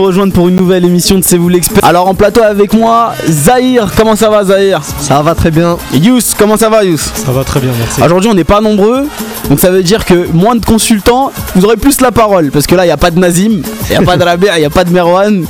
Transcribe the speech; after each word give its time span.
rejoindre 0.00 0.32
pour 0.32 0.48
une 0.48 0.56
nouvelle 0.56 0.84
émission 0.84 1.18
de 1.18 1.24
C'est 1.24 1.36
vous 1.36 1.48
l'expert. 1.48 1.84
Alors 1.84 2.08
en 2.08 2.14
plateau 2.14 2.42
avec 2.42 2.72
moi, 2.72 3.12
Zahir. 3.28 3.90
Comment 3.96 4.16
ça 4.16 4.28
va 4.30 4.44
Zahir? 4.44 4.80
Ça 5.00 5.22
va 5.22 5.34
très 5.34 5.50
bien. 5.50 5.76
Et 5.94 5.98
Yous, 5.98 6.20
comment 6.38 6.56
ça 6.56 6.68
va 6.68 6.84
Yous? 6.84 6.98
Ça 6.98 7.32
va 7.32 7.44
très 7.44 7.60
bien, 7.60 7.70
merci. 7.78 8.02
Aujourd'hui 8.02 8.30
on 8.30 8.34
n'est 8.34 8.44
pas 8.44 8.60
nombreux, 8.60 9.06
donc 9.48 9.60
ça 9.60 9.70
veut 9.70 9.82
dire 9.82 10.04
que 10.04 10.28
moins 10.32 10.56
de 10.56 10.64
consultants, 10.64 11.32
vous 11.54 11.64
aurez 11.64 11.76
plus 11.76 12.00
la 12.00 12.12
parole. 12.12 12.50
Parce 12.50 12.66
que 12.66 12.74
là 12.74 12.84
il 12.84 12.88
n'y 12.88 12.92
a 12.92 12.96
pas 12.96 13.10
de 13.10 13.18
Nazim, 13.18 13.62
il 13.88 13.90
n'y 13.90 13.96
a 13.96 14.02
pas 14.02 14.16
de 14.16 14.24
Rabia, 14.24 14.56
il 14.56 14.60
n'y 14.60 14.66
a 14.66 14.70
pas 14.70 14.84
de 14.84 14.90
Merwan. 14.92 15.44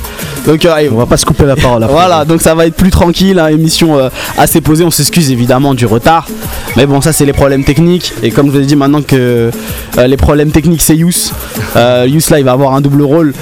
Donc 0.45 0.65
euh, 0.65 0.89
On 0.91 0.95
va 0.95 1.05
pas 1.05 1.17
se 1.17 1.25
couper 1.25 1.45
la 1.45 1.55
parole 1.55 1.83
après. 1.83 1.95
voilà, 1.95 2.25
donc 2.25 2.41
ça 2.41 2.55
va 2.55 2.65
être 2.65 2.75
plus 2.75 2.89
tranquille, 2.91 3.39
hein, 3.39 3.47
émission 3.47 3.97
euh, 3.97 4.09
assez 4.37 4.61
posée. 4.61 4.83
On 4.83 4.91
s'excuse 4.91 5.31
évidemment 5.31 5.73
du 5.73 5.85
retard, 5.85 6.27
mais 6.75 6.85
bon, 6.85 7.01
ça 7.01 7.13
c'est 7.13 7.25
les 7.25 7.33
problèmes 7.33 7.63
techniques. 7.63 8.13
Et 8.23 8.31
comme 8.31 8.47
je 8.47 8.51
vous 8.51 8.59
ai 8.59 8.65
dit 8.65 8.75
maintenant 8.75 9.01
que 9.01 9.51
euh, 9.97 10.07
les 10.07 10.17
problèmes 10.17 10.51
techniques 10.51 10.81
c'est 10.81 10.95
Yous, 10.95 11.31
Yous 11.75 12.29
là 12.29 12.39
il 12.39 12.45
va 12.45 12.51
avoir 12.51 12.73
un 12.73 12.81
double 12.81 13.01
rôle. 13.03 13.33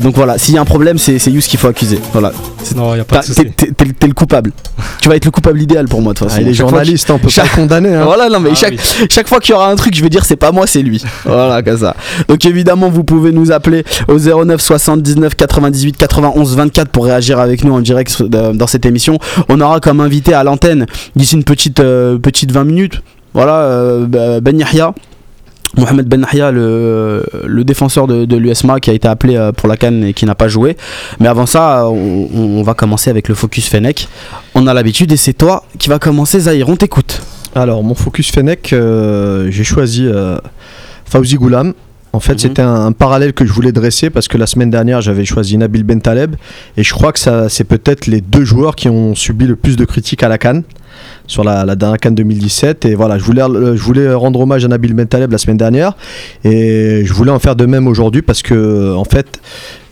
Donc 0.00 0.16
voilà, 0.16 0.38
s'il 0.38 0.54
y 0.54 0.58
a 0.58 0.60
un 0.60 0.64
problème, 0.64 0.98
c'est 0.98 1.18
c'est 1.18 1.30
Yous 1.30 1.42
qu'il 1.42 1.58
faut 1.58 1.68
accuser. 1.68 1.98
Voilà, 2.12 2.32
Non, 2.74 2.94
il 2.94 3.00
a 3.00 3.04
pas 3.04 3.16
T'as- 3.20 3.28
de 3.28 3.48
t'es 3.50 3.66
souci. 3.66 3.84
le 4.08 4.12
coupable. 4.14 4.52
tu 5.00 5.08
vas 5.08 5.16
être 5.16 5.24
le 5.24 5.30
coupable 5.30 5.60
idéal 5.60 5.86
pour 5.86 6.02
moi 6.02 6.12
de 6.12 6.18
toute 6.18 6.26
Ah, 6.28 6.30
façon. 6.30 6.42
il 6.42 6.48
est 6.48 6.54
Chaque 6.54 6.62
fois 6.68 6.78
journaliste, 6.80 7.10
on 7.10 7.18
peut 7.18 7.28
chaque- 7.28 7.50
pas 7.50 7.56
condamner. 7.56 7.94
hein. 7.94 8.04
Voilà, 8.04 8.28
non 8.28 8.40
mais 8.40 8.50
Ah 8.52 8.56
chaque, 8.56 8.72
oui. 8.72 9.06
chaque 9.10 9.28
fois 9.28 9.40
qu'il 9.40 9.52
y 9.52 9.54
aura 9.56 9.70
un 9.70 9.76
truc, 9.76 9.94
je 9.94 10.02
vais 10.02 10.08
dire 10.08 10.24
c'est 10.24 10.36
pas 10.36 10.52
moi, 10.52 10.66
c'est 10.66 10.82
lui. 10.82 11.02
Voilà, 11.24 11.62
comme 11.62 11.78
ça. 11.78 11.94
Donc 12.28 12.44
évidemment, 12.44 12.88
vous 12.88 13.04
pouvez 13.04 13.32
nous 13.32 13.52
appeler 13.52 13.84
au 14.08 14.18
09 14.18 14.60
79 14.60 15.34
98 15.36 15.96
91 15.96 16.56
24 16.56 16.88
pour 16.88 17.04
réagir 17.04 17.38
avec 17.40 17.62
nous 17.64 17.72
en 17.74 17.80
direct 17.80 18.22
de- 18.22 18.52
dans 18.52 18.66
cette 18.66 18.86
émission. 18.86 19.18
On 19.48 19.60
aura 19.60 19.80
comme 19.80 20.00
invité 20.00 20.34
à 20.34 20.42
l'antenne 20.44 20.86
d'ici 21.14 21.34
une 21.36 21.44
petite, 21.44 21.80
euh, 21.80 22.18
petite 22.18 22.50
20 22.52 22.64
minutes. 22.64 23.02
Voilà, 23.34 23.54
euh, 23.60 24.06
Ben 24.40 24.58
Yahya. 24.58 24.92
Mohamed 25.76 26.06
Ben 26.06 26.24
le, 26.32 27.62
défenseur 27.64 28.06
de, 28.06 28.36
l'USMA 28.36 28.80
qui 28.80 28.90
a 28.90 28.92
été 28.92 29.08
appelé 29.08 29.36
euh, 29.36 29.52
pour 29.52 29.68
la 29.68 29.76
Cannes 29.76 30.04
et 30.04 30.12
qui 30.12 30.24
n'a 30.24 30.34
pas 30.34 30.48
joué. 30.48 30.76
Mais 31.20 31.28
avant 31.28 31.46
ça, 31.46 31.86
on, 31.88 32.28
on 32.34 32.62
va 32.62 32.74
commencer 32.74 33.10
avec 33.10 33.28
le 33.28 33.34
focus 33.34 33.68
Fennec. 33.68 34.08
On 34.54 34.66
a 34.66 34.74
l'habitude 34.74 35.12
et 35.12 35.16
c'est 35.16 35.34
toi 35.34 35.64
qui 35.78 35.88
va 35.88 35.98
commencer, 35.98 36.40
Zahir. 36.40 36.68
On 36.68 36.76
t'écoute. 36.76 37.22
Alors, 37.54 37.82
mon 37.82 37.94
focus 37.94 38.30
Fennec, 38.30 38.72
euh, 38.74 39.50
j'ai 39.50 39.64
choisi 39.64 40.06
euh, 40.06 40.36
Fauzi 41.06 41.36
Goulam. 41.36 41.72
En 42.16 42.20
fait, 42.20 42.32
Mhm. 42.32 42.38
c'était 42.38 42.62
un, 42.62 42.86
un 42.86 42.92
parallèle 42.92 43.32
que 43.34 43.44
je 43.44 43.52
voulais 43.52 43.72
dresser 43.72 44.08
parce 44.08 44.26
que 44.26 44.38
la 44.38 44.46
semaine 44.46 44.70
dernière, 44.70 45.02
j'avais 45.02 45.26
choisi 45.26 45.58
Nabil 45.58 45.84
Bentaleb. 45.84 46.34
Et 46.78 46.82
je 46.82 46.92
crois 46.94 47.12
que 47.12 47.18
ça, 47.18 47.48
c'est 47.50 47.64
peut-être 47.64 48.06
les 48.06 48.22
deux 48.22 48.44
joueurs 48.44 48.74
qui 48.74 48.88
ont 48.88 49.14
subi 49.14 49.46
le 49.46 49.54
plus 49.54 49.76
de 49.76 49.84
critiques 49.84 50.22
à 50.22 50.28
la 50.28 50.38
Cannes. 50.38 50.62
Sur 51.26 51.44
la, 51.44 51.66
la 51.66 51.76
dernière 51.76 51.98
Cannes 51.98 52.14
2017. 52.14 52.86
Et 52.86 52.94
voilà, 52.94 53.18
je 53.18 53.24
voulais, 53.24 53.42
je 53.42 53.82
voulais 53.82 54.14
rendre 54.14 54.40
hommage 54.40 54.64
à 54.64 54.68
Nabil 54.68 54.94
Bentaleb 54.94 55.30
la 55.30 55.36
semaine 55.38 55.58
dernière. 55.58 55.92
Et 56.42 57.02
je 57.04 57.12
voulais 57.12 57.32
en 57.32 57.38
faire 57.38 57.54
de 57.54 57.66
même 57.66 57.86
aujourd'hui 57.86 58.22
parce 58.22 58.40
que, 58.42 58.94
en 58.94 59.04
fait, 59.04 59.40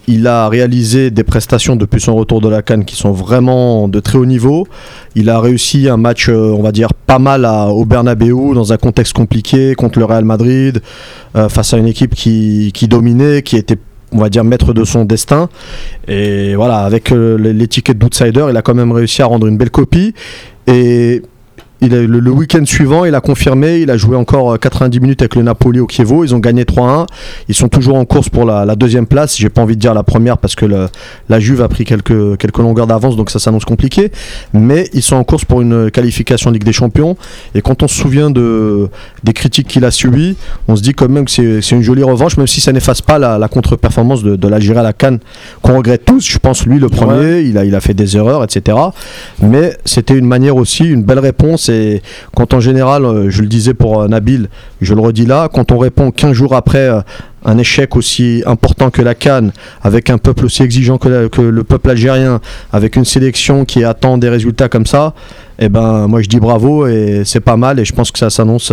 il 0.06 0.26
a 0.26 0.48
réalisé 0.48 1.10
des 1.10 1.24
prestations 1.24 1.76
depuis 1.76 2.00
son 2.00 2.14
retour 2.14 2.40
de 2.40 2.48
la 2.48 2.62
Cannes 2.62 2.84
qui 2.84 2.94
sont 2.96 3.12
vraiment 3.12 3.88
de 3.88 4.00
très 4.00 4.18
haut 4.18 4.26
niveau. 4.26 4.66
Il 5.14 5.30
a 5.30 5.40
réussi 5.40 5.88
un 5.88 5.96
match, 5.96 6.28
euh, 6.28 6.54
on 6.56 6.62
va 6.62 6.72
dire, 6.72 6.92
pas 6.92 7.18
mal 7.18 7.44
à- 7.44 7.68
au 7.68 7.84
Bernabeu 7.84 8.54
dans 8.54 8.72
un 8.72 8.76
contexte 8.76 9.14
compliqué 9.14 9.74
contre 9.74 9.98
le 9.98 10.04
Real 10.04 10.24
Madrid, 10.24 10.82
euh, 11.36 11.48
face 11.48 11.72
à 11.72 11.78
une 11.78 11.86
équipe 11.86 12.14
qui, 12.14 12.70
qui 12.74 12.88
dominait, 12.88 13.42
qui 13.42 13.56
était 13.56 13.78
on 14.12 14.18
va 14.18 14.28
dire 14.28 14.44
maître 14.44 14.72
de 14.72 14.84
son 14.84 15.04
destin 15.04 15.48
et 16.06 16.54
voilà 16.54 16.78
avec 16.84 17.10
euh, 17.10 17.36
l'étiquette 17.36 17.98
d'outsider 17.98 18.46
il 18.48 18.56
a 18.56 18.62
quand 18.62 18.74
même 18.74 18.92
réussi 18.92 19.22
à 19.22 19.26
rendre 19.26 19.48
une 19.48 19.56
belle 19.56 19.70
copie 19.72 20.14
et 20.68 21.20
il 21.80 21.94
a, 21.94 22.02
le, 22.02 22.18
le 22.20 22.30
week-end 22.30 22.64
suivant, 22.64 23.04
il 23.04 23.14
a 23.14 23.20
confirmé, 23.20 23.78
il 23.80 23.90
a 23.90 23.96
joué 23.96 24.16
encore 24.16 24.52
euh, 24.54 24.56
90 24.56 25.00
minutes 25.00 25.22
avec 25.22 25.34
le 25.34 25.42
Napoli 25.42 25.80
au 25.80 25.86
Chievo, 25.88 26.24
ils 26.24 26.34
ont 26.34 26.38
gagné 26.38 26.64
3-1, 26.64 27.06
ils 27.48 27.54
sont 27.54 27.68
toujours 27.68 27.96
en 27.96 28.04
course 28.04 28.28
pour 28.28 28.44
la, 28.44 28.64
la 28.64 28.76
deuxième 28.76 29.06
place, 29.06 29.36
j'ai 29.36 29.48
pas 29.50 29.60
envie 29.62 29.74
de 29.76 29.80
dire 29.80 29.92
la 29.94 30.02
première 30.02 30.38
parce 30.38 30.54
que 30.54 30.64
le- 30.66 30.86
la 31.28 31.40
Juve 31.40 31.60
a 31.62 31.68
pris 31.68 31.84
quelques, 31.84 32.38
quelques 32.38 32.58
longueurs 32.58 32.86
d'avance 32.86 33.16
donc 33.16 33.30
ça 33.30 33.38
s'annonce 33.38 33.64
compliqué, 33.64 34.10
mais 34.52 34.88
ils 34.94 35.02
sont 35.02 35.16
en 35.16 35.24
course 35.24 35.44
pour 35.44 35.60
une 35.60 35.90
qualification 35.90 36.50
Ligue 36.50 36.64
des 36.64 36.72
Champions. 36.72 37.16
Et 37.54 37.60
quand 37.62 37.82
on 37.82 37.88
se 37.88 37.94
souvient 38.00 38.30
de, 38.30 38.88
des 39.24 39.32
critiques 39.32 39.66
qu'il 39.68 39.84
a 39.84 39.90
subies, 39.90 40.36
on 40.68 40.76
se 40.76 40.82
dit 40.82 40.92
quand 40.94 41.08
même 41.08 41.24
que 41.26 41.30
c'est 41.60 41.74
une 41.74 41.82
jolie 41.82 42.02
revanche, 42.02 42.36
même 42.36 42.46
si 42.46 42.60
ça 42.60 42.72
n'efface 42.72 43.02
pas 43.02 43.18
la, 43.18 43.38
la 43.38 43.48
contre-performance 43.48 44.22
de, 44.22 44.36
de 44.36 44.48
l'Algérie 44.48 44.78
à 44.78 44.82
la 44.82 44.92
Cannes 44.92 45.18
qu'on 45.62 45.76
regrette 45.76 46.04
tous, 46.04 46.24
je 46.26 46.38
pense 46.38 46.64
lui 46.66 46.78
le 46.78 46.88
premier, 46.88 47.40
il, 47.40 47.58
a, 47.58 47.64
il 47.64 47.74
a 47.74 47.80
fait 47.80 47.94
des 47.94 48.16
erreurs, 48.16 48.44
etc. 48.44 48.76
Mais 49.42 49.76
c'était 49.84 50.14
une 50.16 50.26
manière 50.26 50.56
aussi, 50.56 50.84
une 50.84 51.02
belle 51.02 51.18
réponse. 51.18 51.63
Et 51.68 52.02
quand 52.34 52.54
en 52.54 52.60
général, 52.60 53.04
euh, 53.04 53.30
je 53.30 53.42
le 53.42 53.48
disais 53.48 53.74
pour 53.74 54.00
euh, 54.00 54.08
Nabil, 54.08 54.48
je 54.80 54.94
le 54.94 55.00
redis 55.00 55.26
là, 55.26 55.48
quand 55.52 55.72
on 55.72 55.78
répond 55.78 56.10
15 56.10 56.32
jours 56.32 56.54
après 56.54 56.88
euh, 56.88 57.00
un 57.44 57.58
échec 57.58 57.96
aussi 57.96 58.42
important 58.46 58.90
que 58.90 59.02
la 59.02 59.14
Cannes, 59.14 59.52
avec 59.82 60.10
un 60.10 60.18
peuple 60.18 60.46
aussi 60.46 60.62
exigeant 60.62 60.98
que, 60.98 61.28
le 61.40 61.64
peuple 61.64 61.90
algérien, 61.90 62.40
avec 62.72 62.96
une 62.96 63.04
sélection 63.04 63.64
qui 63.64 63.84
attend 63.84 64.16
des 64.16 64.28
résultats 64.28 64.68
comme 64.68 64.86
ça, 64.86 65.12
et 65.58 65.68
ben 65.68 66.06
moi 66.08 66.22
je 66.22 66.28
dis 66.28 66.40
bravo 66.40 66.86
et 66.86 67.22
c'est 67.26 67.40
pas 67.40 67.56
mal. 67.56 67.78
Et 67.78 67.84
je 67.84 67.92
pense 67.92 68.10
que 68.10 68.18
ça 68.18 68.30
s'annonce. 68.30 68.72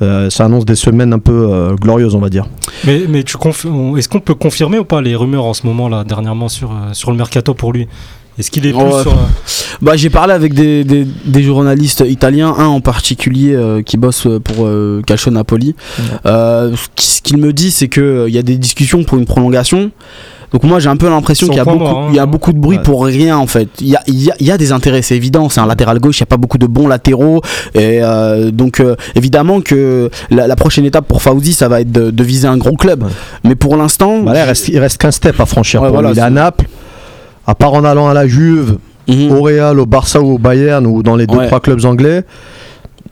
ça 0.00 0.44
annonce 0.44 0.66
des 0.66 0.76
semaines 0.76 1.14
un 1.14 1.18
peu 1.18 1.74
glorieuses, 1.80 2.14
on 2.14 2.20
va 2.20 2.28
dire. 2.28 2.46
Mais, 2.84 3.04
est-ce 3.20 4.08
qu'on 4.08 4.20
peut 4.20 4.34
confirmer 4.34 4.78
ou 4.78 4.84
pas 4.84 5.00
les 5.00 5.16
rumeurs 5.16 5.46
en 5.46 5.54
ce 5.54 5.66
moment 5.66 5.88
là, 5.88 6.04
dernièrement 6.04 6.48
sur 6.48 6.70
le 7.10 7.16
mercato 7.16 7.54
pour 7.54 7.72
lui? 7.72 7.88
Est-ce 8.38 8.50
qu'il 8.50 8.66
est 8.66 8.72
plus 8.72 8.80
Ouais. 8.82 9.02
sur. 9.02 9.12
euh, 9.12 9.16
Bah, 9.82 9.92
j'ai 9.96 10.10
parlé 10.10 10.32
avec 10.32 10.54
des, 10.54 10.84
des- 10.84 11.06
des 11.24 11.42
journalistes 11.42 12.04
italiens, 12.08 12.54
un 12.56 12.66
en 12.66 12.80
particulier 12.80 13.54
euh, 13.54 13.82
qui 13.82 13.96
bosse 13.96 14.26
euh, 14.26 14.38
pour 14.40 14.66
euh, 14.66 15.02
Calcio 15.06 15.30
Napoli. 15.30 15.74
Euh, 16.26 16.74
ce 16.76 16.86
qui- 16.94 17.06
ce 17.06 17.22
qu'il 17.22 17.38
me 17.38 17.52
dit, 17.52 17.70
c'est 17.70 17.88
qu'il 17.88 18.28
y 18.28 18.38
a 18.38 18.42
des 18.42 18.56
discussions 18.58 19.02
pour 19.04 19.18
une 19.18 19.24
prolongation. 19.26 19.90
Donc 20.50 20.62
moi 20.62 20.78
j'ai 20.80 20.88
un 20.88 20.96
peu 20.96 21.10
l'impression 21.10 21.46
qu'il 21.46 21.56
y, 21.56 21.60
a 21.60 21.64
beaucoup- 21.64 21.78
mort, 21.78 21.98
hein. 22.04 22.08
il 22.10 22.16
y 22.16 22.18
a 22.18 22.24
beaucoup 22.24 22.54
de 22.54 22.58
bruit 22.58 22.78
Ouais. 22.78 22.82
pour 22.82 23.04
rien 23.04 23.36
en 23.36 23.46
fait. 23.46 23.68
Il 23.82 23.88
y 23.88 23.96
a, 23.96 24.02
il 24.06 24.14
y 24.22 24.30
a- 24.30 24.34
il 24.40 24.46
y 24.46 24.50
a 24.50 24.56
des 24.56 24.72
intérêts, 24.72 25.02
c'est 25.02 25.14
évident. 25.16 25.50
C'est 25.50 25.60
un 25.60 25.66
latéral 25.66 25.98
gauche, 25.98 26.18
il 26.20 26.22
n'y 26.22 26.26
a 26.26 26.26
pas 26.26 26.38
beaucoup 26.38 26.56
de 26.56 26.66
bons 26.66 26.88
latéraux. 26.88 27.42
Et 27.74 27.98
euh, 28.02 28.50
donc 28.50 28.80
euh, 28.80 28.96
évidemment 29.14 29.60
que 29.60 30.08
la, 30.30 30.46
la 30.46 30.56
prochaine 30.56 30.86
étape 30.86 31.06
pour 31.06 31.20
Fauzi, 31.20 31.52
ça 31.52 31.68
va 31.68 31.82
être 31.82 31.92
de, 31.92 32.10
de 32.10 32.24
viser 32.24 32.48
un 32.48 32.56
gros 32.56 32.76
club. 32.76 33.02
Ouais. 33.02 33.10
Mais 33.44 33.56
pour 33.56 33.76
l'instant, 33.76 34.20
Bah 34.22 34.32
il 34.34 34.40
reste, 34.42 34.68
il 34.68 34.78
reste 34.78 34.96
qu'un 34.96 35.10
step 35.10 35.38
à 35.38 35.44
franchir. 35.44 35.82
Ouais, 35.82 35.88
pour 35.88 35.96
voilà, 35.96 36.10
lui. 36.12 36.16
il 36.16 36.20
est 36.20 36.22
à 36.22 36.30
Naples. 36.30 36.66
À 37.48 37.54
part 37.56 37.72
en 37.74 37.82
allant 37.84 38.08
à 38.08 38.14
la 38.14 38.28
Juve, 38.28 38.76
Mhm. 39.08 39.32
au 39.32 39.42
Real, 39.42 39.80
au 39.80 39.86
Barça 39.86 40.20
ou 40.20 40.34
au 40.34 40.38
Bayern 40.38 40.86
ou 40.86 41.02
dans 41.02 41.16
les 41.16 41.26
deux 41.26 41.38
Ouais. 41.38 41.46
trois 41.46 41.60
clubs 41.60 41.84
anglais, 41.86 42.24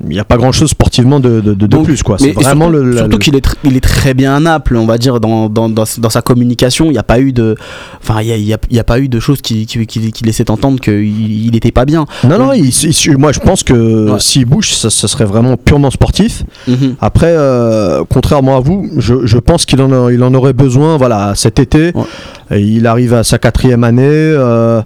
il 0.03 0.11
n'y 0.11 0.19
a 0.19 0.25
pas 0.25 0.37
grand 0.37 0.53
chose 0.53 0.69
sportivement 0.69 1.21
de, 1.21 1.41
de, 1.41 1.41
de- 1.41 1.55
de 1.55 1.67
Donc, 1.67 1.87
plus 1.87 2.03
quoi. 2.03 2.19
Mais 2.21 2.27
C'est 2.27 2.33
vraiment 2.43 2.67
surtout, 2.71 2.85
le, 2.85 2.97
surtout 2.99 3.17
qu'il 3.17 3.35
est, 3.35 3.57
il 3.65 3.79
est 3.79 3.81
très 3.81 4.13
bien 4.13 4.35
à 4.37 4.41
Naples, 4.41 4.77
on 4.77 4.85
va 4.85 4.99
dire, 4.99 5.21
dans, 5.21 5.49
dans, 5.49 5.71
dans, 5.71 5.85
dans 5.97 6.11
sa 6.11 6.21
communication. 6.21 6.85
Il 6.85 6.91
n'y 6.91 6.99
a 6.99 7.03
pas 7.03 7.19
eu 7.19 7.33
de. 7.33 7.55
Enfin, 8.03 8.21
il 8.21 8.31
a, 8.31 8.37
y 8.37 8.53
a- 8.53 8.59
il 8.71 8.77
y 8.77 8.79
a 8.79 8.85
pas 8.85 8.99
eu 9.01 9.09
de 9.09 9.19
choses 9.21 9.41
qui, 9.41 9.65
qui, 9.65 9.87
qui, 9.87 10.13
qui 10.13 10.23
laissaient 10.25 10.51
entendre 10.51 10.81
qu'il 10.81 11.51
n'était 11.51 11.71
pas 11.73 11.87
bien. 11.87 12.05
Non 12.29 12.39
non, 12.39 12.53
il- 12.53 12.69
il- 12.69 13.17
moi 13.19 13.33
je 13.33 13.41
pense 13.41 13.63
que 13.63 14.11
Ouais. 14.11 14.21
s'il 14.21 14.45
bouge, 14.45 14.75
ça, 14.75 14.91
ça 14.91 15.09
serait 15.09 15.25
vraiment 15.25 15.57
purement 15.57 15.91
sportif. 15.91 16.43
Mhm. 16.69 16.97
Après, 17.01 17.33
euh, 17.35 18.05
contrairement 18.11 18.59
à 18.59 18.61
vous, 18.61 18.91
je, 18.99 19.25
je 19.25 19.39
pense 19.39 19.65
qu'il 19.65 19.81
en, 19.81 19.91
a- 20.09 20.13
il 20.13 20.23
en 20.23 20.35
aurait 20.35 20.53
besoin. 20.53 20.99
Voilà, 20.99 21.33
cet 21.37 21.59
été, 21.59 21.93
Ouais. 21.95 22.03
Et 22.51 22.61
il 22.61 22.87
arrive 22.87 23.15
à 23.15 23.25
sa 23.25 23.39
quatrième 23.39 23.84
année. 23.84 24.05
euh, 24.07 24.83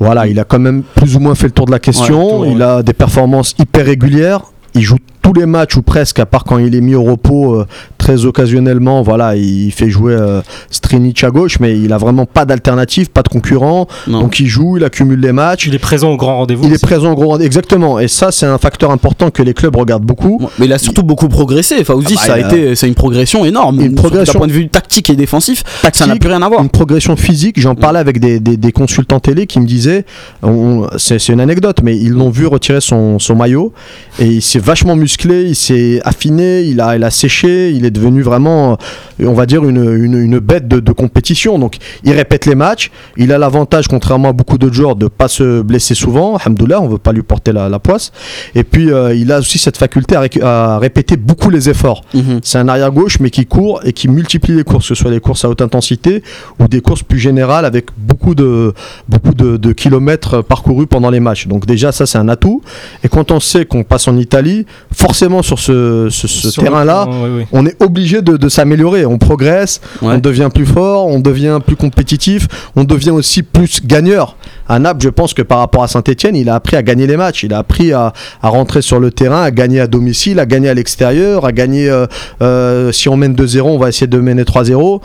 voilà, 0.00 0.26
il 0.26 0.38
a 0.38 0.44
quand 0.44 0.60
même 0.60 0.82
plus 0.94 1.16
ou 1.16 1.20
moins 1.20 1.34
fait 1.34 1.46
le 1.46 1.52
tour 1.52 1.66
de 1.66 1.72
la 1.72 1.80
question. 1.80 2.40
Ouais, 2.40 2.46
le 2.48 2.52
tour, 2.52 2.56
il 2.56 2.62
a 2.62 2.82
des 2.82 2.92
performances 2.92 3.54
hyper 3.58 3.86
régulières. 3.86 4.42
Il 4.74 4.82
joue 4.82 4.98
tous 5.22 5.32
les 5.32 5.46
matchs 5.46 5.76
ou 5.76 5.82
presque, 5.82 6.20
à 6.20 6.26
part 6.26 6.44
quand 6.44 6.58
il 6.58 6.74
est 6.74 6.80
mis 6.80 6.94
au 6.94 7.02
repos 7.02 7.54
euh, 7.54 7.66
très 8.08 8.24
occasionnellement. 8.24 9.02
Voilà, 9.02 9.36
il 9.36 9.70
fait 9.70 9.90
jouer 9.90 10.14
euh, 10.14 10.40
Strinic 10.70 11.22
à 11.24 11.30
gauche, 11.30 11.60
mais 11.60 11.78
il 11.78 11.92
a 11.92 11.98
vraiment 11.98 12.24
pas 12.24 12.46
d'alternative, 12.46 13.10
pas 13.10 13.22
de 13.22 13.28
concurrent. 13.28 13.86
Non. 14.06 14.20
Donc 14.22 14.40
il 14.40 14.46
joue, 14.46 14.78
il 14.78 14.84
accumule 14.84 15.20
les 15.20 15.32
matchs. 15.32 15.66
Il 15.66 15.74
est 15.74 15.78
présent 15.78 16.10
au 16.10 16.16
grand 16.16 16.38
rendez-vous. 16.38 16.64
Il 16.66 16.72
est 16.72 16.80
présent 16.82 17.12
au 17.12 17.14
gros 17.14 17.28
rendez- 17.28 17.44
exactement. 17.44 17.98
Et 18.00 18.08
ça, 18.08 18.32
c'est 18.32 18.46
un 18.46 18.56
facteur 18.56 18.90
important 18.92 19.30
que 19.30 19.42
les 19.42 19.52
clubs 19.52 19.76
regardent 19.76 20.06
beaucoup. 20.06 20.38
Ouais, 20.40 20.46
Mais 20.58 20.64
il 20.66 20.72
a 20.72 20.78
surtout 20.78 21.02
beaucoup 21.02 21.28
progressé. 21.28 21.84
Fauzi, 21.84 22.06
Ah 22.12 22.14
bah, 22.14 22.22
ça 22.26 22.34
a 22.34 22.38
été, 22.40 22.74
c'est 22.74 22.88
une 22.88 22.94
progression 22.94 23.44
énorme. 23.44 23.78
Une 23.80 23.94
progression- 23.94 24.32
D'un 24.32 24.38
point 24.38 24.48
de 24.48 24.52
vue 24.52 24.68
tactique 24.68 25.10
et 25.10 25.16
défensif, 25.16 25.62
ça 25.92 26.06
n'a 26.06 26.16
plus 26.16 26.28
rien 26.30 26.40
à 26.40 26.48
voir. 26.48 26.62
une 26.62 26.70
progression 26.70 27.14
physique. 27.16 27.60
J'en 27.60 27.74
Mm. 27.74 27.76
parlais 27.76 27.98
avec 27.98 28.20
des, 28.20 28.40
des- 28.40 28.56
des 28.56 28.72
consultants 28.72 29.20
télé 29.20 29.46
qui 29.46 29.60
me 29.60 29.66
disaient, 29.66 30.04
on- 30.42 30.86
c'est 30.96 31.18
c'est 31.18 31.32
une 31.34 31.40
anecdote, 31.40 31.80
mais 31.82 31.96
ils 31.96 32.10
l'ont 32.12 32.30
vu 32.30 32.46
retirer 32.46 32.80
son, 32.80 33.18
son 33.18 33.34
maillot 33.36 33.72
et 34.18 34.26
il 34.26 34.42
s'est 34.42 34.58
vachement 34.60 34.96
musclé, 34.96 35.42
il 35.44 35.54
s'est 35.56 36.00
affiné, 36.04 36.62
il 36.62 36.80
a, 36.80 36.96
il 36.96 37.04
a 37.04 37.10
séché, 37.10 37.70
il 37.70 37.84
est 37.84 37.90
devenu 37.98 38.22
vraiment, 38.22 38.78
on 39.22 39.32
va 39.34 39.46
dire, 39.46 39.64
une, 39.64 39.76
une- 40.04 40.18
une 40.18 40.38
bête 40.38 40.66
de, 40.68 40.80
de 40.80 40.92
compétition. 40.92 41.58
Donc 41.58 41.76
il 42.04 42.12
répète 42.12 42.46
les 42.46 42.54
matchs, 42.54 42.90
il 43.16 43.32
a 43.32 43.38
l'avantage, 43.38 43.88
contrairement 43.88 44.28
à 44.30 44.32
beaucoup 44.32 44.58
d'autres 44.58 44.74
joueurs, 44.74 44.96
de 44.96 45.08
pas 45.08 45.28
se 45.28 45.60
blesser 45.62 45.94
souvent. 45.94 46.36
Alhamdoulilah, 46.36 46.80
on 46.80 46.88
veut 46.88 46.98
pas 46.98 47.12
lui 47.12 47.22
porter 47.22 47.52
la, 47.52 47.68
la 47.68 47.78
poisse. 47.78 48.12
Et 48.54 48.64
puis 48.64 48.90
euh, 48.90 49.14
il 49.14 49.30
a 49.32 49.38
aussi 49.40 49.58
cette 49.58 49.76
faculté 49.76 50.16
à, 50.42 50.78
répéter 50.78 51.16
beaucoup 51.16 51.50
les 51.50 51.68
efforts. 51.68 52.02
Mhm. 52.14 52.40
C'est 52.42 52.58
un 52.58 52.68
arrière 52.68 52.90
gauche 52.92 53.18
mais 53.20 53.30
qui 53.30 53.46
court 53.46 53.80
et 53.84 53.92
qui 53.92 54.08
multiplie 54.08 54.54
les 54.54 54.64
courses, 54.64 54.88
que 54.88 54.94
ce 54.94 55.00
soit 55.02 55.10
des 55.10 55.20
courses 55.20 55.44
à 55.44 55.48
haute 55.48 55.62
intensité 55.62 56.22
ou 56.58 56.68
des 56.68 56.80
courses 56.80 57.02
plus 57.02 57.18
générales 57.18 57.64
avec 57.64 57.86
beaucoup 57.96 58.34
de, 58.34 58.72
beaucoup 59.08 59.34
de, 59.34 59.56
de 59.56 59.72
kilomètres 59.72 60.42
parcourus 60.42 60.86
pendant 60.86 61.10
les 61.10 61.20
matchs. 61.20 61.46
Donc 61.48 61.66
déjà 61.66 61.92
ça 61.92 62.06
c'est 62.06 62.18
un 62.18 62.28
atout. 62.28 62.62
Et 63.04 63.08
quand 63.08 63.30
on 63.32 63.40
sait 63.40 63.64
qu'on 63.66 63.82
passe 63.84 64.08
en 64.08 64.16
Italie, 64.16 64.66
forcément 64.92 65.42
sur 65.42 65.58
ce, 65.58 66.08
ce- 66.10 66.28
ce 66.28 66.60
terrain-là, 66.60 67.06
ouais, 67.08 67.36
ouais. 67.38 67.46
on 67.52 67.66
est 67.66 67.76
obligé 67.88 68.22
de, 68.22 68.36
de 68.36 68.48
s'améliorer. 68.48 69.04
On 69.04 69.18
progresse, 69.18 69.80
Ouais. 70.00 70.14
on 70.14 70.18
devient 70.18 70.48
plus 70.54 70.66
fort, 70.66 71.06
on 71.08 71.18
devient 71.20 71.58
plus 71.66 71.76
compétitif, 71.76 72.46
on 72.76 72.84
devient 72.84 73.10
aussi 73.10 73.42
plus 73.42 73.80
gagneur. 73.84 74.36
À 74.68 74.78
Naples, 74.78 75.02
je 75.02 75.08
pense 75.08 75.34
que 75.34 75.42
par 75.42 75.58
rapport 75.58 75.82
à 75.82 75.88
Saint-Etienne, 75.88 76.36
il 76.36 76.48
a 76.48 76.54
appris 76.54 76.76
à 76.76 76.82
gagner 76.82 77.06
les 77.06 77.16
matchs. 77.16 77.42
Il 77.42 77.52
a 77.54 77.58
appris 77.58 77.92
à, 77.92 78.12
à 78.42 78.48
rentrer 78.48 78.82
sur 78.82 79.00
le 79.00 79.10
terrain, 79.10 79.42
à 79.42 79.50
gagner 79.50 79.80
à 79.80 79.86
domicile, 79.86 80.38
à 80.38 80.46
gagner 80.46 80.68
à 80.68 80.74
l'extérieur, 80.74 81.44
à 81.44 81.52
gagner. 81.52 81.88
euh, 81.90 82.06
euh, 82.42 82.92
si 82.92 83.08
on 83.08 83.16
mène 83.16 83.34
2-0, 83.34 83.60
on 83.62 83.78
va 83.78 83.88
essayer 83.88 84.06
de 84.06 84.18
mener 84.20 84.44
3-0. 84.44 85.00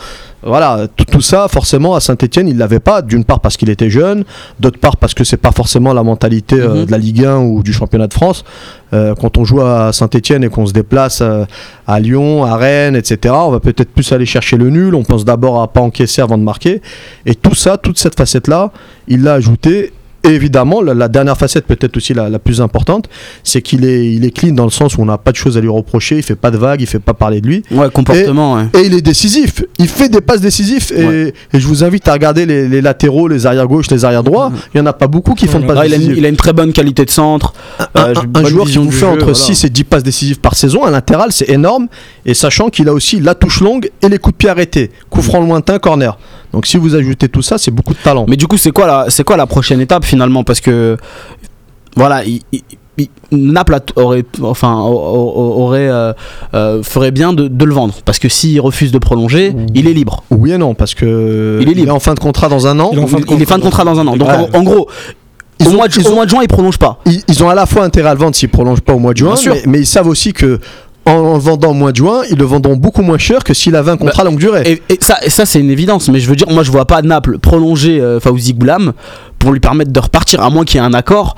Voilà, 0.46 0.88
tout, 1.12 1.22
ça, 1.22 1.48
forcément, 1.48 1.96
à 1.96 2.00
Saint-Etienne, 2.00 2.48
il 2.48 2.58
l'avait 2.58 2.80
pas. 2.80 3.02
D'une 3.02 3.24
part 3.24 3.40
parce 3.40 3.58
qu'il 3.58 3.70
était 3.70 3.90
jeune, 3.90 4.24
d'autre 4.60 4.80
part 4.80 4.98
parce 4.98 5.14
que 5.14 5.24
c'est 5.24 5.38
pas 5.38 5.52
forcément 5.52 5.94
la 5.94 6.04
mentalité 6.04 6.60
euh, 6.60 6.74
Mhm. 6.82 6.86
de 6.86 6.92
la 6.92 6.98
Ligue 6.98 7.26
1 7.26 7.38
ou 7.40 7.64
du 7.64 7.74
championnat 7.74 8.08
de 8.08 8.14
France. 8.14 8.44
Euh, 8.94 9.16
quand 9.16 9.38
on 9.38 9.46
joue 9.46 9.62
à 9.62 9.92
Saint-Etienne 9.94 10.44
et 10.44 10.50
qu'on 10.50 10.66
se 10.66 10.74
déplace 10.74 11.22
euh, 11.22 11.46
à 11.88 12.00
Lyon, 12.00 12.44
à 12.46 12.58
Rennes, 12.58 12.96
etc., 12.96 13.34
on 13.38 13.52
va 13.52 13.60
peut-être 13.60 13.90
plus 13.92 14.12
aller 14.12 14.26
chercher 14.26 14.58
le 14.58 14.70
nul. 14.70 14.94
On 14.96 15.04
pense 15.04 15.26
d'abord 15.26 15.62
à 15.62 15.68
pas 15.68 15.82
encaisser 15.82 16.22
avant 16.22 16.38
de 16.38 16.44
marquer. 16.44 16.82
Et 17.26 17.36
tout 17.36 17.56
ça, 17.56 17.78
toute 17.78 17.98
cette 17.98 18.16
facette-là, 18.18 18.72
il 19.08 19.24
l'a 19.24 19.34
ajouté. 19.34 19.94
Et 20.26 20.30
évidemment, 20.30 20.82
la, 20.82 20.94
la 20.94 21.08
dernière 21.10 21.38
facette, 21.38 21.66
peut-être 21.66 21.98
aussi 21.98 22.14
la, 22.14 22.30
la 22.30 22.40
plus 22.40 22.62
importante, 22.62 23.10
c'est 23.44 23.62
qu'il 23.62 23.84
est, 23.84 24.10
il 24.14 24.24
est 24.24 24.32
clean 24.32 24.54
dans 24.54 24.64
le 24.64 24.70
sens 24.72 24.96
où 24.96 25.02
on 25.02 25.06
n'a 25.06 25.18
pas 25.18 25.32
de 25.32 25.36
choses 25.36 25.58
à 25.58 25.62
lui 25.62 25.68
reprocher. 25.68 26.16
Il 26.18 26.24
fait 26.24 26.36
pas 26.36 26.50
de 26.50 26.58
vagues, 26.58 26.80
il 26.82 26.88
fait 26.88 27.00
pas 27.00 27.14
parler 27.14 27.42
de 27.42 27.48
lui. 27.48 27.64
Ouais, 27.72 27.90
comportement, 27.90 28.54
ouais. 28.56 28.64
Et 28.82 28.86
il 28.86 28.94
est 28.94 29.02
décisif. 29.02 29.64
Il 29.80 29.88
fait 29.90 30.08
des 30.10 30.22
passes 30.22 30.40
décisives. 30.42 30.92
Et, 30.96 31.04
Ouais. 31.06 31.34
et 31.54 31.60
je 31.60 31.68
vous 31.68 31.84
invite 31.84 32.08
à 32.08 32.14
regarder 32.14 32.46
les, 32.46 32.70
les 32.70 32.80
latéraux, 32.82 33.28
les 33.28 33.46
arrières 33.46 33.68
gauche, 33.68 33.90
les 33.92 34.06
arrières 34.06 34.24
droits. 34.24 34.52
Il 34.74 34.78
y 34.78 34.82
en 34.82 34.86
a 34.86 34.94
pas 34.94 35.08
beaucoup 35.08 35.34
qui 35.34 35.48
font 35.48 35.60
de 35.60 35.66
passes 35.66 35.78
Ouais, 35.78 35.88
il, 35.88 35.94
a 35.94 35.96
une, 35.98 36.02
décisives. 36.04 36.18
il 36.18 36.26
a 36.26 36.30
une 36.30 36.38
très 36.38 36.54
bonne 36.54 36.72
qualité 36.72 37.04
de 37.04 37.10
centre. 37.10 37.54
Un, 37.96 38.02
Euh, 38.02 38.14
un- 38.34 38.40
un 38.40 38.46
joueur 38.46 38.66
qui 38.68 38.78
vous 38.78 38.92
fait 38.92 39.00
jeu, 39.00 39.08
entre 39.08 39.18
voilà. 39.20 39.34
6 39.34 39.66
et 39.66 39.70
10 39.70 39.84
passes 39.84 40.04
décisives 40.04 40.40
par 40.40 40.56
saison, 40.56 40.86
un 40.86 40.92
latéral, 40.92 41.32
c'est 41.34 41.50
énorme. 41.50 41.88
Et 42.26 42.34
sachant 42.34 42.70
qu'il 42.70 42.88
a 42.88 42.94
aussi 42.94 43.20
la 43.20 43.36
touche 43.36 43.60
longue 43.60 43.90
et 44.02 44.08
les 44.08 44.20
coups 44.20 44.34
de 44.36 44.38
pied 44.38 44.50
arrêtés. 44.50 44.92
Coup 45.10 45.22
franc 45.22 45.42
lointain, 45.42 45.80
corner. 45.80 46.18
Donc 46.54 46.66
si 46.68 46.78
vous 46.78 46.96
ajoutez 46.96 47.28
tout 47.30 47.42
ça, 47.42 47.58
c'est 47.58 47.72
beaucoup 47.72 47.94
de 47.94 48.00
talent. 48.00 48.26
Mais 48.30 48.38
du 48.38 48.48
coup, 48.48 48.58
c'est 48.58 48.72
quoi 48.72 48.86
la, 48.88 49.06
c'est 49.10 49.24
quoi 49.24 49.38
la 49.38 49.48
prochaine 49.48 49.82
étape 49.82 50.06
finalement? 50.06 50.44
Parce 50.44 50.62
que 50.62 50.98
voilà, 51.96 52.24
il, 52.24 52.42
il- 52.52 52.62
il- 52.98 53.10
Naples 53.32 53.80
aurait, 53.96 54.24
enfin, 54.44 54.76
au- 54.82 54.92
au- 54.94 55.64
aurait, 55.64 55.90
euh, 55.90 56.14
euh, 56.54 56.84
ferait 56.84 57.10
bien 57.12 57.34
de, 57.34 57.48
de 57.48 57.66
le 57.66 57.74
vendre. 57.74 57.96
Parce 58.06 58.20
que 58.20 58.30
s'il 58.30 58.62
refuse 58.62 58.92
de 58.92 59.00
prolonger, 59.00 59.52
Mmh. 59.52 59.66
il 59.74 59.88
est 59.88 59.94
libre. 59.94 60.24
Oui 60.30 60.52
et 60.52 60.58
non, 60.60 60.76
parce 60.76 60.94
que 60.94 61.58
Il 61.62 61.70
est 61.70 61.74
libre. 61.74 61.94
en 61.96 62.00
fin 62.00 62.14
de 62.14 62.20
contrat 62.20 62.50
dans 62.50 62.68
un 62.68 62.80
an. 62.80 62.92
Il 62.94 63.00
est 63.00 63.02
en 63.02 63.08
fin 63.08 63.20
de 63.20 63.26
il 63.32 63.42
est 63.42 63.46
fin 63.46 63.58
de 63.58 63.64
contrat 63.64 63.84
dans 63.84 64.00
un 64.00 64.06
an. 64.08 64.16
Donc 64.16 64.28
Ouais. 64.28 64.36
en, 64.54 64.60
en 64.60 64.64
gros, 64.64 64.88
Ils 65.60 65.68
au, 65.68 65.72
ont- 65.72 65.74
mois 65.76 65.88
de, 65.88 65.94
ils 66.00 66.08
au 66.08 66.12
ont- 66.12 66.16
mois 66.16 66.26
de 66.26 66.30
juin, 66.30 66.42
il 66.44 66.48
prolonge 66.48 66.78
pas. 66.78 67.00
Ils, 67.08 67.22
ils 67.28 67.44
ont 67.44 67.50
à 67.50 67.56
la 67.56 67.66
fois 67.66 67.84
intérêt 67.84 68.10
à 68.10 68.14
le 68.14 68.20
vendre 68.20 68.36
s'ils 68.36 68.50
prolongent 68.50 68.82
pas 68.82 68.94
au 68.94 69.00
mois 69.00 69.14
de 69.14 69.18
juin, 69.18 69.30
Bien 69.34 69.36
sûr. 69.38 69.54
mais, 69.56 69.62
mais 69.66 69.80
ils 69.80 69.86
savent 69.88 70.08
aussi 70.08 70.32
que 70.34 70.60
en, 71.06 71.34
le 71.34 71.40
vendant 71.40 71.72
au 71.72 71.74
mois 71.74 71.92
de 71.92 71.98
juin, 71.98 72.22
ils 72.30 72.38
le 72.38 72.46
vendront 72.46 72.76
beaucoup 72.78 73.02
moins 73.02 73.18
cher 73.18 73.44
que 73.44 73.54
s'il 73.54 73.76
avait 73.76 73.92
un 73.92 73.98
contrat 73.98 74.24
longue 74.24 74.40
durée. 74.40 74.64
Et, 74.66 74.94
et 74.94 74.98
ça, 75.02 75.18
et 75.24 75.30
ça 75.30 75.46
c'est 75.46 75.60
une 75.60 75.70
évidence. 75.70 76.08
Mais 76.10 76.20
je 76.20 76.30
veux 76.30 76.36
dire, 76.36 76.50
moi, 76.50 76.64
je 76.64 76.72
vois 76.72 76.86
pas 76.86 77.02
Naples 77.02 77.40
prolonger 77.40 78.00
euh, 78.02 78.20
Fawzi 78.20 78.54
Goulam 78.54 78.94
pour 79.40 79.52
lui 79.52 79.60
permettre 79.60 79.92
de 79.92 80.00
repartir, 80.00 80.42
à 80.42 80.50
moins 80.50 80.64
qu'il 80.66 80.80
y 80.80 80.84
ait 80.84 80.88
un 80.88 80.94
accord. 80.94 81.36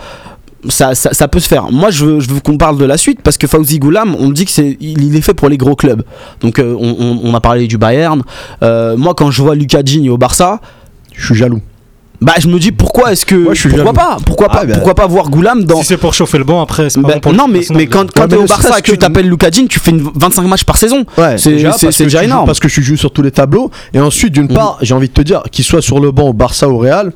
Ça, 0.68 0.96
ça, 0.96 1.14
ça 1.14 1.28
peut 1.28 1.40
se 1.40 1.48
faire. 1.48 1.72
Moi, 1.72 1.92
je 1.92 2.06
veux, 2.06 2.20
je 2.20 2.30
veux 2.30 2.40
qu'on 2.40 2.58
parle 2.58 2.78
de 2.80 2.86
la 2.86 2.98
suite 2.98 3.22
parce 3.22 3.38
que 3.38 3.46
Fawzi 3.46 3.78
Goulam, 3.78 4.16
on 4.20 4.30
me 4.30 4.34
dit 4.34 4.46
que 4.46 4.52
c'est, 4.52 4.78
il, 4.82 5.04
il 5.04 5.16
est 5.16 5.22
fait 5.22 5.36
pour 5.36 5.48
les 5.48 5.58
gros 5.58 5.76
clubs. 5.76 6.02
Donc, 6.42 6.58
euh, 6.58 6.76
on, 6.80 6.96
on- 7.00 7.20
on 7.24 7.34
a 7.36 7.40
parlé 7.40 7.68
du 7.68 7.78
Bayern. 7.78 8.24
Euh, 8.64 8.98
moi, 8.98 9.14
quand 9.16 9.30
je 9.30 9.42
vois 9.44 9.54
Lucas 9.54 9.84
Digne 9.84 10.10
au 10.10 10.18
Barça, 10.18 10.60
Je 11.14 11.26
suis 11.28 11.36
jaloux. 11.36 11.62
Bah, 12.22 12.34
je 12.40 12.48
me 12.48 12.58
dis 12.60 12.72
pourquoi 12.72 13.12
est-ce 13.12 13.26
que, 13.26 13.36
Moi, 13.36 13.54
je 13.54 13.60
suis 13.60 13.70
pourquoi 13.70 13.86
jaloux. 13.94 13.96
pas, 13.98 14.18
pourquoi 14.26 14.48
pas, 14.50 14.60
Ah, 14.62 14.66
bah. 14.66 14.74
pourquoi 14.76 14.96
pas 14.96 15.08
voir 15.08 15.30
Goulam 15.30 15.64
dans. 15.64 15.78
Si 15.80 15.86
c'est 15.86 15.98
pour 15.98 16.14
chauffer 16.14 16.38
le 16.38 16.44
banc 16.44 16.62
après, 16.62 16.90
c'est 16.90 17.02
pas 17.02 17.14
bon 17.14 17.20
pour 17.20 17.34
non, 17.34 17.48
mais, 17.48 17.62
mais 17.74 17.88
quand, 17.88 18.12
quand 18.12 18.22
Ouais, 18.24 18.28
t'es 18.30 18.36
mais 18.38 18.44
au 18.44 18.48
Barça 18.48 18.80
et 18.80 18.82
que 18.82 18.92
tu 18.92 18.98
t'appelles 18.98 19.28
Lucas 19.30 19.50
Digne, 19.50 19.68
tu 19.68 19.80
fais 19.80 19.92
une 19.92 20.10
25 20.16 20.44
matchs 20.44 20.64
par 20.64 20.78
saison? 20.78 21.04
Ouais, 21.18 21.38
C'est- 21.38 21.52
déjà, 21.52 21.72
c'est- 21.74 21.88
parce 21.88 21.96
c'est 21.98 22.04
que 22.04 22.08
déjà 22.10 22.20
tu 22.20 22.26
joues- 22.26 22.32
énorme. 22.32 22.46
Parce 22.46 22.60
que 22.60 22.68
je 22.70 22.82
joue 22.82 22.96
sur 22.98 23.12
tous 23.12 23.22
les 23.22 23.32
tableaux. 23.32 23.70
Et 23.94 24.00
ensuite, 24.00 24.34
d'une 24.34 24.44
Mhm. 24.44 24.54
part, 24.54 24.78
j'ai 24.82 24.94
envie 24.94 25.10
de 25.10 25.14
te 25.14 25.22
dire, 25.22 25.44
qu'il 25.52 25.66
soit 25.66 25.82
sur 25.82 26.00
le 26.00 26.12
banc 26.12 26.30
au 26.30 26.34
Barça 26.34 26.68
ou 26.70 26.74
au 26.76 26.78
Real, 26.80 27.12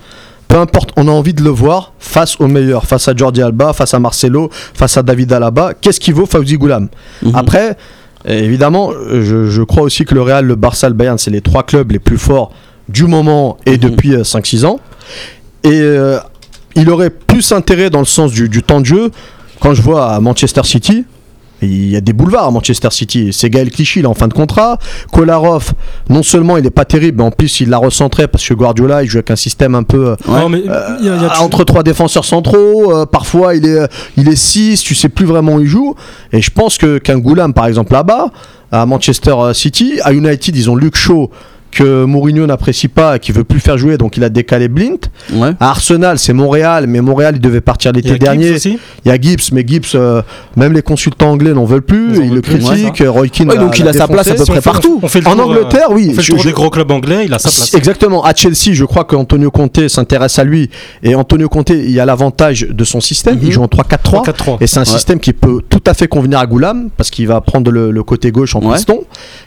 peu 0.47 0.57
importe, 0.57 0.91
on 0.97 1.07
a 1.07 1.11
envie 1.11 1.33
de 1.33 1.43
le 1.43 1.49
voir 1.51 1.93
face 1.99 2.35
aux 2.39 2.47
meilleurs, 2.47 2.85
face 2.85 3.07
à 3.07 3.13
Jordi 3.15 3.41
Alba, 3.41 3.71
face 3.73 3.93
à 3.93 3.99
Marcelo, 3.99 4.49
face 4.73 4.97
à 4.97 5.03
David 5.03 5.31
Alaba. 5.31 5.73
Qu'est-ce 5.79 5.99
qu'il 5.99 6.13
vaut 6.15 6.25
Fawzi 6.25 6.57
Goulam? 6.57 6.89
Mhm. 7.23 7.35
Après, 7.35 7.77
euh, 8.27 8.33
évidemment, 8.43 8.91
euh, 8.91 9.23
je, 9.23 9.49
je 9.49 9.61
crois 9.61 9.83
aussi 9.83 10.05
que 10.05 10.15
le 10.15 10.21
Real, 10.23 10.45
le 10.45 10.55
Barça, 10.55 10.89
le 10.89 10.95
Bayern, 10.95 11.17
c'est 11.17 11.31
les 11.31 11.41
trois 11.41 11.63
clubs 11.63 11.91
les 11.91 11.99
plus 11.99 12.17
forts 12.17 12.51
du 12.89 13.03
moment 13.05 13.57
et 13.67 13.73
Mhm. 13.73 13.77
depuis 13.77 14.15
euh, 14.15 14.23
5-6 14.23 14.65
ans. 14.65 14.79
Et 15.63 15.71
euh, 15.73 16.19
il 16.75 16.89
aurait 16.89 17.09
plus 17.09 17.51
intérêt 17.51 17.89
dans 17.89 17.99
le 17.99 18.05
sens 18.05 18.31
du, 18.31 18.47
du 18.49 18.63
temps 18.63 18.79
de 18.81 18.85
jeu 18.85 19.11
quand 19.59 19.73
je 19.73 19.81
vois 19.81 20.11
à 20.13 20.19
Manchester 20.19 20.61
City. 20.63 21.05
Il 21.61 21.89
y 21.89 21.97
a 21.97 22.01
des 22.01 22.13
boulevards 22.13 22.45
à 22.47 22.51
Manchester 22.51 22.87
City. 22.91 23.31
C'est 23.33 23.49
Gaël 23.49 23.69
Clichy, 23.69 23.99
il 23.99 24.03
est 24.05 24.07
en 24.07 24.13
fin 24.13 24.29
de 24.29 24.33
contrat. 24.33 24.79
Kolarov, 25.11 25.73
non 26.09 26.23
seulement 26.23 26.55
il 26.55 26.65
est 26.65 26.69
pas 26.69 26.85
terrible, 26.85 27.17
mais 27.17 27.23
en 27.25 27.31
plus 27.31 27.59
il 27.59 27.67
l'a 27.69 27.77
recentré 27.77 28.29
parce 28.29 28.47
que 28.47 28.53
Guardiola, 28.53 29.03
il 29.03 29.09
joue 29.09 29.17
avec 29.17 29.29
un 29.31 29.35
système 29.35 29.75
un 29.75 29.83
peu 29.83 30.11
euh, 30.11 30.15
mais 30.47 30.63
euh, 30.69 30.97
y 31.01 31.09
a- 31.09 31.17
y 31.17 31.25
a- 31.25 31.41
entre 31.41 31.65
trois 31.65 31.83
défenseurs 31.83 32.23
centraux. 32.23 32.95
euh, 32.95 33.05
parfois 33.05 33.55
il 33.55 33.65
est, 33.65 33.77
euh, 33.77 33.87
il 34.15 34.29
est 34.29 34.37
6, 34.37 34.81
tu 34.83 34.95
sais 34.95 35.09
plus 35.09 35.25
vraiment 35.25 35.55
où 35.55 35.59
il 35.59 35.67
joue. 35.67 35.95
Et 36.31 36.41
je 36.41 36.49
pense 36.49 36.77
que 36.77 36.97
qu'un 36.97 37.17
Goulam, 37.19 37.53
par 37.53 37.65
exemple, 37.65 37.91
là-bas, 37.91 38.27
à 38.71 38.85
Manchester 38.85 39.35
City, 39.53 39.99
à 40.05 40.13
United, 40.13 40.55
ils 40.55 40.69
ont 40.69 40.77
Luke 40.77 40.95
Shaw 40.95 41.29
que 41.71 42.03
Mourinho 42.05 42.45
n'apprécie 42.47 42.87
pas 42.87 43.15
et 43.15 43.19
qui 43.19 43.31
veut 43.31 43.43
plus 43.43 43.59
faire 43.59 43.77
jouer, 43.77 43.97
donc 43.97 44.17
il 44.17 44.23
a 44.23 44.29
décalé 44.29 44.67
Blint. 44.67 44.97
Ouais. 45.33 45.51
À 45.59 45.69
Arsenal, 45.69 46.17
c'est 46.19 46.33
Montréal, 46.33 46.85
mais 46.87 47.01
Montréal, 47.01 47.35
il 47.35 47.41
devait 47.41 47.61
partir 47.61 47.91
l'été 47.91 48.09
Gibbs 48.09 48.19
dernier. 48.19 48.51
aussi. 48.55 48.79
Il 49.05 49.09
y 49.09 49.11
a 49.11 49.19
Gibbs, 49.19 49.51
mais 49.51 49.63
Gibbs, 49.65 49.85
euh, 49.95 50.21
même 50.55 50.73
les 50.73 50.81
consultants 50.81 51.31
anglais 51.31 51.53
n'en 51.53 51.65
veulent 51.65 51.81
plus, 51.81 52.17
Ils 52.17 52.25
ils 52.25 52.33
le 52.33 52.41
critiquent. 52.41 53.03
Roy 53.07 53.27
Keane 53.29 53.49
Ouais, 53.49 53.57
donc 53.57 53.77
il 53.79 53.87
a 53.87 53.93
sa 53.93 54.07
place 54.07 54.27
à 54.27 54.31
peu 54.35 54.37
près 54.37 54.45
Si 54.45 54.51
on 54.51 54.55
fait- 54.55 54.61
partout. 54.61 54.99
on 55.03 55.07
fait 55.07 55.21
le 55.21 55.27
En 55.27 55.31
tour, 55.35 55.41
euh, 55.41 55.45
Angleterre, 55.45 55.87
oui. 55.91 56.07
On 56.09 56.11
fait 56.11 56.17
le 56.17 56.21
je- 56.23 56.31
tour 56.31 56.39
je- 56.41 56.47
des 56.47 56.53
gros 56.53 56.69
clubs 56.69 56.91
anglais, 56.91 57.25
il 57.25 57.33
a 57.33 57.39
sa 57.39 57.49
place. 57.49 57.73
Exactement. 57.73 58.23
À 58.23 58.33
Chelsea, 58.33 58.73
je 58.73 58.85
crois 58.85 59.03
qu'Antonio 59.05 59.51
Conte 59.51 59.87
s'intéresse 59.87 60.39
à 60.39 60.43
lui. 60.43 60.69
Et 61.03 61.13
Antonio 61.15 61.49
Conte, 61.49 61.69
il 61.69 61.91
y 61.91 61.99
a 61.99 62.05
l'avantage 62.05 62.67
de 62.69 62.83
son 62.83 62.99
système. 62.99 63.35
Mhm. 63.35 63.41
Il 63.43 63.51
joue 63.51 63.61
en 63.63 63.67
3-4-3. 63.67 64.23
4-3. 64.23 64.57
Et 64.61 64.67
c'est 64.67 64.77
un 64.79 64.81
Ouais. 64.81 64.85
système 64.85 65.19
qui 65.19 65.33
peut 65.33 65.61
tout 65.69 65.83
à 65.85 65.93
fait 65.93 66.07
convenir 66.07 66.39
à 66.39 66.45
Goulam 66.47 66.89
parce 66.97 67.09
qu'il 67.11 67.27
va 67.27 67.39
prendre 67.41 67.69
le, 67.71 67.91
le 67.91 68.03
côté 68.03 68.31
gauche 68.31 68.55
en 68.55 68.61
Ouais. 68.61 68.75
piston. 68.75 69.01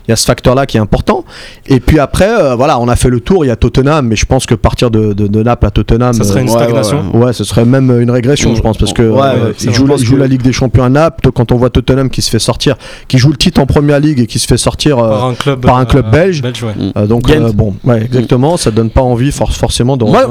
Il 0.06 0.10
y 0.10 0.12
a 0.12 0.16
ce 0.16 0.24
facteur-là 0.24 0.66
qui 0.66 0.76
est 0.76 0.80
important. 0.80 1.24
Et 1.66 1.80
puis 1.80 1.98
après, 1.98 2.12
euh, 2.20 2.55
voilà, 2.55 2.79
on 2.79 2.88
a 2.88 2.97
fait 2.97 3.09
le 3.09 3.20
tour. 3.20 3.44
Il 3.44 3.49
y 3.49 3.50
a 3.50 3.56
Tottenham, 3.56 4.06
mais 4.06 4.17
je 4.17 4.26
pense 4.26 4.47
que 4.47 4.55
partir 4.55 4.91
de, 4.91 5.12
de, 5.12 5.26
de 5.26 5.43
Naples 5.43 5.67
à 5.67 5.70
Tottenham, 5.70 6.12
Ça 6.12 6.25
serait 6.25 6.43
une 6.43 6.49
Ouais, 6.50 6.55
ouais, 6.56 6.62
stagnation. 6.64 7.03
ouais. 7.14 7.25
Ouais, 7.26 7.32
ce 7.32 7.44
serait 7.44 7.64
même 7.64 7.91
une 8.00 8.11
régression, 8.11 8.53
Mm. 8.53 8.56
je 8.56 8.61
pense, 8.61 8.76
parce 8.79 8.93
que 8.93 9.03
Ouais, 9.03 9.20
euh, 9.23 9.44
ouais, 9.49 9.55
il 9.59 9.64
ça, 9.67 9.73
joue, 9.73 9.87
je 9.87 9.93
pense 9.93 10.00
il 10.00 10.06
joue 10.06 10.14
que- 10.17 10.20
la 10.20 10.26
Ligue 10.26 10.43
des 10.43 10.53
Champions 10.53 10.85
à 10.85 10.88
Naples. 10.88 11.31
Quand 11.32 11.53
on 11.53 11.56
voit 11.56 11.70
Tottenham 11.70 12.11
qui 12.11 12.23
se 12.23 12.31
fait 12.31 12.38
sortir, 12.38 12.76
qui 13.09 13.19
joue 13.19 13.31
le 13.31 13.37
titre 13.37 13.61
en 13.61 13.67
Première 13.67 14.00
Ligue 14.00 14.20
et 14.20 14.26
qui 14.26 14.38
se 14.38 14.47
fait 14.47 14.56
sortir, 14.59 14.99
euh, 14.99 15.09
Par 15.09 15.25
un 15.26 15.35
club, 15.35 15.61
par 15.61 15.76
un 15.76 15.85
club 15.85 16.11
belge. 16.11 16.43
ouais. 16.43 16.53
euh, 16.97 17.06
donc 17.06 17.31
euh, 17.31 17.53
bon, 17.53 17.75
ouais, 17.85 18.03
exactement, 18.05 18.56
ça 18.56 18.70
donne 18.70 18.91
pas 18.91 19.03
envie 19.03 19.32
for- 19.32 19.53
forcément 19.53 19.97
de. 19.97 20.05
Moi, 20.05 20.26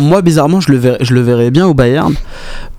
moi, 0.00 0.22
bizarrement, 0.22 0.60
je 0.60 0.72
le 0.72 0.78
verrais, 0.78 0.98
je 1.00 1.14
le 1.14 1.20
verrais 1.20 1.50
bien 1.50 1.66
au 1.66 1.74
Bayern 1.74 2.14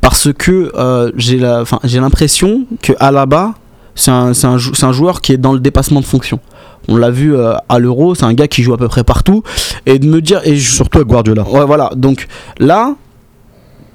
parce 0.02 0.30
que 0.38 0.72
euh, 0.76 1.12
j'ai 1.18 1.38
la, 1.38 1.62
enfin, 1.62 1.80
j'ai 1.84 2.00
l'impression 2.00 2.62
que 2.82 2.94
Alaba, 3.00 3.54
c'est 3.96 4.12
un, 4.12 4.34
jou- 4.58 4.72
un 4.82 4.92
joueur 4.92 5.22
qui 5.22 5.34
est 5.34 5.38
dans 5.38 5.54
le 5.54 5.60
dépassement 5.60 6.00
de 6.00 6.06
fonction. 6.06 6.40
On 6.88 6.98
l'a 6.98 7.12
vu 7.12 7.36
euh, 7.36 7.54
à 7.70 7.80
l'Euro, 7.80 8.14
c'est 8.16 8.26
un 8.26 8.34
gars 8.34 8.48
qui 8.48 8.62
joue 8.64 8.74
à 8.74 8.78
peu 8.78 8.88
près 8.88 9.04
partout 9.04 9.42
et 9.86 10.00
de 10.00 10.08
me 10.08 10.22
dire 10.22 10.42
et 10.44 10.56
je, 10.58 10.72
Surtout 10.74 10.98
avec 11.00 11.08
Guardiola. 11.08 11.44
ouais 11.50 11.66
voilà 11.66 11.90
donc 11.96 12.28
là 12.60 12.96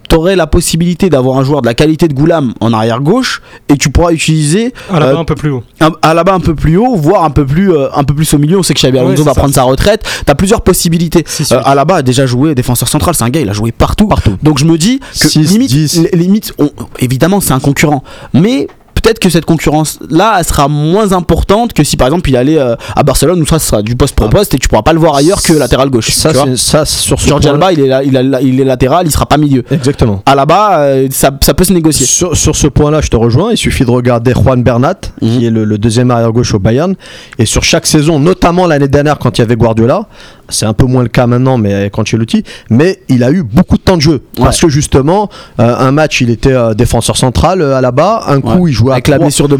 t'aurais 0.08 0.36
la 0.36 0.46
possibilité 0.46 1.10
d'avoir 1.10 1.36
un 1.36 1.44
joueur 1.44 1.60
de 1.60 1.66
la 1.66 1.74
qualité 1.74 2.08
de 2.08 2.14
Goulam 2.14 2.54
en 2.60 2.72
arrière 2.72 3.00
gauche 3.00 3.42
et 3.68 3.76
tu 3.76 3.90
pourras 3.90 4.10
utiliser 4.12 4.72
À 4.90 5.00
la 5.00 5.06
Euh, 5.08 5.12
bas 5.12 5.18
un 5.20 5.24
peu 5.26 5.34
plus 5.34 5.50
haut. 5.50 5.62
un, 5.80 5.90
Alaba 6.00 6.32
un 6.32 6.40
peu 6.40 6.54
plus 6.54 6.78
haut 6.78 6.96
voire 6.96 7.24
un 7.24 7.30
peu 7.30 7.44
plus 7.44 7.74
euh, 7.74 7.88
un 7.94 8.04
peu 8.04 8.14
plus 8.14 8.32
au 8.32 8.38
milieu 8.38 8.58
on 8.58 8.62
sait 8.62 8.72
que 8.72 8.80
Xabi 8.80 8.98
Alonso 8.98 9.22
va 9.22 9.34
ça. 9.34 9.40
prendre 9.40 9.54
sa 9.54 9.64
retraite 9.64 10.02
t'as 10.24 10.34
plusieurs 10.34 10.62
possibilités 10.62 11.26
euh, 11.26 11.44
huit. 11.56 11.62
Alaba 11.62 11.96
a 11.96 12.02
déjà 12.02 12.24
joué 12.24 12.54
défenseur 12.54 12.88
central, 12.88 13.14
c'est 13.14 13.24
un 13.24 13.28
gars, 13.28 13.40
il 13.40 13.50
a 13.50 13.52
joué 13.52 13.70
partout. 13.70 14.08
Partout. 14.08 14.38
Donc 14.42 14.56
je 14.58 14.64
me 14.64 14.78
dis 14.78 14.98
que 15.00 15.04
Six, 15.12 16.00
limite 16.14 16.54
on- 16.58 16.70
évidemment 17.00 17.42
c'est 17.42 17.52
un 17.52 17.60
concurrent, 17.60 18.02
mais 18.32 18.66
peut-être 19.08 19.18
que 19.20 19.30
cette 19.30 19.46
concurrence 19.46 19.98
là 20.10 20.36
elle 20.38 20.44
sera 20.44 20.68
moins 20.68 21.12
importante 21.12 21.72
que 21.72 21.82
si 21.82 21.96
par 21.96 22.08
exemple 22.08 22.28
il 22.28 22.36
allait 22.36 22.58
euh, 22.58 22.76
à 22.94 23.02
Barcelone 23.02 23.40
où 23.40 23.46
ça 23.46 23.58
sera 23.58 23.80
du 23.80 23.96
poste 23.96 24.14
pour 24.14 24.28
poste 24.28 24.52
et 24.52 24.58
tu 24.58 24.68
pourras 24.68 24.82
pas 24.82 24.92
le 24.92 24.98
voir 24.98 25.14
ailleurs 25.14 25.40
que 25.42 25.54
latéral 25.54 25.88
gauche. 25.88 26.10
Ça, 26.10 26.28
tu 26.30 26.36
vois. 26.36 26.44
c'est- 26.48 26.56
ça 26.58 26.84
sur 26.84 27.18
ce 27.18 27.26
Jordi 27.26 27.46
point- 27.48 27.54
Alba 27.54 27.72
il 27.72 27.80
est, 27.80 27.86
là- 27.86 28.02
il, 28.02 28.14
a- 28.16 28.40
il 28.42 28.60
est 28.60 28.64
latéral, 28.64 29.06
il 29.06 29.10
sera 29.10 29.24
pas 29.24 29.38
milieu. 29.38 29.64
Exactement. 29.70 30.22
Alaba 30.26 30.80
euh, 30.80 31.08
ça, 31.10 31.30
ça 31.40 31.54
peut 31.54 31.64
se 31.64 31.72
négocier. 31.72 32.04
Sur, 32.04 32.36
sur 32.36 32.54
ce 32.54 32.66
point-là, 32.66 33.00
je 33.00 33.08
te 33.08 33.16
rejoins. 33.16 33.50
Il 33.52 33.56
suffit 33.56 33.84
de 33.86 33.90
regarder 33.90 34.32
Juan 34.34 34.62
Bernat, 34.62 34.94
Mhm. 35.22 35.38
qui 35.38 35.46
est 35.46 35.50
le, 35.50 35.64
le 35.64 35.78
deuxième 35.78 36.10
arrière 36.10 36.32
gauche 36.32 36.52
au 36.54 36.58
Bayern. 36.58 36.94
Et 37.38 37.46
sur 37.46 37.62
chaque 37.64 37.86
saison, 37.86 38.18
notamment 38.20 38.66
l'année 38.66 38.88
dernière 38.88 39.18
quand 39.18 39.38
il 39.38 39.40
y 39.40 39.44
avait 39.44 39.56
Guardiola, 39.56 40.06
c'est 40.48 40.66
un 40.66 40.72
peu 40.72 40.86
moins 40.86 41.02
le 41.02 41.08
cas 41.08 41.26
maintenant, 41.26 41.58
mais 41.58 41.74
avec 41.74 41.98
Ancelotti, 41.98 42.42
mais 42.70 43.00
il 43.08 43.22
a 43.24 43.30
eu 43.30 43.42
beaucoup 43.42 43.76
de 43.76 43.82
temps 43.82 43.96
de 43.96 44.02
jeu. 44.02 44.22
Parce 44.36 44.60
que 44.60 44.68
justement, 44.68 45.28
euh, 45.60 45.74
un 45.76 45.92
match, 45.92 46.20
il 46.20 46.30
était 46.30 46.52
euh, 46.52 46.74
défenseur 46.74 47.16
central 47.16 47.60
euh, 47.60 47.76
à 47.76 47.80
la 47.80 47.90
bas, 47.92 48.24
un 48.28 48.40
coup, 48.40 48.68
il 48.68 48.72
jouait 48.72 48.92
Avec 48.92 49.08
à 49.08 49.12
la 49.12 49.16
trois- 49.16 49.26
blessure 49.26 49.48
de 49.48 49.56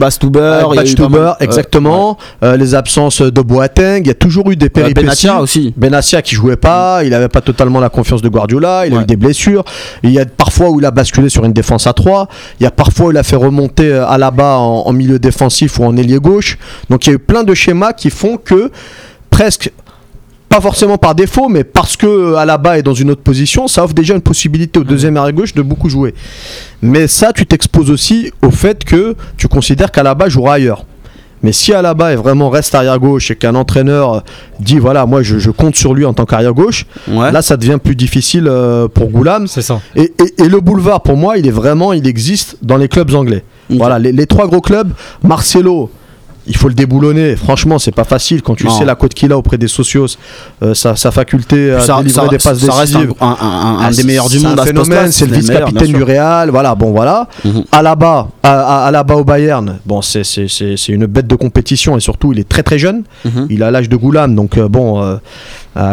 avec 0.78 0.80
mal- 1.10 1.36
exactement, 1.40 2.18
euh, 2.42 2.56
les 2.56 2.74
absences 2.74 3.20
de 3.22 3.40
Boateng, 3.42 4.00
il 4.02 4.06
y 4.08 4.10
a 4.10 4.14
toujours 4.14 4.50
eu 4.50 4.56
des 4.56 4.68
péripéties. 4.70 5.04
Benatia 5.06 5.40
aussi. 5.40 5.74
Benatia 5.76 6.22
qui 6.22 6.34
jouait 6.34 6.56
pas, 6.56 7.02
il 7.04 7.12
avait 7.14 7.28
pas 7.28 7.40
totalement 7.40 7.80
la 7.80 7.88
confiance 7.90 8.22
de 8.22 8.28
Guardiola, 8.28 8.86
il 8.86 8.96
a 8.96 9.02
eu 9.02 9.04
des 9.06 9.16
blessures. 9.16 9.64
Il 10.02 10.10
y 10.10 10.18
a 10.18 10.24
parfois 10.26 10.70
où 10.70 10.80
il 10.80 10.86
a 10.86 10.90
basculé 10.90 11.28
sur 11.28 11.44
une 11.44 11.52
défense 11.52 11.86
à 11.86 11.92
3, 11.92 12.28
il 12.60 12.64
y 12.64 12.66
a 12.66 12.70
parfois 12.70 13.06
où 13.06 13.10
il 13.10 13.16
a 13.18 13.22
fait 13.22 13.36
remonter 13.36 13.92
euh, 13.92 14.06
à 14.06 14.16
la 14.18 14.30
bas 14.30 14.56
en, 14.58 14.84
en 14.86 14.92
milieu 14.92 15.18
défensif 15.18 15.78
ou 15.78 15.84
en 15.84 15.96
ailier 15.96 16.18
gauche. 16.18 16.58
Donc 16.90 17.06
il 17.06 17.10
y 17.10 17.12
a 17.12 17.16
eu 17.16 17.18
plein 17.18 17.44
de 17.44 17.54
schémas 17.54 17.92
qui 17.92 18.10
font 18.10 18.36
que 18.36 18.70
presque 19.30 19.70
pas 20.48 20.60
forcément 20.60 20.96
par 20.98 21.14
défaut, 21.14 21.48
mais 21.48 21.62
parce 21.64 21.96
que 21.96 22.06
euh, 22.06 22.36
Alaba 22.36 22.78
est 22.78 22.82
dans 22.82 22.94
une 22.94 23.10
autre 23.10 23.20
position, 23.22 23.68
ça 23.68 23.84
offre 23.84 23.94
déjà 23.94 24.14
une 24.14 24.22
possibilité 24.22 24.80
au 24.80 24.84
deuxième 24.84 25.16
arrière 25.16 25.34
gauche 25.34 25.54
de 25.54 25.62
beaucoup 25.62 25.88
jouer. 25.90 26.14
Mais 26.82 27.06
ça, 27.06 27.32
tu 27.32 27.44
t'exposes 27.46 27.90
aussi 27.90 28.32
au 28.42 28.50
fait 28.50 28.84
que 28.84 29.14
tu 29.36 29.46
considères 29.48 29.90
qu'Alaba 29.92 30.28
jouera 30.28 30.54
ailleurs. 30.54 30.84
Mais 31.42 31.52
si 31.52 31.72
Alaba 31.72 32.12
est 32.12 32.16
vraiment 32.16 32.50
reste 32.50 32.74
arrière 32.74 32.98
gauche 32.98 33.30
et 33.30 33.36
qu'un 33.36 33.54
entraîneur 33.54 34.12
euh, 34.14 34.20
dit 34.58 34.78
voilà, 34.80 35.06
moi 35.06 35.22
je, 35.22 35.38
je 35.38 35.50
compte 35.52 35.76
sur 35.76 35.94
lui 35.94 36.04
en 36.04 36.12
tant 36.12 36.24
qu'arrière 36.24 36.52
gauche, 36.52 36.84
Ouais. 37.06 37.30
là 37.30 37.42
ça 37.42 37.56
devient 37.56 37.78
plus 37.80 37.94
difficile 37.94 38.48
euh, 38.48 38.88
pour 38.88 39.08
Goulam. 39.10 39.46
C'est 39.46 39.62
ça. 39.62 39.80
Et, 39.94 40.12
et- 40.18 40.42
et 40.42 40.48
le 40.48 40.60
boulevard, 40.60 41.00
pour 41.02 41.16
moi, 41.16 41.38
il 41.38 41.46
est 41.46 41.52
vraiment, 41.52 41.92
il 41.92 42.08
existe 42.08 42.56
dans 42.62 42.76
les 42.76 42.88
clubs 42.88 43.14
anglais. 43.14 43.44
Voilà, 43.70 43.98
les, 44.00 44.10
les 44.10 44.26
trois 44.26 44.48
gros 44.48 44.60
clubs, 44.62 44.90
Marcelo. 45.22 45.90
Il 46.48 46.56
faut 46.56 46.68
le 46.68 46.74
déboulonner. 46.74 47.36
Franchement, 47.36 47.78
c'est 47.78 47.92
pas 47.94 48.04
facile 48.04 48.42
quand 48.42 48.54
tu 48.54 48.64
Non. 48.66 48.70
sais 48.78 48.84
la 48.84 48.94
cote 48.94 49.14
qu'il 49.14 49.30
a 49.32 49.36
auprès 49.38 49.58
des 49.58 49.68
socios, 49.68 50.06
euh, 50.62 50.72
sa, 50.74 50.96
sa 50.96 51.10
faculté 51.10 51.72
à 51.72 51.80
ça, 51.80 51.98
délivrer 51.98 52.22
ça- 52.24 52.28
des 52.28 52.38
passes 52.38 52.58
ça 52.58 52.72
reste 52.72 52.96
un, 52.96 52.98
décisives. 53.00 53.14
un- 53.20 53.26
un- 53.40 53.78
un 53.78 53.78
Ah, 53.82 53.90
des 53.90 54.02
meilleurs 54.02 54.28
du 54.28 54.40
monde 54.40 54.60
phénomène, 54.60 55.12
c'est 55.12 55.26
le 55.26 55.36
vice-capitaine 55.36 55.92
du. 55.92 56.02
Real. 56.02 56.50
Voilà, 56.50 56.74
bon 56.74 56.90
voilà. 56.92 57.28
Mhm. 57.44 57.64
À, 57.70 57.78
à- 58.42 58.86
Alaba 58.86 59.16
au 59.16 59.24
Bayern, 59.24 59.78
bon 59.84 60.00
c'est 60.02 60.24
c'est- 60.24 60.48
c'est- 60.48 60.76
c'est 60.76 60.92
une 60.92 61.06
bête 61.06 61.26
de 61.26 61.34
compétition 61.34 61.96
et 61.96 62.00
surtout 62.00 62.32
il 62.32 62.38
est 62.38 62.48
très 62.48 62.62
très 62.62 62.78
jeune. 62.78 63.02
Mhm. 63.24 63.46
Il 63.50 63.62
a 63.62 63.70
l'âge 63.70 63.88
de 63.88 63.96
Goulam, 63.96 64.34
donc 64.34 64.56
euh, 64.56 64.68
bon, 64.68 65.02
euh, 65.02 65.16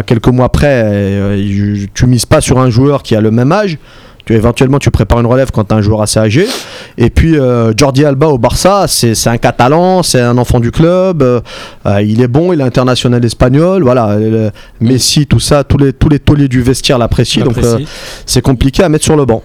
quelques 0.05 0.27
mois 0.29 0.49
près, 0.49 1.37
il- 1.37 1.87
tu 1.93 2.05
mises 2.07 2.25
pas 2.25 2.39
sur 2.41 2.59
un 2.59 2.69
joueur 2.69 3.03
qui 3.03 3.15
a 3.15 3.21
le 3.21 3.31
même 3.31 3.51
âge. 3.51 3.77
Tu, 4.25 4.33
éventuellement, 4.33 4.79
tu 4.79 4.89
prépares 4.91 5.19
une 5.19 5.25
relève 5.27 5.51
quand 5.51 5.63
tu 5.65 5.73
as 5.73 5.77
un 5.77 5.81
joueur 5.81 6.01
assez 6.01 6.19
âgé. 6.19 6.47
Et 6.97 7.09
puis, 7.09 7.37
euh, 7.37 7.73
Jordi 7.77 8.03
Alba 8.05 8.27
au 8.27 8.37
Barça, 8.37 8.85
c'est 8.87 9.27
un 9.27 9.37
Catalan, 9.37 10.01
c'est 10.03 10.21
un 10.21 10.37
enfant 10.37 10.59
du 10.59 10.71
club. 10.71 11.21
euh, 11.21 11.41
euh, 11.85 12.01
il 12.01 12.21
est 12.21 12.27
bon, 12.27 12.51
il 12.53 12.61
est 12.61 12.63
international 12.63 13.23
espagnol. 13.23 13.83
Voilà, 13.83 14.17
le- 14.17 14.51
Messi, 14.81 15.27
tout 15.27 15.39
ça, 15.39 15.63
tous 15.63 15.77
les, 15.77 15.93
tous 15.93 16.09
les 16.09 16.19
tauliers 16.19 16.47
du 16.47 16.61
vestiaire 16.61 16.97
l'apprécient. 16.97 17.43
Donc, 17.45 17.53
c'est 18.25 18.41
compliqué 18.41 18.83
à 18.83 18.89
mettre 18.89 19.03
sur 19.05 19.15
le 19.15 19.25
banc. 19.25 19.43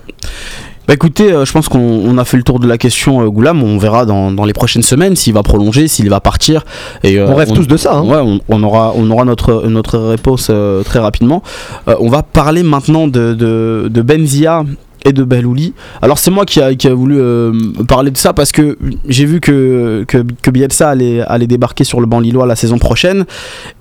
Bah 0.91 0.95
écoutez, 0.95 1.33
euh, 1.33 1.45
je 1.45 1.53
pense 1.53 1.69
qu'on 1.69 1.79
on 1.79 2.19
a 2.19 2.25
fait 2.25 2.37
le 2.37 2.43
tour 2.43 2.59
de 2.59 2.67
la 2.67 2.77
question 2.77 3.23
euh, 3.23 3.31
Goulam. 3.31 3.63
On 3.63 3.79
verra 3.79 4.07
dans, 4.07 4.33
dans 4.33 4.45
les 4.45 4.53
prochaines 4.53 4.83
semaines 4.83 5.15
s'il 5.15 5.33
va 5.33 5.45
prolonger, 5.45 5.87
s'il 5.87 6.11
va 6.11 6.19
partir. 6.19 6.65
Et, 7.05 7.17
euh, 7.17 7.29
on 7.29 7.37
rêve 7.37 7.53
tous 7.53 7.69
de 7.69 7.77
ça. 7.77 7.95
hein. 7.99 8.03
Ouais, 8.03 8.19
on, 8.19 8.41
on 8.49 8.61
aura, 8.65 8.93
on 8.97 9.09
aura 9.09 9.25
notre, 9.25 9.69
notre 9.69 10.01
réponse 10.01 10.51
très 10.85 10.99
rapidement. 10.99 11.45
On 11.87 12.09
va 12.09 12.25
parler 12.25 12.65
maintenant 12.65 13.07
de, 13.07 13.35
de, 13.35 13.87
de 13.89 14.03
Benzia 14.03 14.65
et 15.05 15.13
de 15.13 15.23
Belouli. 15.23 15.75
Alors 16.03 16.19
c'est 16.19 16.33
moi 16.33 16.45
qui 16.45 16.61
a, 16.61 16.75
qui 16.75 16.89
a 16.89 16.95
voulu 16.95 17.21
euh, 17.21 17.53
parler 17.87 18.11
de 18.11 18.17
ça 18.19 18.33
parce 18.33 18.51
que 18.51 18.77
j'ai 19.09 19.27
vu 19.27 19.39
que, 19.39 20.05
que, 20.09 20.25
que 20.43 20.51
Bielsa 20.51 20.89
allait, 20.91 21.21
allait 21.21 21.47
débarquer 21.47 21.85
sur 21.85 22.01
le 22.01 22.07
banc 22.07 22.19
lillois 22.19 22.47
la 22.47 22.57
saison 22.57 22.79
prochaine. 22.79 23.27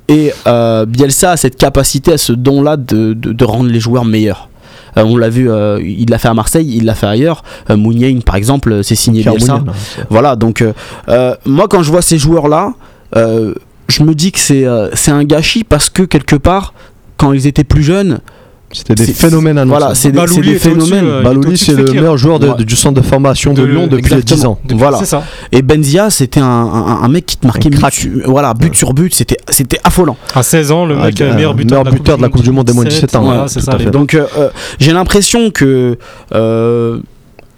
Et 0.09 0.31
euh, 0.45 0.85
Bielsa 0.85 1.31
a 1.31 1.37
cette 1.37 1.55
capacité, 1.55 2.13
à 2.13 2.17
ce 2.19 2.33
don-là 2.33 2.77
de, 2.77 3.13
de, 3.13 3.33
de 3.33 3.45
rendre 3.45 3.71
les 3.71 3.79
joueurs 3.79 4.05
meilleurs. 4.05 4.48
Euh, 4.97 5.03
on 5.03 5.17
l'a 5.17 5.29
vu, 5.29 5.49
euh, 5.49 5.79
il 5.81 6.09
l'a 6.09 6.17
fait 6.17 6.27
à 6.27 6.33
Marseille, 6.33 6.71
il 6.75 6.85
l'a 6.85 6.95
fait 6.95 7.07
ailleurs. 7.07 7.43
Euh, 7.69 7.77
par 8.25 8.35
exemple, 8.35 8.83
c'est 8.83 8.95
signé 8.95 9.21
Pierre 9.21 9.33
Bielsa. 9.35 9.53
Là, 9.65 9.73
c'est- 9.75 10.05
Voilà, 10.09 10.35
donc 10.35 10.61
euh, 10.61 10.73
euh, 11.09 11.35
moi 11.45 11.67
quand 11.69 11.83
je 11.83 11.91
vois 11.91 12.01
ces 12.01 12.17
joueurs-là, 12.17 12.73
euh, 13.15 13.53
je 13.87 14.03
me 14.03 14.13
dis 14.13 14.31
que 14.31 14.39
c'est 14.39 14.65
euh, 14.65 14.89
c'est 14.93 15.11
un 15.11 15.23
gâchis 15.23 15.63
parce 15.63 15.89
que 15.89 16.03
quelque 16.03 16.35
part, 16.35 16.73
quand 17.17 17.33
ils 17.33 17.47
étaient 17.47 17.63
plus 17.63 17.83
jeunes, 17.83 18.19
C'était 18.71 18.93
des 18.93 19.05
phénomènes 19.13 19.57
à 19.57 19.65
voilà, 19.65 19.95
c'est 19.95 20.11
des, 20.11 20.19
des 20.41 20.59
phénomènes. 20.59 21.03
euh, 21.05 21.23
Balouli, 21.23 21.57
c'est 21.57 21.73
le 21.73 21.85
meilleur 21.91 22.17
joueur 22.17 22.37
de- 22.39 22.49
Ouais. 22.49 22.63
du 22.63 22.75
centre 22.75 23.01
de 23.01 23.05
formation 23.05 23.51
de, 23.53 23.61
De- 23.61 23.65
Lyon 23.67 23.87
depuis 23.87 24.13
exactement. 24.13 24.35
10 24.37 24.45
ans. 24.45 24.59
Depuis- 24.63 24.77
Voilà. 24.77 25.03
Ça. 25.05 25.23
Et 25.51 25.61
Benzia, 25.63 26.09
c'était 26.11 26.39
un, 26.39 26.45
un- 26.45 27.01
un 27.03 27.07
mec 27.07 27.25
qui 27.25 27.37
te 27.37 27.47
marquait 27.47 27.69
but 27.69 27.83
sur, 27.91 28.11
voilà, 28.25 28.53
but 28.53 28.75
sur 28.75 28.93
but, 28.93 29.13
c'était 29.13 29.37
c'était 29.49 29.79
affolant. 29.83 30.17
À 30.35 30.43
16 30.43 30.71
ans, 30.71 30.85
le 30.85 30.95
Ah, 30.99 31.05
mec 31.05 31.19
euh, 31.19 31.31
euh, 31.31 31.35
meilleur 31.35 31.53
buteur, 31.55 31.83
meilleur 31.83 31.93
buteur 31.97 32.17
de 32.17 32.21
la 32.21 32.29
Coupe 32.29 32.43
du 32.43 32.51
Monde 32.51 32.67
des 32.67 32.73
moins 32.73 32.83
de 32.83 32.89
17 32.89 33.15
ans, 33.15 33.23
Voilà, 33.23 33.41
ouais, 33.43 33.47
c'est 33.47 33.59
tout 33.59 33.65
ça. 33.65 33.71
à 33.71 33.77
les- 33.77 33.85
fait. 33.85 33.91
Donc 33.91 34.13
euh, 34.13 34.25
euh, 34.37 34.49
j'ai 34.79 34.93
l'impression 34.93 35.49
que 35.49 35.97
euh, 36.35 36.99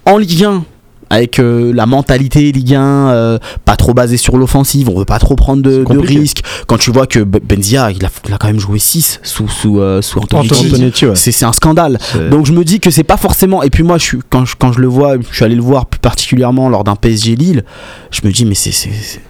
en 0.06 0.18
Ligue 0.18 0.46
1, 0.46 0.64
avec 1.12 1.40
euh, 1.40 1.74
la 1.76 1.86
mentalité 1.86 2.54
Ligue 2.54 2.74
1, 2.74 2.82
euh, 2.82 3.38
pas 3.66 3.76
trop 3.76 3.94
basée 3.94 4.16
sur 4.16 4.38
l'offensive, 4.38 4.88
on 4.88 4.98
veut 4.98 5.04
pas 5.04 5.20
trop 5.20 5.36
prendre 5.36 5.62
de, 5.62 5.84
risques. 6.00 6.42
Quand 6.68 6.78
tu 6.78 6.90
vois 6.90 7.06
que 7.06 7.20
Benzia, 7.20 7.92
il 7.92 8.06
a, 8.06 8.10
il 8.28 8.34
a 8.34 8.38
quand 8.38 8.48
même 8.48 8.62
joué 8.62 8.80
6 8.80 9.20
sous, 9.22 9.50
sous, 9.50 9.82
euh, 9.82 10.02
sous. 10.02 10.20
Antonetti, 10.20 11.06
ouais. 11.06 11.16
C'est 11.16 11.44
un 11.44 11.52
scandale. 11.52 12.00
Donc 12.32 12.46
je 12.46 12.54
me 12.54 12.64
dis 12.64 12.80
que 12.80 12.90
c'est 12.90 13.04
pas 13.04 13.18
forcément. 13.18 13.62
Et 13.62 13.70
puis 13.70 13.84
moi, 13.84 13.98
je 13.98 14.04
suis, 14.04 14.20
quand, 14.30 14.46
je, 14.46 14.56
quand 14.58 14.72
je 14.72 14.80
le 14.80 14.88
vois, 14.88 15.18
je 15.20 15.36
suis 15.36 15.44
allé 15.44 15.56
le 15.56 15.62
voir 15.62 15.86
plus 15.86 16.00
particulièrement 16.00 16.70
lors 16.70 16.86
d'un 16.86 16.96
PSG 16.96 17.36
Lille, 17.36 17.66
je 18.12 18.22
me 18.24 18.32
dis, 18.32 18.46
mais 18.46 18.56
c'est. 18.56 18.72
c'est- 18.72 19.22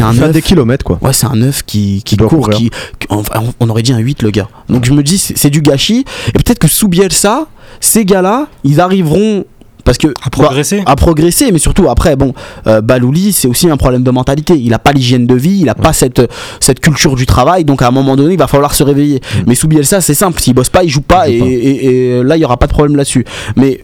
un 0.00 0.12
Il 0.12 0.18
fait 0.18 0.26
neuf. 0.26 0.32
des 0.32 0.42
kilomètres 0.42 0.84
quoi. 0.84 0.98
Ouais, 1.02 1.12
c'est 1.12 1.26
un 1.26 1.34
9 1.34 1.64
qui, 1.64 2.02
court, 2.28 2.50
qui, 2.50 2.70
on, 3.08 3.22
on 3.58 3.68
aurait 3.68 3.82
dit 3.82 3.92
un 3.92 3.98
8 3.98 4.22
le 4.22 4.30
gars. 4.30 4.48
Donc 4.68 4.84
je 4.84 4.92
me 4.92 5.02
dis, 5.02 5.18
c'est 5.18 5.50
du 5.50 5.62
gâchis. 5.62 6.04
Et 6.28 6.32
peut-être 6.32 6.60
que 6.60 6.68
sous 6.68 6.88
Bielsa, 6.88 7.46
ces 7.80 8.04
gars-là, 8.04 8.46
ils 8.64 8.80
arriveront. 8.80 9.44
Parce 9.84 9.98
que. 9.98 10.08
À 10.24 10.30
progresser. 10.30 10.78
bah, 10.78 10.92
à 10.92 10.96
progresser, 10.96 11.52
mais 11.52 11.58
surtout 11.58 11.88
après, 11.88 12.16
bon, 12.16 12.32
euh, 12.66 12.80
Balouli, 12.80 13.32
c'est 13.32 13.48
aussi 13.48 13.68
un 13.70 13.76
problème 13.76 14.02
de 14.02 14.10
mentalité. 14.10 14.54
Il 14.56 14.70
n'a 14.70 14.78
pas 14.78 14.92
l'hygiène 14.92 15.26
de 15.26 15.34
vie, 15.34 15.58
il 15.60 15.64
n'a 15.66 15.74
pas 15.74 15.92
cette, 15.92 16.22
cette 16.60 16.80
culture 16.80 17.14
du 17.16 17.26
travail, 17.26 17.64
donc 17.64 17.82
à 17.82 17.88
un 17.88 17.90
moment 17.90 18.16
donné, 18.16 18.34
il 18.34 18.38
va 18.38 18.46
falloir 18.46 18.74
se 18.74 18.82
réveiller. 18.82 19.20
Mais 19.46 19.54
sous 19.54 19.68
Bielsa, 19.68 20.00
c'est 20.00 20.14
simple, 20.14 20.40
s'il 20.40 20.54
bosse 20.54 20.68
pas, 20.70 20.84
il 20.84 20.88
joue 20.90 21.00
pas, 21.00 21.28
Il 21.28 21.34
et, 21.34 21.38
joue 21.38 21.44
pas. 21.44 21.50
et- 21.50 22.18
et 22.20 22.22
là, 22.24 22.36
il 22.36 22.40
y 22.40 22.44
aura 22.44 22.56
pas 22.56 22.66
de 22.66 22.72
problème 22.72 22.96
là-dessus. 22.96 23.24
Mais 23.56 23.80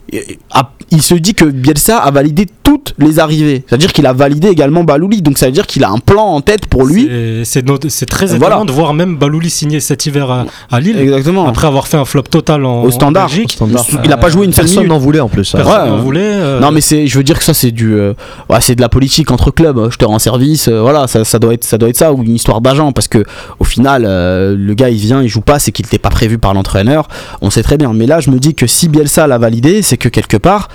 à- 0.51 0.71
il 0.91 1.03
se 1.03 1.15
dit 1.15 1.35
que 1.35 1.45
Bielsa 1.45 1.99
a 1.99 2.11
validé 2.11 2.47
toutes 2.67 2.95
les 2.99 3.21
arrivées. 3.21 3.63
C'est-à-dire 3.69 3.93
qu'il 3.93 4.07
a 4.07 4.13
validé 4.13 4.49
également 4.49 4.83
Balouli, 4.83 5.23
donc 5.23 5.39
ça 5.39 5.47
veut 5.47 5.53
dire 5.53 5.67
qu'il 5.69 5.85
a 5.85 5.89
un 5.91 5.99
plan 5.99 6.25
en 6.25 6.41
tête 6.41 6.67
pour 6.67 6.85
lui. 6.85 7.07
C'est- 7.09 7.45
C'est 7.45 7.67
not- 7.67 7.79
c'est 7.89 8.07
très 8.07 8.27
étonnant 8.35 8.41
Voilà. 8.49 8.65
de 8.65 8.73
voir 8.73 8.93
même 8.93 9.17
Balouli 9.17 9.49
signer 9.51 9.79
cet 9.81 10.05
hiver 10.07 10.31
à, 10.31 10.47
à 10.71 10.81
Lille. 10.81 10.99
Exactement. 10.99 11.47
Après 11.47 11.69
avoir 11.69 11.87
fait 11.87 11.97
un 11.97 12.05
flop 12.05 12.23
total 12.25 12.65
en, 12.65 12.83
Au 12.83 12.91
standard. 12.91 13.27
en 13.27 13.29
Belgique. 13.29 13.53
Standard. 13.53 13.85
Il 14.05 14.13
a 14.13 14.17
pas 14.17 14.29
joué 14.31 14.47
une 14.47 14.53
seule 14.53 14.65
Personne 14.65 14.79
minute. 14.85 14.91
n'en 14.91 14.99
voulait 14.99 15.21
en 15.21 15.29
plus. 15.29 15.55
Ouais. 15.55 15.63
n'en 15.63 15.99
voulait. 15.99 16.21
euh, 16.23 16.59
Non 16.61 16.73
mais 16.73 16.81
c'est, 16.81 17.07
je 17.07 17.17
veux 17.17 17.23
dire 17.25 17.39
que 17.39 17.45
ça 17.45 17.55
c'est 17.55 17.71
du, 17.71 17.95
euh, 17.95 18.15
ouais, 18.51 18.61
c'est 18.61 18.75
de 18.75 18.81
la 18.81 18.89
politique 18.89 19.31
entre 19.31 19.51
clubs. 19.53 19.89
Je 19.93 19.97
te 19.97 20.05
rends 20.05 20.19
service, 20.19 20.67
euh, 20.69 20.81
voilà, 20.81 21.07
ça, 21.07 21.25
ça 21.25 21.39
doit 21.39 21.55
être, 21.55 21.65
ça 21.65 21.79
doit 21.79 21.89
être 21.89 21.97
ça 21.97 22.13
ou 22.13 22.23
une 22.25 22.35
histoire 22.35 22.61
d'agent 22.61 22.91
parce 22.93 23.07
que 23.09 23.25
au 23.61 23.65
final, 23.65 24.05
euh, 24.05 24.57
le 24.59 24.75
gars 24.75 24.91
il 24.91 24.97
vient, 24.99 25.23
il 25.23 25.29
joue 25.29 25.41
pas, 25.41 25.59
c'est 25.61 25.71
qu'il 25.73 25.85
n'était 25.87 25.99
pas 25.99 26.11
prévu 26.11 26.39
par 26.39 26.53
l'entraîneur. 26.53 27.07
On 27.43 27.51
sait 27.51 27.63
très 27.63 27.77
bien. 27.79 27.93
Mais 27.95 28.07
là, 28.07 28.19
je 28.21 28.31
me 28.31 28.39
dis 28.39 28.55
que 28.55 28.67
si 28.67 28.89
Bielsa 28.89 29.27
l'a 29.29 29.39
validé, 29.39 29.83
c'est 29.83 29.97
que 29.97 30.09
quelque 30.09 30.37
part, 30.37 30.69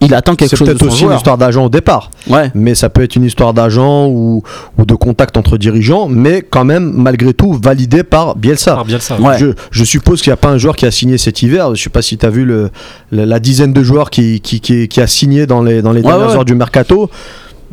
il 0.00 0.12
attend 0.14 0.34
quelque 0.34 0.50
C'est 0.50 0.56
chose 0.56 0.68
de 0.68 0.72
peut-être 0.74 0.92
aussi 0.92 1.04
une 1.04 1.12
histoire 1.14 1.38
d'agent 1.38 1.64
au 1.64 1.68
départ, 1.68 2.10
Ouais. 2.28 2.50
mais 2.54 2.74
ça 2.74 2.88
peut 2.90 3.02
être 3.02 3.16
une 3.16 3.24
histoire 3.24 3.54
d'agent 3.54 4.06
ou, 4.08 4.42
ou 4.76 4.84
de 4.84 4.94
contact 4.94 5.36
entre 5.36 5.56
dirigeants, 5.56 6.08
mais 6.08 6.42
quand 6.42 6.64
même, 6.64 6.92
malgré 6.94 7.32
tout, 7.32 7.52
validé 7.62 8.02
par 8.02 8.36
Bielsa. 8.36 8.74
par 8.74 8.84
Bielsa. 8.84 9.18
Ouais. 9.20 9.38
Je, 9.38 9.46
je 9.70 9.84
suppose 9.84 10.20
qu'il 10.20 10.30
n'y 10.30 10.34
a 10.34 10.38
pas 10.38 10.50
un 10.50 10.58
joueur 10.58 10.76
qui 10.76 10.84
a 10.84 10.90
signé 10.90 11.16
cet 11.16 11.42
hiver. 11.42 11.74
Je 11.74 11.82
sais 11.82 11.90
pas 11.90 12.02
si 12.02 12.18
tu 12.18 12.26
as 12.26 12.30
vu 12.30 12.44
le, 12.44 12.70
la 13.12 13.38
dizaine 13.40 13.72
de 13.72 13.82
joueurs 13.82 14.10
qui, 14.10 14.40
qui, 14.40 14.60
qui, 14.60 14.88
qui 14.88 15.00
a 15.00 15.06
signé 15.06 15.46
dans 15.46 15.62
les, 15.62 15.80
dans 15.80 15.92
les 15.92 16.02
Ouais, 16.02 16.08
dernières 16.08 16.28
ouais. 16.28 16.34
heures 16.36 16.44
du 16.44 16.54
mercato. 16.54 17.08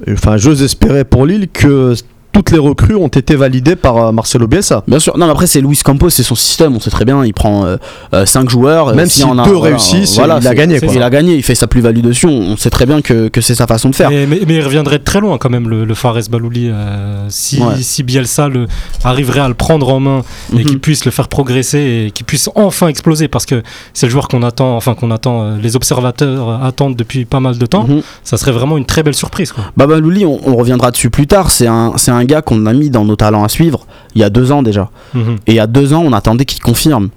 Enfin, 0.10 0.38
j'ose 0.38 0.64
espérer 0.64 1.04
pour 1.04 1.26
Lille 1.26 1.48
que 1.52 1.94
toutes 2.32 2.52
les 2.52 2.58
recrues 2.60 2.96
ont 2.96 3.08
été 3.08 3.36
validées 3.36 3.76
par 3.76 3.98
euh, 3.98 4.12
Marcelo 4.12 4.48
Bielsa. 4.48 4.84
Bien 4.88 5.00
sûr. 5.00 5.18
Non, 5.18 5.26
mais 5.26 5.32
après 5.32 5.48
c'est 5.48 5.62
Luis 5.62 5.80
Campos, 5.84 6.10
c'est 6.10 6.24
son 6.24 6.36
système. 6.36 6.76
On 6.76 6.80
sait 6.80 6.90
très 6.90 7.06
bien. 7.06 7.24
Il 7.26 7.34
prend 7.34 7.66
5 8.26 8.50
joueurs. 8.50 8.88
Même 8.96 9.06
euh, 9.06 9.10
si 9.10 9.24
en 9.24 9.38
a- 9.38 9.46
deux 9.46 9.52
voilà, 9.52 9.76
réussissent, 9.78 10.16
voilà, 10.16 10.40
il 10.42 10.48
a 10.48 10.54
gagné, 10.56 10.80
quoi. 10.80 10.94
Il 10.94 11.02
a 11.04 11.10
gagné. 11.10 11.36
Il 11.36 11.44
fait 11.44 11.56
sa 11.56 11.68
plus-value 11.68 12.02
dessus. 12.02 12.28
On 12.28 12.58
sait 12.58 12.70
très 12.70 12.86
bien 12.86 13.02
que, 13.02 13.28
que 13.28 13.42
c'est 13.42 13.56
sa 13.56 13.68
façon 13.68 13.90
de 13.90 13.96
faire. 13.96 14.10
Mais, 14.10 14.26
mais- 14.26 14.42
mais 14.48 14.56
il 14.56 14.62
reviendrait 14.64 15.00
de 15.00 15.04
très 15.04 15.20
loin 15.20 15.38
quand 15.38 15.50
même 15.50 15.70
le, 15.70 15.86
le 15.86 15.94
Fares 15.94 16.18
Balouli 16.30 16.70
euh, 16.70 17.26
si, 17.30 17.60
Ouais. 17.62 17.76
si 17.82 18.04
Bielsa 18.04 18.48
le, 18.48 18.68
arriverait 19.04 19.40
à 19.42 19.48
le 19.48 19.54
prendre 19.54 19.90
en 19.90 20.00
main 20.00 20.22
et 20.54 20.58
Mhm. 20.58 20.64
qu'il 20.66 20.80
puisse 20.80 21.06
le 21.06 21.12
faire 21.12 21.28
progresser 21.28 22.06
et 22.08 22.12
qu'il 22.12 22.26
puisse 22.26 22.50
enfin 22.56 22.88
exploser 22.88 23.28
parce 23.28 23.46
que 23.46 23.62
c'est 23.94 24.06
le 24.08 24.12
joueur 24.12 24.28
qu'on 24.28 24.44
attend 24.44 24.76
enfin 24.76 24.94
qu'on 24.96 25.12
attend 25.12 25.42
euh, 25.44 25.58
les 25.62 25.76
observateurs 25.76 26.64
attendent 26.64 26.96
depuis 26.96 27.26
pas 27.26 27.40
mal 27.40 27.58
de 27.58 27.66
temps 27.66 27.86
Mhm. 27.88 28.02
ça 28.24 28.38
serait 28.38 28.52
vraiment 28.52 28.78
une 28.78 28.86
très 28.86 29.04
belle 29.04 29.16
surprise 29.16 29.52
quoi. 29.52 29.64
Baba 29.78 29.98
Louli, 30.00 30.26
on, 30.26 30.40
on 30.48 30.56
reviendra 30.56 30.92
dessus 30.92 31.10
plus 31.10 31.28
tard. 31.28 31.52
C'est 31.52 31.68
un, 31.68 31.94
c'est 31.98 32.12
un 32.12 32.21
gars 32.26 32.42
qu'on 32.42 32.66
a 32.66 32.74
mis 32.74 32.90
dans 32.90 33.06
nos 33.06 33.16
talents 33.16 33.44
à 33.44 33.50
suivre 33.50 33.86
il 34.16 34.22
y 34.22 34.24
a 34.24 34.30
deux 34.30 34.52
ans 34.52 34.62
déjà. 34.64 34.90
Mhm. 35.14 35.38
Et 35.48 35.52
il 35.52 35.56
y 35.56 35.60
a 35.60 35.68
deux 35.68 35.94
ans, 35.94 36.04
on 36.06 36.14
attendait 36.14 36.46
qu'il 36.46 36.62
confirme. 36.62 37.10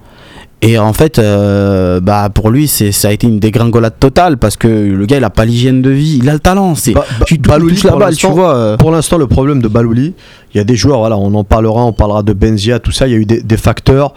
Et 0.63 0.79
en 0.79 0.95
fait, 0.95 1.19
euh, 1.19 2.01
bah 2.01 2.31
pour 2.33 2.49
lui, 2.49 2.69
c'est 2.69 2.91
ça 2.91 3.09
a 3.09 3.13
été 3.13 3.27
une 3.27 3.39
dégringolade 3.39 3.99
totale 4.01 4.39
parce 4.39 4.57
que 4.57 4.67
le 4.69 5.05
gars, 5.05 5.19
il 5.19 5.25
a 5.25 5.29
pas 5.29 5.45
l'hygiène 5.45 5.83
de 5.83 5.91
vie, 5.91 6.19
il 6.23 6.29
a 6.31 6.33
le 6.33 6.39
talent. 6.39 6.75
C'est 6.75 6.93
Ba- 6.93 7.05
ba- 7.19 7.25
tu 7.27 7.37
Balouli, 7.37 7.79
la 7.85 7.91
pour 7.91 7.99
balle, 8.01 8.17
tu 8.17 8.25
l'instant- 8.27 8.35
vois. 8.41 8.55
euh, 8.57 8.77
Pour 8.79 8.91
l'instant, 8.91 9.19
le 9.19 9.27
problème 9.27 9.61
de 9.61 9.69
Balouli, 9.69 10.15
il 10.55 10.57
y 10.59 10.61
a 10.61 10.65
des 10.65 10.77
joueurs, 10.77 11.01
voilà, 11.01 11.19
on 11.19 11.35
en 11.35 11.45
parlera, 11.45 11.85
on 11.85 11.93
parlera 11.93 12.23
de 12.23 12.33
Benzia, 12.33 12.79
tout 12.79 12.93
ça. 12.93 13.07
Il 13.07 13.11
y 13.13 13.15
a 13.15 13.19
eu 13.19 13.27
des, 13.27 13.43
des 13.43 13.57
facteurs 13.59 14.15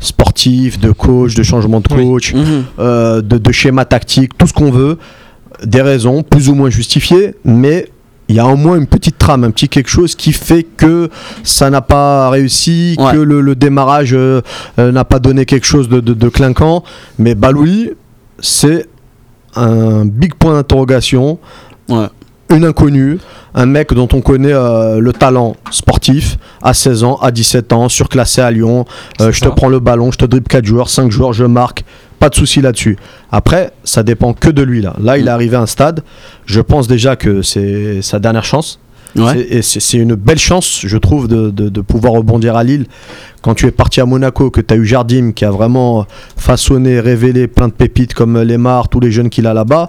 sportifs, 0.00 0.80
de 0.80 0.90
coach, 0.90 1.34
de 1.34 1.42
changement 1.42 1.80
de 1.80 1.88
coach, 1.88 2.34
mhm. 2.34 2.64
euh, 2.80 3.20
de, 3.22 3.38
de 3.38 3.52
schéma 3.52 3.84
tactique, 3.84 4.36
tout 4.36 4.46
ce 4.46 4.52
qu'on 4.52 4.70
veut, 4.70 4.98
des 5.64 5.82
raisons 5.82 6.22
plus 6.22 6.48
ou 6.48 6.54
moins 6.54 6.70
justifiées, 6.70 7.34
mais 7.44 7.86
il 8.28 8.36
y 8.36 8.38
a 8.38 8.46
au 8.46 8.56
moins 8.56 8.76
une 8.76 8.86
petite 8.86 9.18
trame, 9.18 9.44
un 9.44 9.50
petit 9.50 9.68
quelque 9.68 9.90
chose 9.90 10.14
qui 10.14 10.32
fait 10.32 10.62
que 10.62 11.10
ça 11.42 11.68
n'a 11.70 11.82
pas 11.82 12.30
réussi, 12.30 12.96
Ouais. 12.98 13.12
que 13.12 13.16
le, 13.18 13.40
le 13.40 13.54
démarrage 13.54 14.14
euh, 14.14 14.40
euh, 14.78 14.92
n'a 14.92 15.04
pas 15.04 15.18
donné 15.18 15.44
quelque 15.44 15.66
chose 15.66 15.88
de, 15.88 16.00
de- 16.00 16.14
de 16.14 16.28
clinquant. 16.28 16.84
Mais 17.18 17.34
Balouli, 17.34 17.90
c'est 18.40 18.86
un 19.56 20.04
big 20.06 20.34
point 20.34 20.54
d'interrogation, 20.54 21.38
Ouais. 21.88 22.06
une 22.50 22.64
inconnue, 22.64 23.18
un 23.54 23.66
mec 23.66 23.92
dont 23.94 24.08
on 24.12 24.20
connaît 24.20 24.52
euh, 24.52 24.98
le 24.98 25.12
talent 25.12 25.54
sportif 25.70 26.38
à 26.62 26.74
16 26.74 27.04
ans, 27.04 27.16
à 27.22 27.30
17 27.30 27.72
ans, 27.72 27.88
surclassé 27.88 28.40
à 28.40 28.50
Lyon. 28.50 28.84
Euh, 29.20 29.30
je 29.32 29.40
te 29.40 29.48
prends 29.48 29.68
le 29.68 29.78
ballon, 29.80 30.10
je 30.10 30.18
te 30.18 30.24
dribble 30.24 30.48
4 30.48 30.64
joueurs, 30.64 30.88
5 30.88 31.10
joueurs, 31.10 31.32
je 31.32 31.44
marque. 31.44 31.84
Pas 32.18 32.28
de 32.30 32.34
souci 32.34 32.60
là-dessus. 32.60 32.96
Après, 33.30 33.72
ça 33.84 34.02
dépend 34.02 34.32
que 34.32 34.48
de 34.50 34.62
lui 34.62 34.80
là. 34.80 34.94
Là, 35.00 35.18
il 35.18 35.26
est 35.26 35.30
arrivé 35.30 35.56
à 35.56 35.60
un 35.60 35.66
stade. 35.66 36.02
Je 36.46 36.60
pense 36.60 36.88
déjà 36.88 37.16
que 37.16 37.42
c'est 37.42 38.00
sa 38.02 38.18
dernière 38.18 38.44
chance. 38.44 38.80
Ouais. 39.16 39.46
Et 39.48 39.62
c'est 39.62 39.98
une 39.98 40.16
belle 40.16 40.38
chance, 40.40 40.80
je 40.84 40.96
trouve, 40.98 41.28
de, 41.28 41.50
de- 41.50 41.68
de 41.68 41.80
pouvoir 41.80 42.14
rebondir 42.14 42.56
à 42.56 42.64
Lille. 42.64 42.86
Quand 43.42 43.54
tu 43.54 43.66
es 43.66 43.70
parti 43.70 44.00
à 44.00 44.06
Monaco, 44.06 44.50
que 44.50 44.60
tu 44.60 44.74
as 44.74 44.76
eu 44.76 44.84
Jardim 44.84 45.30
qui 45.32 45.44
a 45.44 45.52
vraiment 45.52 46.04
façonné, 46.36 46.98
révélé 46.98 47.46
plein 47.46 47.68
de 47.68 47.72
pépites 47.72 48.14
comme 48.14 48.42
Lemar, 48.42 48.88
tous 48.88 48.98
les 48.98 49.12
jeunes 49.12 49.30
qu'il 49.30 49.46
a 49.46 49.54
là-bas. 49.54 49.88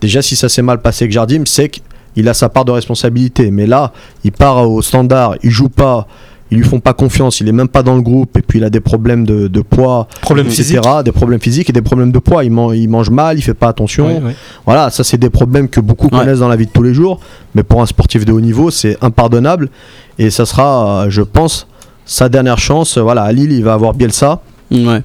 Déjà, 0.00 0.22
si 0.22 0.36
ça 0.36 0.48
s'est 0.48 0.62
mal 0.62 0.80
passé 0.80 1.04
avec 1.04 1.12
Jardim, 1.12 1.42
c'est 1.44 1.70
qu'il 2.14 2.28
a 2.28 2.34
sa 2.34 2.48
part 2.48 2.64
de 2.64 2.72
responsabilité. 2.72 3.50
Mais 3.50 3.66
là, 3.66 3.92
il 4.24 4.32
part 4.32 4.68
au 4.70 4.82
standard, 4.82 5.34
il 5.42 5.50
joue 5.50 5.68
pas, 5.68 6.06
ils 6.50 6.58
lui 6.58 6.64
font 6.64 6.80
pas 6.80 6.92
confiance, 6.92 7.40
il 7.40 7.48
est 7.48 7.52
même 7.52 7.68
pas 7.68 7.82
dans 7.82 7.94
le 7.94 8.02
groupe, 8.02 8.36
et 8.36 8.42
puis 8.42 8.58
il 8.58 8.64
a 8.64 8.68
des 8.70 8.80
problèmes 8.80 9.24
de, 9.24 9.48
de 9.48 9.60
poids, 9.62 10.06
etc. 10.50 10.62
physique. 10.80 11.04
Des 11.04 11.12
problèmes 11.12 11.40
physiques 11.40 11.70
et 11.70 11.72
des 11.72 11.80
problèmes 11.80 12.12
de 12.12 12.18
poids. 12.18 12.44
Il, 12.44 12.50
man- 12.52 12.74
il 12.74 12.88
mange 12.90 13.08
mal, 13.08 13.38
il 13.38 13.42
fait 13.42 13.54
pas 13.54 13.68
attention. 13.68 14.22
Voilà, 14.66 14.90
ça 14.90 15.02
c'est 15.02 15.16
des 15.18 15.30
problèmes 15.30 15.68
que 15.68 15.80
beaucoup 15.80 16.08
Ouais. 16.12 16.18
connaissent 16.18 16.40
dans 16.40 16.48
la 16.48 16.56
vie 16.56 16.66
de 16.66 16.70
tous 16.72 16.82
les 16.82 16.92
jours, 16.94 17.20
mais 17.54 17.62
pour 17.62 17.80
un 17.80 17.86
sportif 17.86 18.24
de 18.26 18.32
haut 18.32 18.40
niveau, 18.40 18.70
c'est 18.70 18.98
impardonnable 19.02 19.70
et 20.18 20.28
ça 20.30 20.44
sera, 20.44 21.06
je 21.08 21.22
pense, 21.22 21.66
sa 22.04 22.28
dernière 22.28 22.58
chance. 22.58 22.98
Voilà, 22.98 23.22
à 23.22 23.32
Lille, 23.32 23.52
il 23.52 23.64
va 23.64 23.72
avoir 23.72 23.94
Bielsa. 23.94 24.42
Ouais. 24.70 25.00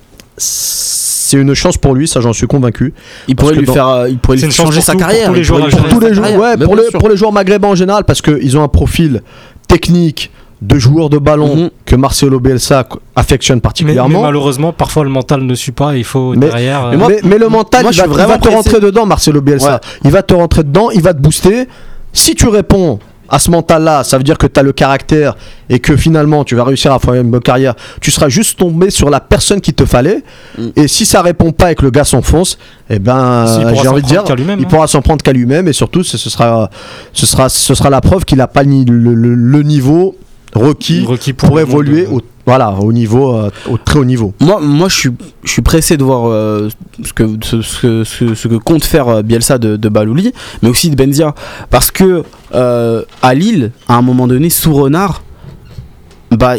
C'est 1.27 1.37
une 1.37 1.53
chance 1.53 1.77
pour 1.77 1.93
lui, 1.93 2.07
ça 2.07 2.21
j'en 2.21 2.31
suis 2.33 2.47
convaincu. 2.47 2.93
Il 3.27 3.35
pourrait 3.35 3.55
lui 3.55 3.65
dans- 3.65 3.73
faire, 3.73 3.87
euh, 3.87 4.09
il 4.09 4.17
pourrait 4.17 4.37
lui 4.37 4.49
changer 4.51 4.75
pour 4.75 4.83
sa 4.83 4.91
tout- 4.93 4.97
pour 4.99 5.07
carrière. 5.07 5.27
tous 5.27 5.33
les 5.33 5.41
il 5.41 5.47
pourrait 5.47 5.69
joueurs 5.69 5.89
Tous 5.89 5.99
les 5.99 6.13
joueurs, 6.13 6.29
carrière. 6.29 6.39
ouais, 6.39 6.57
pour, 6.65 6.75
bien 6.75 6.83
le- 6.85 6.89
sûr. 6.89 6.99
pour 6.99 7.09
les 7.09 7.17
joueurs 7.17 7.31
maghrébins 7.33 7.67
en 7.67 7.75
général, 7.75 8.03
parce 8.05 8.21
qu'ils 8.21 8.57
ont 8.57 8.63
un 8.63 8.67
profil 8.69 9.21
technique 9.67 10.31
de 10.61 10.79
joueur 10.79 11.09
de 11.09 11.17
ballon 11.19 11.55
Mhm. 11.55 11.69
que 11.85 11.95
Marcelo 11.95 12.39
Bielsa 12.39 12.87
affectionne 13.15 13.55
Mais, 13.55 13.57
mais 13.57 13.61
particulièrement. 13.61 14.21
malheureusement, 14.23 14.71
parfois 14.73 15.03
le 15.03 15.09
mental 15.09 15.41
ne 15.43 15.53
suit 15.53 15.71
pas. 15.71 15.95
Il 15.95 16.03
faut 16.03 16.31
Mais- 16.31 16.47
derrière. 16.47 16.85
euh, 16.85 16.91
mais 16.91 16.97
moi- 16.97 17.07
mais, 17.09 17.19
mais 17.23 17.37
le 17.37 17.49
mental, 17.49 17.83
moi, 17.83 17.91
il 17.93 17.97
va, 17.99 18.05
il 18.35 18.39
te 18.41 18.47
rentrer 18.49 18.79
dedans, 18.79 19.05
Marcelo 19.05 19.41
Bielsa. 19.41 19.73
Ouais. 19.73 19.79
Il 20.05 20.11
va 20.11 20.23
te 20.23 20.33
rentrer 20.33 20.63
dedans, 20.63 20.89
il 20.91 21.01
va 21.01 21.13
te 21.13 21.19
booster. 21.21 21.67
Si 22.13 22.33
tu 22.33 22.47
réponds 22.47 22.99
à 23.29 23.39
ce 23.39 23.51
mental-là, 23.51 24.03
ça 24.03 24.17
veut 24.17 24.23
dire 24.23 24.37
que 24.37 24.47
tu 24.47 24.59
as 24.59 24.63
le 24.63 24.73
caractère 24.73 25.35
et 25.69 25.79
que 25.79 25.95
finalement 25.97 26.43
tu 26.43 26.55
vas 26.55 26.63
réussir 26.63 26.93
à 26.93 26.99
faire 26.99 27.13
une 27.15 27.29
bonne 27.29 27.41
carrière. 27.41 27.75
Tu 28.01 28.11
seras 28.11 28.29
juste 28.29 28.57
tombé 28.59 28.89
sur 28.89 29.09
la 29.09 29.19
personne 29.19 29.61
qu'il 29.61 29.73
te 29.73 29.85
fallait. 29.85 30.23
Mm. 30.57 30.67
Et 30.75 30.87
si 30.87 31.05
ça 31.05 31.21
répond 31.21 31.51
pas 31.51 31.71
et 31.71 31.75
que 31.75 31.83
le 31.83 31.91
gars 31.91 32.03
s'enfonce, 32.03 32.57
eh 32.89 32.99
ben, 32.99 33.45
j'ai 33.81 33.87
envie 33.87 34.01
de 34.01 34.07
dire, 34.07 34.23
il 34.37 34.49
hein. 34.51 34.57
pourra 34.69 34.87
s'en 34.87 35.01
prendre 35.01 35.21
qu'à 35.21 35.33
lui-même 35.33 35.67
et 35.67 35.73
surtout 35.73 36.03
ce, 36.03 36.17
ce 36.17 36.29
sera, 36.29 36.69
ce, 37.13 37.25
sera, 37.25 37.49
ce 37.49 37.75
sera 37.75 37.89
la 37.89 38.01
preuve 38.01 38.25
qu'il 38.25 38.37
n'a 38.37 38.47
pas 38.47 38.63
le- 38.63 38.85
le 38.87 39.63
niveau 39.63 40.15
requis 40.53 41.03
requis 41.05 41.33
pour, 41.33 41.59
évoluer 41.59 42.03
de- 42.05 42.11
au, 42.11 42.21
voilà, 42.45 42.71
au, 42.73 42.93
niveau, 42.93 43.35
euh, 43.35 43.49
au 43.69 43.77
très 43.77 43.99
haut 43.99 44.05
niveau. 44.05 44.33
Moi, 44.39 44.59
moi, 44.61 44.87
je 44.89 44.95
suis, 44.95 45.09
je 45.43 45.51
suis 45.51 45.61
pressé 45.61 45.97
de 45.97 46.03
voir 46.03 46.27
euh, 46.29 46.69
ce, 47.03 47.11
que, 47.13 47.27
ce, 47.43 47.61
ce- 47.61 48.03
ce- 48.03 48.33
ce 48.35 48.47
que 48.47 48.55
compte 48.55 48.85
faire 48.85 49.07
euh, 49.09 49.21
Bielsa 49.21 49.57
de, 49.57 49.75
de 49.75 49.89
Balouli, 49.89 50.31
mais 50.61 50.69
aussi 50.69 50.89
de 50.89 50.95
Benzia, 50.95 51.35
parce 51.69 51.91
que 51.91 52.23
euh, 52.55 53.03
à 53.21 53.33
Lille, 53.33 53.71
à 53.87 53.95
un 53.97 54.01
moment 54.01 54.27
donné, 54.27 54.49
sous 54.49 54.73
Renard, 54.73 55.23
bah, 56.31 56.55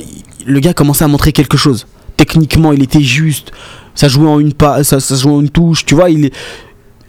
le 0.47 0.61
gars 0.61 0.75
commençait 0.75 1.04
à 1.04 1.09
montrer 1.09 1.33
quelque 1.33 1.57
chose. 1.57 1.87
Techniquement, 2.16 2.73
il 2.73 2.83
était 2.83 3.00
juste. 3.02 3.52
Ça 3.95 4.09
jouait 4.09 4.28
en 4.28 4.38
une 4.40 4.52
pas, 4.52 4.85
ça, 4.85 5.00
ça 5.00 5.14
jouait 5.16 5.33
en 5.33 5.40
une 5.40 5.50
touche. 5.50 5.85
Tu 5.85 5.95
vois, 5.95 6.11
il, 6.11 6.26
est- 6.26 6.35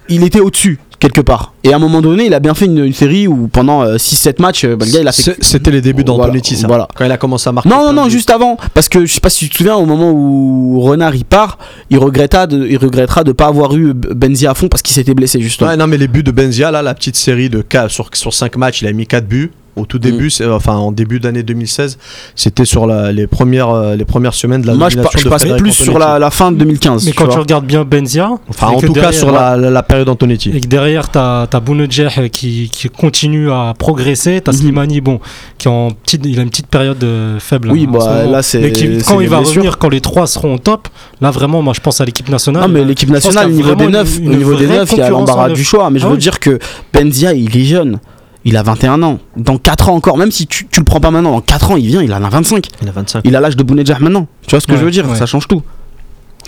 il 0.08 0.24
était 0.24 0.40
au-dessus 0.40 0.80
quelque 1.00 1.22
part. 1.22 1.54
Et 1.64 1.74
à 1.74 1.78
un 1.78 1.80
moment 1.80 2.02
donné, 2.02 2.26
il 2.26 2.34
a 2.34 2.40
bien 2.40 2.54
fait 2.54 2.66
une, 2.66 2.84
une 2.86 2.94
série 2.94 3.28
où 3.28 3.48
pendant 3.48 3.84
6-7 3.86 4.42
matchs, 4.42 4.66
euh, 4.66 4.76
bah, 4.76 4.86
le 4.86 4.92
gars, 4.92 5.00
il 5.02 5.08
a 5.08 5.12
fait. 5.12 5.38
C'était 5.42 5.72
les 5.72 5.82
débuts 5.82 6.04
Voilà, 6.06 6.26
d'Antonetti, 6.26 6.56
ça. 6.58 6.68
voilà. 6.68 6.88
Quand 6.96 7.06
il 7.06 7.12
a 7.12 7.18
commencé 7.18 7.48
à 7.50 7.52
marquer. 7.52 7.70
Non, 7.70 7.86
non, 7.88 7.94
non, 7.94 8.06
de 8.06 8.10
juste 8.10 8.30
avant. 8.30 8.58
Parce 8.74 8.90
que 8.90 9.06
je 9.06 9.14
sais 9.14 9.20
pas 9.22 9.30
si 9.30 9.46
tu 9.46 9.50
te 9.50 9.58
souviens, 9.58 9.76
au 9.76 9.86
moment 9.86 10.12
où 10.12 10.80
Renard 10.82 11.16
il 11.16 11.26
part, 11.26 11.58
il 11.90 11.98
regrettera 11.98 12.48
de, 12.48 12.66
il 12.68 12.78
regrettera 12.78 13.24
de 13.24 13.32
pas 13.32 13.48
avoir 13.48 13.76
eu 13.76 13.94
Benzia 13.94 14.52
à 14.52 14.54
fond 14.54 14.68
parce 14.68 14.82
qu'il 14.82 14.94
s'était 14.94 15.14
blessé 15.14 15.40
justement. 15.42 15.70
Ouais, 15.70 15.78
non, 15.78 15.88
mais 15.88 15.98
les 15.98 16.08
buts 16.08 16.24
de 16.24 16.32
Benzia, 16.32 16.72
là, 16.72 16.82
la 16.82 16.94
petite 16.94 17.16
série 17.16 17.50
de 17.50 17.64
sur, 17.88 18.10
sur 18.14 18.34
5 18.34 18.58
matchs, 18.58 18.82
il 18.82 18.88
a 18.88 18.92
mis 18.92 19.08
4 19.08 19.28
buts. 19.28 19.52
Au 19.80 19.86
tout 19.86 20.00
début, 20.00 20.28
Mm. 20.28 20.30
c'est- 20.30 20.46
enfin 20.46 20.76
en 20.76 20.92
début 20.92 21.20
d'année 21.20 21.44
2016, 21.44 21.98
c'était 22.36 22.66
sur 22.66 22.86
la- 22.86 23.12
les, 23.12 23.28
premières, 23.28 23.70
euh, 23.70 23.96
les 23.96 24.06
premières 24.06 24.34
semaines 24.34 24.62
de 24.62 24.68
la 24.68 24.74
Moi, 24.76 24.90
je, 24.90 24.96
domination 24.96 25.18
pa- 25.18 25.20
je 25.20 25.24
de 25.26 25.30
passais 25.30 25.58
plus 25.58 25.72
sur 25.72 25.98
la, 25.98 26.20
la 26.20 26.30
fin 26.32 26.52
de 26.52 26.58
2015. 26.58 27.06
Mais 27.06 27.12
tu 27.12 27.18
quand 27.18 27.26
vois. 27.26 27.34
tu 27.34 27.40
regardes 27.40 27.66
bien 27.66 27.84
Benzia, 27.86 28.30
Enfin, 28.50 28.68
en 28.68 28.80
tout 28.80 28.94
cas, 28.94 29.12
sur 29.12 29.32
la, 29.32 29.56
la- 29.58 29.70
la 29.70 29.84
période 29.84 30.10
Antonetti. 30.10 30.52
Et 30.54 30.62
que 30.62 30.68
derrière, 30.68 31.10
tu 31.12 31.18
as, 31.18 31.48
Bounedjah 31.66 32.30
qui, 32.30 32.70
qui 32.72 32.90
continue 32.90 33.52
à 33.52 33.74
progresser. 33.78 34.42
Tu 34.44 34.50
as 34.50 34.54
Mhm. 34.54 34.60
Slimani, 34.60 35.02
bon, 35.02 35.20
qui 35.58 35.68
est 35.68 35.72
en 35.72 35.92
petite, 35.92 36.26
il 36.26 36.40
a 36.40 36.44
une 36.44 36.50
petite 36.50 36.68
période 36.68 37.04
euh, 37.04 37.40
faible. 37.40 37.72
Oui, 37.72 37.86
hein, 37.88 37.92
bah, 37.94 38.26
là, 38.26 38.42
c'est- 38.42 38.60
Mais 38.60 38.72
qui- 38.72 38.98
quand 39.08 39.20
il 39.20 39.28
va 39.30 39.38
blessures. 39.38 39.56
revenir, 39.58 39.78
quand 39.78 39.90
les 39.90 40.02
trois 40.02 40.28
seront 40.28 40.56
au 40.56 40.60
top, 40.60 40.88
là 41.22 41.32
vraiment, 41.32 41.62
moi 41.62 41.74
je 41.74 41.82
pense 41.82 42.02
à 42.02 42.06
l'équipe 42.06 42.30
nationale. 42.30 42.64
Non, 42.64 42.68
mais 42.68 42.82
Euh, 42.82 42.86
l'équipe 42.86 43.10
nationale, 43.10 43.48
au 43.48 43.52
niveau 43.52 43.76
des 43.76 43.88
neufs, 43.88 44.20
il 44.22 44.98
y 44.98 45.02
a 45.02 45.10
l'embarras 45.10 45.50
du 45.50 45.64
choix. 45.64 45.90
Mais 45.90 46.00
je 46.00 46.06
Ah 46.06 46.10
veux 46.10 46.18
dire 46.18 46.40
que 46.40 46.60
Benzia, 46.94 47.34
il 47.34 47.56
est 47.56 47.64
jeune. 47.66 48.00
Il 48.46 48.56
a 48.58 48.64
21 48.64 49.04
ans. 49.04 49.20
Dans 49.36 49.58
4 49.58 49.90
ans 49.90 49.96
encore, 49.96 50.18
même 50.18 50.32
si 50.32 50.48
tu, 50.48 50.68
tu 50.72 50.80
le 50.80 50.86
prends 50.86 51.00
pas 51.00 51.12
maintenant, 51.12 51.32
dans 51.34 51.42
4 51.42 51.72
ans, 51.72 51.76
il 51.78 51.88
vient, 51.88 52.02
il 52.02 52.14
en 52.14 52.24
a 52.24 52.30
25. 52.30 52.68
Il 52.82 52.88
a 52.88 52.92
25. 52.92 53.22
Il 53.26 53.36
a 53.36 53.42
l'âge 53.42 53.56
de 53.58 53.64
Bounedjah 53.64 54.00
maintenant. 54.00 54.28
Tu 54.46 54.52
vois 54.52 54.60
ce 54.62 54.68
que 54.68 54.72
Ouais, 54.74 54.80
je 54.80 54.86
veux 54.86 54.92
dire? 54.92 55.08
ouais. 55.10 55.16
Ça 55.18 55.26
change 55.26 55.48
tout. 55.48 55.62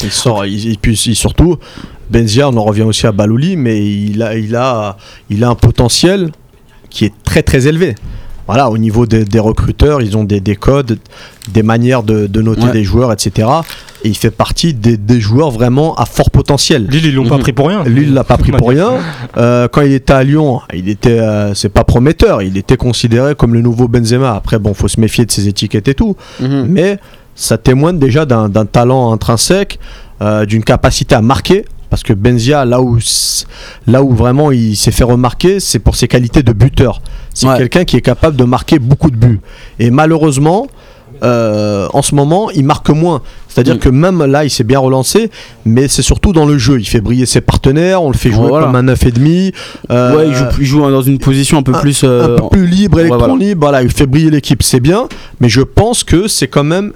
Il 0.04 0.12
sort, 0.12 0.46
et 0.46 0.78
puis 0.82 0.96
surtout, 0.98 1.58
Benzia, 2.10 2.50
on 2.50 2.58
en 2.58 2.64
revient 2.64 2.82
aussi 2.84 3.06
à 3.06 3.12
Balouli, 3.12 3.56
mais 3.56 3.86
il 3.86 4.24
a, 4.24 4.36
il 4.36 4.56
a, 4.56 4.98
il 5.30 5.44
a 5.44 5.50
un 5.50 5.56
potentiel 5.56 6.32
qui 6.90 7.06
est 7.06 7.14
très 7.24 7.44
très 7.44 7.68
élevé. 7.68 7.94
Voilà, 8.48 8.70
au 8.70 8.78
niveau 8.78 9.06
des, 9.06 9.24
des 9.26 9.40
recruteurs, 9.40 10.02
ils 10.02 10.18
ont 10.18 10.24
des, 10.24 10.40
des 10.40 10.56
codes, 10.56 10.98
des 11.54 11.64
manières 11.64 12.04
de, 12.04 12.28
de 12.28 12.42
noter 12.42 12.64
Ouais. 12.66 12.72
des 12.72 12.84
joueurs, 12.84 13.12
etc. 13.14 13.48
Et 14.04 14.10
il 14.10 14.16
fait 14.18 14.32
partie 14.32 14.74
des, 14.74 14.98
des 14.98 15.20
joueurs 15.22 15.52
vraiment 15.52 15.96
à 15.96 16.06
fort 16.06 16.32
potentiel. 16.32 16.88
Lille, 16.88 17.06
ils 17.06 17.14
l'ont 17.16 17.28
pas 17.28 17.36
Mhm. 17.36 17.42
pris 17.42 17.54
pour 17.54 17.68
rien. 17.68 17.84
Lui, 17.84 18.04
il 18.04 18.14
l'a 18.14 18.24
pas 18.24 18.38
pris 18.38 18.52
pour 18.58 18.70
rien. 18.70 18.92
Euh, 19.38 19.68
quand 19.68 19.82
il 19.82 19.94
était 19.94 20.14
à 20.14 20.24
Lyon, 20.24 20.62
il 20.74 20.90
était, 20.90 21.20
euh, 21.20 21.54
c'est 21.54 21.70
pas 21.70 21.84
prometteur. 21.84 22.42
Il 22.42 22.58
était 22.58 22.78
considéré 22.78 23.36
comme 23.36 23.54
le 23.54 23.62
nouveau 23.62 23.88
Benzema. 23.88 24.36
Après, 24.36 24.60
bon, 24.60 24.74
faut 24.74 24.88
se 24.88 25.00
méfier 25.00 25.26
de 25.26 25.32
ses 25.32 25.48
étiquettes 25.48 25.88
et 25.88 25.94
tout. 25.96 26.16
Mhm. 26.40 26.66
Mais 26.68 26.98
ça 27.36 27.58
témoigne 27.58 28.00
déjà 28.00 28.26
d'un 28.26 28.50
talent 28.66 29.14
intrinsèque, 29.14 29.80
euh, 30.22 30.46
d'une 30.46 30.64
capacité 30.64 31.16
à 31.16 31.22
marquer. 31.22 31.66
Parce 31.90 32.04
que 32.04 32.14
Benzia, 32.14 32.64
là 32.66 32.82
où, 32.82 32.98
là 33.86 34.02
où 34.02 34.14
vraiment 34.16 34.52
il 34.52 34.78
s'est 34.78 34.92
fait 34.92 35.04
remarquer, 35.04 35.60
c'est 35.60 35.80
pour 35.80 35.96
ses 35.98 36.08
qualités 36.08 36.42
de 36.42 36.54
buteur. 36.54 37.02
C'est 37.34 37.48
Ouais. 37.48 37.58
quelqu'un 37.58 37.86
qui 37.86 37.98
est 37.98 38.02
capable 38.02 38.36
de 38.36 38.44
marquer 38.44 38.80
beaucoup 38.80 39.10
de 39.12 39.15
buts. 39.15 39.39
Et 39.80 39.89
malheureusement, 39.89 40.67
euh, 41.24 41.88
en 41.94 42.02
ce 42.02 42.15
moment, 42.15 42.50
il 42.52 42.65
marque 42.65 42.89
moins. 42.89 43.22
C'est-à 43.48 43.63
dire 43.63 43.76
Mm. 43.76 43.80
que 43.80 43.89
même 43.89 44.26
là, 44.26 44.44
il 44.44 44.50
s'est 44.50 44.63
bien 44.63 44.80
relancé, 44.80 45.30
mais 45.65 45.88
c'est 45.88 46.02
surtout 46.02 46.34
dans 46.34 46.46
le 46.46 46.58
jeu. 46.58 46.80
Il 46.80 46.86
fait 46.88 47.00
briller 47.02 47.26
ses 47.26 47.41
partenaires, 47.41 48.02
on 48.02 48.10
le 48.10 48.17
fait 48.17 48.32
jouer 48.32 48.48
Voilà. 48.48 48.65
comme 48.65 48.76
un 48.76 48.82
9,5. 48.84 49.54
euh, 49.91 50.15
ouais, 50.17 50.28
il 50.30 50.34
joue, 50.34 50.46
il 50.60 50.65
joue 50.65 50.80
dans 50.89 51.02
une 51.02 51.20
position 51.20 51.58
un 51.60 51.63
peu 51.63 51.74
plus. 51.74 52.02
euh, 52.04 52.36
un 52.38 52.41
peu 52.41 52.50
plus 52.50 52.65
libre, 52.67 52.96
ouais, 52.98 53.04
électron 53.04 53.20
voilà. 53.28 53.36
libre, 53.46 53.62
voilà, 53.62 53.84
il 53.84 53.91
fait 53.91 54.08
briller 54.08 54.32
l'équipe, 54.32 54.63
c'est 54.63 54.80
bien, 54.80 55.08
mais 55.39 55.48
je 55.50 55.62
pense 55.62 56.04
que 56.04 56.28
c'est 56.28 56.48
quand 56.48 56.63
même 56.63 56.91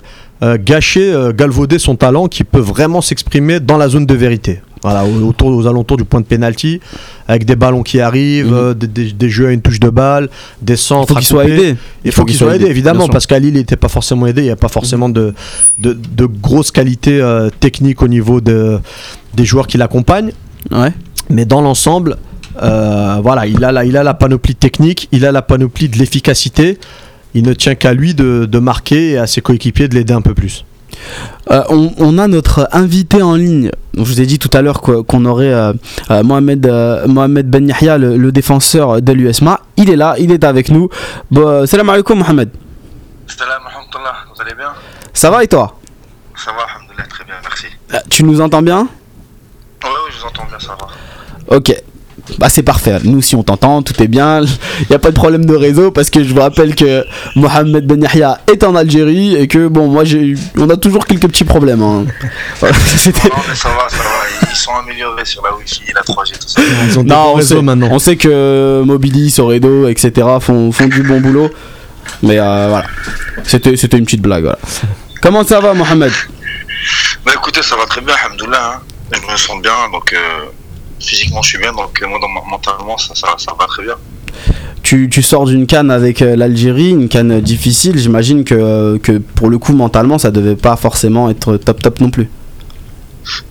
gâcher, 0.60 1.12
galvauder 1.36 1.80
son 1.80 1.96
talent 1.96 2.28
qui 2.28 2.44
peut 2.44 2.60
vraiment 2.60 3.02
s'exprimer 3.02 3.60
dans 3.60 3.78
la 3.78 3.90
zone 3.90 4.06
de 4.06 4.14
vérité. 4.14 4.62
Voilà, 4.86 5.04
au- 5.04 5.28
autour, 5.30 5.48
aux 5.48 5.66
alentours 5.66 5.98
du 5.98 6.06
point 6.06 6.22
de 6.22 6.28
pénalty, 6.28 6.80
avec 7.28 7.44
des 7.46 7.56
ballons 7.56 7.82
qui 7.82 8.00
arrivent, 8.00 8.52
Mhm. 8.52 8.54
euh, 8.54 8.74
des, 8.76 8.86
des- 8.88 9.12
des 9.14 9.30
jeux 9.30 9.48
à 9.48 9.52
une 9.52 9.62
touche 9.62 9.80
de 9.80 9.90
balle, 9.90 10.30
des 10.62 10.74
Il 10.74 10.78
centres. 10.78 11.08
faut 11.14 11.18
à 11.18 11.22
qu'il 11.22 11.28
soit 11.28 11.42
couper. 11.44 11.54
aidé. 11.70 11.76
Il 12.04 12.12
faut 12.12 12.24
qu'il 12.24 12.36
soit 12.36 12.54
aidé, 12.56 12.66
bien 12.66 12.70
évidemment, 12.72 13.08
parce 13.08 13.26
qu'à 13.26 13.40
Lille, 13.40 13.56
il 13.56 13.58
n'était 13.58 13.78
pas 13.78 13.88
forcément 13.90 14.28
aidé. 14.28 14.42
Il 14.42 14.46
n'y 14.46 14.52
a 14.52 14.56
pas 14.56 14.68
forcément 14.68 15.10
de, 15.10 15.34
de, 15.80 15.94
de 15.94 16.26
grosses 16.28 16.70
qualités 16.72 17.20
euh, 17.20 17.50
techniques 17.60 18.04
au 18.04 18.08
niveau 18.08 18.42
de, 18.42 18.78
des 19.34 19.46
joueurs 19.46 19.66
qui 19.66 19.78
l'accompagnent. 19.78 20.34
Ouais. 20.72 20.94
Mais 21.32 21.46
dans 21.46 21.62
l'ensemble, 21.62 22.18
euh, 22.62 23.18
voilà, 23.24 23.48
il 23.48 23.64
a, 23.64 23.72
la, 23.72 23.86
il 23.86 23.98
a 23.98 24.04
la 24.04 24.14
panoplie 24.14 24.54
technique, 24.56 25.10
il 25.12 25.26
a 25.26 25.32
la 25.32 25.42
panoplie 25.42 25.90
de 25.90 25.98
l'efficacité. 25.98 26.78
Il 27.34 27.44
ne 27.44 27.54
tient 27.54 27.74
qu'à 27.76 27.94
lui 27.94 28.14
de, 28.14 28.46
de 28.50 28.60
marquer 28.60 29.12
et 29.14 29.18
à 29.18 29.26
ses 29.26 29.42
coéquipiers 29.42 29.88
de 29.88 29.96
l'aider 29.96 30.14
un 30.14 30.22
peu 30.22 30.34
plus. 30.36 30.64
Euh, 31.52 31.64
on, 31.70 31.92
on 31.98 32.18
a 32.18 32.28
notre 32.28 32.68
invité 32.72 33.22
en 33.22 33.36
ligne. 33.36 33.72
Donc, 33.94 34.06
je 34.06 34.12
vous 34.12 34.22
ai 34.22 34.26
dit 34.26 34.40
tout 34.40 34.50
à 34.54 34.62
l'heure 34.62 34.82
qu'on 34.82 35.26
aurait 35.26 35.54
euh, 35.54 35.74
euh, 36.12 36.24
Mohamed, 36.24 36.66
Mohamed 37.08 37.50
Ben 37.50 37.68
Yahya, 37.68 37.98
le, 37.98 38.18
le 38.18 38.32
défenseur 38.32 39.02
de 39.02 39.12
l'USMA. 39.14 39.60
Il 39.78 39.90
est 39.90 39.96
là, 39.96 40.16
il 40.18 40.32
est 40.32 40.44
avec 40.44 40.70
nous. 40.70 40.90
Bon, 41.32 41.66
salam 41.66 41.90
alaikum 41.90 42.20
Mohamed. 42.20 42.50
Salam 43.28 43.62
vous 44.36 44.42
allez 44.42 44.54
bien? 44.54 44.68
Ça 45.14 45.32
va 45.32 45.44
et 45.44 45.48
toi? 45.48 45.78
Ça 46.36 46.52
va, 46.52 46.64
alhamdoulilah, 46.76 47.08
très 47.08 47.24
bien, 47.24 47.36
merci. 47.42 47.68
Tu 48.10 48.24
nous 48.24 48.42
entends 48.42 48.62
bien? 48.62 48.82
Ouais, 48.82 49.90
ouais, 49.90 50.12
je 50.12 50.20
vous 50.20 50.26
entends 50.28 50.46
bien, 50.46 50.60
ça 50.60 50.76
va. 50.80 51.56
Ok. 51.56 51.74
Bah 52.40 52.50
c'est 52.50 52.64
parfait. 52.64 52.98
Nous 53.04 53.22
si 53.22 53.36
on 53.36 53.44
t'entend, 53.44 53.82
tout 53.84 54.02
est 54.02 54.08
bien. 54.08 54.42
Il 54.42 54.86
n'y 54.90 54.96
a 54.96 55.00
pas 55.00 55.10
de 55.10 55.16
problème 55.16 55.46
de 55.46 55.56
réseau 55.56 55.92
parce 55.92 56.10
que 56.10 56.24
je 56.24 56.34
vous 56.34 56.40
rappelle 56.42 56.74
que 56.76 57.06
Mohamed 57.36 57.86
Ben 57.86 58.02
Yahya 58.02 58.40
est 58.52 58.64
en 58.64 58.76
Algérie 58.76 59.36
et 59.36 59.48
que 59.48 59.68
bon 59.68 59.88
moi 59.88 60.04
j'ai 60.06 60.20
eu- 60.22 60.38
on 60.58 60.70
a 60.70 60.76
toujours 60.78 61.06
quelques 61.06 61.28
petits 61.28 61.44
problèmes. 61.44 61.84
hein. 61.84 62.06
Voilà, 62.60 62.76
c'était- 62.98 63.30
Non, 63.30 63.36
mais 63.48 63.56
ça 63.56 63.70
va, 63.70 63.88
ça 63.90 63.98
va, 63.98 64.50
ils 64.52 64.56
sont 64.56 64.72
améliorés 64.74 65.24
sur 65.26 65.44
la 65.44 65.56
Wi-Fi, 65.56 65.82
la 65.94 66.02
3G, 66.02 66.34
tout 66.40 66.48
ça. 66.48 66.62
Ils 66.90 66.98
ont 67.00 67.04
des 67.04 67.10
Non, 67.10 67.26
on 67.28 67.34
réseaux 67.36 67.58
sait, 67.58 67.62
maintenant. 67.62 67.90
on 67.92 68.00
sait 68.00 68.16
que 68.16 68.82
Mobilis, 68.86 69.30
Soredo, 69.32 69.88
etc. 69.88 70.28
font, 70.42 70.72
font 70.72 70.88
du 70.88 71.04
bon 71.04 71.22
boulot. 71.22 71.50
Mais 72.24 72.40
euh, 72.40 72.68
voilà, 72.70 72.86
c'était 73.44 73.76
c'était 73.78 73.98
une 73.98 74.06
petite 74.06 74.22
blague. 74.22 74.44
Voilà. 74.44 74.60
Comment 75.22 75.44
ça 75.44 75.60
va, 75.60 75.74
Mohamed? 75.74 76.12
Bah 77.26 77.32
écoutez, 77.36 77.62
ça 77.62 77.76
va 77.76 77.86
très 77.86 78.02
bien, 78.02 78.14
alhamdoulilah. 78.26 78.76
Hein. 78.78 78.82
Je 79.12 79.32
me 79.32 79.38
sens 79.38 79.62
bien, 79.62 79.72
donc 79.92 80.14
euh, 80.14 80.18
physiquement 81.06 81.42
je 81.42 81.50
suis 81.50 81.58
bien, 81.60 81.72
donc 81.74 82.02
euh, 82.02 82.08
moi 82.08 82.20
dans, 82.20 82.28
mentalement 82.50 82.98
ça, 82.98 83.14
ça, 83.16 83.36
ça 83.38 83.54
va 83.60 83.66
très 83.68 83.84
bien. 83.84 83.96
tu, 84.86 85.10
tu 85.10 85.22
sors 85.24 85.46
d'une 85.46 85.66
canne 85.66 85.90
avec 85.90 86.22
euh, 86.22 86.36
l'Algérie, 86.36 86.90
une 86.92 87.10
canne 87.10 87.42
difficile. 87.42 87.98
J'imagine 87.98 88.44
que, 88.44 88.98
que 88.98 89.18
pour 89.18 89.50
le 89.50 89.58
coup, 89.58 89.74
mentalement, 89.74 90.20
ça 90.20 90.30
devait 90.30 90.56
pas 90.56 90.76
forcément 90.76 91.30
être 91.30 91.58
top 91.58 91.82
top 91.82 92.00
non 92.02 92.12
plus. 92.12 92.30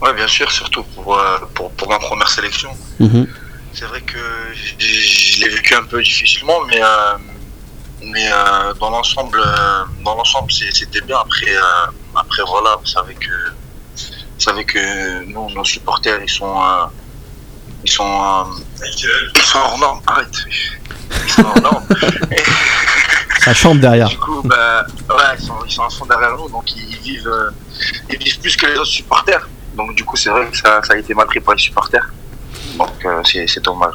Ouais, 0.01 0.15
bien 0.15 0.29
sûr, 0.29 0.51
surtout 0.53 0.85
pour, 0.95 1.19
euh, 1.19 1.39
pour, 1.55 1.73
pour 1.73 1.89
ma 1.89 1.99
première 1.99 2.29
sélection. 2.29 2.71
Mhm. 3.01 3.27
C'est 3.73 3.87
vrai 3.87 4.01
que 4.03 4.19
je 4.79 5.41
l'ai 5.41 5.49
vécu 5.49 5.75
un 5.75 5.83
peu 5.83 6.01
difficilement, 6.01 6.59
mais, 6.69 6.81
euh, 6.81 7.17
mais 8.13 8.29
euh, 8.29 8.73
dans 8.79 8.91
l'ensemble, 8.91 9.41
euh, 9.45 9.83
dans 10.05 10.15
l'ensemble, 10.15 10.53
c'était 10.53 11.01
bien. 11.01 11.17
Après, 11.19 11.51
euh, 11.57 11.91
après 12.15 12.43
voilà, 12.47 12.77
vous 12.81 12.87
savez 12.87 13.15
que, 13.15 13.35
vous 13.97 14.41
savez 14.49 14.65
que 14.65 15.25
nous, 15.25 15.51
nos 15.51 15.65
supporters, 15.65 16.21
ils 16.23 16.31
sont, 16.31 16.55
euh, 16.57 16.87
ils 17.85 17.91
sont, 17.91 18.05
euh, 18.05 18.87
ils 19.35 19.43
sont 19.43 19.59
hors 19.59 19.79
normes. 19.79 20.01
Arrête, 20.07 20.35
ils 21.27 21.31
sont 21.31 21.45
hors 21.45 21.61
normes. 21.61 21.87
Ça 23.45 23.53
chambre 23.53 23.81
derrière. 23.81 24.09
Du 24.09 24.17
coup, 24.17 24.41
bah, 24.45 24.87
ouais, 25.11 25.17
ils 25.39 25.45
sont, 25.45 25.55
ils 25.67 25.73
sont 25.73 25.83
à 25.83 25.91
fond 25.91 26.07
derrière 26.07 26.31
nous, 26.39 26.49
donc 26.49 26.65
ils 26.77 26.97
vivent, 26.99 27.29
euh, 27.29 27.51
ils 28.11 28.19
vivent 28.19 28.41
plus 28.41 28.57
que 28.57 28.67
les 28.67 28.75
autres 28.75 28.87
supporters. 28.87 29.47
Donc 29.77 29.95
du 29.95 30.05
coup, 30.05 30.17
c'est 30.17 30.31
vrai 30.31 30.47
que 30.51 30.57
ça, 30.57 30.81
ça 30.83 30.95
a 30.95 30.97
été 30.97 31.13
mal 31.13 31.27
pris 31.27 31.41
par 31.41 31.55
les 31.55 31.61
supporters. 31.61 32.11
Donc 32.79 33.05
euh, 33.05 33.21
c'est 33.25 33.47
c'est 33.47 33.63
dommage. 33.63 33.95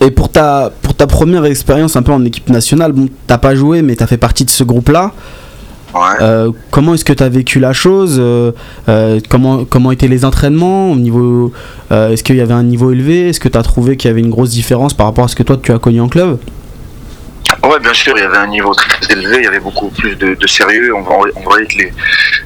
Et 0.00 0.12
pour 0.12 0.30
ta, 0.30 0.70
pour 0.82 0.94
ta 0.94 1.08
première 1.08 1.44
expérience 1.44 1.96
un 1.96 2.02
peu 2.02 2.12
en 2.12 2.24
équipe 2.24 2.48
nationale, 2.50 2.92
bon, 2.92 3.08
t'as 3.26 3.38
pas 3.38 3.56
joué, 3.56 3.82
mais 3.82 3.96
t'as 3.96 4.06
fait 4.06 4.16
partie 4.16 4.44
de 4.44 4.50
ce 4.50 4.62
groupe-là. 4.62 5.12
Ouais. 5.94 6.00
Euh, 6.20 6.50
comment 6.70 6.94
est-ce 6.94 7.04
que 7.04 7.12
tu 7.14 7.22
as 7.22 7.28
vécu 7.28 7.60
la 7.60 7.72
chose 7.72 8.16
euh, 8.18 8.52
euh, 8.88 9.20
comment, 9.30 9.64
comment 9.64 9.90
étaient 9.90 10.06
les 10.08 10.24
entraînements 10.24 10.90
au 10.92 10.96
niveau, 10.96 11.52
Est-ce 11.90 12.22
qu'il 12.22 12.36
y 12.36 12.40
avait 12.40 12.52
un 12.54 12.62
niveau 12.62 12.92
élevé 12.92 13.28
Est-ce 13.30 13.40
que 13.40 13.48
tu 13.48 13.56
as 13.58 13.62
trouvé 13.62 13.96
qu'il 13.96 14.08
y 14.08 14.12
avait 14.12 14.20
une 14.20 14.30
grosse 14.30 14.50
différence 14.50 14.92
par 14.94 15.06
rapport 15.06 15.24
à 15.24 15.28
ce 15.28 15.36
que 15.36 15.42
toi 15.42 15.56
tu 15.62 15.72
as 15.72 15.78
connu 15.78 16.00
en 16.00 16.08
club? 16.08 16.38
Ouais, 17.64 17.80
bien 17.80 17.94
sûr, 17.94 18.12
il 18.16 18.20
y 18.20 18.24
avait 18.24 18.36
un 18.36 18.46
niveau 18.46 18.74
très 18.74 19.10
élevé, 19.10 19.38
il 19.38 19.44
y 19.44 19.46
avait 19.46 19.58
beaucoup 19.58 19.88
plus 19.88 20.14
de, 20.16 20.34
de 20.34 20.46
sérieux. 20.46 20.94
On, 20.94 21.00
voyait- 21.00 21.32
on 21.36 21.40
voyait 21.42 21.66
que 21.66 21.78
les, 21.78 21.92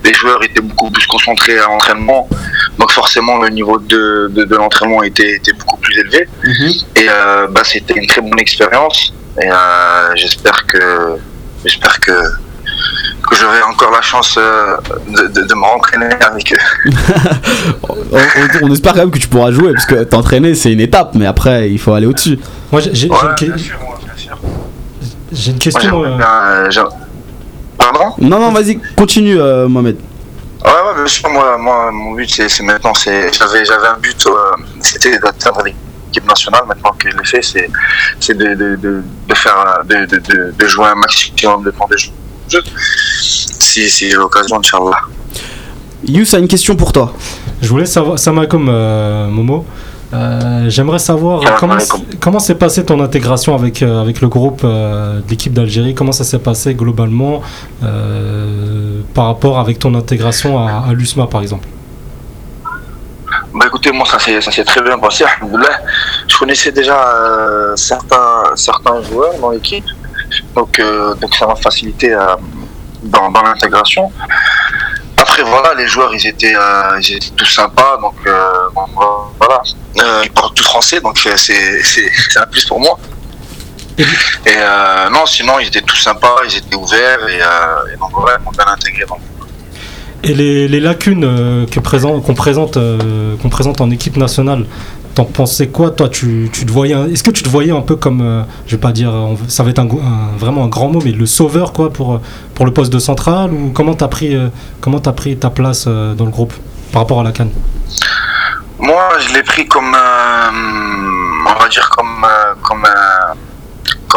les 0.04 0.14
joueurs 0.14 0.42
étaient 0.44 0.60
beaucoup 0.60 0.90
plus 0.90 1.06
concentrés 1.06 1.58
à 1.58 1.64
l'entraînement. 1.66 2.28
Donc 2.78 2.92
forcément, 2.92 3.38
le 3.42 3.48
niveau 3.48 3.78
de, 3.78 4.30
de, 4.32 4.44
de 4.44 4.54
l'entraînement 4.56 5.02
était, 5.02 5.34
était 5.36 5.52
beaucoup 5.52 5.76
plus 5.78 5.98
élevé. 5.98 6.28
Et 6.96 7.06
euh, 7.08 7.48
bah, 7.48 7.62
c'était 7.64 7.94
une 7.94 8.06
très 8.06 8.20
bonne 8.20 8.38
expérience. 8.38 9.12
Et 9.42 9.50
euh, 9.50 9.54
j'espère 10.14 10.64
que 10.66 11.16
j'espère 11.64 11.98
que 11.98 12.12
que 13.32 13.38
j'aurai 13.38 13.62
encore 13.62 13.90
la 13.90 14.02
chance 14.02 14.36
euh, 14.38 14.76
de, 15.08 15.26
de, 15.28 15.42
de 15.46 15.54
me 15.54 15.64
rentraîner 15.64 16.08
avec 16.20 16.52
eux. 16.52 16.90
on, 17.88 17.94
on- 17.94 18.66
on 18.68 18.72
espère 18.72 18.92
quand 18.92 19.00
même 19.00 19.10
que 19.10 19.18
tu 19.18 19.28
pourras 19.28 19.50
jouer 19.50 19.72
parce 19.72 19.86
que 19.86 20.02
t'entraîner 20.04 20.54
c'est 20.54 20.72
une 20.72 20.80
étape, 20.80 21.12
mais 21.14 21.26
après 21.26 21.70
il 21.70 21.78
faut 21.78 21.94
aller 21.94 22.06
au-dessus. 22.06 22.38
Moi, 22.70 22.80
j'ai 22.92 23.08
Ouais, 23.10 23.16
une, 23.40 23.48
bien 23.48 23.56
sûr, 23.58 23.76
ouais, 23.80 24.04
bien 24.04 24.16
sûr. 24.16 24.38
j'ai 25.32 25.50
une 25.52 25.58
question. 25.58 26.04
euh, 26.04 26.16
bien, 26.16 26.28
euh, 26.82 26.84
Pardon? 27.78 28.14
Non, 28.18 28.38
non, 28.38 28.52
vas-y, 28.52 28.78
continue 28.96 29.40
euh, 29.40 29.66
Mohamed. 29.68 29.96
Ouais, 30.64 30.70
ouais, 30.70 30.94
bien 30.96 31.06
sûr, 31.06 31.28
moi, 31.30 31.56
moi 31.58 31.90
mon 31.90 32.12
but, 32.12 32.28
c'est 32.48 32.62
maintenant, 32.62 32.94
c'est 32.94 33.32
j'avais 33.32 33.64
j'avais 33.64 33.88
un 33.88 33.96
but, 33.98 34.24
euh, 34.26 34.32
c'était 34.80 35.18
d'atteindre 35.18 35.62
l'équipe 35.64 36.28
nationale. 36.28 36.62
Maintenant 36.68 36.92
que 36.98 37.10
je 37.10 37.16
l'ai 37.16 37.24
fait, 37.24 37.42
c'est 37.42 37.68
c'est 38.20 38.36
de, 38.36 38.54
de, 38.54 38.76
de, 38.76 39.02
de 39.28 39.34
faire, 39.34 39.80
de, 39.84 40.04
de, 40.06 40.18
de, 40.18 40.54
de 40.56 40.66
jouer 40.66 40.86
un 40.86 40.94
maximum 40.94 41.64
de 41.64 41.70
temps 41.72 41.88
de 41.90 41.96
jeu. 41.96 42.10
Si, 43.62 43.88
si 43.88 44.10
j'ai 44.10 44.16
l'occasion, 44.16 44.58
Inch'Allah. 44.58 45.00
Yous 46.04 46.34
a 46.34 46.38
une 46.38 46.48
question 46.48 46.74
pour 46.74 46.92
toi. 46.92 47.12
Je 47.60 47.68
voulais 47.68 47.86
savoir, 47.86 48.18
Salam 48.18 48.38
alaikum, 48.38 48.66
euh, 48.68 49.28
Momo. 49.28 49.64
Euh, 50.12 50.68
J'aimerais 50.68 50.98
savoir 50.98 51.40
comment 51.58 51.78
comment 52.20 52.38
s'est 52.38 52.56
passée 52.56 52.84
ton 52.84 53.00
intégration 53.00 53.54
avec 53.54 53.82
euh, 53.82 54.02
avec 54.02 54.20
le 54.20 54.28
groupe 54.28 54.60
euh, 54.64 55.20
de 55.20 55.30
l'équipe 55.30 55.54
d'Algérie? 55.54 55.94
Comment 55.94 56.12
ça 56.12 56.24
s'est 56.24 56.40
passé 56.40 56.74
globalement 56.74 57.40
euh, 57.82 59.00
par 59.14 59.26
rapport 59.26 59.58
avec 59.58 59.78
ton 59.78 59.94
intégration 59.94 60.58
à, 60.58 60.84
à 60.88 60.92
l'USMA 60.92 61.28
par 61.28 61.40
exemple? 61.40 61.66
Bah 63.54 63.66
écoutez, 63.68 63.90
moi 63.92 64.06
ça 64.06 64.18
s'est 64.18 64.64
très 64.64 64.82
bien 64.82 64.98
passé. 64.98 65.24
Je 66.28 66.36
connaissais 66.36 66.72
déjà 66.72 66.98
euh, 67.08 67.76
certains 67.76 68.42
certains 68.56 69.00
joueurs 69.02 69.38
dans 69.40 69.50
l'équipe, 69.50 69.84
donc 70.54 70.78
euh, 70.78 71.14
donc 71.14 71.34
ça 71.34 71.46
m'a 71.46 71.56
facilité 71.56 72.12
euh, 72.12 72.36
dans, 73.02 73.30
l'intégration. 73.42 74.10
Après 75.16 75.42
voilà, 75.42 75.74
les 75.74 75.86
joueurs 75.86 76.14
ils 76.14 76.26
étaient 76.26 76.54
euh, 76.54 77.00
tous 77.36 77.46
sympas, 77.46 77.98
donc, 78.00 78.14
euh, 78.26 78.68
voilà. 79.38 79.62
Euh, 79.98 80.22
ils 80.24 80.30
parlent 80.30 80.54
tous 80.54 80.64
français, 80.64 81.00
donc 81.00 81.18
c'est 81.18 82.36
un 82.36 82.46
plus 82.46 82.64
pour 82.64 82.80
moi. 82.80 82.98
Et- 83.98 84.56
non, 85.12 85.26
sinon 85.26 85.58
ils 85.60 85.68
étaient 85.68 85.82
tous 85.82 85.96
sympas, 85.96 86.36
ils 86.48 86.56
étaient 86.56 86.76
ouverts 86.76 87.28
et, 87.28 87.36
et 87.36 87.96
donc 87.98 88.10
voilà, 88.12 88.38
ils 88.40 88.44
m'ont 88.44 88.50
bien 88.50 88.66
intégré. 88.66 89.04
Et 90.24 90.34
les, 90.34 90.80
lacunes 90.80 91.66
qu'on 91.74 91.82
présente 92.32 92.76
en 93.80 93.90
équipe 93.90 94.16
nationale, 94.16 94.66
t'en 95.14 95.24
pensais 95.24 95.68
quoi 95.68 95.90
Toi, 95.90 96.08
tu, 96.08 96.48
tu 96.52 96.66
te 96.66 96.72
voyais, 96.72 96.94
est-ce 97.12 97.22
que 97.22 97.30
tu 97.30 97.42
te 97.42 97.48
voyais 97.48 97.72
un 97.72 97.80
peu 97.80 97.96
comme, 97.96 98.20
euh, 98.20 98.42
je 98.66 98.76
vais 98.76 98.80
pas 98.80 98.92
dire, 98.92 99.12
ça 99.48 99.62
va 99.62 99.70
être 99.70 99.78
un, 99.78 99.88
vraiment 100.36 100.64
un 100.64 100.68
grand 100.68 100.88
mot, 100.88 101.00
mais 101.04 101.12
le 101.12 101.26
sauveur 101.26 101.72
quoi 101.72 101.92
pour, 101.92 102.14
euh, 102.14 102.20
pour 102.54 102.66
le 102.66 102.72
poste 102.72 102.92
de 102.92 102.98
central 102.98 103.52
ou 103.52 103.70
comment 103.74 103.94
t'as 103.94 104.08
pris, 104.08 104.36
euh, 104.36 104.48
comment 104.80 105.00
t'as 105.00 105.12
pris 105.12 105.36
ta 105.36 105.50
place 105.50 105.86
euh, 105.86 106.14
dans 106.14 106.24
le 106.24 106.30
groupe 106.30 106.52
par 106.92 107.02
rapport 107.02 107.20
à 107.20 107.24
la 107.24 107.32
canne? 107.32 107.50
Moi, 108.78 109.08
je 109.20 109.34
l'ai 109.34 109.42
pris 109.42 109.66
comme, 109.66 109.94
euh, 109.94 110.50
on 111.46 111.58
va 111.58 111.68
dire 111.68 111.88
comme, 111.90 112.26
comme 112.62 112.84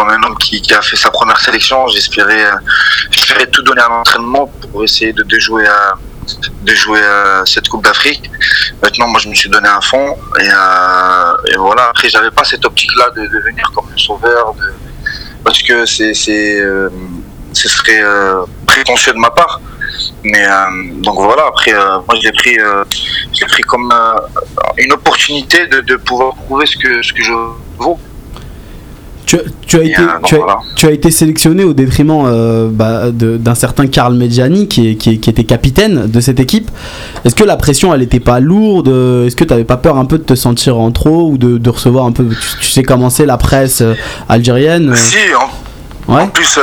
un, 0.10 0.23
homme 0.23 0.38
qui, 0.38 0.62
a 0.73 0.81
fait 0.81 0.95
sa 0.95 1.10
première 1.12 1.39
sélection. 1.39 1.88
J'espérais, 1.88 2.51
tout 3.51 3.62
donner 3.63 3.81
à 3.81 3.89
l'entraînement 3.89 4.51
pour 4.71 4.84
essayer 4.84 5.13
de 5.13 5.39
jouer, 5.39 5.65
à, 5.67 5.95
de 6.63 6.73
jouer 6.73 6.99
à 6.99 7.43
cette 7.45 7.67
Coupe 7.67 7.84
d'Afrique. 7.84 8.29
Maintenant, 8.81 9.08
moi, 9.08 9.19
je 9.19 9.29
me 9.29 9.36
suis 9.36 9.49
donné 9.49 9.67
à 9.67 9.81
fond 9.81 10.17
et, 10.39 10.47
euh, 10.47 11.58
voilà. 11.58 11.89
Après, 11.89 12.10
j'avais 12.10 12.31
pas 12.31 12.43
cette 12.43 12.65
optique-là 12.65 13.10
de 13.15 13.27
devenir 13.27 13.71
comme 13.73 13.86
le 13.91 13.97
sauveur, 13.97 14.53
parce 15.43 15.62
que 15.62 15.86
c'est, 15.86 16.13
euh, 16.60 16.89
ce 17.53 17.69
serait 17.69 18.01
euh, 18.01 18.43
prétentieux 18.65 19.13
de 19.13 19.19
ma 19.19 19.31
part. 19.31 19.62
Mais 20.23 20.45
donc 20.97 21.15
voilà. 21.19 21.43
Après, 21.47 21.71
moi, 21.73 22.15
je 22.15 22.27
l'ai 22.27 22.31
pris, 22.31 22.58
pris 23.47 23.63
comme 23.63 23.93
une 24.77 24.91
opportunité 24.93 25.67
de, 25.67 25.81
de 25.81 25.95
pouvoir 25.97 26.34
prouver 26.36 26.65
ce 26.65 26.77
que, 26.77 27.01
ce 27.01 27.13
que 27.13 27.23
je 27.23 27.31
vaux. 27.77 27.99
Tu, 29.25 29.38
tu 29.65 29.77
as 29.77 29.83
été, 29.83 29.95
donc 29.97 30.23
tu, 30.25 30.35
as, 30.35 30.38
voilà. 30.38 30.59
tu 30.75 30.85
as 30.85 30.91
été 30.91 31.09
sélectionné 31.09 31.63
au 31.63 31.73
détriment 31.73 32.25
euh, 32.25 32.69
bah, 32.71 33.05
d'un 33.11 33.55
certain 33.55 33.88
Karl 33.88 34.13
Medjani 34.15 34.67
qui, 34.67 34.89
était 34.89 35.43
capitaine 35.43 36.07
de 36.07 36.19
cette 36.19 36.39
équipe. 36.39 36.69
Est-ce 37.23 37.33
que 37.35 37.43
la 37.43 37.57
pression 37.57 37.93
elle 37.93 38.03
était 38.03 38.19
pas 38.19 38.39
lourde? 38.39 38.88
Est-ce 38.88 39.35
que 39.35 39.43
tu 39.43 39.49
n'avais 39.49 39.63
pas 39.63 39.77
peur 39.77 39.97
un 39.97 40.05
peu 40.05 40.17
de 40.17 40.23
te 40.23 40.35
sentir 40.35 40.77
en 40.77 40.91
trop 40.91 41.31
ou 41.31 41.38
de, 41.38 41.57
de 41.57 41.69
recevoir 41.69 42.05
un 42.05 42.11
peu 42.11 42.27
Tu, 42.61 42.69
sais 42.69 42.83
comment 42.83 43.09
c'est 43.09 43.25
la 43.25 43.38
presse 43.38 43.81
euh, 43.81 43.95
algérienne 44.29 44.91
euh, 44.91 44.95
Si, 44.95 45.17
en, 45.35 45.49
Ouais. 46.07 46.21
en 46.21 46.27
plus, 46.27 46.59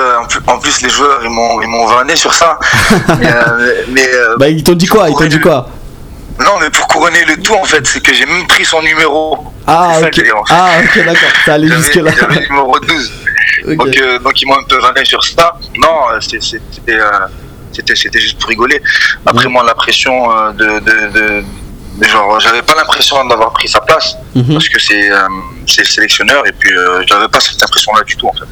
en, 0.46 0.58
plus, 0.60 0.82
les 0.82 0.88
joueurs, 0.88 1.18
ils 1.24 1.28
m'ont, 1.28 1.60
ils 1.60 1.66
m'ont 1.66 1.84
vanné 1.88 2.14
sur 2.14 2.32
ça. 2.32 2.60
mais, 3.18 3.28
mais, 3.90 4.06
Bah 4.38 4.48
ils 4.48 4.62
t'ont 4.62 4.74
dit 4.74 4.86
quoi? 4.86 5.10
Ils 5.10 5.16
t'ont 5.16 5.26
dit 5.26 5.40
quoi? 5.40 5.68
Non, 6.40 6.58
mais 6.60 6.70
pour 6.70 6.86
couronner 6.88 7.24
le 7.24 7.36
tout, 7.42 7.54
en 7.54 7.64
fait, 7.64 7.86
c'est 7.86 8.02
que 8.02 8.12
j'ai 8.14 8.26
même 8.26 8.46
pris 8.46 8.64
son 8.64 8.82
numéro. 8.82 9.38
Ah 9.66 9.94
ça 10.00 10.06
ok. 10.06 10.24
Ah 10.50 10.70
ok 10.82 11.04
d'accord. 11.04 11.28
Ça 11.44 11.54
allait 11.54 11.68
jusque 11.68 11.94
J'avais, 11.94 12.10
là. 12.10 12.16
j'avais 12.20 12.34
le 12.40 12.48
numéro 12.48 12.78
12. 12.78 13.12
Donc, 13.76 13.96
euh, 13.96 14.18
donc 14.18 14.42
ils 14.42 14.46
m'ont 14.48 14.58
un 14.58 14.64
peu 14.64 14.78
vanné 14.78 15.04
sur 15.04 15.22
ça. 15.22 15.54
Non, 15.76 16.10
euh, 16.12 16.20
c'était, 16.20 16.98
euh, 16.98 17.10
C'était 17.94 18.18
juste 18.18 18.38
pour 18.40 18.48
rigoler. 18.48 18.82
Après 19.24 19.46
moi 19.48 19.62
la 19.64 19.74
pression 19.74 20.28
de, 20.52 20.80
de, 20.80 21.44
genre 22.08 22.40
j'avais 22.40 22.62
pas 22.62 22.74
l'impression 22.74 23.24
d'avoir 23.26 23.52
pris 23.52 23.68
sa 23.68 23.80
place 23.80 24.16
Mhm. 24.34 24.54
parce 24.54 24.68
que 24.68 24.80
c'est 24.80 25.10
euh, 25.12 25.26
sélectionneur 25.66 26.44
et 26.46 26.52
puis 26.52 26.72
euh, 26.76 27.02
j'avais 27.06 27.28
pas 27.28 27.38
cette 27.38 27.62
impression 27.62 27.92
là 27.94 28.02
du 28.02 28.16
tout 28.16 28.26
en 28.26 28.32
fait. 28.32 28.46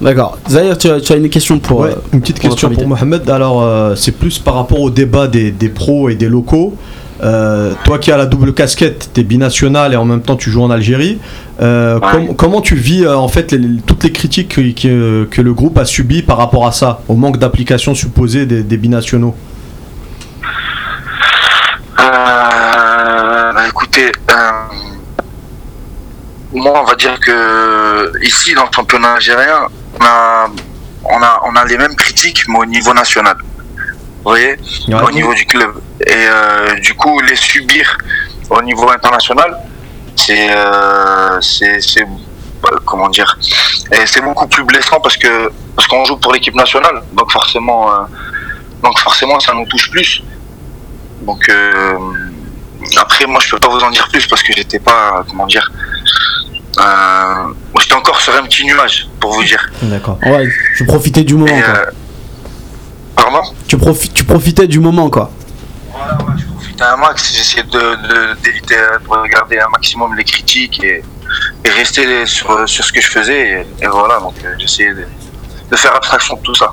D'accord. 0.00 0.38
Zahir, 0.48 0.76
tu 0.76 0.88
as, 0.90 1.00
tu 1.00 1.12
as 1.12 1.16
une 1.16 1.30
question 1.30 1.58
pour. 1.58 1.80
Ouais, 1.80 1.90
euh, 1.90 1.94
une 2.12 2.20
petite 2.20 2.40
pour 2.40 2.50
question 2.50 2.68
pour. 2.70 2.86
Mohamed. 2.86 3.28
Alors, 3.30 3.62
euh, 3.62 3.94
c'est 3.94 4.12
plus 4.12 4.38
par 4.38 4.54
rapport 4.54 4.80
au 4.80 4.90
débat 4.90 5.28
des, 5.28 5.50
des 5.50 5.68
pros 5.68 6.08
et 6.08 6.14
des 6.14 6.28
locaux. 6.28 6.76
Euh, 7.22 7.72
toi 7.84 7.98
qui 8.00 8.10
as 8.10 8.16
la 8.16 8.26
double 8.26 8.52
casquette, 8.52 9.10
tu 9.14 9.20
es 9.20 9.24
binational 9.24 9.92
et 9.94 9.96
en 9.96 10.04
même 10.04 10.20
temps 10.20 10.34
tu 10.36 10.50
joues 10.50 10.62
en 10.64 10.70
Algérie. 10.70 11.18
Euh, 11.62 11.94
Ouais. 12.00 12.10
com- 12.10 12.34
comment 12.36 12.60
tu 12.60 12.74
vis 12.74 13.04
euh, 13.04 13.16
en 13.16 13.28
fait 13.28 13.52
les- 13.52 13.58
les- 13.58 13.80
toutes 13.80 14.02
les 14.02 14.10
critiques 14.10 14.48
que, 14.56 14.60
que- 14.72 15.24
que 15.30 15.40
le 15.40 15.54
groupe 15.54 15.78
a 15.78 15.84
subies 15.84 16.22
par 16.22 16.36
rapport 16.36 16.66
à 16.66 16.72
ça, 16.72 17.00
au 17.08 17.14
manque 17.14 17.38
d'application 17.38 17.94
supposée 17.94 18.46
des, 18.46 18.64
des 18.64 18.76
binationaux? 18.76 19.34
Euh, 22.00 23.52
bah, 23.52 23.66
écoutez, 23.68 24.10
euh, 24.30 24.34
moi 26.52 26.72
on 26.82 26.84
va 26.84 26.94
dire 26.96 27.18
que 27.20 28.24
ici 28.26 28.54
dans 28.54 28.62
le 28.64 28.68
championnat 28.74 29.12
algérien, 29.12 29.68
on 29.98 30.04
a, 30.04 30.48
on 31.04 31.22
a, 31.22 31.40
on 31.46 31.56
a 31.56 31.64
les 31.64 31.78
mêmes 31.78 31.96
critiques 31.96 32.44
mais 32.48 32.58
au 32.58 32.66
niveau 32.66 32.92
national. 32.94 33.36
Vous 34.24 34.30
voyez 34.30 34.56
au 34.88 35.10
niveau 35.10 35.34
du 35.34 35.44
club. 35.44 35.72
Et 36.00 36.12
euh, 36.12 36.74
du 36.80 36.94
coup, 36.94 37.20
les 37.20 37.36
subir 37.36 37.98
au 38.48 38.62
niveau 38.62 38.88
international, 38.90 39.54
c'est, 40.16 40.48
euh, 40.50 41.40
c'est, 41.40 41.78
euh, 42.00 42.76
comment 42.86 43.08
dire, 43.08 43.38
et 43.92 44.06
c'est 44.06 44.22
beaucoup 44.22 44.46
plus 44.46 44.64
blessant 44.64 45.00
parce 45.00 45.16
que 45.16 45.50
parce 45.76 45.88
qu'on 45.88 46.04
joue 46.04 46.16
pour 46.16 46.32
l'équipe 46.32 46.54
nationale, 46.54 47.02
donc 47.12 47.30
forcément, 47.30 47.92
euh, 47.92 48.04
donc 48.82 48.98
forcément, 49.00 49.38
ça 49.40 49.52
nous 49.52 49.66
touche 49.66 49.90
plus. 49.90 50.22
Donc 51.22 51.50
après, 52.96 53.26
moi, 53.26 53.40
je 53.40 53.50
peux 53.50 53.58
pas 53.58 53.68
vous 53.68 53.80
en 53.80 53.90
dire 53.90 54.08
plus 54.08 54.26
parce 54.26 54.42
que 54.42 54.52
j'étais 54.54 54.78
pas, 54.78 55.24
comment 55.28 55.46
dire, 55.46 55.70
euh, 56.78 57.52
j'étais 57.80 57.94
encore 57.94 58.20
sur 58.20 58.34
un 58.34 58.42
petit 58.44 58.64
nuage 58.66 59.08
pour 59.20 59.32
vous 59.32 59.44
dire. 59.44 59.64
D'accord. 59.82 60.18
Ouais, 60.26 60.48
tu 60.76 60.84
profitais 60.84 61.24
du 61.24 61.34
moment, 61.34 61.56
Et, 61.56 61.62
quoi. 61.62 61.74
euh, 61.74 61.84
pardon? 63.16 63.40
Tu, 63.66 63.76
profi- 63.76 64.12
tu 64.12 64.24
profitais 64.24 64.66
du 64.66 64.80
moment, 64.80 65.10
quoi. 65.10 65.30
Voilà, 65.92 66.14
ouais, 66.24 66.34
je 66.38 66.44
profitais 66.46 66.82
un 66.84 66.96
max, 66.96 67.34
j'essayais 67.36 67.62
de, 67.64 67.78
de- 67.78 68.42
d'éviter 68.42 68.76
euh, 68.76 68.98
de 68.98 69.08
regarder 69.08 69.58
un 69.58 69.68
maximum 69.68 70.14
les 70.16 70.24
critiques 70.24 70.82
et, 70.82 71.02
et 71.64 71.68
rester 71.70 72.26
sur, 72.26 72.68
sur 72.68 72.84
ce 72.84 72.92
que 72.92 73.00
je 73.00 73.08
faisais. 73.10 73.66
Et, 73.80 73.84
et 73.84 73.88
voilà, 73.88 74.18
donc 74.20 74.34
euh, 74.44 74.48
j'essayais 74.58 74.92
de, 74.94 75.04
de 75.70 75.76
faire 75.76 75.94
abstraction 75.94 76.36
de 76.36 76.40
tout 76.42 76.54
ça. 76.54 76.72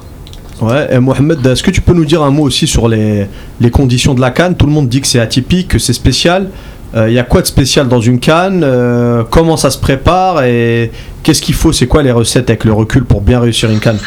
Ouais, 0.60 0.88
et 0.94 1.00
Mohamed, 1.00 1.44
est-ce 1.48 1.64
que 1.64 1.72
tu 1.72 1.82
peux 1.82 1.94
nous 1.94 2.06
dire 2.06 2.22
un 2.22 2.30
mot 2.30 2.44
aussi 2.44 2.68
sur 2.68 2.88
les, 2.88 3.28
les 3.60 3.72
conditions 3.72 4.14
de 4.14 4.22
la 4.22 4.30
canne? 4.30 4.56
Tout 4.56 4.68
le 4.68 4.72
monde 4.72 4.90
dit 4.90 5.02
que 5.02 5.08
c'est 5.08 5.20
atypique, 5.20 5.70
que 5.70 5.80
c'est 5.80 5.94
spécial. 5.94 6.50
Il 6.94 7.14
y 7.14 7.20
a 7.20 7.24
quoi 7.24 7.42
de 7.42 7.48
spécial 7.48 7.88
dans 7.88 8.02
une 8.02 8.20
canne 8.20 8.64
Euh, 8.66 9.24
Comment 9.30 9.56
ça 9.58 9.72
se 9.72 9.78
prépare 9.78 10.44
Et 10.44 10.92
qu'est-ce 11.24 11.42
qu'il 11.42 11.56
faut 11.56 11.72
C'est 11.72 11.88
quoi 11.88 12.04
les 12.04 12.12
recettes 12.12 12.50
avec 12.50 12.66
le 12.66 12.74
recul 12.74 13.06
pour 13.06 13.22
bien 13.22 13.40
réussir 13.40 13.70
une 13.70 13.80
canne? 13.80 14.00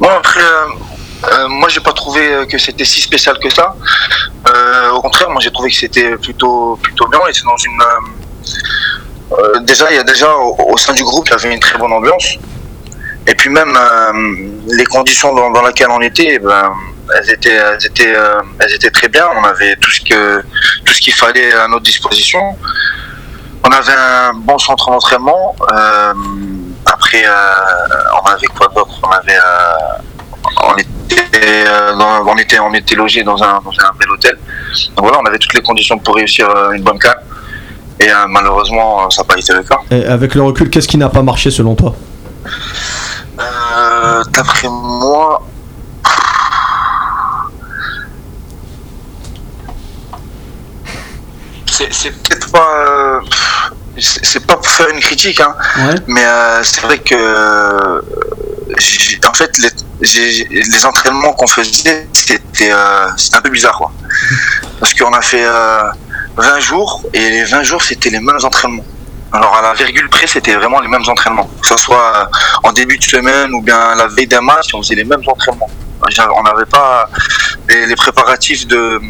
Bon, 0.00 0.08
après, 0.08 0.40
euh, 0.40 1.30
euh, 1.32 1.48
moi 1.48 1.68
j'ai 1.68 1.80
pas 1.80 1.92
trouvé 1.92 2.20
euh, 2.32 2.46
que 2.46 2.56
c'était 2.58 2.84
si 2.86 3.00
spécial 3.02 3.38
que 3.38 3.50
ça. 3.50 3.74
Euh, 4.48 4.90
au 4.92 5.00
contraire, 5.02 5.28
moi 5.30 5.40
j'ai 5.42 5.50
trouvé 5.50 5.68
que 5.70 5.76
c'était 5.76 6.16
plutôt, 6.16 6.78
plutôt 6.82 7.06
bien. 7.08 7.20
On 7.22 7.28
était 7.28 7.40
dans 7.44 7.56
une. 7.56 7.80
euh, 7.80 9.36
euh, 9.38 9.60
déjà, 9.60 9.90
il 9.90 9.96
y 9.96 10.00
a 10.00 10.02
déjà 10.04 10.34
au, 10.34 10.76
sein 10.78 10.94
du 10.94 11.04
groupe, 11.04 11.26
il 11.28 11.32
y 11.32 11.34
avait 11.34 11.54
une 11.54 11.60
très 11.60 11.78
bonne 11.78 11.92
ambiance. 11.92 12.36
Et 13.26 13.34
puis 13.34 13.50
même 13.50 13.76
euh, 13.76 14.12
les 14.76 14.84
conditions 14.86 15.34
dans, 15.34 15.50
dans 15.50 15.64
lesquelles 15.64 15.90
on 15.90 16.00
était, 16.00 16.34
eh 16.34 16.38
ben, 16.38 16.70
elles 17.16 17.30
étaient, 17.30 17.50
elles 17.54 17.86
étaient, 17.86 18.14
euh, 18.16 18.40
elles 18.60 18.72
étaient 18.74 18.90
très 18.90 19.08
bien. 19.08 19.24
On 19.40 19.44
avait 19.44 19.76
tout 19.76 19.90
ce 19.90 20.00
que, 20.00 20.42
tout 20.84 20.92
ce 20.92 21.00
qu'il 21.00 21.14
fallait 21.14 21.52
à 21.54 21.68
notre 21.68 21.84
disposition. 21.84 22.40
On 23.64 23.70
avait 23.70 23.92
un 23.92 24.32
bon 24.34 24.58
centre 24.58 24.90
d'entraînement. 24.90 25.54
Euh, 25.72 26.12
après, 26.86 27.24
euh, 27.24 27.30
on 28.24 28.26
avait 28.28 28.46
quoi 28.48 28.68
d'autre? 28.74 28.98
On 29.02 29.10
avait, 29.10 29.38
on 30.64 30.74
était, 30.76 31.64
dans- 31.96 32.26
on 32.26 32.36
était, 32.36 32.58
on 32.58 32.72
était 32.74 32.94
logé 32.96 33.22
dans 33.22 33.40
un, 33.42 33.60
dans 33.64 33.70
un 33.70 33.92
bel 33.98 34.10
hôtel. 34.10 34.36
Donc 34.96 35.04
voilà, 35.06 35.18
on 35.20 35.26
avait 35.26 35.38
toutes 35.38 35.54
les 35.54 35.62
conditions 35.62 35.98
pour 35.98 36.16
réussir 36.16 36.48
une 36.72 36.82
bonne 36.82 36.98
canne. 36.98 37.14
Et 38.00 38.10
euh, 38.10 38.14
malheureusement, 38.28 39.08
ça 39.10 39.22
n'a 39.22 39.28
pas 39.28 39.38
été 39.38 39.52
le 39.52 39.62
cas. 39.62 39.78
Et 39.92 40.04
avec 40.06 40.34
le 40.34 40.42
recul, 40.42 40.68
qu'est-ce 40.70 40.88
qui 40.88 40.96
n'a 40.98 41.08
pas 41.08 41.22
marché 41.22 41.50
selon 41.52 41.74
toi? 41.76 41.94
Euh, 43.40 44.22
D'après 44.32 44.68
moi, 44.68 45.42
c'est 51.90 52.10
peut-être 52.10 52.50
pas, 52.50 52.68
euh, 52.88 53.20
c'est 53.98 54.46
pas 54.46 54.56
pour 54.56 54.66
faire 54.66 54.88
une 54.88 55.00
critique, 55.00 55.40
hein, 55.40 55.54
Ouais. 55.78 55.94
mais 56.06 56.24
euh, 56.24 56.62
c'est 56.62 56.80
vrai 56.82 56.98
que, 56.98 57.14
euh, 57.14 58.00
en 59.28 59.34
fait, 59.34 59.58
les, 59.58 60.44
les 60.50 60.86
entraînements 60.86 61.32
qu'on 61.32 61.46
faisait, 61.46 62.06
c'était 62.12 62.70
euh, 62.72 63.06
un 63.34 63.40
peu 63.40 63.50
bizarre, 63.50 63.76
quoi. 63.78 63.92
Parce 64.80 64.94
qu'on 64.94 65.12
a 65.12 65.20
fait 65.22 65.44
euh, 65.44 65.82
20 66.36 66.60
jours 66.60 67.02
et 67.12 67.30
les 67.30 67.44
20 67.44 67.62
jours, 67.62 67.82
c'était 67.82 68.10
les 68.10 68.20
mêmes 68.20 68.38
entraînements. 68.42 68.84
Alors 69.34 69.54
à 69.56 69.62
la 69.62 69.72
virgule 69.72 70.08
près, 70.10 70.26
c'était 70.26 70.54
vraiment 70.54 70.80
les 70.80 70.88
mêmes 70.88 71.08
entraînements. 71.08 71.48
Que 71.62 71.68
ce 71.68 71.76
soit 71.78 72.28
en 72.64 72.72
début 72.72 72.98
de 72.98 73.04
semaine 73.04 73.54
ou 73.54 73.62
bien 73.62 73.94
la 73.94 74.06
veille 74.06 74.26
d'un 74.26 74.42
match, 74.42 74.74
on 74.74 74.82
faisait 74.82 74.94
les 74.94 75.04
mêmes 75.04 75.22
entraînements. 75.26 75.70
On 76.36 76.42
n'avait 76.42 76.66
pas 76.66 77.08
les 77.68 77.94
préparatifs 77.96 78.66
de, 78.66 79.00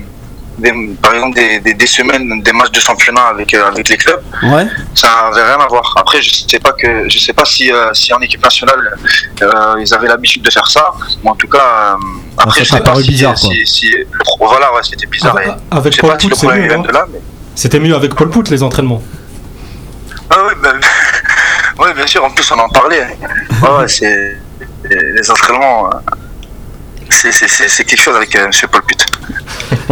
des- 0.58 0.94
par 1.02 1.14
exemple, 1.14 1.34
des, 1.36 1.60
des, 1.60 1.74
des 1.74 1.86
semaines, 1.86 2.42
des 2.42 2.52
matchs 2.52 2.70
de 2.72 2.80
championnat 2.80 3.22
avec, 3.28 3.52
euh, 3.54 3.66
avec 3.68 3.88
les 3.88 3.96
clubs. 3.96 4.22
Ouais. 4.42 4.66
Ça 4.94 5.30
n'avait 5.30 5.42
rien 5.44 5.58
à 5.60 5.66
voir. 5.66 5.94
Après, 5.96 6.20
je 6.22 6.44
sais 6.48 6.58
pas 6.60 6.72
que, 6.72 7.08
je 7.08 7.18
sais 7.18 7.32
pas 7.32 7.44
si, 7.44 7.72
euh, 7.72 7.92
si 7.94 8.12
en 8.12 8.20
équipe 8.20 8.42
nationale, 8.42 8.96
euh, 9.42 9.74
ils 9.80 9.92
avaient 9.94 10.08
l'habitude 10.08 10.42
de 10.42 10.50
faire 10.50 10.68
ça. 10.68 10.92
Mais 11.24 11.30
en 11.30 11.34
tout 11.34 11.48
cas, 11.48 11.94
euh, 11.94 11.96
après, 12.38 12.60
ça 12.60 12.64
je 12.64 12.70
sais 12.78 12.80
pas 12.82 12.94
si, 12.96 13.08
bizarre, 13.08 13.38
si, 13.38 13.46
quoi. 13.46 13.56
si- 13.66 13.90
le 13.90 14.18
pro- 14.24 14.46
voilà, 14.46 14.72
ouais, 14.74 14.80
c'était 14.82 15.06
bizarre. 15.06 15.40
et 15.40 15.46
Ah, 15.70 15.76
Avec 15.78 15.96
Paul 15.98 16.16
Pout, 16.16 16.30
c'est 16.34 16.46
problème 16.46 16.62
mieux. 16.62 16.68
vient 16.68 16.78
hein. 16.78 16.82
de 16.86 16.92
là, 16.92 17.06
mais. 17.12 17.20
C'était 17.54 17.80
mieux 17.80 17.94
avec 17.94 18.14
Paul 18.14 18.30
Pout, 18.30 18.48
les 18.50 18.62
entraînements. 18.62 19.02
Ah 20.30 20.36
oui, 20.46 20.54
ben, 20.62 20.80
ouais, 21.84 21.94
bien 21.94 22.06
sûr, 22.06 22.24
en 22.24 22.30
plus 22.30 22.50
on 22.52 22.58
en 22.58 22.68
parlait. 22.68 23.16
Ouais, 23.62 23.68
ouais, 23.80 23.88
c'est 23.88 24.36
les 24.90 25.30
entraînements, 25.30 25.90
c'est- 27.10 27.32
c'est 27.32 27.48
c'est- 27.48 27.68
c'est 27.68 27.84
quelque 27.84 28.00
chose 28.02 28.16
avec 28.16 28.34
euh, 28.36 28.44
M. 28.46 28.50
Paul 28.70 28.82
Put. 28.82 29.04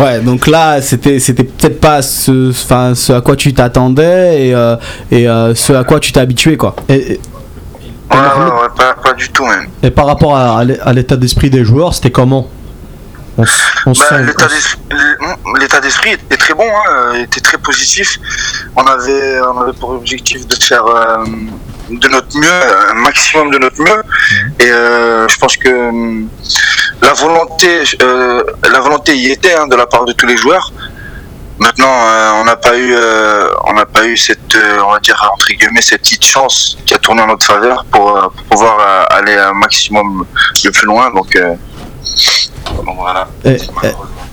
Ouais, 0.00 0.20
donc 0.20 0.46
là, 0.46 0.80
c'était 0.80 1.18
c'était 1.18 1.44
peut-être 1.44 1.80
pas 1.80 2.00
ce, 2.02 2.50
enfin, 2.50 2.94
ce 2.94 3.12
à 3.12 3.20
quoi 3.20 3.36
tu 3.36 3.52
t'attendais 3.52 4.46
et, 4.48 4.54
euh, 4.54 4.76
et 5.10 5.28
euh, 5.28 5.54
ce 5.54 5.72
à 5.74 5.84
quoi 5.84 6.00
tu 6.00 6.10
t'es 6.12 6.20
habitué, 6.20 6.56
quoi. 6.56 6.74
et, 6.88 7.12
et- 7.12 7.20
Ouais, 8.12 8.16
ouais, 8.18 8.68
pas, 8.76 8.94
pas 8.94 9.12
du 9.12 9.28
tout 9.28 9.46
même. 9.46 9.68
et 9.84 9.90
par 9.92 10.04
rapport 10.06 10.36
à, 10.36 10.58
à 10.58 10.64
l'é- 10.64 10.80
à 10.80 10.92
l'état 10.92 11.16
d'esprit 11.16 11.48
des 11.48 11.64
joueurs, 11.64 11.94
c'était 11.94 12.10
comment? 12.10 12.48
On, 13.38 13.44
on 13.86 13.92
Bah, 13.92 14.18
L'état 15.60 15.80
d'esprit- 15.80 16.14
était 16.14 16.36
très 16.36 16.54
bon, 16.54 16.64
hein, 16.64 16.90
euh, 17.14 17.22
était 17.22 17.40
très 17.40 17.58
positif. 17.58 18.18
On 18.74 18.82
avait, 18.82 19.40
on 19.42 19.60
avait 19.60 19.72
pour 19.74 19.90
objectif 19.90 20.44
de 20.48 20.54
faire 20.56 20.84
euh, 20.84 21.24
de 21.88 22.08
notre 22.08 22.36
mieux, 22.36 22.90
un 22.90 22.94
maximum 22.94 23.52
de 23.52 23.58
notre 23.58 23.80
mieux. 23.80 24.02
Et 24.58 24.68
euh, 24.70 25.28
je 25.28 25.38
pense 25.38 25.56
que 25.56 25.68
hum, 25.68 26.28
la 27.02 27.12
volonté, 27.14 27.82
euh, 28.02 28.42
la 28.70 28.80
volonté 28.80 29.16
y 29.16 29.30
était 29.30 29.54
hein, 29.54 29.66
de 29.66 29.76
la 29.76 29.86
part 29.86 30.04
de 30.04 30.12
tous 30.12 30.26
les 30.26 30.36
joueurs. 30.36 30.72
Maintenant, 31.58 31.92
euh, 31.92 32.40
on 32.40 32.44
n'a 32.44 32.56
pas 32.56 32.76
eu, 32.76 32.94
euh, 32.94 33.48
on 33.66 33.74
n'a 33.74 33.84
pas 33.84 34.06
eu 34.06 34.16
cette, 34.16 34.56
on 34.86 34.92
va 34.92 34.98
dire 34.98 35.22
cette 35.80 36.00
petite 36.00 36.24
chance 36.24 36.78
qui 36.86 36.94
a 36.94 36.98
tourné 36.98 37.22
en 37.22 37.26
notre 37.26 37.44
faveur 37.44 37.84
pour, 37.90 38.32
pouvoir 38.50 39.06
aller 39.10 39.34
un 39.34 39.52
maximum 39.52 40.24
le 40.64 40.70
plus 40.70 40.86
loin. 40.86 41.10
Donc, 41.12 41.38
voilà. 42.96 43.28
Et- 43.44 43.58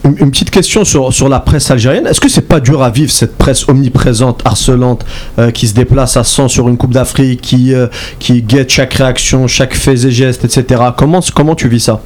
Une 0.06 0.32
petite 0.32 0.52
question 0.52 0.86
sur, 0.86 1.12
sur 1.14 1.28
la 1.28 1.42
presse 1.42 1.70
algérienne. 1.70 2.08
Est-ce 2.08 2.22
que 2.22 2.30
c'est 2.30 2.48
pas 2.48 2.62
dur 2.62 2.82
à 2.82 2.90
vivre 2.90 3.12
cette 3.12 3.38
presse 3.38 3.68
omniprésente, 3.68 4.42
harcelante, 4.46 5.06
qui 5.54 5.68
se 5.68 5.74
déplace 5.74 6.16
à 6.16 6.24
100 6.24 6.48
sur 6.48 6.70
une 6.70 6.78
Coupe 6.78 6.94
d'Afrique, 6.94 7.42
qui, 7.42 7.74
qui 8.20 8.42
guette 8.42 8.70
chaque 8.70 8.94
réaction, 8.94 9.48
chaque 9.48 9.76
fait 9.76 10.06
et 10.06 10.12
geste, 10.12 10.46
etc. 10.46 10.82
Comment 10.98 11.56
tu 11.56 11.68
vis 11.68 11.82
ça? 11.82 12.00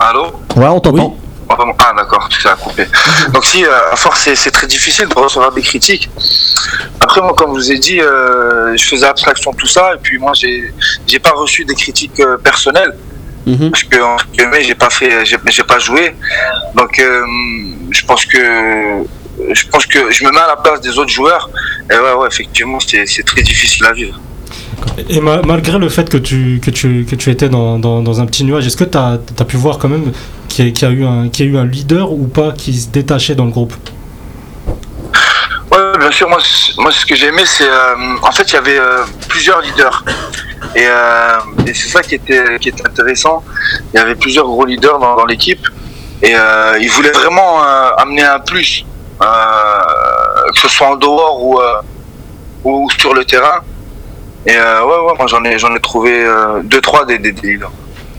Allô 0.00 0.26
Ouais, 0.56 0.66
on 0.66 0.80
t'entend. 0.80 1.16
Ah 1.48 1.92
d'accord, 1.96 2.28
ça 2.42 2.52
a 2.52 2.56
coupé. 2.56 2.86
Donc 3.32 3.44
si, 3.44 3.64
euh, 3.64 3.92
à 3.92 3.96
force, 3.96 4.28
c'est- 4.34 4.50
très 4.50 4.66
difficile 4.66 5.06
de 5.06 5.14
recevoir 5.14 5.52
des 5.52 5.60
critiques. 5.62 6.10
Après, 7.00 7.20
moi, 7.20 7.34
comme 7.36 7.50
je 7.50 7.54
vous 7.56 7.72
ai 7.72 7.78
dit, 7.78 8.00
euh, 8.00 8.74
je 8.76 8.84
faisais 8.84 9.06
abstraction 9.06 9.52
de 9.52 9.56
tout 9.56 9.66
ça, 9.66 9.92
et 9.94 9.98
puis 10.02 10.18
moi, 10.18 10.32
j'ai 10.34 11.18
pas 11.20 11.30
reçu 11.32 11.64
des 11.64 11.74
critiques 11.74 12.18
euh, 12.20 12.36
personnelles, 12.38 12.96
Mhm. 13.46 13.70
parce 13.70 13.84
que, 13.84 14.00
entre 14.00 14.26
guillemets, 14.32 14.62
j'ai 14.62 14.74
pas 14.74 14.90
fait, 14.90 15.24
j'ai 15.26 15.64
pas 15.64 15.78
joué. 15.78 16.16
Donc, 16.74 16.98
euh, 16.98 17.22
je 17.90 18.04
pense 18.06 18.24
que 18.24 18.38
je 19.52 19.66
pense 19.66 19.84
que 19.86 20.10
je 20.10 20.24
me 20.24 20.30
mets 20.30 20.40
à 20.40 20.46
la 20.46 20.56
place 20.56 20.80
des 20.80 20.96
autres 20.98 21.10
joueurs, 21.10 21.50
et 21.90 21.94
ouais, 21.94 22.12
ouais, 22.14 22.28
effectivement, 22.28 22.78
c'est 22.80 23.04
très 23.26 23.42
difficile 23.42 23.84
à 23.86 23.92
vivre. 23.92 24.18
Et 25.08 25.20
ma- 25.20 25.42
malgré 25.42 25.78
le 25.78 25.88
fait 25.88 26.08
que 26.08 26.16
tu, 26.16 26.60
que 26.62 26.70
tu, 26.70 27.04
que 27.04 27.16
tu 27.16 27.30
étais 27.30 27.48
dans, 27.48 27.78
dans, 27.78 28.02
dans 28.02 28.20
un 28.20 28.26
petit 28.26 28.44
nuage, 28.44 28.66
est-ce 28.66 28.76
que 28.76 28.84
tu 28.84 28.98
as, 28.98 29.18
pu 29.46 29.56
voir 29.56 29.78
quand 29.78 29.88
même 29.88 30.12
qu'il 30.48 30.66
y, 30.66 30.68
a- 30.68 30.72
qu'il 30.72 30.88
y 30.88 30.90
a 30.90 30.94
eu 30.94 31.04
un- 31.04 31.26
y 31.26 31.42
a 31.42 31.44
eu 31.44 31.56
un 31.58 31.66
leader 31.66 32.12
ou 32.12 32.26
pas 32.26 32.52
qui 32.52 32.74
se 32.78 32.88
détachait 32.88 33.34
dans 33.34 33.44
le 33.44 33.50
groupe? 33.50 33.74
Ouais, 35.72 35.98
bien 35.98 36.10
sûr. 36.10 36.28
Moi, 36.28 36.38
ce 36.40 37.04
que 37.06 37.14
j'ai 37.16 37.26
aimé, 37.28 37.42
c'est 37.44 37.68
euh, 37.68 37.94
en 38.22 38.30
fait, 38.30 38.44
il 38.50 38.54
y 38.54 38.58
avait 38.58 38.78
euh, 38.78 39.02
plusieurs 39.28 39.60
leaders. 39.60 40.04
Et, 40.76 40.86
euh, 40.86 41.38
et 41.66 41.74
c'est 41.74 41.88
ça 41.88 42.02
qui 42.02 42.14
était, 42.14 42.58
qui 42.60 42.68
était 42.68 42.86
intéressant. 42.86 43.42
Il 43.92 43.96
y 43.98 44.00
avait 44.00 44.14
plusieurs 44.14 44.46
gros 44.46 44.64
leaders 44.64 44.98
dans, 44.98 45.16
dans 45.16 45.26
l'équipe. 45.26 45.66
Et 46.22 46.34
euh, 46.36 46.78
ils 46.80 46.88
voulaient 46.90 47.10
vraiment 47.10 47.62
euh, 47.64 47.90
amener 47.98 48.22
un 48.22 48.38
plus, 48.38 48.84
euh, 49.20 49.26
que 50.54 50.60
ce 50.60 50.68
soit 50.68 50.86
en 50.88 50.96
dehors 50.96 51.42
ou, 51.44 51.58
euh, 51.60 51.74
ou 52.64 52.88
sur 52.98 53.12
le 53.14 53.24
terrain. 53.24 53.60
Et 54.46 54.56
euh, 54.56 54.84
ouais, 54.84 54.98
ouais, 55.06 55.12
moi 55.16 55.26
j'en 55.26 55.42
ai, 55.44 55.58
j'en 55.58 55.74
ai 55.74 55.80
trouvé 55.80 56.24
euh, 56.24 56.60
deux, 56.64 56.80
trois 56.80 57.04
des, 57.06 57.18
des, 57.18 57.32
des. 57.32 57.58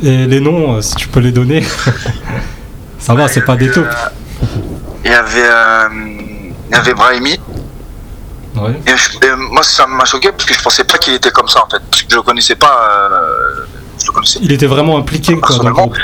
Et 0.03 0.25
les 0.25 0.39
noms, 0.39 0.75
euh, 0.77 0.81
si 0.81 0.95
tu 0.95 1.07
peux 1.07 1.19
les 1.19 1.31
donner 1.31 1.63
Ça 2.99 3.13
va, 3.13 3.27
c'est 3.27 3.41
pas 3.45 3.55
des 3.55 3.69
taupes. 3.69 3.85
Il 5.03 5.11
y 5.11 5.13
avait, 5.13 5.43
euh, 5.45 5.87
il 6.69 6.71
y 6.71 6.75
avait 6.75 6.93
Brahimi. 6.93 7.39
Ouais. 8.55 8.71
Et, 8.87 8.91
je- 8.97 9.27
et 9.27 9.35
moi, 9.51 9.61
ça 9.63 9.85
m'a 9.85 10.05
choqué 10.05 10.31
parce 10.31 10.45
que 10.45 10.53
je 10.53 10.61
pensais 10.61 10.83
pas 10.85 10.97
qu'il 10.97 11.13
était 11.13 11.29
comme 11.31 11.47
ça 11.47 11.63
en 11.63 11.69
fait. 11.69 11.81
Parce 11.91 12.01
que 12.03 12.07
je 12.09 12.15
le 12.15 12.21
connaissais 12.23 12.55
pas. 12.55 13.09
euh, 13.11 13.65
je 13.99 14.07
le 14.07 14.11
connaissais. 14.11 14.39
Il 14.41 14.51
était 14.51 14.65
vraiment 14.65 14.97
impliqué 14.97 15.33
quoi, 15.33 15.41
dans 15.41 15.63
le 15.63 15.73
Personnellement, 15.73 15.87
groupe. 15.87 15.97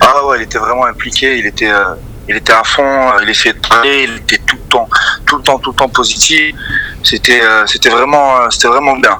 Ah 0.00 0.26
ouais, 0.26 0.38
il 0.40 0.42
était 0.42 0.58
vraiment 0.58 0.84
impliqué. 0.86 1.38
Il 1.38 1.46
était, 1.46 1.70
euh, 1.70 1.94
il 2.28 2.36
était 2.36 2.52
à 2.52 2.62
fond. 2.64 2.82
euh, 2.82 3.20
Il 3.22 3.30
essayait 3.30 3.54
de 3.54 3.66
parler. 3.66 4.04
Il 4.08 4.16
était 4.16 4.38
tout 4.44 4.56
le 4.56 4.68
temps, 4.68 4.88
tout 5.26 5.36
le 5.36 5.42
temps, 5.42 5.58
tout 5.58 5.70
le 5.70 5.76
temps 5.76 5.88
positif. 5.88 6.54
C'était, 7.02 7.42
euh, 7.42 7.64
c'était 7.66 7.90
vraiment, 7.90 8.36
euh, 8.36 8.46
c'était 8.50 8.68
vraiment 8.68 8.96
bien. 8.96 9.16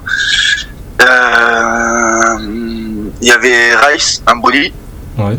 Euh, 1.01 2.37
il 3.21 3.27
y 3.27 3.31
avait 3.31 3.75
Rice, 3.87 4.21
Amboli. 4.31 4.71
Ouais. 5.17 5.37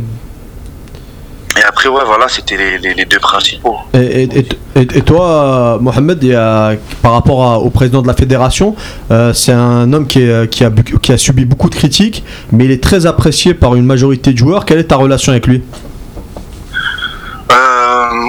Et 1.59 1.63
après, 1.63 1.89
ouais, 1.89 2.03
voilà, 2.05 2.29
c'était 2.29 2.57
les, 2.57 2.77
les- 2.79 2.93
les 2.95 3.05
deux 3.07 3.19
principaux. 3.19 3.77
Et, 3.95 3.99
et- 4.25 4.39
et- 4.39 4.81
et- 4.81 5.03
toi, 5.03 5.79
Mohamed, 5.81 6.19
il 6.23 6.29
y 6.29 6.35
a- 6.35 6.75
par 7.01 7.13
rapport 7.13 7.45
à- 7.51 7.59
au 7.59 7.71
président 7.71 8.03
de 8.03 8.07
la 8.07 8.13
fédération, 8.15 8.77
euh, 9.11 9.33
c'est 9.33 9.53
un 9.53 9.91
homme 9.95 10.07
qui, 10.07 10.21
est- 10.21 10.51
qui 10.51 10.65
a, 10.65 10.71
bu- 10.71 10.99
qui 11.01 11.13
a 11.13 11.19
subi 11.19 11.47
beaucoup 11.47 11.71
de 11.71 11.75
critiques, 11.75 12.25
mais 12.53 12.67
il 12.67 12.71
est 12.71 12.83
très 12.83 13.07
apprécié 13.07 13.55
par 13.55 13.75
une 13.75 13.87
majorité 13.87 14.33
de 14.35 14.39
joueurs. 14.39 14.67
Quelle 14.67 14.81
est 14.81 14.85
ta 14.85 14.97
relation 14.97 15.33
avec 15.33 15.47
lui? 15.47 15.63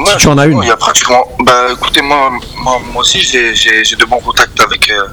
Ouais, 0.07 0.17
tu 0.17 0.27
en 0.27 0.37
as 0.37 0.45
une. 0.45 0.61
Il 0.63 0.67
y 0.67 0.71
a 0.71 0.77
pratiquement. 0.77 1.25
Bah, 1.39 1.67
écoutez, 1.71 2.01
moi, 2.01 2.31
moi, 2.57 2.79
moi 2.93 3.01
aussi, 3.01 3.21
j'ai, 3.21 3.53
j'ai, 3.55 3.83
j'ai 3.83 3.95
de 3.95 4.05
bons 4.05 4.19
contacts 4.19 4.59
avec. 4.61 4.89
euh, 4.91 5.03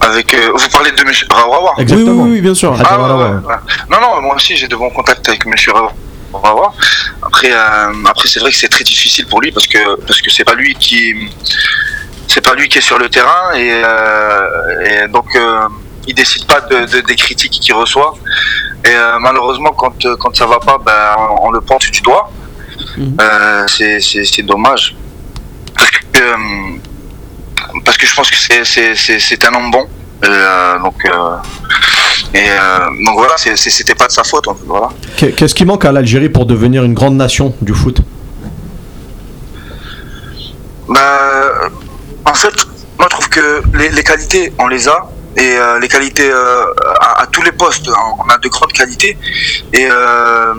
avec 0.00 0.34
euh, 0.34 0.50
vous 0.54 0.68
parlez 0.70 0.90
de 0.90 1.00
M. 1.00 1.10
Rawawa 1.30 1.74
Oui, 1.76 1.82
Exactement. 1.82 2.22
oui, 2.24 2.30
oui, 2.32 2.40
bien 2.40 2.54
sûr. 2.54 2.74
Ah, 2.84 2.98
ouais, 2.98 3.12
ouais. 3.14 3.54
Non, 3.90 4.00
non, 4.00 4.20
moi 4.22 4.34
aussi, 4.34 4.56
j'ai 4.56 4.66
de 4.68 4.76
bons 4.76 4.90
contacts 4.90 5.28
avec 5.28 5.46
M. 5.46 5.54
Rawawa. 6.32 6.72
Après, 7.22 7.52
euh, 7.52 7.92
après 8.06 8.28
c'est 8.28 8.40
vrai 8.40 8.50
que 8.50 8.56
c'est 8.56 8.68
très 8.68 8.82
difficile 8.84 9.26
pour 9.26 9.40
lui 9.40 9.52
parce 9.52 9.68
que 9.68 10.00
parce 10.06 10.20
que 10.20 10.30
c'est 10.32 10.44
pas 10.44 10.54
lui 10.54 10.74
qui 10.74 11.14
c'est 12.26 12.40
pas 12.44 12.54
lui 12.54 12.68
qui 12.68 12.78
est 12.78 12.86
sur 12.90 12.98
le 12.98 13.08
terrain 13.08 13.52
et, 13.54 13.70
euh, 13.72 15.04
et 15.04 15.08
donc 15.08 15.26
euh, 15.36 15.60
il 16.08 16.14
décide 16.14 16.44
pas 16.46 16.60
de, 16.60 16.86
de- 16.86 17.00
des 17.02 17.14
critiques 17.14 17.52
qu'il 17.52 17.74
reçoit. 17.74 18.14
Et 18.84 18.88
euh, 18.90 19.18
malheureusement, 19.20 19.70
quand 19.70 19.94
quand 20.18 20.34
ça 20.36 20.46
va 20.46 20.58
pas, 20.58 20.78
ben 20.84 21.14
on, 21.40 21.46
on 21.46 21.50
le 21.52 21.60
pointe 21.60 21.82
du 21.90 22.00
doigt. 22.00 22.30
Mhm. 22.96 23.16
Euh, 23.20 23.64
c'est 23.68 24.42
dommage 24.42 24.94
parce 25.76 25.90
que 25.90 25.98
euh, 26.18 26.36
parce 27.84 27.96
que 27.96 28.06
je 28.06 28.14
pense 28.14 28.30
que 28.30 28.36
c'est 28.36 28.64
c'est 28.64 28.94
c'est 28.94 29.18
c'est 29.18 29.44
un 29.46 29.54
homme 29.54 29.70
bon. 29.70 29.86
Euh, 30.24 30.78
donc 30.78 30.94
et 32.34 32.46
donc 33.04 33.16
voilà, 33.16 33.34
c'était 33.36 33.94
pas 33.94 34.06
de 34.06 34.12
sa 34.12 34.24
faute. 34.24 34.46
en 34.48 34.54
fait, 34.54 34.64
voilà. 34.66 34.88
Qu'est- 35.16 35.32
Qu'est-ce 35.32 35.54
qui 35.54 35.64
manque 35.64 35.84
à 35.84 35.92
l'Algérie 35.92 36.28
pour 36.28 36.46
devenir 36.46 36.82
une 36.84 36.94
grande 36.94 37.16
nation 37.16 37.54
du 37.60 37.74
foot? 37.74 38.00
Bah, 40.88 41.70
en 42.26 42.34
fait, 42.34 42.54
moi 42.98 43.06
je 43.10 43.16
trouve 43.16 43.28
que 43.28 43.62
les, 43.76 43.88
les 43.90 44.02
qualités, 44.02 44.52
on 44.58 44.68
les 44.68 44.88
a. 44.88 45.08
Et 45.36 45.56
euh, 45.58 45.80
les 45.80 45.88
qualités 45.88 46.30
euh, 46.30 46.64
à, 47.00 47.22
à 47.22 47.26
tous 47.26 47.42
les 47.42 47.50
postes, 47.50 47.88
hein, 47.88 48.12
on 48.24 48.28
a 48.30 48.38
de 48.38 48.48
grandes 48.48 48.72
qualités. 48.72 49.16
Et 49.72 49.88
euh, 49.90 50.54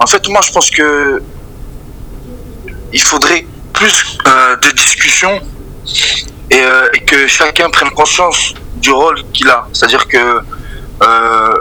en 0.00 0.06
fait, 0.06 0.28
moi 0.28 0.40
je 0.46 0.52
pense 0.52 0.70
que 0.70 1.22
il 2.92 3.00
faudrait 3.00 3.46
plus 3.72 4.18
euh, 4.26 4.56
de 4.56 4.70
discussions 4.70 5.40
et, 6.50 6.60
euh, 6.60 6.88
et 6.94 7.00
que 7.00 7.26
chacun 7.26 7.70
prenne 7.70 7.90
conscience 7.90 8.54
du 8.76 8.90
rôle 8.90 9.22
qu'il 9.32 9.48
a. 9.48 9.66
C'est-à-dire 9.72 10.06
que, 10.06 10.40
euh, 11.02 11.52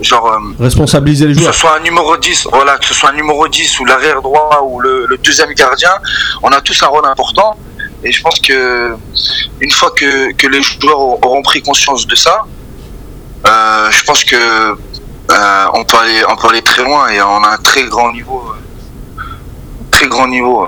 genre, 0.00 0.38
Responsabiliser 0.58 1.26
les 1.26 1.32
que 1.34 1.38
ce 1.38 1.42
joueurs. 1.44 1.54
soit 1.54 1.76
un 1.76 1.80
numéro 1.80 2.16
10, 2.16 2.48
voilà, 2.52 2.78
que 2.78 2.86
ce 2.86 2.94
soit 2.94 3.10
un 3.10 3.14
numéro 3.14 3.46
10 3.46 3.80
ou 3.80 3.84
l'arrière 3.84 4.22
droit 4.22 4.62
ou 4.66 4.80
le, 4.80 5.06
le 5.06 5.18
deuxième 5.18 5.52
gardien, 5.52 5.90
on 6.42 6.48
a 6.48 6.60
tous 6.60 6.82
un 6.82 6.86
rôle 6.86 7.06
important. 7.06 7.56
Et 8.02 8.12
je 8.12 8.20
pense 8.22 8.38
que 8.40 8.94
une 9.60 9.70
fois 9.70 9.90
que, 9.96 10.32
que 10.32 10.46
les 10.46 10.60
joueurs 10.62 11.00
auront 11.00 11.42
pris 11.42 11.62
conscience 11.62 12.06
de 12.06 12.14
ça, 12.14 12.44
je 13.44 14.04
pense 14.04 14.24
que 14.24 14.36
euh, 15.30 15.64
on 15.74 15.84
peut 15.84 15.96
aller 15.98 16.22
on 16.28 16.36
peut 16.36 16.48
aller 16.48 16.62
très 16.62 16.82
loin 16.82 17.08
et 17.08 17.20
on 17.22 17.42
a 17.42 17.50
un 17.54 17.56
très 17.58 17.84
grand 17.84 18.12
niveau, 18.12 18.42
euh, 18.48 19.20
très 19.90 20.06
grand 20.06 20.28
niveau. 20.28 20.66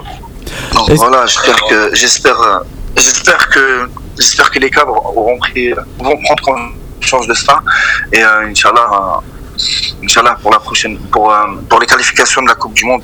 Donc 0.75 0.90
voilà, 0.92 1.27
j'espère 1.27 1.61
que 1.69 1.95
j'espère 1.95 2.40
euh, 2.40 2.59
j'espère 2.97 3.49
que 3.51 3.88
j'espère 4.19 4.51
que 4.51 4.59
les 4.59 4.71
cadres 4.71 4.97
auront 5.16 5.38
pris 5.38 5.73
vont 5.99 6.16
prendre 6.23 6.73
conscience 7.01 7.27
de 7.27 7.35
ça 7.35 7.61
et 8.12 8.23
euh, 8.23 8.49
Inch'Allah. 8.51 8.88
euh, 8.92 9.21
Inch'Allah, 10.05 10.37
pour 10.42 10.53
la 10.53 10.59
prochaine, 10.59 10.99
pour, 11.11 11.33
euh, 11.33 11.37
pour 11.71 11.81
les 11.81 11.87
qualifications 11.87 12.42
de 12.42 12.47
la 12.49 12.55
Coupe 12.55 12.75
du 12.75 12.85
Monde, 12.85 13.01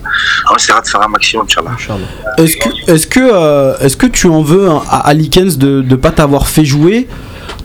on 0.50 0.56
essaiera 0.56 0.82
de 0.82 0.86
faire 0.86 1.00
un 1.00 1.08
maximum, 1.08 1.46
Inch'Allah. 1.46 1.70
Est-ce 2.36 2.56
que, 2.58 2.90
est-ce 2.92 3.06
que, 3.06 3.20
euh, 3.20 3.78
est-ce 3.78 3.96
que 3.96 4.06
tu 4.06 4.26
en 4.28 4.42
veux 4.42 4.68
hein, 4.68 4.82
à 4.90 4.98
Ali 5.08 5.30
Kens 5.30 5.56
de 5.56 5.80
ne 5.80 5.96
pas 5.96 6.10
t'avoir 6.10 6.46
fait 6.48 6.66
jouer 6.66 7.08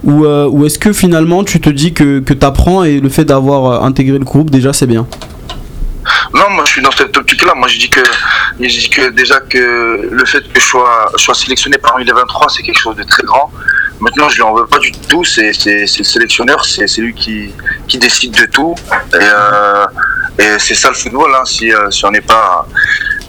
ou, 0.03 0.25
euh, 0.25 0.47
ou 0.47 0.65
est-ce 0.65 0.79
que 0.79 0.93
finalement 0.93 1.43
tu 1.43 1.59
te 1.59 1.69
dis 1.69 1.93
que, 1.93 2.19
que 2.19 2.33
tu 2.33 2.45
apprends 2.45 2.83
et 2.83 2.99
le 2.99 3.09
fait 3.09 3.25
d'avoir 3.25 3.65
euh, 3.83 3.85
intégré 3.87 4.17
le 4.17 4.25
groupe 4.25 4.49
déjà 4.49 4.73
c'est 4.73 4.87
bien? 4.87 5.07
Non, 6.33 6.49
moi 6.51 6.63
je 6.65 6.71
suis 6.73 6.81
dans 6.81 6.91
cette 6.91 7.15
optique-là. 7.15 7.53
Moi 7.55 7.67
je 7.67 7.77
dis 7.79 7.89
que, 7.89 8.01
je 8.59 8.65
dis 8.67 8.89
que 8.89 9.09
déjà 9.09 9.39
que 9.39 10.07
le 10.11 10.25
fait 10.25 10.41
que 10.51 10.59
je 10.59 10.65
sois, 10.65 11.11
je 11.17 11.23
sois 11.23 11.33
sélectionné 11.33 11.77
parmi 11.77 12.05
les 12.05 12.11
23, 12.13 12.47
c'est 12.49 12.63
quelque 12.63 12.79
chose 12.79 12.95
de 12.95 13.03
très 13.03 13.23
grand. 13.23 13.51
Maintenant, 13.99 14.29
je 14.29 14.35
lui 14.35 14.43
en 14.43 14.53
veux 14.53 14.65
pas 14.67 14.79
du 14.79 14.91
tout. 14.91 15.23
C'est 15.23 15.53
c'est- 15.53 15.87
c'est 15.87 15.99
le 15.99 16.03
sélectionneur, 16.05 16.63
c'est 16.65 16.87
c'est 16.87 17.01
lui 17.01 17.13
qui, 17.13 17.49
qui 17.87 17.97
décide 17.97 18.31
de 18.39 18.45
tout. 18.45 18.75
Et, 19.13 19.17
euh, 19.21 19.85
et 20.39 20.59
c'est 20.59 20.75
ça 20.75 20.89
le 20.89 20.95
football. 20.95 21.31
Hein. 21.35 21.43
Si, 21.45 21.73
euh, 21.73 21.89
si 21.89 22.05
on 22.05 22.11
n'est 22.11 22.21
pas, 22.21 22.67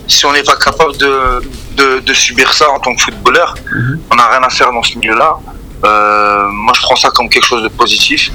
si 0.07 0.27
on 0.27 0.33
n'est 0.33 0.43
pas 0.43 0.57
capable 0.57 0.97
de, 0.99 1.41
de, 1.77 2.01
de 2.01 2.13
subir 2.13 2.53
ça 2.53 2.69
en 2.71 2.79
tant 2.81 2.95
que 2.95 3.01
footballeur, 3.03 3.55
on 4.11 4.15
n'a 4.17 4.27
rien 4.29 4.43
à 4.43 4.51
faire 4.51 4.71
dans 4.73 4.83
ce 4.83 4.99
milieu-là. 4.99 5.37
Euh, 5.85 6.49
moi, 6.51 6.73
je 6.77 6.83
prends 6.83 6.97
ça 6.97 7.11
comme 7.11 7.29
quelque 7.29 7.47
chose 7.47 7.63
de 7.63 7.69
positif. 7.69 8.31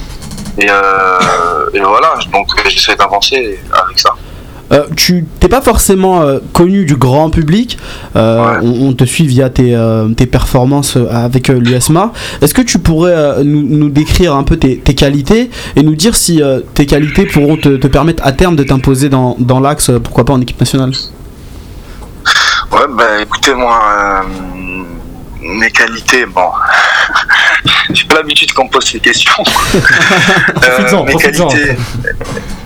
Et, 0.57 0.67
euh, 0.69 1.69
et 1.73 1.79
voilà. 1.79 2.13
Donc, 2.31 2.47
j'essaie 2.69 2.95
d'avancer 2.95 3.59
avec 3.71 3.99
ça. 3.99 4.11
Euh, 4.71 4.85
tu 4.95 5.25
t'es 5.39 5.49
pas 5.49 5.61
forcément 5.61 6.21
euh, 6.21 6.39
connu 6.53 6.85
du 6.85 6.95
grand 6.95 7.29
public, 7.29 7.77
euh, 8.15 8.39
Ouais. 8.39 8.59
on, 8.63 8.87
on 8.87 8.93
te 8.93 9.03
suit 9.03 9.27
via 9.27 9.49
tes, 9.49 9.77
tes 10.17 10.25
performances 10.25 10.97
avec 11.11 11.49
l'USMA. 11.49 12.11
Est-ce 12.41 12.53
que 12.53 12.61
tu 12.61 12.79
pourrais 12.79 13.43
nous, 13.43 13.61
nous 13.61 13.89
décrire 13.89 14.33
un 14.35 14.43
peu 14.43 14.57
tes, 14.57 14.79
tes 14.79 14.95
qualités 14.95 15.51
et 15.75 15.83
nous 15.83 15.95
dire 15.95 16.15
si 16.15 16.41
tes 16.73 16.85
qualités 16.85 17.25
pourront 17.25 17.57
te, 17.57 17.75
te 17.75 17.87
permettre 17.87 18.25
à 18.25 18.31
terme 18.31 18.55
de 18.55 18.63
t'imposer 18.63 19.09
dans, 19.09 19.35
dans 19.37 19.59
l'axe, 19.59 19.91
pourquoi 20.03 20.23
pas 20.23 20.33
en 20.33 20.41
équipe 20.41 20.59
nationale? 20.59 20.93
Ouais, 22.71 22.87
bah 22.97 23.21
écoutez, 23.21 23.53
moi, 23.53 24.23
mes 25.41 25.69
qualités, 25.71 26.25
bon, 26.25 26.47
j'ai 27.93 28.05
pas 28.05 28.15
l'habitude 28.15 28.51
qu'on 28.53 28.65
me 28.65 28.69
pose 28.69 28.85
ces 28.85 28.99
questions. 28.99 29.43
Profites-en, 30.55 31.03
mes 31.03 31.11
profites-en. 31.11 31.47
qualités. 31.47 31.77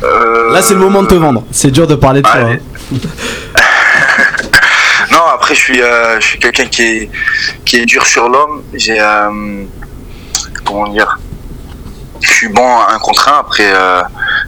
euh, 0.04 0.52
Là 0.54 0.62
c'est 0.62 0.74
le 0.74 0.80
moment 0.80 1.04
de 1.04 1.08
te 1.08 1.16
vendre. 1.16 1.44
C'est 1.52 1.72
dur 1.72 1.88
de 1.88 1.96
parler 1.96 2.22
de 2.22 2.28
toi. 2.28 2.40
Hein. 2.42 2.58
Non, 5.12 5.24
après, 5.34 5.56
je 5.56 5.60
suis, 5.60 5.82
euh, 5.82 6.20
je 6.20 6.26
suis 6.28 6.38
quelqu'un 6.40 6.66
qui 6.66 6.82
est, 6.84 7.10
qui 7.66 7.78
est 7.78 7.86
dur 7.86 8.06
sur 8.06 8.28
l'homme. 8.30 8.62
J'ai, 8.74 9.00
euh, 9.00 9.64
comment 10.66 10.88
dire, 10.90 11.18
je 12.22 12.30
suis 12.30 12.50
bon 12.50 12.78
à 12.80 12.94
un 12.94 13.00
contre 13.00 13.30
un. 13.30 13.40
Après, 13.40 13.64
euh, 13.72 14.02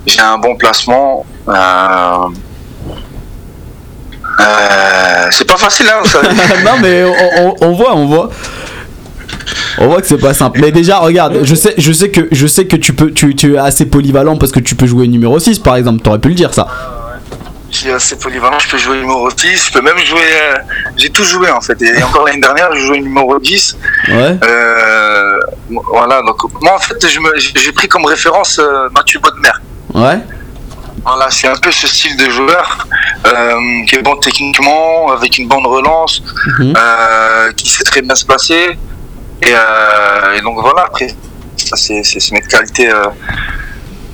j'ai 0.05 0.19
un 0.19 0.37
bon 0.37 0.55
placement. 0.55 1.25
Euh, 1.47 2.27
euh, 4.41 5.27
c'est 5.31 5.45
pas 5.47 5.57
facile, 5.57 5.87
hein, 5.89 5.99
vous 6.03 6.09
savez. 6.09 6.27
non 6.63 6.77
mais 6.81 7.03
on, 7.03 7.47
on- 7.47 7.55
on 7.61 7.73
voit, 7.73 7.95
on 7.95 8.05
voit. 8.05 8.29
On 9.79 9.87
voit 9.87 10.01
que 10.01 10.07
c'est 10.07 10.17
pas 10.17 10.33
simple. 10.33 10.59
Mais 10.61 10.71
déjà, 10.71 10.99
regarde, 10.99 11.39
je 11.43 11.55
sais, 11.55 11.73
je 11.77 11.91
sais 11.91 12.09
que, 12.09 12.27
je 12.31 12.47
sais 12.47 12.65
que 12.65 12.75
tu 12.75 12.93
peux, 12.93 13.11
tu, 13.11 13.35
tu 13.35 13.55
es 13.55 13.57
assez 13.57 13.85
polyvalent 13.85 14.37
parce 14.37 14.51
que 14.51 14.59
tu 14.59 14.75
peux 14.75 14.85
jouer 14.87 15.07
numéro 15.07 15.39
6 15.39 15.59
par 15.59 15.75
exemple. 15.75 16.01
T'aurais 16.01 16.19
pu 16.19 16.29
le 16.29 16.35
dire 16.35 16.53
ça. 16.53 16.67
Je 17.71 17.77
suis 17.77 17.91
assez 17.91 18.17
polyvalent, 18.17 18.57
je 18.57 18.67
peux 18.67 18.77
jouer 18.79 18.97
numéro 18.97 19.29
10, 19.29 19.67
je 19.67 19.71
peux 19.71 19.81
même 19.81 19.97
jouer. 19.99 20.19
euh, 20.21 20.55
j'ai 20.97 21.09
tout 21.09 21.23
joué 21.23 21.51
en 21.51 21.61
fait. 21.61 21.79
Et 21.83 22.01
encore 22.03 22.25
l'année 22.25 22.41
dernière, 22.41 22.69
je 22.75 22.79
jouais 22.85 22.99
numéro 22.99 23.37
10. 23.39 23.77
Ouais. 24.09 24.37
Euh, 24.43 25.39
voilà, 25.91 26.21
donc 26.23 26.37
moi 26.61 26.75
en 26.75 26.79
fait, 26.79 26.95
j'ai 27.55 27.71
pris 27.71 27.87
comme 27.87 28.05
référence 28.05 28.57
euh, 28.59 28.89
Mathieu 28.95 29.19
Bodmer. 29.19 29.51
Ouais. 29.93 30.19
Voilà, 31.05 31.27
c'est 31.29 31.47
un 31.47 31.55
peu 31.55 31.71
ce 31.71 31.87
style 31.87 32.17
de 32.17 32.29
joueur 32.29 32.87
qui 33.87 33.95
est 33.95 34.01
bon 34.01 34.15
techniquement, 34.17 35.11
avec 35.11 35.37
une 35.37 35.47
bonne 35.47 35.65
relance, 35.65 36.21
Mhm. 36.59 36.73
qui 37.55 37.69
sait 37.69 37.83
très 37.83 38.01
bien 38.01 38.15
se 38.15 38.25
placer. 38.25 38.77
Et, 39.41 39.47
euh, 39.53 40.37
et 40.37 40.41
donc 40.41 40.55
voilà, 40.59 40.83
après, 40.87 41.07
ça 41.57 41.75
c'est 41.77 42.31
mes 42.31 42.41
qualités 42.41 42.89
euh, 42.89 43.05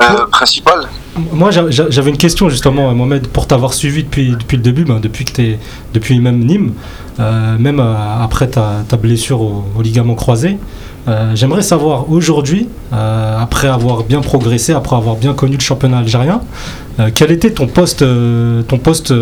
euh, 0.02 0.26
principales. 0.32 0.88
Moi, 1.32 1.52
j'a- 1.52 1.70
j'a- 1.72 1.90
j'avais 1.90 2.10
une 2.12 2.18
question 2.18 2.50
justement, 2.50 2.90
euh, 2.90 2.94
Mohamed, 2.94 3.28
pour 3.30 3.48
t'avoir 3.48 3.74
suivi 3.74 4.04
depuis, 4.04 4.36
depuis 4.36 4.58
le 4.58 4.64
début, 4.64 4.84
ben, 4.86 5.00
depuis 5.00 5.26
que 5.26 5.32
t'es, 5.32 5.60
depuis 5.94 6.20
même 6.20 6.40
Nîmes, 6.40 6.74
même 7.18 7.80
après 7.80 8.48
ta, 8.50 8.84
ta 8.88 8.98
blessure 8.98 9.42
au, 9.42 9.64
au 9.78 9.82
ligament 9.82 10.16
croisé. 10.16 10.58
J'aimerais 11.36 11.62
savoir 11.62 12.10
aujourd'hui, 12.12 12.68
après 12.92 13.68
avoir 13.70 14.04
bien 14.04 14.20
progressé, 14.22 14.74
après 14.74 14.96
avoir 14.98 15.16
bien 15.16 15.34
connu 15.34 15.56
le 15.56 15.62
championnat 15.62 16.00
algérien, 16.00 16.42
quel 17.14 17.32
était 17.32 17.52
ton 17.52 17.68
poste, 17.68 18.04
ton 18.68 18.78
poste 18.80 19.14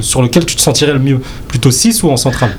sur 0.00 0.22
lequel 0.22 0.44
tu 0.46 0.54
te 0.54 0.60
sentirais 0.60 0.92
le 0.92 0.98
mieux? 1.00 1.20
Plutôt 1.48 1.70
6 1.72 2.02
ou 2.04 2.10
en 2.10 2.16
centrale? 2.16 2.56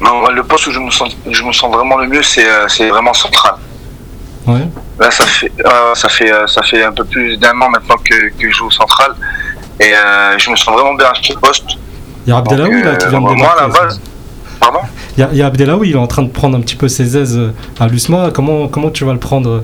Non, 0.00 0.28
le 0.30 0.42
poste 0.44 0.66
où 0.68 0.70
je 0.70 0.78
me 0.78 0.90
sens, 0.90 1.16
je 1.28 1.42
me 1.42 1.52
sens 1.52 1.72
vraiment 1.74 1.96
le 1.96 2.06
mieux, 2.06 2.22
c'est 2.22 2.46
euh, 2.48 2.88
vraiment 2.90 3.12
central. 3.14 3.54
Ouais. 4.46 4.66
Là, 4.98 5.10
ça 5.10 5.26
fait, 5.26 5.52
euh, 5.64 5.94
ça 5.94 6.08
fait, 6.08 6.32
euh, 6.32 6.46
ça 6.46 6.62
fait 6.62 6.82
un 6.84 6.92
peu 6.92 7.04
plus 7.04 7.36
d'un 7.36 7.50
an 7.60 7.68
maintenant 7.68 7.96
que, 8.02 8.28
que 8.30 8.48
je 8.50 8.56
joue 8.56 8.66
au 8.66 8.70
central. 8.70 9.12
Et 9.80 9.92
euh, 9.94 10.38
je 10.38 10.50
me 10.50 10.56
sens 10.56 10.74
vraiment 10.74 10.94
bien 10.94 11.08
à 11.08 11.14
ce 11.20 11.32
poste. 11.34 11.64
Il 12.26 12.30
y 12.30 12.32
a 12.32 12.38
Abdelaoui 12.38 12.82
là 12.82 12.96
qui 12.96 13.08
vient 13.08 13.20
de 13.20 13.34
moi, 13.34 13.54
à 13.58 13.62
la 13.62 13.68
base- 13.68 14.00
Pardon? 14.60 14.80
Il 15.16 15.20
y 15.20 15.22
a, 15.24 15.28
il 15.32 15.38
y 15.38 15.42
a 15.42 15.46
Abdelaoui, 15.46 15.90
il 15.90 15.94
est 15.94 15.98
en 15.98 16.06
train 16.08 16.22
de 16.22 16.30
prendre 16.30 16.56
un 16.56 16.60
petit 16.60 16.74
peu 16.76 16.88
ses 16.88 17.16
aises 17.16 17.40
à 17.78 17.86
l'USMA. 17.86 18.30
Comment, 18.34 18.66
comment 18.68 18.90
tu 18.90 19.04
vas 19.04 19.12
le 19.12 19.18
prendre 19.20 19.62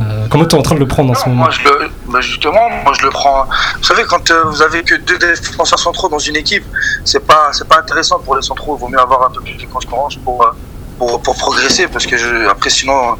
euh, 0.00 0.26
Comment 0.30 0.44
tu 0.46 0.56
es 0.56 0.58
en 0.58 0.62
train 0.62 0.74
de 0.74 0.80
le 0.80 0.86
prendre 0.88 1.10
en 1.10 1.14
ce 1.14 1.28
moment 1.28 1.44
moi, 1.44 1.50
je 1.50 1.62
le, 1.62 1.88
bah, 2.06 2.20
justement, 2.20 2.68
moi 2.84 2.92
je 2.98 3.04
le 3.04 3.10
prends. 3.10 3.46
Vous 3.78 3.84
savez, 3.84 4.04
quand 4.04 4.30
euh, 4.30 4.42
vous 4.44 4.62
avez 4.62 4.82
que 4.82 4.94
deux 4.94 5.18
défenseurs 5.18 5.78
centraux 5.78 6.08
dans 6.08 6.18
une 6.18 6.36
équipe, 6.36 6.64
c'est 7.04 7.24
pas, 7.26 7.50
c'est 7.52 7.68
pas 7.68 7.78
intéressant 7.78 8.18
pour 8.20 8.36
les 8.36 8.42
centraux. 8.42 8.76
Il 8.76 8.80
vaut 8.80 8.88
mieux 8.88 8.98
avoir 9.00 9.26
un 9.26 9.30
peu 9.30 9.40
plus 9.40 9.54
de 9.54 9.66
concurrence 9.66 10.16
pour, 10.16 10.42
euh, 10.44 10.50
pour, 10.98 11.20
pour 11.22 11.34
progresser, 11.36 11.86
parce 11.88 12.06
que 12.06 12.16
je, 12.16 12.48
après 12.48 12.70
sinon, 12.70 13.16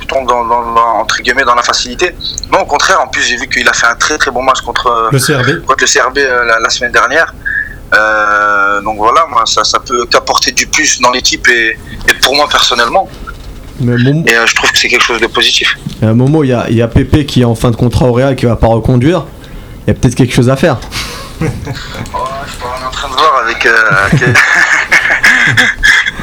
tu 0.00 0.06
tombes 0.06 0.26
dans, 0.28 0.44
dans- 0.44 0.72
dans- 0.72 0.98
entre 1.00 1.18
guillemets 1.22 1.44
dans 1.44 1.54
la 1.54 1.62
facilité. 1.62 2.14
Non, 2.52 2.60
au 2.60 2.66
contraire. 2.66 3.00
En 3.00 3.08
plus, 3.08 3.22
j'ai 3.22 3.36
vu 3.36 3.48
qu'il 3.48 3.68
a 3.68 3.72
fait 3.72 3.86
un 3.86 3.96
très 3.96 4.18
très 4.18 4.30
bon 4.30 4.42
match 4.42 4.60
contre 4.62 5.08
Le 5.12 5.18
CRB 5.18 5.64
contre 5.66 5.84
le 5.84 5.86
CRB 5.86 6.16
la, 6.46 6.58
la 6.60 6.70
semaine 6.70 6.92
dernière. 6.92 7.32
Euh, 7.94 8.80
donc 8.82 8.96
voilà, 8.98 9.26
moi, 9.30 9.44
ça, 9.46 9.62
ça 9.62 9.78
peut 9.78 10.06
qu'apporter 10.06 10.52
du 10.52 10.66
plus 10.66 11.00
dans 11.00 11.10
l'équipe 11.10 11.46
et, 11.48 11.78
et 12.08 12.14
pour 12.14 12.34
moi 12.34 12.46
personnellement. 12.50 13.08
Mais 13.80 13.96
bon, 14.02 14.24
Et 14.26 14.34
euh, 14.34 14.46
je 14.46 14.54
trouve 14.54 14.70
que 14.70 14.78
c'est 14.78 14.88
quelque 14.88 15.02
chose 15.02 15.20
de 15.20 15.26
positif. 15.26 15.76
à 16.02 16.06
un 16.06 16.14
moment, 16.14 16.42
il 16.44 16.50
y 16.50 16.52
a, 16.52 16.66
il 16.70 16.76
y 16.76 16.82
a 16.82 16.88
Pépé 16.88 17.26
qui 17.26 17.42
est 17.42 17.44
en 17.44 17.54
fin 17.54 17.70
de 17.70 17.76
contrat 17.76 18.06
au 18.06 18.12
Real 18.12 18.32
et 18.32 18.36
qui 18.36 18.46
va 18.46 18.56
pas 18.56 18.68
reconduire. 18.68 19.24
Il 19.86 19.88
y 19.88 19.90
a 19.90 19.94
peut-être 19.94 20.14
quelque 20.14 20.32
chose 20.34 20.48
à 20.48 20.56
faire. 20.56 20.78
Oh, 21.40 22.18
je 22.46 22.52
suis 22.52 22.62
en 22.86 22.90
train 22.90 23.08
de 23.08 23.14
voir 23.14 23.42
avec. 23.44 23.66
euh, 23.66 23.72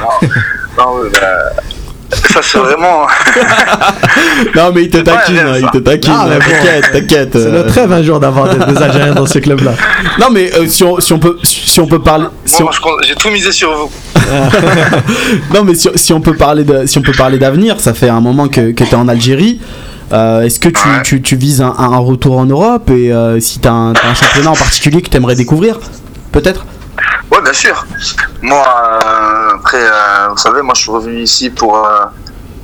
non, 0.00 0.28
non, 0.78 1.10
bah, 1.12 1.62
ça 2.12 2.40
c'est 2.42 2.58
vraiment. 2.58 3.06
Non, 4.54 4.70
mais 4.74 4.82
il 4.82 4.90
te 4.90 4.98
taquine, 4.98 5.38
hein, 5.38 5.54
il 5.60 5.68
te 5.70 5.78
taquine. 5.78 6.12
Ah, 6.14 6.26
bon. 6.26 6.38
T'inquiète, 6.38 6.92
t'inquiète. 6.92 7.30
C'est 7.32 7.38
euh. 7.46 7.50
notre 7.62 7.74
rêve 7.74 7.92
un 7.92 8.02
jour 8.02 8.20
d'avoir 8.20 8.54
des, 8.54 8.72
des 8.72 8.82
Algériens 8.82 9.14
dans 9.14 9.26
ces 9.26 9.40
clubs-là. 9.40 9.72
Non, 10.20 10.26
mais 10.30 10.52
euh, 10.54 10.66
si, 10.68 10.84
on, 10.84 11.00
si 11.00 11.12
on 11.12 11.18
peut, 11.18 11.38
si 11.42 11.80
on 11.80 11.86
peut 11.86 12.00
parler, 12.00 12.26
si 12.44 12.62
on- 12.62 12.68
j'ai 13.06 13.14
tout 13.14 13.30
misé 13.30 13.50
sur 13.52 13.72
vous. 13.72 13.90
non, 15.54 15.64
mais 15.64 15.74
si, 15.74 15.88
si 15.94 16.12
on 16.12 16.20
peut 16.20 16.34
parler 16.34 16.64
de, 16.64 16.86
si 16.86 16.98
on 16.98 17.02
peut 17.02 17.12
parler 17.12 17.38
d'avenir, 17.38 17.80
ça 17.80 17.94
fait 17.94 18.08
un 18.08 18.20
moment 18.20 18.48
que, 18.48 18.72
que 18.72 18.84
t'es 18.84 18.94
en 18.94 19.08
Algérie. 19.08 19.60
Euh, 20.12 20.42
Est-ce 20.42 20.60
que 20.60 20.68
tu, 20.68 20.86
Ouais. 20.86 21.02
tu, 21.02 21.22
tu 21.22 21.36
vises 21.36 21.62
un, 21.62 21.74
un 21.78 21.96
retour 21.98 22.36
en 22.38 22.44
Europe 22.44 22.90
et 22.90 23.10
euh, 23.12 23.40
si 23.40 23.58
t'as 23.60 23.70
un, 23.70 23.92
t'as 23.94 24.08
un 24.08 24.14
championnat 24.14 24.50
en 24.50 24.56
particulier 24.56 25.00
que 25.00 25.08
t'aimerais 25.08 25.34
découvrir, 25.36 25.78
peut-être? 26.32 26.66
Ouais, 27.30 27.40
bien 27.42 27.52
sûr. 27.52 27.84
Moi, 28.42 28.64
euh, 29.04 29.54
après, 29.56 29.78
euh, 29.82 30.28
vous 30.30 30.36
savez, 30.36 30.62
moi 30.62 30.74
je 30.76 30.82
suis 30.82 30.90
revenu 30.90 31.20
ici 31.22 31.50
pour, 31.50 31.84
euh, 31.86 32.04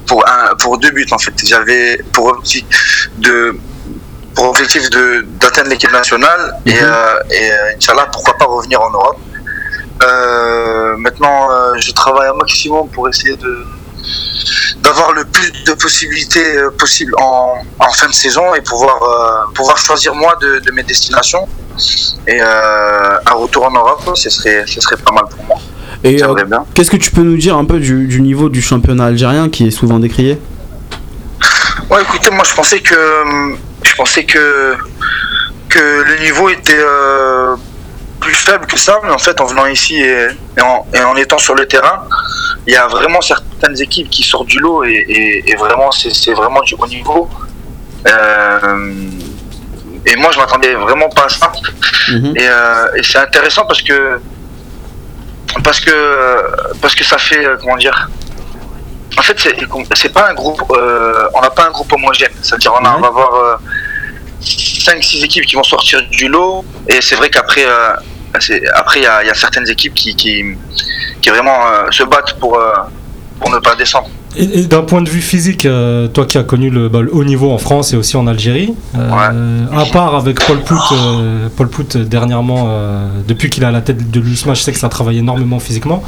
pour, 0.07 0.25
un, 0.29 0.55
pour 0.57 0.79
deux 0.79 0.91
buts 0.91 1.07
en 1.11 1.19
fait. 1.19 1.33
J'avais 1.45 2.03
pour 2.13 2.27
objectif 2.27 3.11
de. 3.19 3.57
Pour 4.35 4.51
objectif 4.51 4.89
de- 4.91 5.25
d'atteindre 5.41 5.69
l'équipe 5.71 5.91
nationale 5.91 6.55
et, 6.65 6.75
Mhm. 6.75 6.93
et 7.31 7.51
Inch'Allah, 7.77 8.07
pourquoi 8.13 8.35
pas 8.39 8.45
revenir 8.45 8.81
en 8.81 8.91
Europe. 8.91 9.19
Maintenant, 10.99 11.49
je 11.77 11.91
travaille 11.93 12.29
un 12.29 12.35
maximum 12.35 12.89
pour 12.89 13.09
essayer 13.09 13.37
de 13.37 13.67
d'avoir 14.83 15.13
le 15.13 15.25
plus 15.25 15.51
de 15.65 15.73
possibilités 15.75 16.57
euh, 16.57 16.71
possibles 16.71 17.15
en, 17.19 17.55
en 17.79 17.91
fin 17.91 18.09
de 18.09 18.13
saison 18.15 18.55
et 18.55 18.61
pouvoir 18.61 19.03
euh, 19.03 19.53
pouvoir 19.55 19.77
choisir 19.79 20.15
moi 20.15 20.37
de, 20.41 20.61
de 20.61 20.71
mes 20.73 20.83
destinations. 20.83 21.47
Et 22.27 22.39
euh, 22.41 23.19
un 23.27 23.35
retour 23.35 23.65
en 23.67 23.71
Europe 23.71 24.03
ce 24.15 24.31
serait 24.31 24.65
ce 24.67 24.81
serait 24.81 24.97
pas 24.97 25.13
mal 25.13 25.25
pour 25.31 25.45
moi. 25.45 25.57
Et 26.05 26.23
euh, 26.23 26.35
qu'est-ce 26.75 26.91
que 26.91 26.97
tu 26.97 27.11
peux 27.11 27.23
nous 27.23 27.37
dire 27.37 27.57
un 27.57 27.65
peu 27.65 27.79
du, 27.79 28.07
du 28.07 28.21
niveau 28.21 28.49
du 28.49 28.63
championnat 28.63 29.07
algérien 29.07 29.49
qui 29.49 29.67
est 29.67 29.71
souvent 29.71 29.99
décrié? 29.99 30.39
Ouais 31.91 32.03
écoutez 32.03 32.31
moi 32.31 32.45
je 32.49 32.55
pensais 32.55 32.81
que 32.81 32.95
je 33.83 33.95
pensais 33.95 34.25
que 34.25 34.75
que 35.69 35.79
le 35.79 36.25
niveau 36.25 36.49
était 36.49 36.85
plus 38.29 38.35
faible 38.35 38.67
que 38.67 38.79
ça 38.79 39.01
mais 39.05 39.11
en 39.11 39.19
fait 39.19 39.41
en 39.41 39.47
venant 39.47 39.67
ici 39.67 39.97
et, 39.97 40.29
et 40.59 40.61
en, 40.61 40.87
et 40.95 41.01
en 41.01 41.17
étant 41.17 41.39
sur 41.39 41.55
le 41.55 41.67
terrain 41.67 41.99
il 42.69 42.75
y 42.75 42.77
a 42.77 42.87
vraiment 42.87 43.23
certaines 43.23 43.81
équipes 43.81 44.11
qui 44.11 44.23
sortent 44.23 44.49
du 44.49 44.59
lot 44.59 44.85
et, 44.85 45.57
vraiment 45.59 45.91
c'est 45.91 46.35
vraiment 46.35 46.61
du 46.61 46.75
haut 46.79 46.87
niveau. 46.87 47.29
Euh, 48.07 49.11
et 50.05 50.17
moi 50.17 50.31
je 50.33 50.39
m'attendais 50.39 50.75
vraiment 50.75 51.09
pas 51.09 51.25
à 51.25 51.29
ça. 51.31 51.51
Mhm. 52.11 52.35
Et, 52.37 52.47
euh, 52.47 52.95
et 52.97 53.03
c'est 53.03 53.19
intéressant 53.19 53.65
parce 53.67 53.81
que 53.81 54.21
parce 55.65 55.81
que 55.81 55.95
parce 56.83 56.95
que 56.95 57.05
ça 57.05 57.17
fait 57.17 57.43
euh, 57.45 57.57
comment 57.59 57.79
dire 57.79 58.11
en 59.17 59.23
fait 59.23 59.39
c'est 59.95 60.13
pas 60.13 60.29
un 60.31 60.35
groupe 60.35 60.63
euh, 60.71 61.27
on 61.35 61.41
n'a 61.41 61.51
pas 61.51 61.67
un 61.69 61.71
groupe 61.71 61.91
homogène. 61.91 62.33
C'est 62.43 62.55
à 62.55 62.59
dire 62.59 62.73
on, 62.75 62.87
on 62.87 63.01
va 63.01 63.09
avoir 63.09 63.61
5 64.41 65.03
6 65.03 65.25
équipes 65.25 65.47
qui 65.47 65.57
vont 65.57 65.65
sortir 65.65 66.03
du 66.11 66.29
lot. 66.29 66.67
Et 66.87 67.01
c'est 67.01 67.17
vrai 67.17 67.31
qu'après 67.31 67.65
après 68.75 69.01
il 69.01 69.03
y 69.03 69.07
a, 69.07 69.25
y 69.25 69.31
a 69.31 69.35
certaines 69.35 69.69
équipes 69.69 69.95
qui 69.95 70.15
qui, 70.15 70.43
qui 71.21 71.29
vraiment 71.31 71.59
euh, 71.67 71.91
se 71.91 72.05
battent 72.05 72.35
pour 72.41 72.57
euh, 72.57 72.73
pour 73.41 73.51
ne 73.51 73.59
pas 73.59 73.75
descendre 73.77 74.09
Et, 74.37 74.61
et 74.61 74.65
d'un 74.67 74.83
point 74.83 75.01
de 75.01 75.09
vue 75.09 75.21
physique, 75.21 75.65
euh, 75.65 76.09
toi 76.09 76.25
qui 76.27 76.39
as 76.39 76.43
connu 76.43 76.71
le, 76.71 76.89
bah, 76.89 77.01
le 77.01 77.11
haut 77.15 77.25
niveau 77.25 77.51
en 77.53 77.59
France 77.59 77.93
et 77.93 77.97
aussi 77.97 78.17
en 78.17 78.27
Algérie, 78.27 78.75
euh, 78.97 79.83
à 79.83 79.85
part 79.87 80.15
avec 80.17 80.37
Paul 80.45 80.61
Pout, 80.67 80.77
euh, 80.93 81.49
Paul 81.57 81.69
Pout 81.69 81.97
dernièrement, 81.97 82.63
depuis 83.27 83.49
qu'il 83.49 83.63
est 83.63 83.67
à 83.67 83.71
la 83.71 83.81
tête 83.81 84.11
de 84.11 84.21
l'USMA, 84.21 84.55
je 84.55 84.63
sais 84.63 84.73
que 84.73 84.79
ça 84.79 84.89
travaille 84.89 85.19
énormément 85.19 85.61
physiquement. 85.61 86.03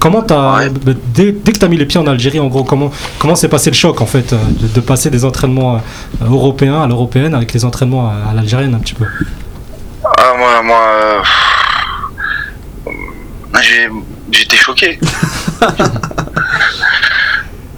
Comment 0.00 0.22
Ouais. 0.28 0.68
bah, 0.86 0.92
dès, 1.14 1.30
dès 1.32 1.52
que 1.52 1.58
tu 1.58 1.64
as 1.64 1.68
mis 1.68 1.76
les 1.82 1.86
pieds 1.86 2.00
en 2.00 2.06
Algérie, 2.08 2.40
en 2.40 2.48
gros, 2.48 2.64
comment 2.64 2.90
comment 3.20 3.36
s'est 3.36 3.48
passé 3.56 3.70
le 3.70 3.76
choc 3.76 4.00
en 4.00 4.06
fait 4.06 4.34
de, 4.34 4.66
de 4.76 4.80
passer 4.80 5.08
des 5.10 5.24
entraînements 5.24 5.80
européens 6.20 6.82
à 6.82 6.86
l'européenne 6.88 7.34
avec 7.34 7.52
les 7.52 7.64
entraînements 7.64 8.08
à, 8.08 8.30
à 8.30 8.34
l'algérienne 8.34 8.74
un 8.74 8.80
petit 8.80 8.94
peu? 8.94 9.06
Ah 10.18 10.34
moi 10.36 10.62
moi 10.62 10.86
euh, 10.88 11.22
j'ai 13.62 13.88
j'étais 14.30 14.56
choqué 14.56 14.98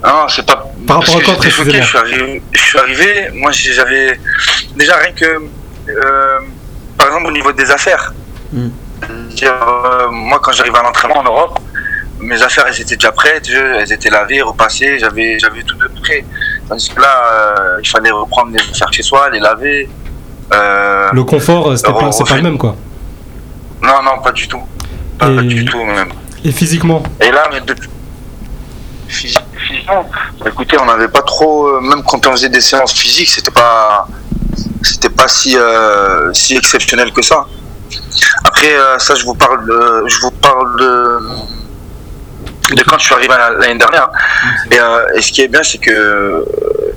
non 0.03 0.27
c'est 0.29 0.45
pas 0.45 0.63
Par 0.87 0.99
rapport 0.99 1.17
à 1.17 1.21
quoi 1.21 1.33
j'étais 1.41 1.51
choqué, 1.51 1.81
je 1.81 1.87
suis 1.87 1.97
arrivé, 1.97 2.41
je 2.51 2.61
suis 2.61 2.79
arrivé, 2.79 3.29
moi 3.33 3.51
j'avais 3.51 4.19
déjà 4.75 4.95
rien 4.97 5.11
que, 5.11 5.25
euh, 5.89 6.39
par 6.97 7.07
exemple 7.07 7.27
au 7.27 7.31
niveau 7.31 7.51
des 7.51 7.69
affaires. 7.71 8.13
Mm. 8.51 8.69
Dire, 9.29 9.53
euh, 9.61 10.09
moi 10.11 10.39
quand 10.41 10.51
j'arrivais 10.51 10.77
à 10.79 10.83
l'entraînement 10.83 11.19
en 11.19 11.23
Europe, 11.23 11.59
mes 12.19 12.41
affaires 12.41 12.65
elles 12.67 12.81
étaient 12.81 12.95
déjà 12.97 13.11
prêtes, 13.11 13.47
je- 13.49 13.57
elles 13.79 13.91
étaient 13.93 14.09
lavées, 14.09 14.41
repassées, 14.41 14.99
j'avais 14.99 15.37
j'avais 15.39 15.63
tout 15.63 15.75
de 15.77 15.87
prêt. 16.01 16.25
Tandis 16.67 16.89
que 16.89 16.99
là, 16.99 17.13
euh, 17.31 17.77
il 17.83 17.87
fallait 17.87 18.11
reprendre 18.11 18.51
les 18.51 18.59
affaires 18.71 18.91
chez 18.93 19.03
soi, 19.03 19.29
les 19.29 19.39
laver. 19.39 19.89
Euh, 20.53 21.09
Le 21.13 21.23
confort, 21.23 21.69
euh, 21.71 21.75
c'était 21.75 21.93
pas, 21.93 22.11
c'est 22.11 22.23
pas 22.27 22.35
le 22.35 22.41
même 22.41 22.57
quoi. 22.57 22.75
Non, 23.81 24.01
non, 24.03 24.21
pas 24.23 24.31
du 24.31 24.47
tout. 24.47 24.61
Pas, 25.17 25.29
Et- 25.29 25.35
pas 25.35 25.41
du 25.43 25.65
tout 25.65 25.83
même. 25.83 26.09
Et 26.43 26.51
physiquement, 26.51 27.03
Et 27.21 27.31
là, 27.31 27.49
mais 27.51 27.61
depuis. 27.61 27.89
Physi- 29.09 29.35
Physiquement, 29.67 30.07
bah, 30.39 30.45
écoutez, 30.49 30.77
on 30.79 30.85
n'avait 30.85 31.07
pas 31.07 31.21
trop. 31.23 31.67
euh, 31.67 31.81
même 31.81 32.03
quand 32.03 32.25
on 32.27 32.31
faisait 32.31 32.49
des 32.49 32.61
séances 32.61 32.93
physiques, 32.93 33.29
c'était 33.29 33.51
pas. 33.51 34.07
C'était 34.81 35.09
pas 35.09 35.27
si, 35.27 35.57
euh, 35.57 36.31
si 36.33 36.55
exceptionnel 36.55 37.11
que 37.11 37.21
ça. 37.21 37.45
Après, 38.45 38.73
euh, 38.73 38.97
ça, 38.99 39.15
je 39.15 39.25
vous 39.25 39.33
parle 39.35 39.65
de. 39.67 40.03
Je 40.07 40.19
vous 40.21 40.31
parle 40.31 40.79
de. 40.79 41.19
De 42.75 42.83
quand 42.83 42.99
je 42.99 43.05
suis 43.05 43.15
arrivé 43.15 43.33
à- 43.33 43.49
l'année 43.51 43.79
dernière. 43.79 44.09
Et, 44.71 44.79
euh, 44.79 45.05
et 45.15 45.21
ce 45.21 45.31
qui 45.31 45.41
est 45.41 45.47
bien, 45.47 45.63
c'est 45.63 45.79
que. 45.79 46.45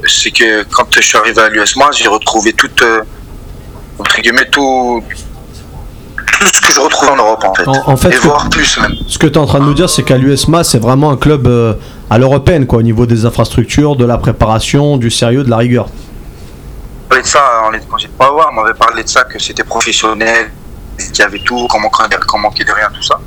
C'est 0.07 0.31
que 0.31 0.65
quand 0.65 0.87
je 0.95 1.01
suis 1.01 1.17
arrivé 1.19 1.41
à 1.41 1.49
l'USMA, 1.49 1.91
j'ai 1.93 2.09
retrouvé 2.09 2.53
toute. 2.53 2.83
Entre 3.99 4.21
guillemets, 4.21 4.49
tout, 4.51 5.03
tout 6.17 6.47
ce 6.53 6.61
que 6.67 6.73
je 6.73 6.81
retrouve 6.81 7.11
en 7.11 7.17
Europe 7.17 7.45
en 7.45 7.55
fait. 7.55 7.69
En, 7.69 7.91
en 7.93 7.97
fait, 7.97 8.09
Et 8.11 8.13
ce 8.13 8.21
que- 8.21 8.27
voire 8.27 8.49
plus 8.51 8.79
même. 8.81 8.95
ce 9.07 9.19
que 9.19 9.27
tu 9.27 9.35
es 9.35 9.39
en 9.39 9.47
train 9.47 9.61
de 9.61 9.65
nous 9.65 9.75
dire, 9.75 9.89
c'est 9.91 10.03
qu'à 10.03 10.17
l'USMA, 10.19 10.65
c'est 10.65 10.79
vraiment 10.79 11.11
un 11.11 11.17
club 11.17 11.47
euh, 11.47 11.75
à 12.11 12.19
l'européenne, 12.19 12.67
quoi, 12.67 12.79
au 12.79 12.83
niveau 12.83 13.07
des 13.07 13.25
infrastructures, 13.27 13.97
de 13.97 14.05
la 14.05 14.19
préparation, 14.19 14.97
du 14.97 15.11
sérieux, 15.11 15.45
de 15.45 15.51
la 15.51 15.59
rigueur. 15.59 15.87
On 17.07 17.09
parlait 17.09 17.23
de 17.23 17.29
ça 17.29 17.41
on 17.65 18.33
voir, 18.35 18.49
on 18.53 18.63
m'avait 18.63 18.75
parlé 18.75 19.03
de 19.05 19.09
ça, 19.09 19.25
que 19.25 19.39
c'était 19.39 19.65
professionnel, 19.65 20.51
qu'il 20.99 21.19
y 21.19 21.23
avait 21.23 21.39
tout, 21.41 21.67
qu'on 21.69 21.81
manquait, 21.81 22.17
qu'on 22.27 22.39
manquait 22.39 22.65
de 22.65 22.73
rien, 22.73 22.89
tout 22.95 23.03
ça. 23.03 23.19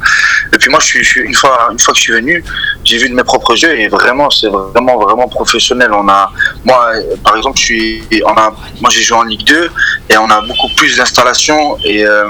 Et 0.53 0.57
puis 0.57 0.69
moi, 0.69 0.79
je 0.79 0.85
suis, 0.85 1.03
je 1.03 1.09
suis- 1.09 1.21
une, 1.21 1.33
fois, 1.33 1.69
une 1.71 1.79
fois 1.79 1.93
que 1.93 1.97
je 1.97 2.03
suis 2.03 2.13
venu, 2.13 2.43
j'ai 2.83 2.97
vu 2.97 3.09
de 3.09 3.13
mes 3.15 3.23
propres 3.23 3.55
jeux 3.55 3.77
et 3.77 3.87
vraiment, 3.87 4.29
c'est 4.29 4.47
vraiment, 4.47 4.97
vraiment 4.99 5.27
professionnel. 5.27 5.91
On 5.93 6.07
a, 6.07 6.31
moi, 6.63 6.91
par 7.23 7.35
exemple, 7.37 7.57
je 7.57 7.63
suis, 7.63 8.03
on 8.25 8.33
a, 8.37 8.53
moi 8.81 8.89
j'ai 8.91 9.01
joué 9.01 9.17
en 9.17 9.23
Ligue 9.23 9.45
2 9.45 9.69
et 10.09 10.17
on 10.17 10.29
a 10.29 10.41
beaucoup 10.41 10.69
plus 10.77 10.95
d'installations 10.97 11.77
et, 11.83 12.05
euh, 12.05 12.29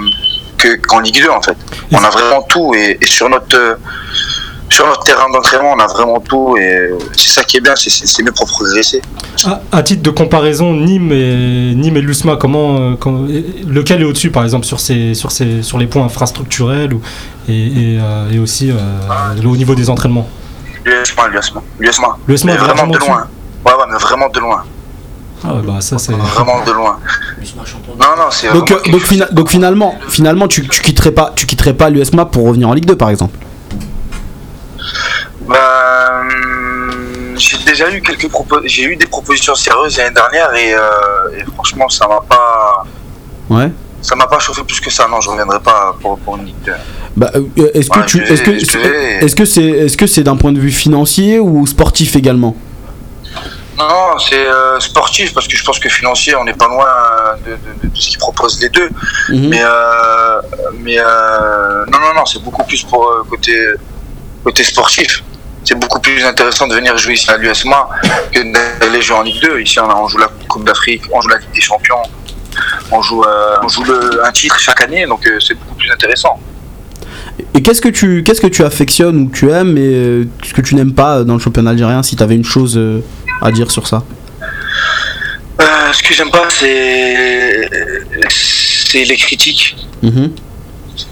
que, 0.57 0.75
qu'en 0.77 0.99
Ligue 0.99 1.21
2 1.23 1.29
en 1.29 1.41
fait. 1.41 1.57
On 1.91 2.03
a 2.03 2.09
vraiment 2.09 2.41
tout 2.43 2.73
et, 2.75 2.97
et 3.01 3.05
sur 3.05 3.29
notre. 3.29 3.77
Sur 4.69 4.85
notre 4.87 5.03
terrain 5.03 5.29
d'entraînement, 5.31 5.73
on 5.75 5.79
a 5.79 5.87
vraiment 5.87 6.19
tout 6.19 6.57
et 6.57 6.89
c'est 7.15 7.29
ça 7.29 7.43
qui 7.43 7.57
est 7.57 7.61
bien, 7.61 7.73
c'est, 7.75 8.23
mieux 8.23 8.31
pour 8.31 8.47
progresser. 8.47 9.01
À, 9.45 9.61
à 9.71 9.83
titre 9.83 10.01
de 10.01 10.09
comparaison, 10.09 10.73
Nîmes 10.73 11.11
et, 11.11 11.73
Nîmes 11.75 11.97
et 11.97 12.01
l'USMA, 12.01 12.35
comment, 12.37 12.77
euh, 12.77 12.95
comment- 12.99 13.27
lequel 13.67 14.01
est 14.01 14.05
au-dessus, 14.05 14.31
par 14.31 14.43
exemple, 14.43 14.65
sur, 14.65 14.79
ces, 14.79 15.13
sur, 15.13 15.31
ces, 15.31 15.61
sur 15.61 15.77
les 15.77 15.87
points 15.87 16.03
infrastructurels 16.05 16.93
ou, 16.93 17.01
et, 17.47 17.53
et, 17.53 17.99
euh, 18.01 18.31
et 18.31 18.39
aussi 18.39 18.71
euh, 18.71 18.75
au 19.45 19.55
niveau 19.55 19.75
des 19.75 19.89
entraînements? 19.89 20.27
L'USMA, 20.83 21.27
l'USMA, 21.29 21.61
l'USMA. 21.79 22.17
L'USMA 22.27 22.51
Mais 22.51 22.57
est 22.57 22.59
vraiment 22.61 22.75
largement 22.85 22.93
de 22.93 22.99
loin. 22.99 23.27
Ouais, 23.65 23.71
ouais, 23.73 23.85
mais 23.91 23.97
vraiment 23.97 24.29
de 24.29 24.39
loin. 24.39 24.63
Ah 25.43 25.53
ouais, 25.53 25.61
bah 25.61 25.79
ça 25.81 25.97
c'est. 25.99 26.13
Vraiment 26.13 26.63
de 26.65 26.71
loin. 26.71 26.97
Non, 27.99 28.05
non, 28.17 28.23
c'est 28.31 28.51
Donc, 28.51 28.71
vraiment 28.71 28.97
euh, 28.97 28.99
fina- 28.99 29.27
donc 29.31 29.49
finalement, 29.49 29.95
finalement 30.09 30.47
tu, 30.47 30.67
tu 30.67 30.81
quitterais 30.81 31.11
pas, 31.11 31.33
tu 31.35 31.45
quitterais 31.45 31.73
pas 31.73 31.89
l'USMA 31.89 32.25
pour 32.25 32.47
revenir 32.47 32.69
en 32.69 32.73
Ligue 32.73 32.85
2 32.85 32.95
par 32.95 33.09
exemple? 33.09 33.37
Bah, 35.47 36.21
hum, 36.21 37.35
j'ai 37.37 37.57
déjà 37.59 37.89
eu 37.91 38.01
quelques 38.01 38.29
propos... 38.29 38.57
j'ai 38.63 38.83
eu 38.83 38.95
des 38.95 39.05
propositions 39.07 39.55
sérieuses 39.55 39.97
l'année 39.97 40.13
dernière 40.13 40.53
et, 40.55 40.73
euh, 40.73 41.37
et 41.39 41.43
franchement 41.53 41.89
ça 41.89 42.07
m'a 42.07 42.21
pas 42.21 42.83
Ouais. 43.49 43.69
ça 44.01 44.15
m'a 44.15 44.25
pas 44.27 44.39
chauffé 44.39 44.63
plus 44.63 44.79
que 44.79 44.89
ça 44.89 45.07
non 45.07 45.21
je 45.21 45.29
reviendrai 45.29 45.59
pas 45.59 45.95
pour, 46.01 46.17
pour 46.19 46.37
une 46.37 46.45
Ligue 46.45 46.55
2. 46.65 46.71
Bah, 47.17 47.31
euh, 47.35 47.69
est-ce 47.73 47.89
que 47.89 47.99
Ouais, 47.99 48.05
tu, 48.05 48.23
est-ce 48.23 48.41
que, 48.41 48.51
est-ce 48.51 49.35
que 49.35 49.45
c'est, 49.45 49.61
est-ce 49.63 49.97
que 49.97 50.07
c'est 50.07 50.23
d'un 50.23 50.35
point 50.35 50.51
de 50.51 50.59
vue 50.59 50.71
financier 50.71 51.39
ou 51.39 51.65
sportif 51.67 52.15
également? 52.15 52.55
Non, 53.77 54.17
c'est 54.17 54.47
euh, 54.47 54.79
sportif 54.79 55.33
parce 55.33 55.47
que 55.49 55.57
je 55.57 55.63
pense 55.63 55.79
que 55.79 55.89
financier 55.89 56.33
on 56.35 56.45
n'est 56.45 56.53
pas 56.53 56.67
loin 56.67 56.87
de, 57.45 57.51
de- 57.51 57.89
de 57.93 57.95
ce 57.97 58.07
qu'ils 58.09 58.17
proposent 58.17 58.59
les 58.61 58.69
deux. 58.69 58.89
Mhm. 59.29 59.49
Mais 59.49 59.61
euh, 59.61 60.41
mais 60.79 60.97
euh, 60.97 61.85
non 61.91 61.99
non 61.99 62.13
non 62.15 62.25
c'est 62.25 62.41
beaucoup 62.41 62.63
plus 62.63 62.83
pour 62.83 63.05
euh, 63.09 63.23
côté 63.29 63.53
côté 64.45 64.63
sportif. 64.63 65.23
C'est 65.65 65.75
beaucoup 65.79 65.99
plus 65.99 66.23
intéressant 66.23 66.67
de 66.67 66.75
venir 66.75 66.95
jouer 66.97 67.13
ici 67.13 67.29
à 67.29 67.37
l'USMA 67.37 67.89
que 68.31 68.79
d'aller 68.79 69.01
jouer 69.01 69.17
en 69.17 69.21
Ligue 69.23 69.41
2. 69.41 69.59
Ici 69.61 69.79
on, 69.79 69.89
a- 69.89 69.95
on 69.95 70.07
joue 70.07 70.19
la 70.19 70.29
Coupe 70.47 70.63
d'Afrique, 70.65 71.01
on 71.11 71.19
joue 71.21 71.29
la 71.29 71.37
Ligue 71.39 71.51
des 71.55 71.61
Champions, 71.61 72.03
on 72.91 73.01
joue 73.01 73.23
euh, 73.23 73.57
on 73.63 73.67
joue 73.67 73.83
le, 73.83 74.23
un 74.25 74.31
titre 74.31 74.59
chaque 74.59 74.81
année 74.81 75.05
donc 75.07 75.25
euh, 75.27 75.39
c'est 75.39 75.55
beaucoup 75.55 75.75
plus 75.75 75.91
intéressant. 75.91 76.39
Et 77.53 77.61
qu'est-ce 77.61 77.81
que 77.81 77.89
tu, 77.89 78.23
qu'est-ce 78.23 78.39
que 78.41 78.47
tu 78.47 78.63
affectionnes 78.63 79.17
ou 79.23 79.27
que 79.29 79.35
tu 79.37 79.49
aimes 79.51 79.77
et 79.77 79.81
euh, 79.93 80.25
ce 80.43 80.53
que 80.53 80.61
tu 80.61 80.75
n'aimes 80.75 80.93
pas 80.93 81.23
dans 81.23 81.33
le 81.33 81.39
championnat 81.39 81.71
algérien 81.71 82.01
si 82.03 82.15
tu 82.15 82.23
avais 82.23 82.35
une 82.35 82.45
chose 82.45 82.79
à 83.41 83.51
dire 83.51 83.71
sur 83.71 83.87
ça? 83.87 84.03
Euh, 85.61 85.93
ce 85.93 86.03
que 86.03 86.13
j'aime 86.13 86.29
pas 86.31 86.47
c'est 86.49 87.69
c'est 88.29 89.03
les 89.03 89.17
critiques. 89.17 89.75
Mhm. 90.03 90.31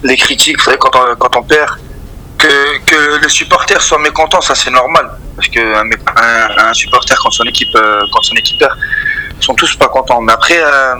les 0.04 0.16
critiques, 0.18 0.58
vous 0.60 0.64
savez, 0.66 0.78
quand 0.78 0.92
on, 0.96 1.16
quand 1.16 1.36
on 1.38 1.44
perd, 1.44 1.70
que, 2.44 2.78
que 2.90 3.22
le 3.24 3.30
supporter 3.30 3.80
soit 3.82 4.00
mécontent, 4.00 4.42
ça 4.42 4.56
c'est 4.56 4.72
normal. 4.72 5.08
Parce 5.36 5.48
qu'un 5.48 5.84
un, 6.28 6.68
un 6.70 6.74
supporter, 6.74 7.16
quand 7.22 7.32
son, 7.32 7.44
équipe, 7.46 7.76
euh, 7.76 8.02
quand 8.12 8.22
son 8.22 8.36
équipe 8.36 8.60
perd, 8.60 8.76
ils 9.40 9.44
sont 9.44 9.56
tous 9.56 9.76
pas 9.76 9.88
contents. 9.88 10.22
Mais 10.22 10.34
après, 10.34 10.60
euh, 10.62 10.96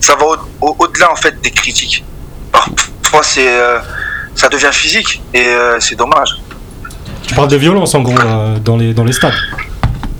ça 0.00 0.14
va 0.16 0.24
au- 0.26 0.36
au- 0.66 0.76
au-delà 0.78 1.10
en 1.10 1.16
fait 1.16 1.40
des 1.40 1.50
critiques. 1.50 2.04
Parfois, 2.52 3.22
c'est, 3.22 3.48
euh, 3.48 3.78
ça 4.34 4.48
devient 4.48 4.70
physique 4.72 5.22
et 5.32 5.46
euh, 5.48 5.80
c'est 5.80 5.96
dommage. 5.96 6.30
Tu 7.26 7.34
parles 7.34 7.48
de 7.48 7.56
violence 7.56 7.94
en 7.94 8.00
gros 8.00 8.18
euh, 8.18 8.58
dans, 8.58 8.76
les, 8.76 8.94
dans 8.94 9.04
les 9.04 9.12
stades. 9.12 9.34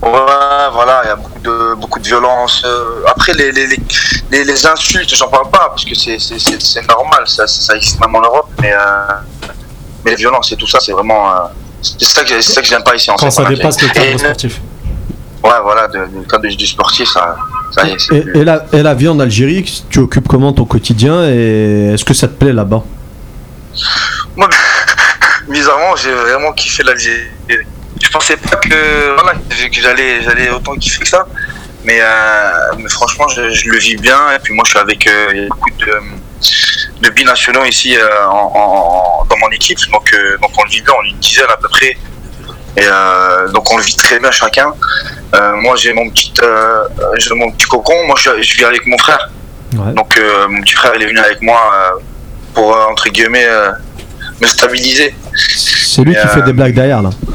Ouais, 0.00 0.68
voilà, 0.72 1.00
il 1.04 1.08
y 1.08 1.10
a 1.10 1.16
beaucoup 1.16 1.40
de, 1.40 1.74
beaucoup 1.74 1.98
de 1.98 2.06
violence. 2.06 2.62
euh, 2.64 3.02
après, 3.14 3.32
les, 3.34 3.50
les, 3.52 3.66
les, 3.66 3.80
les, 4.30 4.44
les 4.44 4.66
insultes, 4.66 5.12
j'en 5.14 5.28
parle 5.28 5.50
pas, 5.50 5.68
parce 5.70 5.84
que 5.84 5.94
c'est, 5.94 6.18
normal, 6.88 7.22
ça, 7.26 7.46
ça, 7.46 7.60
ça 7.66 7.76
existe 7.76 7.98
même 8.00 8.14
en 8.14 8.20
Europe, 8.20 8.48
mais, 8.60 8.72
euh, 8.72 8.78
mais 10.08 10.16
les 10.16 10.16
violences 10.16 10.52
et 10.52 10.56
tout 10.56 10.66
ça, 10.66 10.78
c'est 10.80 10.92
vraiment. 10.92 11.30
euh, 11.30 11.38
c'est 11.82 12.04
ça 12.04 12.22
que, 12.24 12.40
c'est 12.40 12.52
ça 12.52 12.60
que 12.62 12.66
j'aime 12.66 12.82
pas 12.82 12.94
ici 12.96 13.10
en 13.10 13.14
Quand 13.16 13.26
fait, 13.26 13.42
ça 13.42 13.44
dépasse 13.44 13.80
le 13.82 13.88
cadre 13.88 14.06
Et- 14.06 14.18
sportif. 14.18 14.60
Ouais, 15.44 15.50
voilà, 15.62 15.86
de, 15.86 15.98
de- 15.98 16.18
le 16.18 16.24
cadre 16.28 16.48
du, 16.48 16.66
sportif, 16.66 17.08
ça, 17.08 17.36
ça 17.70 17.86
y 17.86 17.92
est. 17.92 17.98
c'est 17.98 18.16
Et, 18.16 18.20
plus- 18.22 18.40
et 18.40 18.44
la, 18.44 18.64
et 18.72 18.82
la 18.82 18.94
vie 18.94 19.08
en 19.08 19.20
Algérie, 19.20 19.82
tu 19.88 20.00
occupes 20.00 20.26
comment 20.26 20.52
ton 20.52 20.64
quotidien 20.64 21.24
et 21.28 21.92
est-ce 21.94 22.04
que 22.04 22.12
ça 22.14 22.26
te 22.26 22.32
plaît 22.34 22.52
là-bas? 22.52 22.82
Moi, 24.36 24.48
bizarrement, 25.48 25.94
j'ai 25.96 26.12
vraiment 26.12 26.52
kiffé 26.52 26.82
l'Algérie. 26.82 27.28
Je 28.02 28.10
pensais 28.10 28.36
pas 28.36 28.56
que, 28.56 29.14
voilà, 29.14 29.34
que 29.34 29.80
j'allais, 29.80 30.22
j'allais 30.22 30.50
autant 30.50 30.74
kiffer 30.74 31.00
que 31.02 31.08
ça. 31.08 31.26
Mais, 31.84 31.98
euh, 32.00 32.50
mais 32.78 32.88
franchement, 32.88 33.28
je, 33.28 33.50
je 33.50 33.68
le 33.70 33.78
vis 33.78 33.96
bien. 33.96 34.18
Et 34.34 34.38
puis 34.40 34.52
moi, 34.54 34.64
je 34.64 34.70
suis 34.70 34.78
avec 34.78 35.06
euh, 35.06 35.46
beaucoup 35.48 35.70
de, 35.78 35.86
de 37.00 37.10
binationaux 37.10 37.64
ici 37.64 37.96
euh, 37.96 38.26
en, 38.28 38.52
en- 38.54 39.24
dans 39.28 39.36
mon 39.38 39.48
équipe. 39.50 39.78
Donc, 39.92 40.12
euh, 40.12 40.36
donc 40.42 40.50
on 40.58 40.64
le 40.64 40.70
vit 40.70 40.82
bien, 40.82 40.94
on 41.00 41.04
est 41.04 41.10
une 41.10 41.18
dizaine 41.18 41.46
à 41.52 41.56
peu 41.56 41.68
près. 41.68 41.96
Et 42.76 42.82
euh, 42.84 43.48
donc 43.50 43.70
on 43.72 43.76
le 43.76 43.82
vit 43.82 43.96
très 43.96 44.18
bien 44.20 44.30
chacun. 44.30 44.72
Euh, 45.34 45.56
moi, 45.56 45.76
j'ai 45.76 45.92
mon 45.92 46.08
petit, 46.10 46.32
euh, 46.42 46.84
mon 47.36 47.50
petit 47.52 47.66
cocon. 47.66 48.06
Moi, 48.06 48.16
je, 48.18 48.30
je 48.42 48.56
vis 48.56 48.64
avec 48.64 48.86
mon 48.86 48.98
frère. 48.98 49.30
Ouais. 49.74 49.92
Donc 49.94 50.20
mon 50.48 50.60
petit 50.62 50.74
frère, 50.74 50.92
il 50.96 51.02
est 51.02 51.06
venu 51.06 51.18
avec 51.18 51.42
moi 51.42 51.60
pour 52.54 52.74
entre 52.90 53.08
guillemets 53.10 53.46
me 54.40 54.46
stabiliser. 54.46 55.14
C'est 55.34 56.02
lui 56.02 56.12
Et, 56.14 56.20
qui 56.20 56.28
fait 56.28 56.42
des 56.42 56.52
blagues 56.52 56.74
derrière 56.74 57.02
là. 57.02 57.10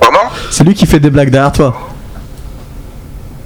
Pardon? 0.00 0.18
C'est 0.50 0.64
lui 0.64 0.74
qui 0.74 0.86
fait 0.86 1.00
des 1.00 1.10
blagues 1.10 1.30
derrière 1.30 1.52
toi. 1.52 1.74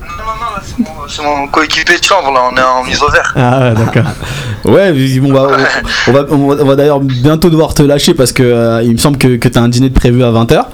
Non, 0.00 0.06
non, 0.08 0.24
non, 0.24 0.50
là, 0.56 0.62
c'est 1.08 1.22
mon, 1.22 1.46
coéquipier 1.48 1.98
de 1.98 2.04
chambre, 2.04 2.32
là, 2.32 2.40
on 2.52 2.56
est 2.56 2.62
en 2.62 2.84
mise 2.84 3.02
au 3.02 3.10
vert. 3.10 3.32
Ah 3.36 3.60
ouais, 3.60 3.74
d'accord. 3.74 4.10
Ouais, 4.64 4.92
on 5.22 5.32
va, 5.32 5.48
on 6.08 6.12
va, 6.12 6.24
on 6.30 6.48
va, 6.48 6.62
on 6.62 6.64
va 6.66 6.76
d'ailleurs 6.76 7.00
bientôt 7.00 7.48
devoir 7.48 7.74
te 7.74 7.82
lâcher 7.82 8.12
parce 8.12 8.32
que 8.32 8.42
euh, 8.42 8.82
il 8.82 8.92
me 8.92 8.96
semble 8.96 9.16
que, 9.16 9.36
que 9.36 9.48
tu 9.48 9.56
as 9.56 9.62
un 9.62 9.68
dîner 9.68 9.88
de 9.88 9.94
prévu 9.94 10.22
à 10.24 10.30
20h. 10.32 10.64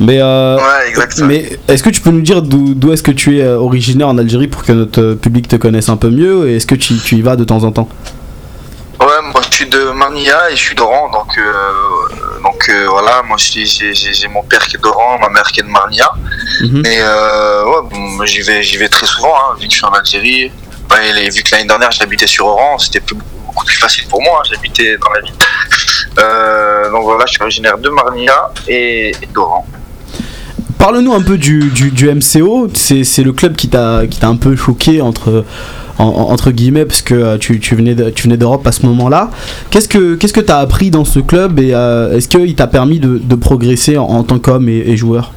Mais, 0.00 0.18
euh, 0.20 0.56
Ouais, 0.56 0.88
exactement. 0.88 1.28
mais 1.28 1.58
est-ce 1.68 1.82
que 1.82 1.90
tu 1.90 2.00
peux 2.00 2.10
nous 2.10 2.20
dire 2.20 2.42
d'où 2.42 2.74
d'où 2.74 2.92
est-ce 2.92 3.02
que 3.02 3.12
tu 3.12 3.38
es 3.38 3.42
euh, 3.42 3.58
originaire 3.58 4.08
en 4.08 4.18
Algérie 4.18 4.48
pour 4.48 4.64
que 4.64 4.72
notre 4.72 5.14
public 5.14 5.46
te 5.48 5.56
connaisse 5.56 5.88
un 5.88 5.96
peu 5.96 6.10
mieux 6.10 6.48
et 6.48 6.56
est-ce 6.56 6.66
que 6.66 6.74
tu, 6.74 6.96
tu 6.96 7.16
y 7.16 7.22
vas 7.22 7.36
de 7.36 7.44
temps 7.44 7.62
en 7.62 7.70
temps? 7.70 7.88
Ouais, 9.02 9.20
moi 9.32 9.40
je 9.50 9.52
suis 9.56 9.66
de 9.66 9.90
Marnia 9.90 10.48
et 10.50 10.54
je 10.54 10.60
suis 10.60 10.76
d'Oran, 10.76 11.10
donc, 11.10 11.36
euh, 11.36 11.52
donc 12.40 12.68
euh, 12.68 12.86
voilà, 12.88 13.22
moi 13.26 13.36
j'ai 13.36 14.28
mon 14.28 14.44
père 14.44 14.64
qui 14.68 14.76
est 14.76 14.78
d'Oran, 14.80 15.18
ma 15.18 15.28
mère 15.28 15.50
qui 15.50 15.58
est 15.58 15.64
de 15.64 15.68
Marnia. 15.68 16.08
Mhm. 16.60 16.82
Mais 16.84 17.02
ouais, 17.02 17.82
bon, 17.90 17.98
moi, 17.98 18.26
j'y 18.26 18.42
vais, 18.42 18.62
j'y 18.62 18.76
vais 18.76 18.88
très 18.88 19.06
souvent, 19.06 19.34
hein, 19.34 19.56
vu 19.58 19.66
que 19.66 19.72
je 19.72 19.78
suis 19.78 19.86
en 19.86 19.90
Algérie. 19.90 20.52
Ouais, 20.90 21.30
vu 21.30 21.42
que 21.42 21.50
l'année 21.50 21.66
dernière 21.66 21.90
j'habitais 21.90 22.28
sur 22.28 22.46
Oran, 22.46 22.78
c'était 22.78 23.00
beaucoup 23.00 23.64
plus 23.64 23.76
facile 23.76 24.06
pour 24.08 24.22
moi, 24.22 24.40
hein, 24.40 24.48
j'habitais 24.48 24.96
dans 24.98 25.10
la 25.10 25.20
ville. 25.20 25.34
Euh, 26.18 26.90
donc 26.90 27.04
voilà, 27.04 27.24
je 27.26 27.32
suis 27.32 27.42
originaire 27.42 27.78
de 27.78 27.88
Marnia 27.88 28.52
et, 28.68 29.10
et 29.10 29.26
d'Oran. 29.34 29.66
Parle-nous 30.78 31.12
un 31.12 31.22
peu 31.22 31.38
du, 31.38 31.70
du, 31.70 31.90
du 31.90 32.12
MCO, 32.12 32.68
c'est 32.74 33.22
le 33.22 33.32
club 33.32 33.56
qui 33.56 33.68
t'a 33.68 34.06
qui 34.08 34.18
t'a 34.18 34.28
un 34.28 34.36
peu 34.36 34.54
choqué 34.56 35.00
entre, 35.00 35.44
en- 35.98 36.04
en- 36.04 36.30
entre 36.32 36.50
guillemets 36.50 36.84
parce 36.84 37.02
que 37.02 37.14
euh, 37.14 37.38
tu, 37.38 37.60
tu 37.60 37.74
venais 37.76 37.94
de- 37.94 38.10
tu 38.10 38.24
venais 38.24 38.36
d'Europe 38.36 38.66
à 38.66 38.72
ce 38.72 38.84
moment-là. 38.86 39.30
Qu'est-ce 39.70 39.88
que 39.88 40.14
qu'est-ce 40.14 40.32
que 40.32 40.40
t'as 40.40 40.58
appris 40.58 40.90
dans 40.90 41.04
ce 41.04 41.18
club 41.20 41.58
et 41.60 41.74
euh, 41.74 42.16
est-ce 42.16 42.28
qu'il 42.28 42.54
t'a 42.54 42.66
permis 42.66 42.98
de, 43.00 43.18
de 43.18 43.34
progresser 43.34 43.98
en, 43.98 44.04
en 44.04 44.22
tant 44.24 44.38
qu'homme 44.38 44.68
et, 44.68 44.78
et 44.86 44.96
joueur? 44.96 45.32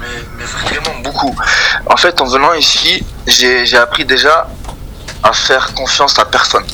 Mais, 0.00 0.06
mais 0.38 0.44
vraiment 0.44 1.00
beaucoup. 1.02 1.34
En 1.86 1.96
fait, 1.96 2.20
en 2.20 2.26
venant 2.26 2.52
ici, 2.54 3.02
j'ai 3.26 3.64
j'ai 3.66 3.76
appris 3.76 4.04
déjà 4.04 4.48
à 5.22 5.32
faire 5.32 5.74
confiance 5.74 6.18
à 6.18 6.24
personne. 6.24 6.64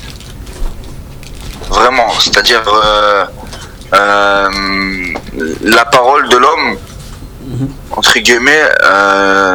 Vraiment, 1.70 2.08
c'est-à-dire 2.20 2.62
euh, 2.66 3.24
euh, 3.94 4.48
la 5.62 5.84
parole 5.86 6.28
de 6.28 6.36
l'homme, 6.36 6.76
entre 7.90 8.18
guillemets, 8.18 8.62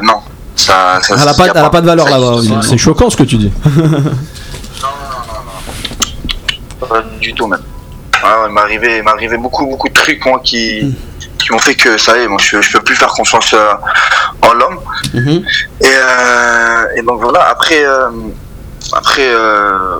non. 0.03 0.19
Ça, 0.59 0.99
ça, 1.01 1.15
Elle 1.15 1.21
a 1.21 1.33
ça, 1.33 1.53
pas, 1.53 1.59
a 1.65 1.69
pas 1.69 1.81
de 1.81 1.85
valeur 1.85 2.09
là-bas. 2.09 2.61
C'est 2.61 2.77
choquant 2.77 3.09
ce 3.09 3.15
que 3.17 3.23
tu 3.23 3.37
dis. 3.37 3.51
Pas 6.79 7.01
du 7.21 7.33
tout 7.33 7.47
même. 7.47 7.61
Ah, 8.23 8.45
il 8.47 8.53
m'est 8.53 8.61
arrivé, 8.61 8.97
il 8.97 9.03
m'est 9.03 9.11
arrivé 9.11 9.37
beaucoup, 9.37 9.65
beaucoup 9.65 9.87
de 9.89 9.93
trucs 9.93 10.25
moi 10.25 10.39
qui, 10.43 10.95
qui 11.37 11.51
m'ont 11.51 11.59
fait 11.59 11.75
que 11.75 11.97
ça 11.97 12.17
y 12.17 12.21
est, 12.23 12.27
moi 12.27 12.39
je, 12.41 12.61
je 12.61 12.71
peux 12.73 12.81
plus 12.81 12.95
faire 12.95 13.09
confiance 13.09 13.53
euh, 13.53 13.73
en 14.41 14.53
l'homme. 14.53 14.79
Mhm. 15.13 15.43
Et, 15.81 15.85
euh, 15.87 16.85
et 16.97 17.01
donc 17.03 17.21
voilà, 17.21 17.47
après, 17.49 17.85
euh, 17.85 18.09
après 18.93 19.27
euh, 19.27 19.97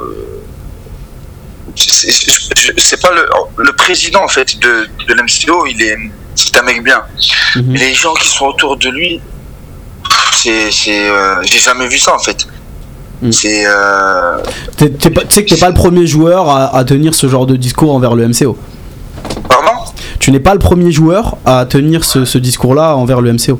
c'est- 1.75 3.01
pas 3.01 3.11
le, 3.11 3.27
le 3.57 3.73
président 3.73 4.23
en 4.23 4.27
fait 4.27 4.57
de, 4.59 4.87
de 5.07 5.13
l'MCO, 5.13 5.65
il 5.67 5.81
est, 5.81 5.97
c'est 6.35 6.57
un 6.57 6.63
mec 6.63 6.83
bien. 6.83 7.01
Mais 7.55 7.79
les 7.79 7.93
gens 7.93 8.13
qui 8.15 8.27
sont 8.29 8.45
autour 8.47 8.75
de 8.77 8.89
lui, 8.89 9.21
c'est, 10.41 10.71
c'est, 10.71 11.09
euh, 11.09 11.41
j'ai 11.43 11.59
jamais 11.59 11.87
vu 11.87 11.97
ça 11.99 12.13
en 12.15 12.19
fait. 12.19 12.47
Mm. 13.21 13.31
C'est, 13.31 13.63
euh, 13.65 14.37
Tu 14.77 14.85
sais 15.29 15.43
que 15.43 15.49
t'es 15.53 15.57
pas 15.59 15.67
le 15.67 15.73
premier 15.73 16.07
joueur 16.07 16.49
à, 16.49 16.75
à 16.77 16.83
tenir 16.85 17.13
ce 17.13 17.27
genre 17.27 17.45
de 17.45 17.55
discours 17.55 17.93
envers 17.93 18.15
le 18.15 18.27
MCO. 18.27 18.57
pardon? 19.49 19.71
Tu 20.19 20.31
n'es 20.31 20.39
pas 20.39 20.53
le 20.53 20.59
premier 20.59 20.91
joueur 20.91 21.37
à 21.45 21.65
tenir 21.65 22.03
ce, 22.05 22.25
ce 22.25 22.37
discours-là 22.37 22.95
envers 22.95 23.21
le 23.21 23.33
MCO. 23.33 23.59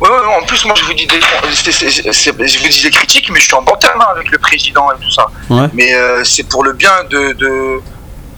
Ouais, 0.00 0.08
ouais, 0.08 0.14
ouais, 0.16 0.34
en 0.42 0.44
plus 0.46 0.64
moi 0.64 0.74
je 0.76 0.84
vous 0.84 0.94
dis 0.94 1.06
des, 1.06 1.20
c'est- 1.52 1.70
c'est- 1.70 2.12
c'est- 2.12 2.46
je 2.48 2.58
vous 2.58 2.68
dis 2.68 2.82
des 2.82 2.90
critiques, 2.90 3.30
mais 3.30 3.38
je 3.38 3.44
suis 3.44 3.54
en 3.54 3.62
bon 3.62 3.76
terme 3.80 4.00
hein, 4.00 4.06
avec 4.16 4.30
le 4.32 4.38
président 4.38 4.86
et 4.90 5.00
tout 5.04 5.10
ça. 5.12 5.26
Ouais. 5.48 5.68
Mais 5.74 5.94
euh, 5.94 6.24
c'est 6.24 6.42
pour 6.48 6.64
le 6.64 6.72
bien 6.72 6.90
de, 7.08 7.32
de 7.34 7.80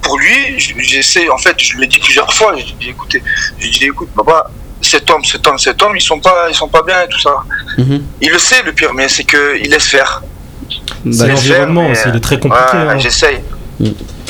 pour 0.03 0.19
lui. 0.19 0.59
J'essaie, 0.59 1.31
en 1.31 1.39
fait, 1.39 1.55
je 1.59 1.79
l'ai 1.79 1.87
dit 1.87 1.99
plusieurs 2.01 2.31
fois. 2.35 2.53
J'ai 2.57 2.75
dit, 2.79 2.91
écoutez, 2.91 3.23
j'ai 3.59 3.71
dit, 3.71 3.85
écoute, 3.87 4.09
papa, 4.15 4.51
cet 4.93 5.09
homme, 5.11 5.25
cet 5.33 5.47
homme, 5.47 5.59
cet 5.67 5.79
homme, 5.83 5.95
ils 5.97 6.07
sont 6.11 6.21
pas, 6.21 6.39
ils 6.53 6.55
sont 6.63 6.69
pas 6.77 6.83
bien 6.83 6.99
et 7.07 7.09
tout 7.09 7.19
ça. 7.27 7.35
Mhm. 7.79 7.99
Il 8.25 8.31
le 8.31 8.39
sait, 8.49 8.63
le 8.69 8.73
pire, 8.79 8.93
mais 8.99 9.09
c'est 9.15 9.25
que 9.33 9.43
il 9.63 9.69
laisse 9.71 9.89
faire. 9.97 10.23
C'est 10.71 11.19
D'accord. 11.19 11.35
l'environnement 11.35 11.87
aussi, 11.91 12.03
il 12.11 12.17
est 12.17 12.21
très 12.29 12.37
Ouais, 12.37 12.43
compliqué. 12.49 12.77
hein. 12.77 12.99
j'essaye. 12.99 13.39
Mm. 13.81 13.85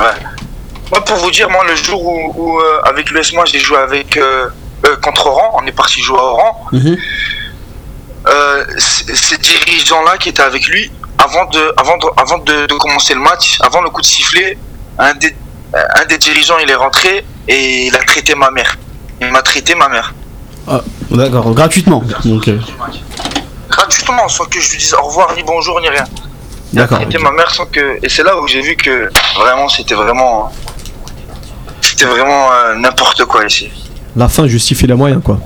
Ouais. 0.05 0.19
Moi, 0.91 1.01
pour 1.09 1.17
vous 1.23 1.31
dire, 1.39 1.49
moi, 1.57 1.63
le 1.71 1.75
jour 1.87 2.01
où, 2.11 2.17
où, 2.41 2.61
euh, 2.61 2.91
avec 2.91 3.11
l'US, 3.11 3.33
moi, 3.39 3.45
j'ai 3.51 3.59
joué 3.67 3.79
avec 3.79 4.17
euh, 4.17 4.49
euh, 4.87 4.97
contre 5.05 5.27
Oran, 5.27 5.49
on 5.61 5.67
est 5.67 5.73
parti 5.83 6.01
jouer 6.01 6.19
à 6.19 6.23
Oran. 6.35 6.53
Mhm. 6.73 6.97
Euh, 8.29 8.65
ces 8.79 9.37
dirigeants-là 9.39 10.17
qui 10.21 10.29
étaient 10.29 10.43
avec 10.53 10.65
lui, 10.69 10.91
avant 11.19 11.45
de, 11.47 11.63
avant 11.77 11.97
de, 12.03 12.07
avant 12.17 12.39
de, 12.39 12.67
de 12.67 12.75
commencer 12.75 13.15
le 13.15 13.21
match, 13.21 13.59
avant 13.69 13.81
le 13.81 13.91
coup 13.91 14.01
de 14.01 14.07
sifflet, 14.07 14.57
un 14.99 15.15
des, 15.15 15.35
un 16.01 16.05
des 16.05 16.19
dirigeants, 16.19 16.59
il 16.65 16.71
est 16.71 16.75
rentré 16.87 17.25
et 17.49 17.87
il 17.89 17.97
a 17.97 18.03
traité 18.13 18.35
ma 18.37 18.51
mère. 18.53 18.77
Il 19.21 19.29
m'a 19.33 19.43
traité 19.43 19.75
ma 19.75 19.89
mère. 19.89 20.15
D'accord, 21.11 21.53
gratuitement. 21.53 22.03
Donc, 22.25 22.49
euh, 22.49 22.59
Gratuitement, 23.69 24.29
sans 24.29 24.45
que 24.45 24.61
je 24.61 24.71
lui 24.71 24.79
dise 24.79 24.95
au 24.95 25.03
revoir, 25.07 25.35
ni 25.37 25.43
bonjour, 25.43 25.81
ni 25.81 25.89
rien. 25.89 26.05
Il 26.73 26.77
D'accord. 26.79 27.01
ma 27.21 27.31
mère 27.33 27.51
sans 27.55 27.67
que. 27.67 27.99
Et 28.03 28.09
c'est 28.09 28.23
là 28.23 28.39
où 28.41 28.47
j'ai 28.47 28.61
vu 28.63 28.77
que 28.77 29.11
vraiment, 29.39 29.69
c'était 29.69 29.95
vraiment. 29.95 30.51
C'était 31.81 32.05
vraiment 32.07 32.51
euh, 32.53 32.75
n'importe 32.77 33.25
quoi 33.25 33.45
ici. 33.45 33.69
La 34.17 34.29
fin 34.29 34.47
justifie 34.47 34.87
les 34.87 34.95
moyens, 34.95 35.23
quoi. 35.23 35.39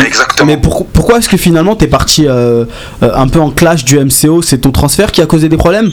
Exactement. 0.00 0.46
Mais 0.46 0.56
pour- 0.56 0.86
pourquoi 0.86 1.18
est-ce 1.18 1.28
que 1.28 1.36
finalement 1.36 1.76
t'es 1.76 1.86
parti 1.86 2.26
euh, 2.26 2.64
euh, 3.02 3.10
un 3.14 3.28
peu 3.28 3.40
en 3.40 3.50
clash 3.50 3.84
du 3.84 3.98
MCO 3.98 4.42
C'est 4.42 4.58
ton 4.58 4.70
transfert 4.72 5.12
qui 5.12 5.20
a 5.22 5.26
causé 5.26 5.48
des 5.48 5.56
problèmes? 5.56 5.90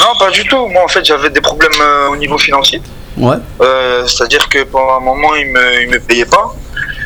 Non, 0.00 0.18
pas 0.18 0.30
du 0.30 0.44
tout. 0.44 0.66
Moi, 0.68 0.82
en 0.84 0.88
fait, 0.88 1.04
j'avais 1.04 1.30
des 1.30 1.40
problèmes 1.40 1.70
euh, 1.80 2.08
au 2.08 2.16
niveau 2.16 2.36
financier. 2.38 2.82
Ouais. 3.16 3.36
Euh, 3.60 4.06
C'est-à-dire 4.06 4.48
que 4.48 4.64
pendant 4.64 4.96
un 4.96 5.00
moment, 5.00 5.34
ils 5.36 5.46
me, 5.46 5.82
ils 5.82 5.88
me 5.88 6.00
payaient 6.00 6.24
pas. 6.24 6.54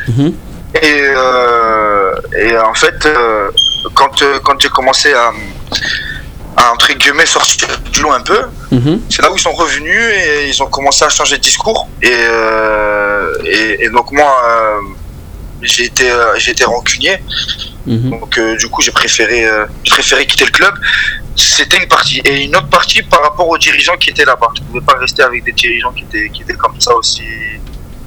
Mhm. 0.07 0.33
Et, 0.81 1.01
euh, 1.15 2.11
et 2.37 2.57
en 2.57 2.73
fait, 2.73 3.05
euh, 3.05 3.49
quand, 3.93 4.21
euh, 4.21 4.39
quand 4.43 4.59
j'ai 4.59 4.69
commencé 4.69 5.13
à, 5.13 5.31
à, 6.57 6.71
entre 6.71 6.91
guillemets, 6.93 7.25
sortir 7.27 7.67
du 7.91 8.01
lot 8.01 8.11
un 8.11 8.21
peu, 8.21 8.41
Mhm. 8.71 9.01
c'est 9.09 9.21
là 9.21 9.31
où 9.31 9.35
ils 9.35 9.39
sont 9.41 9.51
revenus 9.53 10.01
et 10.15 10.47
ils 10.49 10.63
ont 10.63 10.67
commencé 10.67 11.05
à 11.05 11.09
changer 11.09 11.37
de 11.37 11.41
discours. 11.41 11.87
Et, 12.01 12.09
euh, 12.11 13.31
et, 13.45 13.85
et 13.85 13.89
donc, 13.89 14.11
moi, 14.11 14.35
j'ai 15.61 15.85
été, 15.85 16.11
rancunier. 16.65 17.17
Mhm. 17.85 18.09
Donc, 18.09 18.39
du 18.57 18.67
coup, 18.69 18.81
j'ai 18.81 18.91
préféré, 18.91 19.45
préféré 19.89 20.25
quitter 20.25 20.45
le 20.45 20.51
club. 20.51 20.73
C'était 21.35 21.77
une 21.77 21.87
partie. 21.87 22.19
Et 22.25 22.43
une 22.45 22.55
autre 22.55 22.69
partie 22.69 23.01
par 23.03 23.21
rapport 23.21 23.47
aux 23.47 23.57
dirigeants 23.57 23.97
qui 23.97 24.09
étaient 24.09 24.25
là-bas. 24.25 24.49
Je 24.55 24.61
ne 24.61 24.67
pouvais 24.67 24.81
pas 24.81 24.93
rester 24.99 25.21
avec 25.23 25.43
des 25.43 25.51
dirigeants 25.51 25.91
qui 25.91 26.03
étaient, 26.03 26.29
qui 26.29 26.41
étaient 26.43 26.53
comme 26.55 26.79
ça 26.79 26.95
aussi 26.95 27.23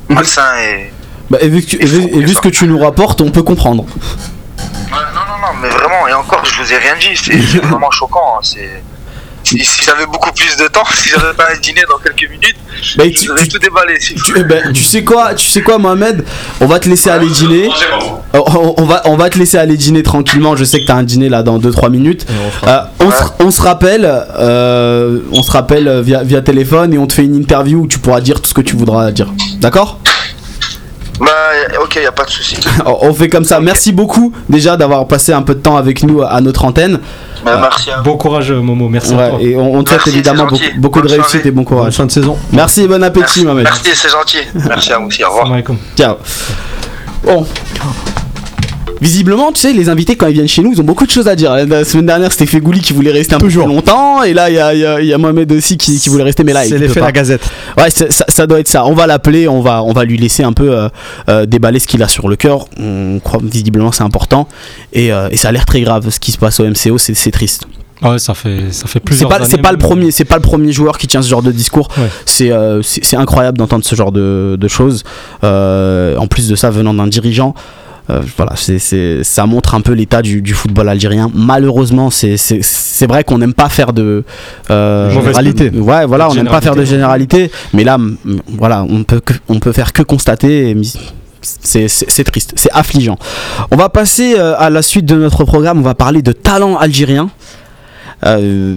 malsains 0.09 0.59
et. 0.61 0.93
Bah, 1.31 1.39
et 1.41 1.49
vu, 1.49 1.63
que 1.63 1.67
tu- 1.71 1.83
et 1.83 1.87
vu- 1.87 2.09
et 2.13 2.21
vu 2.25 2.35
ce 2.35 2.41
que 2.41 2.49
tu 2.49 2.67
nous 2.67 2.79
rapportes, 2.79 3.21
on 3.21 3.31
peut 3.31 3.43
comprendre. 3.43 3.85
Ouais, 3.85 4.91
non, 5.15 5.21
non, 5.21 5.39
non, 5.41 5.61
mais 5.61 5.69
vraiment, 5.69 6.07
et 6.09 6.13
encore, 6.15 6.45
je 6.45 6.63
vous 6.63 6.73
ai 6.73 6.77
rien 6.79 6.95
dit, 7.01 7.17
c'est 7.17 7.37
vraiment 7.67 7.91
choquant. 7.91 8.37
hein, 8.39 8.41
C'est. 8.43 8.83
Si, 9.45 9.65
si 9.65 9.85
j'avais 9.85 10.07
beaucoup 10.07 10.33
plus 10.33 10.57
de 10.57 10.67
temps, 10.67 10.83
si 10.93 11.09
j'avais 11.11 11.33
pas 11.37 11.45
un 11.55 11.59
dîner 11.61 11.83
dans 11.89 11.99
quelques 11.99 12.29
minutes, 12.29 12.57
Bah, 12.97 13.05
je 13.05 13.11
tu, 13.43 13.49
tout 13.49 13.59
déballer. 13.61 14.01
si- 14.01 14.15
tu- 14.17 14.33
eh 14.37 14.43
ben, 14.43 14.73
tu 14.73 14.83
sais 14.83 15.05
quoi, 15.05 15.35
tu 15.35 15.47
sais 15.47 15.63
quoi, 15.63 15.79
Mohamed 15.79 16.25
On 16.61 16.67
va 16.67 16.81
te 16.81 16.89
laisser 16.89 17.11
aller 17.11 17.29
dîner. 17.29 17.69
On, 18.35 18.75
on 18.77 18.85
va, 18.85 19.03
on 19.05 19.17
va 19.17 19.31
te 19.31 19.39
laisser 19.39 19.57
aller 19.57 19.77
dîner 19.77 20.03
tranquillement. 20.03 20.57
Je 20.57 20.65
sais 20.65 20.81
que 20.81 20.87
t'as 20.87 20.97
un 20.97 21.05
dîner 21.05 21.29
là 21.29 21.45
dans 21.45 21.59
2-3 21.61 21.91
minutes. 21.91 22.27
Euh, 22.67 22.81
on, 22.99 23.11
se, 23.13 23.23
on 23.39 23.51
se 23.53 23.63
rappelle, 23.63 24.05
euh, 24.37 25.21
on 25.31 25.45
se 25.45 25.53
rappelle 25.53 25.87
euh, 25.87 26.03
via, 26.03 26.25
via 26.25 26.41
téléphone 26.43 26.93
et 26.93 26.99
on 26.99 27.07
te 27.07 27.13
fait 27.13 27.25
une 27.25 27.37
interview 27.37 27.83
où 27.83 27.87
tu 27.87 28.01
pourras 28.01 28.21
dire 28.21 28.41
tout 28.43 28.49
ce 28.49 28.55
que 28.55 28.63
tu 28.63 28.75
voudras 28.75 29.13
dire. 29.13 29.33
D'accord? 29.61 30.01
Bah, 31.21 31.27
ok, 31.83 31.95
y 32.03 32.07
a 32.07 32.13
pas 32.13 32.25
de 32.25 32.31
souci. 32.31 32.57
On 32.87 33.13
fait 33.15 33.29
comme 33.29 33.45
ça. 33.45 33.59
Merci 33.61 33.93
beaucoup 33.93 34.33
déjà 34.49 34.77
d'avoir 34.77 35.07
passé 35.07 35.33
un 35.33 35.43
peu 35.43 35.55
de 35.55 35.61
temps 35.61 35.77
avec 35.77 36.03
nous 36.03 36.23
à 36.23 36.41
notre 36.41 36.65
antenne. 36.65 37.01
Bah, 37.45 37.59
merci 37.61 37.91
à 37.91 37.99
vous. 37.99 38.03
Bon 38.03 38.17
courage, 38.17 38.53
Momo, 38.53 38.89
merci 38.89 39.15
à 39.15 39.17
Ouais, 39.17 39.31
toi. 39.31 39.39
et 39.41 39.57
on, 39.57 39.75
on 39.77 39.83
te 39.85 39.91
souhaite 39.91 40.07
évidemment 40.09 40.47
beaucoup, 40.79 41.01
de 41.01 41.09
réussite 41.09 41.31
soirée. 41.31 41.49
et 41.49 41.51
bon 41.51 41.63
Bonne 41.63 41.65
courage. 41.79 41.95
fin 41.97 42.07
de 42.07 42.11
saison. 42.11 42.37
Merci 42.53 42.83
et 42.83 42.89
bon 42.89 43.03
appétit, 43.03 43.45
Mohamed. 43.45 43.65
merci 43.65 43.91
c'est 43.95 44.11
gentil. 44.11 44.39
Merci 44.55 44.93
à 44.93 44.99
vous 44.99 45.07
aussi, 45.07 45.25
au 45.25 45.29
revoir. 45.31 45.49
Ciao. 45.97 46.17
Bon. 47.25 47.47
Visiblement, 49.01 49.53
tu 49.53 49.61
sais, 49.61 49.73
les 49.73 49.89
invités 49.89 50.17
quand 50.17 50.27
ils 50.27 50.33
viennent 50.35 50.49
chez 50.49 50.63
nous, 50.63 50.73
ils 50.73 50.81
ont 50.81 50.85
beaucoup 50.85 51.05
de 51.07 51.11
choses 51.11 51.29
à 51.29 51.37
dire. 51.37 51.55
La 51.67 51.85
semaine 51.85 52.07
dernière, 52.07 52.33
c'était 52.33 52.47
Fegouli 52.47 52.81
qui 52.81 52.93
voulait 52.93 53.11
rester 53.13 53.35
un 53.35 53.39
Toujours. 53.39 53.65
peu 53.65 53.69
plus 53.71 53.77
longtemps, 53.77 54.23
et 54.23 54.33
là, 54.33 54.49
il 54.49 54.57
y 54.57 54.59
a, 54.59 54.73
il 54.75 54.81
y 54.81 54.87
a- 54.87 55.01
il 55.01 55.07
y 55.07 55.13
a 55.13 55.19
Mohamed 55.19 55.53
aussi 55.53 55.77
qui, 55.77 55.99
qui 55.99 56.09
voulait 56.09 56.25
rester, 56.25 56.45
mais 56.45 56.53
là, 56.55 56.65
il 56.65 56.71
C'est 56.71 56.79
l'effet 56.79 57.01
pas. 57.01 57.07
la 57.07 57.13
gazette. 57.13 57.43
Ouais, 57.77 57.91
ça, 57.91 58.07
ça 58.11 58.47
doit 58.47 58.61
être 58.61 58.69
ça. 58.69 58.87
On 58.87 58.95
va 58.95 59.07
l'appeler, 59.07 59.49
on 59.49 59.61
va, 59.61 59.83
on 59.83 59.93
va 59.93 60.05
lui 60.05 60.17
laisser 60.17 60.43
un 60.45 60.53
peu 60.53 60.75
euh, 60.75 60.89
euh, 61.29 61.45
déballer 61.47 61.79
ce 61.79 61.87
qu'il 61.87 62.03
a 62.03 62.09
sur 62.09 62.29
le 62.29 62.37
cœur. 62.37 62.67
On 62.81 63.21
croit 63.23 63.41
visiblement 63.43 63.93
c'est 63.93 64.03
important, 64.05 64.49
et, 64.93 65.13
euh, 65.13 65.29
et 65.31 65.37
ça 65.37 65.49
a 65.49 65.53
l'air 65.53 65.67
très 65.67 65.83
grave 65.83 66.09
ce 66.11 66.19
qui 66.19 66.33
se 66.33 66.39
passe 66.39 66.59
au 66.61 66.65
MCO. 66.65 66.97
C'est 66.99 67.31
triste. 67.31 67.65
Ah 68.03 68.13
ouais, 68.13 68.19
ça 68.19 68.35
fait, 68.35 68.65
ça 68.73 68.83
fait 68.87 68.95
C'est 68.95 69.01
plusieurs 69.01 69.31
pas, 69.31 69.45
c'est 69.47 69.57
pas 69.57 69.73
le 69.73 69.79
même. 69.79 69.87
premier, 69.87 70.11
c'est 70.11 70.27
pas 70.27 70.37
le 70.37 70.43
premier 70.43 70.71
joueur 70.71 70.99
qui 70.99 71.07
tient 71.07 71.23
ce 71.23 71.29
genre 71.31 71.43
de 71.43 71.51
discours. 71.53 71.89
Ouais. 71.97 72.09
C'est, 72.27 73.17
incroyable 73.17 73.57
d'entendre 73.59 73.85
ce 73.85 73.95
genre 73.97 74.13
de, 74.13 74.57
de 74.61 74.69
choses. 74.69 75.03
En 75.43 76.27
plus 76.31 76.49
de 76.49 76.57
ça, 76.57 76.71
venant 76.71 76.95
d'un 76.95 77.07
dirigeant. 77.07 77.55
Euh, 78.09 78.21
voilà, 78.37 78.53
c'est, 78.57 78.79
ça 79.25 79.47
montre 79.47 79.75
un 79.75 79.81
peu 79.81 79.93
l'état 79.93 80.23
du, 80.23 80.41
du 80.43 80.55
football 80.55 80.89
algérien. 80.89 81.31
Malheureusement, 81.35 82.11
c'est, 82.11 82.37
vrai 83.07 83.25
qu'on 83.25 83.39
n'aime 83.39 83.55
pas 83.55 83.69
faire 83.69 83.93
de 83.93 84.23
euh, 84.71 85.11
généralité. 85.11 85.71
Ouais, 85.71 86.07
voilà, 86.07 86.31
on 86.31 86.35
n'aime 86.35 86.47
pas 86.49 86.61
faire 86.61 86.77
de 86.77 86.85
Généralité. 86.85 87.51
Mais 87.73 87.85
là, 87.85 87.99
voilà, 88.47 88.85
on 88.89 89.03
peut, 89.03 89.21
que- 89.21 89.35
on 89.49 89.59
peut 89.59 89.73
faire 89.73 89.93
que 89.93 90.03
constater. 90.03 90.71
et 90.71 90.77
C'est, 91.43 92.25
triste, 92.25 92.53
c'est 92.57 92.71
affligeant. 92.73 93.19
On 93.71 93.77
va 93.77 93.89
passer 93.89 94.35
euh, 94.39 94.55
à 94.59 94.71
la 94.71 94.83
suite 94.83 95.07
de 95.07 95.17
notre 95.17 95.45
programme. 95.45 95.79
On 95.79 95.83
va 95.83 95.95
parler 95.95 96.23
de 96.23 96.33
talent 96.33 96.77
algérien. 96.77 97.29
Euh, 98.25 98.77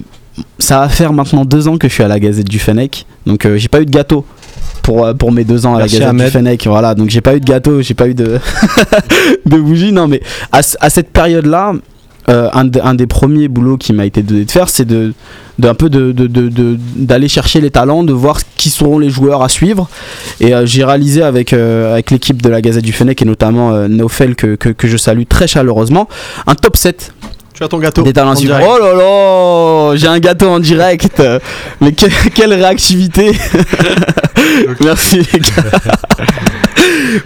ça 0.58 0.80
va 0.80 0.90
faire 0.90 1.14
maintenant 1.14 1.46
deux 1.46 1.68
ans 1.68 1.78
que 1.78 1.88
je 1.88 1.94
suis 1.94 2.04
à 2.04 2.08
la 2.08 2.20
Gazette 2.20 2.48
du 2.48 2.60
Fennec, 2.60 3.06
donc 3.26 3.46
euh, 3.46 3.58
j'ai 3.58 3.68
pas 3.68 3.82
eu 3.82 3.86
de 3.86 3.92
gâteau 3.92 4.26
pour, 4.90 5.06
euh, 5.06 5.14
pour 5.14 5.32
mes 5.32 5.44
deux 5.44 5.68
ans 5.68 5.76
à 5.76 5.80
la 5.82 5.86
Gazette 6.00 6.08
du 6.26 6.32
Fennec. 6.32 6.66
Voilà, 6.66 6.96
donc 6.96 7.12
j'ai 7.12 7.22
pas 7.22 7.36
eu 7.36 7.40
de 7.40 7.46
gâteau, 7.46 7.84
j'ai 7.84 7.94
pas 7.94 8.08
eu 8.08 8.16
de, 8.16 8.40
de 9.46 9.58
bougie. 9.58 9.92
Non, 9.92 10.08
mais 10.08 10.20
à, 10.52 10.64
ce- 10.64 10.78
à 10.82 10.90
cette 10.90 11.10
période-là, 11.12 11.74
euh, 12.28 12.50
un, 12.54 12.66
de- 12.66 12.80
un 12.84 12.96
des 12.96 13.06
premiers 13.06 13.48
boulots 13.50 13.78
qui 13.78 13.94
m'a 13.94 14.08
été 14.08 14.24
donné 14.24 14.46
de 14.46 14.52
faire, 14.52 14.68
c'est 14.68 14.86
de, 14.86 15.14
de 15.60 15.68
un 15.68 15.76
peu 15.76 15.92
de, 15.92 16.12
de- 16.12 16.26
de- 16.26 16.78
d'aller 16.96 17.28
chercher 17.28 17.62
les 17.62 17.70
talents, 17.70 18.04
de 18.04 18.14
voir 18.14 18.40
qui 18.58 18.72
seront 18.72 18.98
les 18.98 19.12
joueurs 19.12 19.44
à 19.44 19.50
suivre. 19.50 19.88
Et 20.42 20.56
euh, 20.56 20.66
j'ai 20.66 20.84
réalisé 20.84 21.22
avec, 21.22 21.54
euh, 21.54 21.94
avec 21.94 22.10
l'équipe 22.10 22.42
de 22.42 22.50
la 22.50 22.60
Gazette 22.60 22.84
du 22.84 22.92
Fennec 22.92 23.22
et 23.22 23.26
notamment 23.26 23.88
Neofel 23.88 24.36
que, 24.36 24.56
que, 24.56 24.70
que 24.70 24.88
je 24.88 24.98
salue 24.98 25.24
très 25.30 25.48
chaleureusement, 25.48 26.08
un 26.48 26.56
top 26.56 26.78
7 26.78 27.14
Tu 27.60 27.66
as 27.66 27.68
ton 27.68 27.78
gâteau. 27.80 28.04
des 28.04 28.14
talents 28.14 28.36
suivants. 28.38 28.58
Oh 28.66 28.78
là 28.82 28.94
là, 28.94 29.96
j'ai 29.98 30.08
un 30.08 30.20
gâteau 30.20 30.48
en 30.48 30.60
direct. 30.62 31.22
Mais 31.82 31.92
que- 31.92 32.30
quelle 32.30 32.54
réactivité. 32.54 33.38
Merci 34.82 35.18
les 35.34 35.40
gars. 35.40 35.70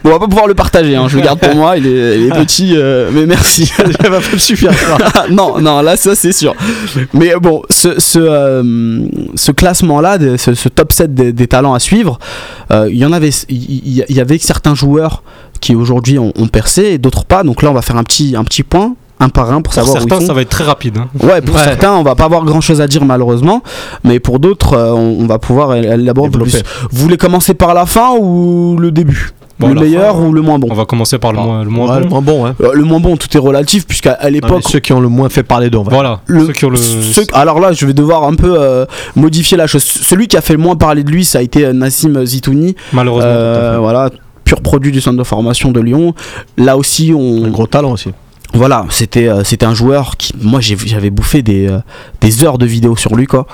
Bon, 0.04 0.10
on 0.10 0.14
va 0.14 0.20
pas 0.20 0.28
pouvoir 0.28 0.48
le 0.48 0.56
partager, 0.56 0.96
hein, 0.96 1.08
je 1.08 1.18
le 1.18 1.24
garde 1.24 1.40
pour 1.40 1.54
moi, 1.56 1.78
il 1.78 1.86
est, 1.86 2.20
il 2.20 2.26
est 2.26 2.30
petit, 2.32 2.74
euh, 2.76 3.10
mais 3.14 3.26
merci. 3.28 3.66
Ça 4.02 4.10
va 4.10 4.20
pas 4.20 4.32
me 4.34 4.38
suffire. 4.40 4.72
non, 5.30 5.60
non, 5.60 5.82
là 5.82 5.96
ça 5.98 6.16
c'est 6.16 6.32
sûr. 6.32 6.56
Mais 7.14 7.34
bon, 7.40 7.62
ce, 7.70 8.00
ce, 8.00 8.18
euh, 8.20 9.06
ce 9.36 9.52
classement-là, 9.52 10.18
ce, 10.38 10.56
ce 10.56 10.70
top 10.70 10.92
7 10.92 11.14
des, 11.14 11.32
des 11.34 11.48
talents 11.48 11.74
à 11.76 11.80
suivre, 11.80 12.18
euh, 12.72 12.88
il 12.90 12.98
y 12.98 13.06
en 13.06 13.12
avait, 13.14 13.30
il 13.50 13.58
y, 13.58 14.04
il 14.10 14.16
y 14.16 14.20
avait 14.20 14.38
certains 14.40 14.74
joueurs 14.76 15.22
qui 15.62 15.76
aujourd'hui 15.76 16.18
ont, 16.18 16.34
ont 16.36 16.48
percé 16.48 16.84
et 16.86 16.98
d'autres 16.98 17.26
pas. 17.26 17.44
Donc 17.44 17.62
là, 17.62 17.70
on 17.70 17.74
va 17.74 17.82
faire 17.84 17.98
un 17.98 18.04
petit, 18.04 18.36
un 18.36 18.44
petit 18.44 18.64
point, 18.64 18.96
un 19.20 19.30
par 19.30 19.50
un, 19.52 19.56
pour 19.62 19.64
Pour 19.64 19.74
savoir 19.74 19.96
où 19.96 20.00
certains, 20.00 20.16
ils 20.18 20.22
sont. 20.22 20.28
ça 20.28 20.34
va 20.34 20.42
être 20.42 20.50
très 20.50 20.64
rapide. 20.64 20.98
hein. 20.98 21.08
Ouais, 21.22 21.42
pour 21.42 21.56
Ouais. 21.56 21.64
certains, 21.64 21.94
on 21.94 22.04
va 22.04 22.16
pas 22.16 22.26
avoir 22.26 22.44
grand 22.44 22.62
chose 22.62 22.82
à 22.82 22.88
dire 22.88 23.06
malheureusement, 23.06 23.62
mais 24.04 24.20
pour 24.20 24.40
d'autres, 24.40 24.74
euh, 24.74 24.92
on, 24.92 25.18
on 25.22 25.26
va 25.28 25.40
pouvoir 25.40 25.76
élaborer 25.76 26.28
un 26.28 26.32
peu 26.32 26.40
plus. 26.40 26.62
Vous 26.92 27.02
voulez 27.04 27.18
commencer 27.18 27.54
par 27.54 27.74
la 27.74 27.86
fin 27.86 28.12
ou 28.20 28.78
le 28.80 28.92
début? 28.92 29.30
Bon, 29.60 29.70
le 29.70 29.80
meilleur 29.82 30.16
fin, 30.16 30.24
ou 30.24 30.34
le 30.34 30.42
moins 30.42 30.58
bon? 30.58 30.68
On 30.72 30.74
va 30.74 30.86
commencer 30.86 31.20
par 31.20 31.32
le 31.32 31.38
moins, 31.40 31.64
le 31.64 31.70
moins 31.70 31.88
Ouais, 31.88 32.00
bon. 32.00 32.04
le 32.04 32.10
moins 32.10 32.22
bon, 32.22 32.46
hein. 32.48 32.56
Euh, 32.62 32.72
Le 32.74 32.84
moins 32.84 33.00
bon, 33.00 33.16
tout 33.16 33.28
est 33.38 33.40
relatif, 33.40 33.86
puisqu'à 33.86 34.14
à 34.14 34.30
l'époque. 34.32 34.64
ceux 34.68 34.80
qui 34.80 34.92
ont 34.94 35.00
le 35.00 35.08
moins 35.08 35.30
fait 35.30 35.44
parler 35.44 35.70
d'eux. 35.70 35.78
Voilà. 35.86 36.20
le- 36.26 36.48
Ceux 36.48 36.54
qui 36.54 36.66
ont 36.66 36.72
le. 36.72 36.76
ceux- 36.78 37.28
alors 37.34 37.60
là, 37.60 37.72
je 37.72 37.86
vais 37.86 37.94
devoir 37.94 38.24
un 38.24 38.34
peu 38.34 38.56
euh, 38.60 38.86
modifier 39.16 39.56
la 39.56 39.68
chose. 39.68 39.84
Celui 39.84 40.28
qui 40.28 40.36
a 40.38 40.42
fait 40.42 40.54
le 40.54 40.60
moins 40.60 40.76
parler 40.76 41.04
de 41.04 41.12
lui, 41.12 41.24
ça 41.24 41.38
a 41.38 41.42
été 41.44 41.72
Nassim 41.72 42.26
Zitouni. 42.26 42.76
Malheureusement. 42.94 43.30
Euh, 43.30 43.78
voilà, 43.80 44.10
pur 44.44 44.60
produit 44.60 44.92
du 44.92 45.00
centre 45.00 45.18
de 45.18 45.24
formation 45.24 45.72
de 45.72 45.80
Lyon. 45.80 46.16
Là 46.58 46.76
aussi, 46.76 47.12
Un 47.12 47.16
on, 47.16 47.48
gros 47.50 47.68
talent 47.68 47.92
aussi. 47.92 48.10
Voilà, 48.54 48.86
c'était 48.90 49.28
euh, 49.28 49.44
c'était 49.44 49.66
un 49.66 49.74
joueur 49.74 50.18
qui, 50.18 50.34
moi, 50.40 50.60
j'avais 50.62 51.10
bouffé 51.10 51.42
des, 51.42 51.68
euh, 51.68 51.80
des 52.22 52.44
heures 52.44 52.58
de 52.58 52.66
vidéos 52.66 52.96
sur 52.96 53.16
lui, 53.16 53.26
quoi. 53.26 53.48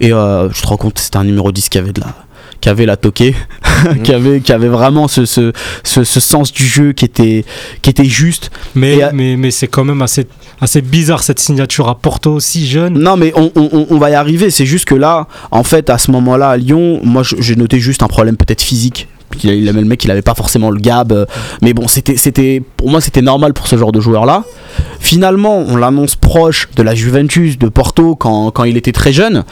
Et 0.00 0.12
euh, 0.12 0.50
je 0.50 0.60
te 0.60 0.66
rends 0.66 0.76
compte, 0.76 0.98
c'était 0.98 1.16
un 1.16 1.24
numéro 1.24 1.50
10 1.52 1.68
qui 1.68 1.78
avait 1.78 1.92
de 1.92 2.00
la 2.00 2.14
qui 2.60 2.68
avait 2.70 2.86
la 2.86 2.96
toquée, 2.96 3.34
qui 4.04 4.12
avait 4.12 4.40
qui 4.40 4.52
avait 4.52 4.68
vraiment 4.68 5.06
ce, 5.06 5.24
ce, 5.26 5.52
ce, 5.82 6.02
ce 6.04 6.20
sens 6.20 6.50
du 6.52 6.64
jeu 6.66 6.92
qui 6.92 7.04
était 7.04 7.44
qui 7.82 7.90
était 7.90 8.04
juste. 8.04 8.50
Mais, 8.74 8.96
et 8.98 9.04
mais, 9.12 9.36
mais 9.36 9.50
c'est 9.50 9.66
quand 9.68 9.84
même 9.84 10.00
assez, 10.02 10.26
assez 10.60 10.80
bizarre 10.80 11.22
cette 11.22 11.40
signature 11.40 11.88
à 11.88 11.94
Porto 11.98 12.40
si 12.40 12.66
jeune. 12.66 12.98
Non, 12.98 13.16
mais 13.16 13.32
on, 13.36 13.50
on- 13.54 13.86
on- 13.90 13.98
va 13.98 14.10
y 14.10 14.14
arriver. 14.14 14.50
C'est 14.50 14.66
juste 14.66 14.86
que 14.86 14.94
là, 14.94 15.26
en 15.50 15.62
fait, 15.62 15.90
à 15.90 15.98
ce 15.98 16.10
moment-là, 16.10 16.50
à 16.50 16.56
Lyon, 16.56 17.00
moi, 17.02 17.22
j'ai 17.38 17.56
noté 17.56 17.80
juste 17.80 18.02
un 18.02 18.08
problème 18.08 18.36
peut-être 18.36 18.62
physique. 18.62 19.08
Il, 19.42 19.68
avait 19.68 19.80
le 19.80 19.86
mec, 19.86 20.04
il 20.04 20.10
avait 20.10 20.22
pas 20.22 20.34
forcément 20.34 20.70
le 20.70 20.78
gab. 20.80 21.12
euh, 21.12 21.26
Mais 21.62 21.74
bon, 21.74 21.88
c'était, 21.88 22.62
pour 22.76 22.90
moi, 22.90 23.00
c'était 23.00 23.22
normal 23.22 23.52
pour 23.52 23.66
ce 23.66 23.76
genre 23.76 23.92
de 23.92 24.00
joueur-là. 24.00 24.44
Finalement, 25.00 25.58
on 25.58 25.76
l'annonce 25.76 26.16
proche 26.16 26.68
de 26.76 26.82
la 26.82 26.94
Juventus, 26.94 27.58
de 27.58 27.68
Porto, 27.68 28.14
quand, 28.14 28.64
il 28.64 28.76
était 28.76 28.92
très 28.92 29.12
jeune. 29.12 29.44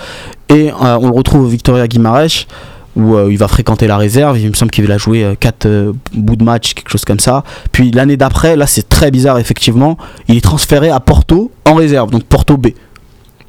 Et 0.49 0.70
euh, 0.70 0.99
on 1.01 1.09
le 1.09 1.14
retrouve 1.14 1.43
au 1.43 1.49
Victoria 1.49 1.89
Guimarães, 1.89 2.47
où 2.95 3.16
euh, 3.16 3.28
il 3.30 3.39
va 3.39 3.49
fréquenter 3.49 3.87
la 3.87 3.97
réserve. 3.97 4.39
Il 4.39 4.49
me 4.49 4.55
semble 4.55 4.70
qu'il 4.70 4.91
a 4.91 4.99
joué 4.99 5.35
4 5.41 5.95
bouts 6.14 6.37
de 6.37 6.45
match, 6.45 6.74
quelque 6.74 6.91
chose 6.91 7.05
comme 7.05 7.20
ça. 7.20 7.43
Puis 7.72 7.91
l'année 7.91 8.16
d'après, 8.16 8.57
là, 8.57 8.66
c'est 8.66 8.89
très 8.89 9.11
bizarre, 9.11 9.39
effectivement. 9.39 9.97
Il 10.28 10.37
est 10.37 10.43
transféré 10.43 10.91
à 10.91 11.01
Porto 11.01 11.51
en 11.64 11.74
réserve, 11.74 12.11
donc 12.11 12.24
Porto 12.24 12.57
B. 12.57 12.68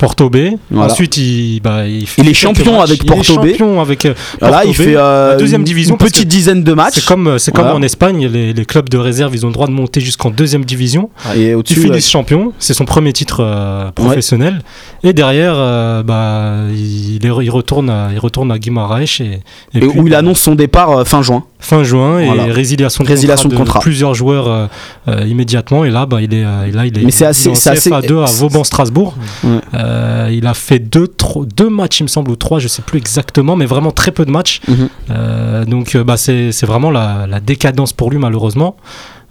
Porto 0.04 0.30
B. 0.30 0.38
Voilà. 0.70 0.91
Ensuite, 0.91 1.16
il, 1.18 1.62
bah, 1.62 1.88
il, 1.88 2.06
fait 2.06 2.22
Il 2.22 2.30
est 2.30 2.34
champion 2.34 2.74
matchs. 2.80 2.89
avec 2.89 3.04
Il 3.04 3.06
Porto 3.08 3.39
B. 3.39 3.45
est 3.45 3.49
champion 3.51 3.80
avec. 3.82 4.06
euh, 4.06 4.14
Voilà, 4.41 4.58
Porto 4.58 4.70
il 4.70 4.74
B, 4.74 4.76
fait 4.89 4.95
euh, 4.97 5.30
la 5.30 5.36
deuxième 5.38 5.62
une- 5.62 5.66
division 5.66 5.93
une 5.95 5.97
petite 5.97 6.28
dizaine 6.28 6.64
de 6.64 6.74
matchs. 6.74 6.95
C'est 6.95 7.06
comme, 7.06 7.39
c'est 7.39 7.54
comme 7.54 7.68
en 7.68 7.82
Espagne, 7.82 8.28
les, 8.28 8.51
les 8.51 8.66
clubs 8.66 8.89
de 8.89 8.97
réserve, 8.97 9.34
ils 9.34 9.45
ont 9.45 9.49
le 9.49 9.54
droit 9.54 9.68
de 9.68 9.72
monter 9.72 10.01
jusqu'en 10.01 10.30
deuxième 10.30 10.66
division. 10.66 11.10
Et 11.36 11.49
Tu 11.49 11.54
au-dessus, 11.56 11.76
finis 11.82 11.89
ouais. 11.91 12.01
champion, 12.01 12.51
c'est 12.60 12.74
son 12.74 12.86
premier 12.86 13.14
titre 13.14 13.38
euh, 13.41 13.91
professionnel. 13.91 14.62
Et 15.04 15.14
derrière, 15.14 15.54
euh, 15.56 16.04
bah, 16.04 16.66
il, 16.74 17.20
il 17.24 17.49
retourne 17.49 17.89
à, 17.89 18.10
il 18.12 18.20
retourne 18.20 18.51
à 18.51 18.60
Guimarães 18.60 19.04
et, 19.22 19.24
et 19.24 19.39
Et 19.76 19.80
puis, 19.80 19.88
où 19.99 20.06
il 20.08 20.12
bah, 20.12 20.20
annonce 20.20 20.39
son 20.41 20.56
départ 20.56 20.91
euh, 20.91 21.04
fin 21.06 21.22
juin. 21.22 21.43
fin 21.60 21.84
juin 21.84 22.20
et 22.20 22.51
résiliation 22.51 23.04
de 23.04 23.10
Résiliation 23.10 23.47
de 23.49 23.56
contrat 23.56 23.64
de 23.64 23.68
contrat. 23.70 23.80
plusieurs 23.80 24.14
joueurs 24.14 24.47
euh, 24.49 24.66
euh, 25.08 25.26
immédiatement. 25.28 25.86
Et 25.86 25.89
là, 25.91 26.06
bah, 26.06 26.22
il 26.22 26.34
est, 26.34 26.43
euh, 26.43 26.72
là, 26.74 26.86
il 26.86 26.97
est, 26.97 27.04
Mais 27.04 27.12
c'est 27.12 27.26
assez- 27.26 27.49
il 27.49 27.56
c'est 27.56 27.70
assez- 27.70 27.89
CFA2 27.89 28.24
à 28.24 28.26
Vauban-Strasbourg. 28.26 29.16
Ouais. 29.43 29.49
Euh, 29.93 30.29
il 30.31 30.47
a 30.47 30.53
fait 30.53 30.79
deux, 30.79 31.07
deux 31.55 31.69
matchs, 31.69 31.99
il 31.99 32.03
me 32.03 32.07
semble, 32.07 32.31
ou 32.31 32.35
trois, 32.35 32.59
je 32.59 32.67
sais 32.67 32.81
plus 32.81 32.97
exactement, 32.97 33.55
mais 33.55 33.65
vraiment 33.65 33.91
très 33.91 34.11
peu 34.11 34.25
de 34.25 34.31
matchs. 34.31 34.61
Mhm. 34.67 34.89
Euh, 35.11 35.65
donc, 35.65 35.95
euh, 35.95 36.03
bah, 36.03 36.17
c'est 36.17 36.51
vraiment 36.65 36.91
la, 36.91 37.27
la 37.27 37.39
décadence 37.39 37.93
pour 37.93 38.09
lui, 38.09 38.17
malheureusement. 38.17 38.75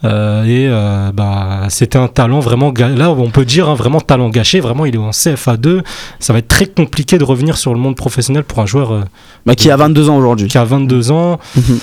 Et 0.04 0.68
bah, 1.14 1.66
c'était 1.68 1.96
un 1.98 2.08
talent 2.08 2.40
vraiment, 2.40 2.72
là 2.76 3.12
on 3.12 3.30
peut 3.30 3.44
dire 3.44 3.68
hein, 3.68 3.74
vraiment 3.74 4.00
talent 4.00 4.30
gâché. 4.30 4.58
Vraiment, 4.58 4.84
il 4.84 4.96
est 4.96 4.98
en 4.98 5.10
CFA2. 5.10 5.82
Ça 6.18 6.32
va 6.32 6.40
être 6.40 6.48
très 6.48 6.66
compliqué 6.66 7.18
de 7.18 7.24
revenir 7.24 7.56
sur 7.56 7.72
le 7.72 7.78
monde 7.78 7.94
professionnel 7.94 8.42
pour 8.42 8.58
un 8.58 8.66
joueur 8.66 9.04
Bah, 9.46 9.54
qui 9.54 9.70
a 9.70 9.76
22 9.76 10.08
ans 10.10 10.16
aujourd'hui. 10.16 10.48
qui 10.48 10.58
a 10.58 10.64
22 10.64 11.12
ans. 11.12 11.38
Mhm. 11.54 11.78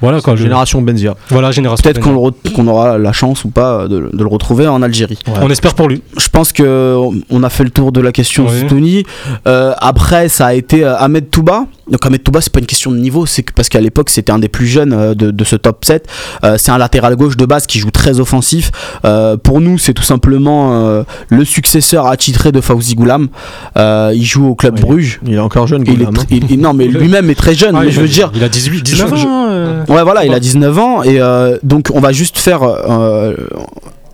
Voilà 0.00 0.20
quoi. 0.20 0.34
le- 0.34 0.38
Génération 0.40 0.82
Benzia. 0.82 1.14
Voilà, 1.30 1.50
génération. 1.50 1.82
Peut-être 1.82 2.00
qu'on 2.00 2.66
aura 2.68 2.98
la 2.98 3.12
chance 3.12 3.44
ou 3.44 3.48
pas 3.50 3.88
de, 3.88 4.10
de 4.12 4.22
le 4.22 4.26
retrouver 4.28 4.66
en 4.66 4.82
Algérie. 4.82 5.18
On 5.40 5.48
espère 5.50 5.74
pour 5.74 5.88
lui. 5.88 6.02
Je 6.18 6.28
pense 6.28 6.52
que 6.52 6.96
on 7.30 7.42
a 7.42 7.50
fait 7.50 7.64
le 7.64 7.70
tour 7.70 7.92
de 7.92 8.00
la 8.00 8.12
question 8.12 8.46
Oui. 8.70 9.04
Euh, 9.46 9.72
après, 9.78 10.28
ça 10.28 10.46
a 10.46 10.54
été 10.54 10.84
euh, 10.84 10.96
Ahmed 10.96 11.30
Touba. 11.30 11.66
Donc 11.90 12.04
Ahmed 12.06 12.22
Touba, 12.22 12.40
c'est 12.40 12.52
pas 12.52 12.60
une 12.60 12.66
question 12.66 12.90
de 12.90 12.96
niveau, 12.96 13.26
c'est 13.26 13.42
que 13.42 13.52
parce 13.52 13.68
qu'à 13.68 13.80
l'époque 13.80 14.08
c'était 14.08 14.32
un 14.32 14.38
des 14.38 14.48
plus 14.48 14.66
jeunes 14.66 14.94
euh, 14.94 15.14
de, 15.14 15.30
de 15.30 15.44
ce 15.44 15.54
top 15.56 15.84
7. 15.84 16.06
Euh, 16.42 16.56
c'est 16.58 16.70
un 16.70 16.78
latéral 16.78 17.14
gauche 17.14 17.36
de 17.36 17.44
base 17.44 17.66
qui 17.66 17.78
joue 17.78 17.90
très 17.90 18.20
offensif. 18.20 18.70
Euh, 19.04 19.36
pour 19.36 19.60
nous, 19.60 19.76
c'est 19.76 19.92
tout 19.92 20.02
simplement 20.02 20.70
euh, 20.86 21.02
le 21.28 21.44
successeur 21.44 22.06
attitré 22.06 22.52
de 22.52 22.60
Fawzi 22.62 22.94
Goulam. 22.94 23.28
Euh, 23.76 24.12
il 24.14 24.24
joue 24.24 24.46
au 24.48 24.54
club 24.54 24.74
Oui. 24.76 24.80
Bruges. 24.80 25.20
Il 25.26 25.34
est 25.34 25.38
encore 25.38 25.66
jeune, 25.66 25.82
Il 25.86 25.92
est 25.92 25.96
Goulam, 25.96 26.14
hein. 26.16 26.22
tr- 26.22 26.26
il- 26.30 26.50
il- 26.52 26.60
non, 26.60 26.72
mais 26.72 26.86
lui-même 26.86 27.28
est 27.28 27.34
très 27.34 27.54
jeune. 27.54 27.74
Ah, 27.76 27.82
mais 27.84 27.90
je 27.90 27.98
a- 27.98 28.02
veux 28.02 28.08
dire, 28.08 28.30
il 28.34 28.42
a 28.42 28.48
18, 28.48 28.82
19 28.82 29.14
je- 29.14 29.26
ans. 29.26 29.84
Ouais, 29.94 30.02
voilà, 30.02 30.24
il 30.24 30.30
a 30.30 30.34
Ouais. 30.34 30.40
19 30.40 30.78
ans 30.78 31.02
et 31.02 31.20
euh, 31.20 31.56
donc 31.62 31.88
on 31.94 32.00
va 32.00 32.12
juste 32.12 32.38
faire 32.38 32.62
euh, 32.62 33.34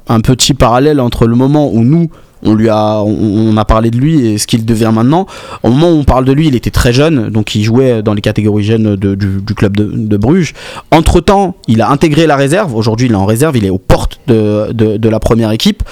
un 0.09 0.21
petit 0.21 0.55
parallèle 0.55 1.01
entre 1.01 1.27
le 1.27 1.35
moment 1.37 1.71
où 1.73 1.83
nous 1.85 2.11
on 2.43 2.55
lui 2.55 2.71
a 2.71 3.01
on, 3.03 3.53
on 3.53 3.57
a 3.59 3.67
parlé 3.67 3.91
de 3.91 3.99
lui 3.99 4.27
et 4.27 4.39
ce 4.39 4.47
qu'il 4.47 4.65
devient 4.65 4.91
maintenant. 4.95 5.27
Au 5.63 5.69
moment 5.69 5.91
où 5.91 5.97
on 5.97 6.05
parle 6.05 6.25
de 6.25 6.33
lui, 6.33 6.47
il 6.49 6.55
était 6.57 6.71
très 6.71 6.91
jeune, 6.91 7.29
donc 7.29 7.55
il 7.55 7.63
jouait 7.63 8.03
dans 8.03 8.15
les 8.15 8.23
catégories 8.23 8.65
jeunes 8.65 8.97
de- 8.97 9.15
du, 9.15 9.43
du 9.43 9.55
club 9.55 9.77
de, 9.77 9.85
de 9.85 10.17
Bruges. 10.17 10.55
Entre 10.91 11.21
temps, 11.21 11.55
il 11.69 11.83
a 11.83 11.91
intégré 11.91 12.27
la 12.27 12.37
réserve. 12.37 12.75
Aujourd'hui, 12.75 13.09
il 13.09 13.13
est 13.13 13.17
en 13.17 13.27
réserve, 13.27 13.59
il 13.59 13.67
est 13.67 13.71
aux 13.71 13.77
portes 13.77 14.21
de, 14.27 15.07
la 15.09 15.21
première 15.21 15.51
équipe. 15.51 15.83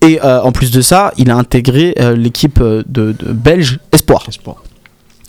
Et 0.00 0.20
euh, 0.22 0.40
en 0.42 0.52
plus 0.52 0.70
de 0.70 0.80
ça, 0.80 1.12
il 1.18 1.28
a 1.28 1.36
intégré 1.36 1.92
l'équipe 2.16 2.60
de, 2.62 2.84
de 2.86 3.32
belge 3.32 3.80
Espoir. 3.90 4.24
Espoir. 4.28 4.62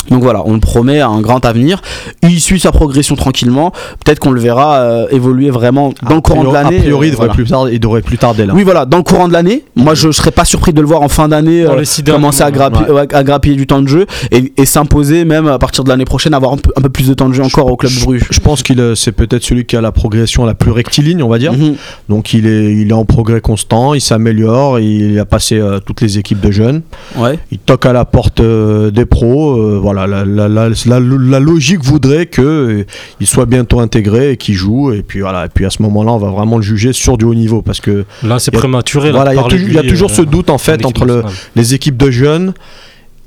Donc 0.09 0.23
voilà, 0.23 0.41
on 0.45 0.53
le 0.53 0.59
promet 0.59 0.99
à 0.99 1.07
un 1.07 1.21
grand 1.21 1.45
avenir. 1.45 1.81
Il 2.23 2.39
suit 2.39 2.59
sa 2.59 2.71
progression 2.71 3.15
tranquillement. 3.15 3.71
Peut-être 4.03 4.19
qu'on 4.19 4.31
le 4.31 4.39
verra 4.41 4.75
euh, 4.77 5.07
évoluer 5.11 5.49
vraiment 5.49 5.93
dans 6.07 6.15
le 6.15 6.21
courant 6.21 6.43
de 6.43 6.49
A 6.49 6.63
l'année. 6.63 6.79
priori, 6.79 7.07
il 7.07 7.09
euh, 7.09 7.11
devrait 7.13 7.27
voilà. 7.27 7.33
plus 7.33 7.45
tard, 7.45 7.69
il 7.69 7.79
devrait 7.79 8.01
plus 8.01 8.17
tarder 8.17 8.45
là. 8.45 8.53
Oui, 8.53 8.63
voilà, 8.63 8.85
dans 8.85 8.97
le 8.97 9.03
courant 9.03 9.27
de 9.27 9.33
l'année. 9.33 9.63
Moi, 9.75 9.93
je 9.95 10.11
serais 10.11 10.31
pas 10.31 10.45
surpris 10.45 10.73
de 10.73 10.81
le 10.81 10.87
voir 10.87 11.01
en 11.01 11.09
fin 11.09 11.27
d'année 11.27 11.63
euh, 11.63 11.83
commencer 12.05 12.43
à, 12.43 12.49
mois, 12.51 12.69
grappi- 12.69 12.91
ouais, 12.91 13.13
à 13.13 13.23
grappiller 13.23 13.55
du 13.55 13.67
temps 13.67 13.81
de 13.81 13.87
jeu 13.87 14.05
et, 14.31 14.53
et 14.57 14.65
s'imposer 14.65 15.25
même 15.25 15.47
à 15.47 15.59
partir 15.59 15.83
de 15.83 15.89
l'année 15.89 16.05
prochaine, 16.05 16.33
avoir 16.33 16.53
un 16.53 16.57
peu, 16.57 16.71
un 16.75 16.81
peu 16.81 16.89
plus 16.89 17.07
de 17.07 17.13
temps 17.13 17.29
de 17.29 17.33
jeu 17.33 17.43
encore 17.43 17.71
au 17.71 17.75
club 17.75 17.91
Bruges. 18.03 18.25
Je 18.29 18.39
pense 18.39 18.63
qu'il 18.63 18.79
euh, 18.79 18.95
c'est 18.95 19.11
peut-être 19.11 19.43
celui 19.43 19.65
qui 19.65 19.75
a 19.75 19.81
la 19.81 19.91
progression 19.91 20.45
la 20.45 20.53
plus 20.53 20.71
rectiligne, 20.71 21.21
on 21.23 21.29
va 21.29 21.37
dire. 21.39 21.53
Mhm. 21.53 21.75
Donc 22.09 22.33
il 22.33 22.45
est, 22.47 22.73
il 22.73 22.89
est 22.89 22.93
en 22.93 23.05
progrès 23.05 23.41
constant, 23.41 23.93
il 23.93 24.01
s'améliore, 24.01 24.79
il 24.79 25.19
a 25.19 25.25
passé 25.25 25.57
euh, 25.57 25.79
toutes 25.79 26.01
les 26.01 26.17
équipes 26.17 26.39
de 26.41 26.51
jeunes. 26.51 26.81
Ouais. 27.15 27.39
Il 27.51 27.57
toque 27.59 27.85
à 27.85 27.93
la 27.93 28.05
porte 28.05 28.39
euh, 28.39 28.91
des 28.91 29.05
pros. 29.05 29.57
euh, 29.57 29.77
voilà, 29.97 30.25
la, 30.25 30.47
la- 30.47 30.69
la- 30.69 30.75
la- 30.85 30.99
la 30.99 31.39
logique 31.39 31.83
voudrait 31.83 32.25
que 32.27 32.41
euh, 32.41 32.85
soit 33.25 33.45
bientôt 33.45 33.79
intégré 33.79 34.31
et 34.31 34.37
qu'il 34.37 34.55
joue. 34.55 34.91
Et 34.93 35.01
puis 35.03 35.21
voilà. 35.21 35.45
Et 35.45 35.49
puis 35.49 35.65
à 35.65 35.69
ce 35.69 35.81
moment-là, 35.83 36.11
on 36.11 36.17
va 36.17 36.29
vraiment 36.29 36.57
le 36.57 36.63
juger 36.63 36.93
sur 36.93 37.17
du 37.17 37.25
haut 37.25 37.33
niveau 37.35 37.61
parce 37.61 37.79
que 37.81 38.05
Là, 38.23 38.39
c'est 38.39 38.51
prématuré. 38.51 39.11
là, 39.11 39.15
voilà, 39.15 39.33
il 39.33 39.37
y 39.37 39.39
a, 39.39 39.43
toujours- 39.43 39.69
y 39.69 39.77
a 39.77 39.83
toujours 39.83 40.11
euh, 40.11 40.13
ce 40.15 40.21
doute 40.21 40.49
en 40.49 40.57
fait 40.57 40.85
entre 40.85 41.05
le- 41.05 41.23
les 41.55 41.73
équipes 41.73 41.97
de 41.97 42.11
jeunes 42.11 42.53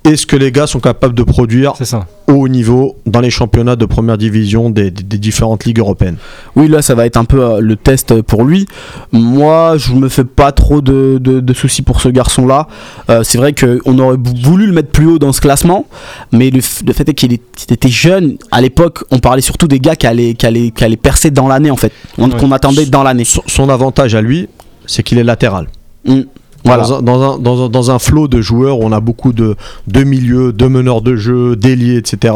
et 0.04 0.16
ce 0.16 0.24
que 0.26 0.36
les 0.36 0.50
gars 0.50 0.66
sont 0.66 0.80
capables 0.80 1.14
de 1.14 1.22
produire 1.22 1.74
ça. 1.82 2.06
au 2.26 2.32
haut 2.32 2.48
niveau 2.48 2.96
dans 3.04 3.20
les 3.20 3.28
championnats 3.30 3.76
de 3.76 3.84
première 3.84 4.16
division 4.16 4.70
des, 4.70 4.90
des- 4.90 5.02
des 5.02 5.18
différentes 5.18 5.64
ligues 5.66 5.78
européennes. 5.78 6.16
Oui, 6.56 6.68
là, 6.68 6.80
ça 6.80 6.94
va 6.94 7.04
être 7.04 7.18
un 7.18 7.24
peu 7.26 7.42
euh, 7.44 7.60
le 7.60 7.76
test 7.76 8.22
pour 8.22 8.44
lui. 8.44 8.66
Moi, 9.12 9.76
je 9.76 9.92
me 9.92 10.08
fais 10.08 10.24
pas 10.24 10.52
trop 10.52 10.80
de, 10.80 11.18
de- 11.20 11.40
de 11.40 11.52
soucis 11.54 11.82
pour 11.82 12.00
ce 12.00 12.08
garçon-là. 12.08 12.66
Euh, 13.10 13.22
c'est 13.22 13.36
vrai 13.38 13.52
qu'on 13.54 13.98
aurait 13.98 14.16
voulu 14.42 14.66
le 14.66 14.72
mettre 14.72 14.88
plus 14.90 15.06
haut 15.06 15.18
dans 15.18 15.32
ce 15.32 15.40
classement, 15.42 15.86
mais 16.32 16.50
le, 16.50 16.60
fait 16.60 17.08
est 17.08 17.14
qu'il 17.14 17.32
était 17.34 17.88
jeune. 17.88 18.36
À 18.50 18.60
l'époque, 18.62 19.04
on 19.10 19.18
parlait 19.18 19.42
surtout 19.42 19.68
des 19.68 19.80
gars 19.80 19.96
qui 19.96 20.06
allaient, 20.06 20.34
qui 20.34 20.46
allaient, 20.46 20.70
qui 20.70 20.82
allaient 20.82 20.96
percer 20.96 21.30
dans 21.30 21.46
l'année, 21.46 21.70
en 21.70 21.76
fait. 21.76 21.92
Ouais. 22.16 22.28
Qu'on 22.30 22.52
attendait 22.52 22.86
dans 22.86 23.02
l'année. 23.02 23.24
Son, 23.24 23.42
son 23.46 23.68
avantage 23.68 24.14
à 24.14 24.22
lui, 24.22 24.48
c'est 24.86 25.02
qu'il 25.02 25.18
est 25.18 25.24
latéral. 25.24 25.66
Mm. 26.06 26.20
Voilà. 26.64 26.82
Dans, 26.84 26.94
un, 26.94 27.02
dans, 27.02 27.22
un, 27.22 27.38
dans, 27.38 27.64
un, 27.64 27.68
dans 27.68 27.90
un 27.90 27.98
flot 27.98 28.28
de 28.28 28.40
joueurs 28.40 28.80
on 28.80 28.92
a 28.92 29.00
beaucoup 29.00 29.32
de, 29.32 29.56
de 29.86 30.04
milieux, 30.04 30.52
de 30.52 30.66
meneurs 30.66 31.00
de 31.02 31.16
jeu, 31.16 31.56
d'ailiers, 31.56 31.96
etc. 31.96 32.34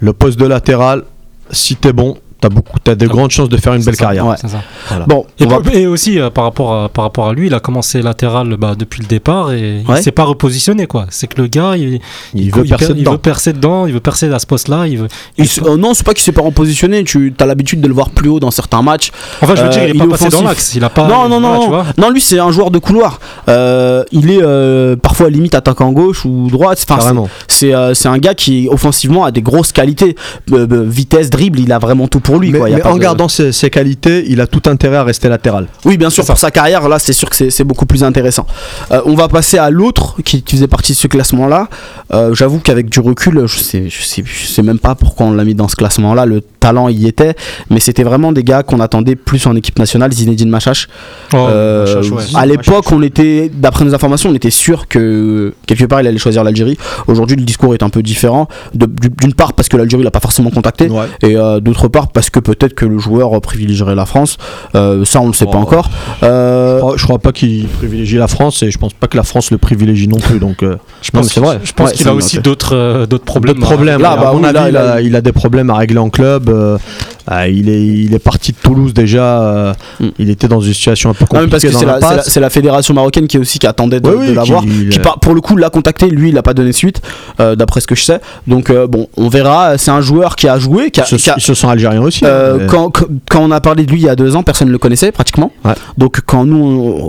Le 0.00 0.12
poste 0.12 0.38
de 0.38 0.46
latéral, 0.46 1.04
si 1.50 1.76
t'es 1.76 1.92
bon, 1.92 2.16
t'as 2.42 2.48
beaucoup, 2.50 2.78
t'as 2.84 2.94
de 2.94 3.06
grandes 3.06 3.30
chances 3.30 3.48
de 3.48 3.56
faire 3.56 3.72
une 3.72 3.82
belle 3.82 3.94
ça. 3.96 4.04
carrière. 4.04 4.26
Ouais. 4.26 4.36
C'est 4.38 4.48
ça. 4.48 4.60
Voilà. 4.88 5.06
Bon, 5.06 5.24
Et, 5.38 5.46
on 5.46 5.48
va- 5.48 5.72
et 5.72 5.86
aussi 5.86 6.18
euh, 6.20 6.28
par, 6.28 6.44
rapport 6.44 6.74
à, 6.74 6.88
par 6.90 7.04
rapport 7.04 7.28
à 7.28 7.32
lui, 7.32 7.46
il 7.46 7.54
a 7.54 7.60
commencé 7.60 8.02
latéral 8.02 8.54
bah, 8.58 8.74
depuis 8.78 9.00
le 9.00 9.06
départ 9.06 9.52
et 9.52 9.82
Ouais. 9.88 9.98
il 9.98 10.02
s'est 10.02 10.12
pas 10.12 10.24
repositionné 10.24 10.86
quoi. 10.86 11.06
C'est 11.08 11.26
que 11.28 11.40
le 11.40 11.46
gars, 11.48 11.76
il, 11.76 12.00
Il 12.34 12.52
veut 12.52 12.64
percer 12.64 12.88
per- 12.88 12.92
il 12.96 13.00
dedans. 13.00 13.12
veut 13.12 13.18
percer 13.18 13.52
dedans, 13.54 13.86
il 13.86 13.94
veut 13.94 14.00
percer 14.00 14.30
à 14.32 14.38
ce 14.38 14.46
poste-là. 14.46 14.86
Il 14.88 14.98
veut. 14.98 15.08
il 15.38 15.46
euh, 15.64 15.76
non, 15.78 15.94
c'est 15.94 16.04
pas 16.04 16.12
qu'il 16.12 16.22
s'est 16.24 16.32
pas 16.32 16.42
repositionné. 16.42 17.04
Tu 17.04 17.32
as 17.38 17.46
l'habitude 17.46 17.80
de 17.80 17.88
le 17.88 17.94
voir 17.94 18.10
plus 18.10 18.28
haut 18.28 18.40
dans 18.40 18.50
certains 18.50 18.82
matchs. 18.82 19.10
Enfin, 19.40 19.54
je 19.54 19.62
veux 19.62 19.68
Euh, 19.68 19.70
dire, 19.70 19.82
il 19.84 19.88
est 19.88 19.92
il 19.92 19.98
pas 19.98 20.04
est 20.04 20.08
passé 20.08 20.24
dans 20.24 20.28
offensif. 20.38 20.48
l'axe. 20.48 20.74
Il 20.74 20.84
a 20.84 20.90
pas. 20.90 21.06
non, 21.08 21.28
non, 21.28 21.40
voilà, 21.40 21.56
non, 21.56 21.62
tu 21.62 21.68
vois. 21.68 21.84
non, 21.96 22.10
lui 22.10 22.20
c'est 22.20 22.38
un 22.40 22.50
joueur 22.50 22.70
de 22.70 22.78
couloir. 22.78 23.20
Euh, 23.48 24.02
il 24.12 24.30
est 24.30 24.42
euh, 24.42 24.96
parfois 24.96 25.30
limite 25.30 25.54
attaquant 25.54 25.90
gauche 25.92 26.24
ou 26.24 26.48
droite. 26.50 26.84
Enfin, 26.88 27.24
c'est- 27.48 27.72
euh, 27.74 27.92
un 28.04 28.18
gars 28.18 28.34
qui 28.34 28.68
offensivement 28.70 29.24
a 29.24 29.30
des 29.30 29.42
grosses 29.42 29.72
qualités. 29.72 30.16
Euh, 30.52 30.66
euh, 30.70 30.84
vitesse, 30.88 31.30
dribble, 31.30 31.60
il 31.60 31.72
a 31.72 31.78
vraiment 31.78 32.08
tout 32.08 32.20
pour 32.20 32.31
lui. 32.38 32.50
Mais, 32.52 32.58
quoi. 32.58 32.68
Il 32.68 32.72
y 32.72 32.74
a 32.74 32.76
mais 32.78 32.82
pas 32.82 32.90
en 32.92 32.96
de- 32.96 33.00
gardant 33.00 33.28
ses, 33.28 33.52
ses 33.52 33.70
qualités, 33.70 34.24
il 34.28 34.40
a 34.40 34.46
tout 34.46 34.62
intérêt 34.68 34.96
à 34.96 35.04
rester 35.04 35.28
latéral. 35.28 35.66
Oui, 35.84 35.96
bien 35.96 36.10
sûr, 36.10 36.24
pour 36.24 36.38
sa 36.38 36.50
carrière, 36.50 36.88
là, 36.88 36.98
c'est 36.98 37.12
sûr 37.12 37.28
que 37.30 37.36
c'est- 37.50 37.64
beaucoup 37.64 37.86
plus 37.86 38.02
intéressant. 38.04 38.46
Euh, 38.90 39.00
on 39.06 39.14
va 39.14 39.28
passer 39.28 39.58
à 39.58 39.70
l'autre 39.70 40.16
qui, 40.24 40.42
qui 40.42 40.56
faisait 40.56 40.66
partie 40.68 40.92
de 40.92 40.96
ce 40.98 41.06
classement-là. 41.06 41.68
Euh, 42.12 42.34
J'avoue 42.34 42.58
qu'avec 42.58 42.88
du 42.90 43.00
recul, 43.00 43.42
je 43.46 43.58
sais, 43.58 43.88
je, 43.88 44.02
sais, 44.02 44.22
je 44.26 44.46
sais 44.46 44.62
même 44.62 44.78
pas 44.78 44.94
pourquoi 44.94 45.26
on 45.26 45.32
l'a 45.32 45.44
mis 45.44 45.54
dans 45.54 45.68
ce 45.68 45.76
classement-là. 45.76 46.26
Le 46.26 46.42
talent 46.62 46.88
y 46.88 47.06
était, 47.08 47.34
mais 47.70 47.80
c'était 47.80 48.04
vraiment 48.04 48.30
des 48.32 48.44
gars 48.44 48.62
qu'on 48.62 48.78
attendait 48.80 49.16
plus 49.16 49.46
en 49.46 49.56
équipe 49.56 49.78
nationale. 49.78 50.12
Zinedine 50.12 50.48
Machache. 50.48 50.88
Oh, 51.34 51.36
Euh, 51.36 51.84
Machache, 51.96 52.10
ouais. 52.12 52.22
à 52.40 52.46
l'époque, 52.46 52.86
on 52.92 53.02
était, 53.02 53.50
d'après 53.52 53.84
nos 53.84 53.94
informations, 53.94 54.30
on 54.30 54.34
était 54.34 54.50
sûr 54.50 54.86
que 54.88 55.52
quelque 55.66 55.84
part 55.86 56.00
il 56.00 56.06
allait 56.06 56.18
choisir 56.18 56.44
l'Algérie. 56.44 56.78
Aujourd'hui, 57.08 57.36
le 57.36 57.42
discours 57.42 57.74
est 57.74 57.82
un 57.82 57.88
peu 57.90 58.02
différent. 58.02 58.46
D'une 58.74 59.34
part 59.34 59.52
parce 59.54 59.68
que 59.68 59.76
l'Algérie 59.76 60.04
l'a 60.04 60.10
pas 60.12 60.20
forcément 60.20 60.50
contacté, 60.50 60.88
Ouais. 60.88 61.06
et 61.22 61.36
euh, 61.36 61.58
d'autre 61.60 61.88
part 61.88 62.08
parce 62.08 62.30
que 62.30 62.38
peut-être 62.40 62.74
que 62.74 62.86
le 62.86 62.98
joueur 62.98 63.38
privilégierait 63.40 63.94
la 63.96 64.06
France. 64.06 64.36
Euh, 64.76 65.04
ça, 65.04 65.20
on 65.20 65.28
ne 65.28 65.32
sait 65.32 65.46
pas 65.46 65.58
encore. 65.58 65.90
Je 66.22 66.78
crois- 66.78 66.94
Je 66.96 67.04
crois 67.04 67.18
pas 67.18 67.32
qu'il 67.32 67.66
privilégie 67.66 68.16
la 68.18 68.28
France 68.28 68.62
et 68.62 68.70
je 68.70 68.78
pense 68.78 68.92
pas 68.92 69.06
que 69.08 69.16
la 69.16 69.22
France 69.24 69.50
le 69.50 69.58
privilégie 69.58 70.06
non 70.08 70.18
plus. 70.18 70.38
Donc, 70.38 70.58
Je 71.02 71.10
pense, 71.10 71.28
c'est 71.32 71.40
vrai. 71.40 71.58
Je 71.64 71.72
pense 71.72 71.90
Ouais, 71.90 71.96
qu'il 71.96 72.08
a 72.08 72.14
aussi 72.14 72.38
d'autres 72.38 73.06
d'autres 73.06 73.24
problèmes. 73.24 73.58
Là, 73.60 74.16
bah 74.16 74.32
oui, 74.34 74.44
avis, 74.44 74.52
là, 74.54 74.68
il, 74.68 74.76
a, 74.76 75.00
il 75.00 75.16
a 75.16 75.20
des 75.20 75.32
problèmes 75.32 75.70
à 75.70 75.76
régler 75.76 75.98
en 75.98 76.10
club. 76.10 76.48
Euh, 76.52 76.78
ah, 77.26 77.48
il, 77.48 77.68
est, 77.68 77.84
il 77.86 78.14
est 78.14 78.18
parti 78.18 78.52
de 78.52 78.56
Toulouse 78.62 78.92
déjà. 78.94 79.42
euh, 79.42 79.72
Mm. 80.00 80.08
Il 80.18 80.30
était 80.30 80.48
dans 80.48 80.60
une 80.60 80.72
situation 80.72 81.10
un 81.10 81.14
peu 81.14 81.24
non, 81.32 81.40
mais 81.42 81.48
compliquée. 81.48 81.68
parce 81.72 82.24
que 82.24 82.30
c'est 82.30 82.40
la, 82.40 82.50
fédération 82.50 82.94
marocaine 82.94 83.26
qui 83.26 83.36
est 83.36 83.40
aussi 83.40 83.58
qui 83.58 83.66
attendait 83.66 84.00
de, 84.00 84.10
l'avoir. 84.34 84.62
qui- 84.62 84.88
Qui, 84.88 84.98
par- 84.98 85.18
pour 85.20 85.34
le 85.34 85.40
coup 85.40 85.56
l'a 85.56 85.70
contacté, 85.70 86.08
lui 86.08 86.30
il 86.30 86.38
a 86.38 86.42
pas 86.42 86.54
donné 86.54 86.72
suite, 86.72 87.00
euh, 87.40 87.54
d'après 87.56 87.80
ce 87.80 87.86
que 87.86 87.94
je 87.94 88.02
sais. 88.02 88.20
Donc 88.46 88.70
euh, 88.70 88.86
bon, 88.86 89.08
on 89.16 89.28
verra. 89.28 89.78
C'est 89.78 89.90
un 89.90 90.00
joueur 90.00 90.36
qui 90.36 90.48
a 90.48 90.58
joué, 90.58 90.90
qui 90.90 91.00
a, 91.00 91.04
se, 91.04 91.16
qui 91.16 91.30
a- 91.30 91.34
ils 91.36 91.42
se 91.42 91.54
sont 91.54 91.68
algériens 91.68 92.02
aussi. 92.02 92.24
Hein, 92.26 92.56
mais- 92.60 92.66
quand, 92.66 92.90
on 93.36 93.50
a 93.50 93.60
parlé 93.60 93.84
de 93.86 93.90
lui 93.92 94.00
il 94.00 94.04
y 94.04 94.08
a 94.08 94.16
deux 94.16 94.34
ans, 94.36 94.42
personne 94.42 94.68
ne 94.68 94.72
le 94.72 94.78
connaissait 94.78 95.12
pratiquement. 95.12 95.52
Ouais. 95.64 95.72
Donc 95.98 96.20
quand 96.26 96.44
nous, 96.44 96.56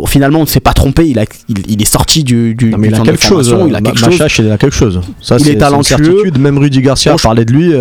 on- 0.03 0.05
finalement, 0.05 0.39
on 0.39 0.43
ne 0.43 0.47
s'est 0.47 0.59
pas 0.59 0.74
trompé, 0.74 1.07
il, 1.07 1.20
a, 1.20 1.24
il, 1.49 1.55
il 1.70 1.82
est 1.82 1.86
sorti 1.91 2.24
du, 2.24 2.53
du, 2.55 2.70
Non, 2.72 2.78
mais 2.78 2.89
du 2.89 2.93
il 2.95 2.99
a 3.01 3.03
quelque 3.03 3.24
chose. 3.24 3.55
il 3.68 3.76
a 3.76 3.82
quelque 3.82 3.97
chose. 3.99 4.09
Machache, 4.09 4.39
il 4.39 4.51
a 4.51 4.57
quelque 4.57 4.76
chose. 4.76 5.01
Ça, 5.22 5.36
Il 5.38 5.43
c'est- 5.45 5.49
est 5.51 5.53
une 5.53 5.59
talentueux. 5.59 6.24
Même 6.39 6.57
Rudy 6.57 6.82
Garcia 6.82 7.16
je- 7.18 7.24
parlait 7.24 7.45
de 7.45 7.51
lui 7.53 7.74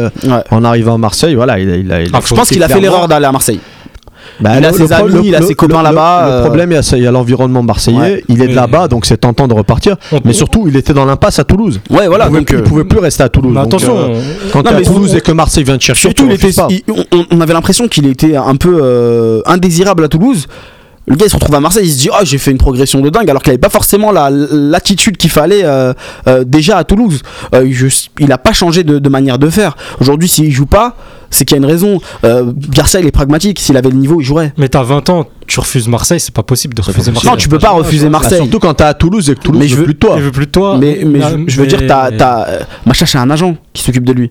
en 0.50 0.64
arrivant 0.64 0.94
à 0.94 0.98
Marseille. 0.98 1.34
Voilà, 1.34 1.58
il 1.58 1.90
a, 1.92 2.00
Je 2.24 2.34
pense 2.34 2.48
qu'il 2.48 2.62
a 2.62 2.68
fait 2.68 2.80
l'erreur 2.80 3.08
d'aller 3.08 3.26
à 3.26 3.32
Marseille. 3.32 3.60
Bah, 4.40 4.52
Il 4.58 4.64
a 4.64 4.70
le- 4.70 4.76
ses 4.76 4.92
amis, 4.92 5.12
le- 5.12 5.24
il 5.24 5.34
a 5.34 5.42
ses 5.42 5.54
copains 5.54 5.78
le- 5.78 5.84
là-bas, 5.84 6.22
Le, 6.26 6.32
euh, 6.32 6.40
problème, 6.44 6.72
il 6.72 6.98
y 7.02 7.06
a, 7.06 7.10
l'environnement 7.10 7.62
marseillais. 7.62 7.98
Ouais. 7.98 8.24
Il 8.28 8.40
est 8.40 8.48
de 8.48 8.54
là-bas, 8.54 8.88
donc 8.88 9.04
c'est 9.04 9.16
tentant 9.18 9.46
de 9.48 9.52
repartir. 9.54 9.96
On- 10.12 10.20
Mais 10.24 10.32
surtout, 10.32 10.64
il 10.68 10.76
était 10.76 10.94
dans 10.94 11.04
l'impasse 11.04 11.38
à 11.38 11.44
Toulouse. 11.44 11.80
Ouais, 11.90 12.06
voilà. 12.06 12.24
il 12.24 12.28
pouvait, 12.28 12.38
donc, 12.40 12.46
plus, 12.46 12.56
il 12.56 12.60
euh, 12.60 12.64
pouvait 12.64 12.84
plus 12.84 12.98
rester 12.98 13.24
à 13.24 13.28
Toulouse. 13.28 13.52
Mais 13.52 13.58
Donc, 13.60 13.66
attention, 13.66 13.98
euh, 13.98 14.06
on- 14.46 14.50
quand 14.52 14.62
Non, 14.62 14.70
t'es 14.70 14.76
à 14.76 14.80
Toulouse 14.82 15.10
on- 15.12 15.16
et 15.16 15.20
que 15.20 15.32
Marseille 15.32 15.64
vient 15.64 15.76
te 15.76 15.82
chercher, 15.82 16.00
Surtout, 16.02 16.24
il 16.26 16.32
était, 16.32 16.50
il- 16.70 16.82
on, 17.12 17.26
on 17.30 17.40
avait 17.40 17.52
l'impression 17.52 17.88
qu'il 17.88 18.06
était 18.06 18.36
un 18.36 18.56
peu 18.56 18.78
euh, 18.82 19.42
indésirable 19.44 20.04
à 20.04 20.08
Toulouse. 20.08 20.46
Le 21.08 21.16
gars 21.16 21.26
il 21.26 21.30
se 21.30 21.34
retrouve 21.34 21.54
à 21.56 21.60
Marseille, 21.60 21.84
il 21.86 21.92
se 21.92 21.98
dit 21.98 22.10
oh 22.12 22.22
j'ai 22.22 22.38
fait 22.38 22.52
une 22.52 22.58
progression 22.58 23.00
de 23.00 23.10
dingue 23.10 23.28
alors 23.28 23.42
qu'il 23.42 23.50
n'avait 23.50 23.58
pas 23.60 23.68
forcément 23.70 24.12
la- 24.12 24.30
l'attitude 24.30 25.16
qu'il 25.16 25.30
fallait 25.30 25.62
euh, 25.64 25.92
euh, 26.28 26.44
déjà 26.44 26.78
à 26.78 26.84
Toulouse. 26.84 27.22
Euh, 27.54 27.66
je- 27.72 27.88
il 28.20 28.28
n'a 28.28 28.38
pas 28.38 28.52
changé 28.52 28.84
de, 28.84 29.00
de 29.00 29.08
manière 29.08 29.38
de 29.38 29.50
faire. 29.50 29.76
Aujourd'hui 30.00 30.28
s'il 30.28 30.52
joue 30.52 30.66
pas, 30.66 30.94
c'est 31.28 31.44
qu'il 31.44 31.56
y 31.56 31.60
a 31.60 31.62
une 31.64 31.68
raison. 31.68 32.00
Euh, 32.24 32.52
Garcia 32.56 33.00
il 33.00 33.06
est 33.06 33.10
pragmatique, 33.10 33.58
s'il 33.58 33.76
avait 33.76 33.88
le 33.90 33.96
niveau 33.96 34.20
il 34.20 34.24
jouerait. 34.24 34.52
Mais 34.58 34.68
t'as 34.68 34.84
20 34.84 35.10
ans, 35.10 35.26
tu 35.48 35.58
refuses 35.58 35.88
Marseille, 35.88 36.20
c'est 36.20 36.32
pas 36.34 36.44
possible 36.44 36.74
de 36.74 36.82
refuser 36.82 36.98
possible. 37.10 37.14
Marseille. 37.14 37.30
Non 37.32 37.36
tu 37.36 37.48
peux 37.48 37.58
pas 37.58 37.70
refuser 37.70 38.04
Bah, 38.04 38.10
Marseille. 38.20 38.38
surtout 38.38 38.60
quand 38.60 38.74
t'es 38.74 38.84
à 38.84 38.94
Toulouse 38.94 39.28
et 39.28 39.34
que 39.34 39.40
Toulouse 39.40 39.60
Mais 39.60 39.66
je 39.66 39.74
veut 39.74 39.80
veux- 39.80 39.84
plus 39.86 39.94
de 39.94 39.98
toi. 39.98 40.14
Il 40.18 40.22
veut 40.22 40.30
plus 40.30 40.46
de 40.46 40.50
toi. 40.52 40.78
mais 40.78 41.00
mais 41.04 41.20
je, 41.20 41.26
je 41.48 41.56
veux 41.56 41.62
mais- 41.62 41.68
dire 41.68 41.82
t'as 41.88 42.12
t'as 42.12 42.46
euh, 42.48 42.60
Machache 42.86 43.16
a 43.16 43.20
un 43.22 43.30
agent 43.30 43.56
qui 43.72 43.82
s'occupe 43.82 44.04
de 44.04 44.12
lui. 44.12 44.28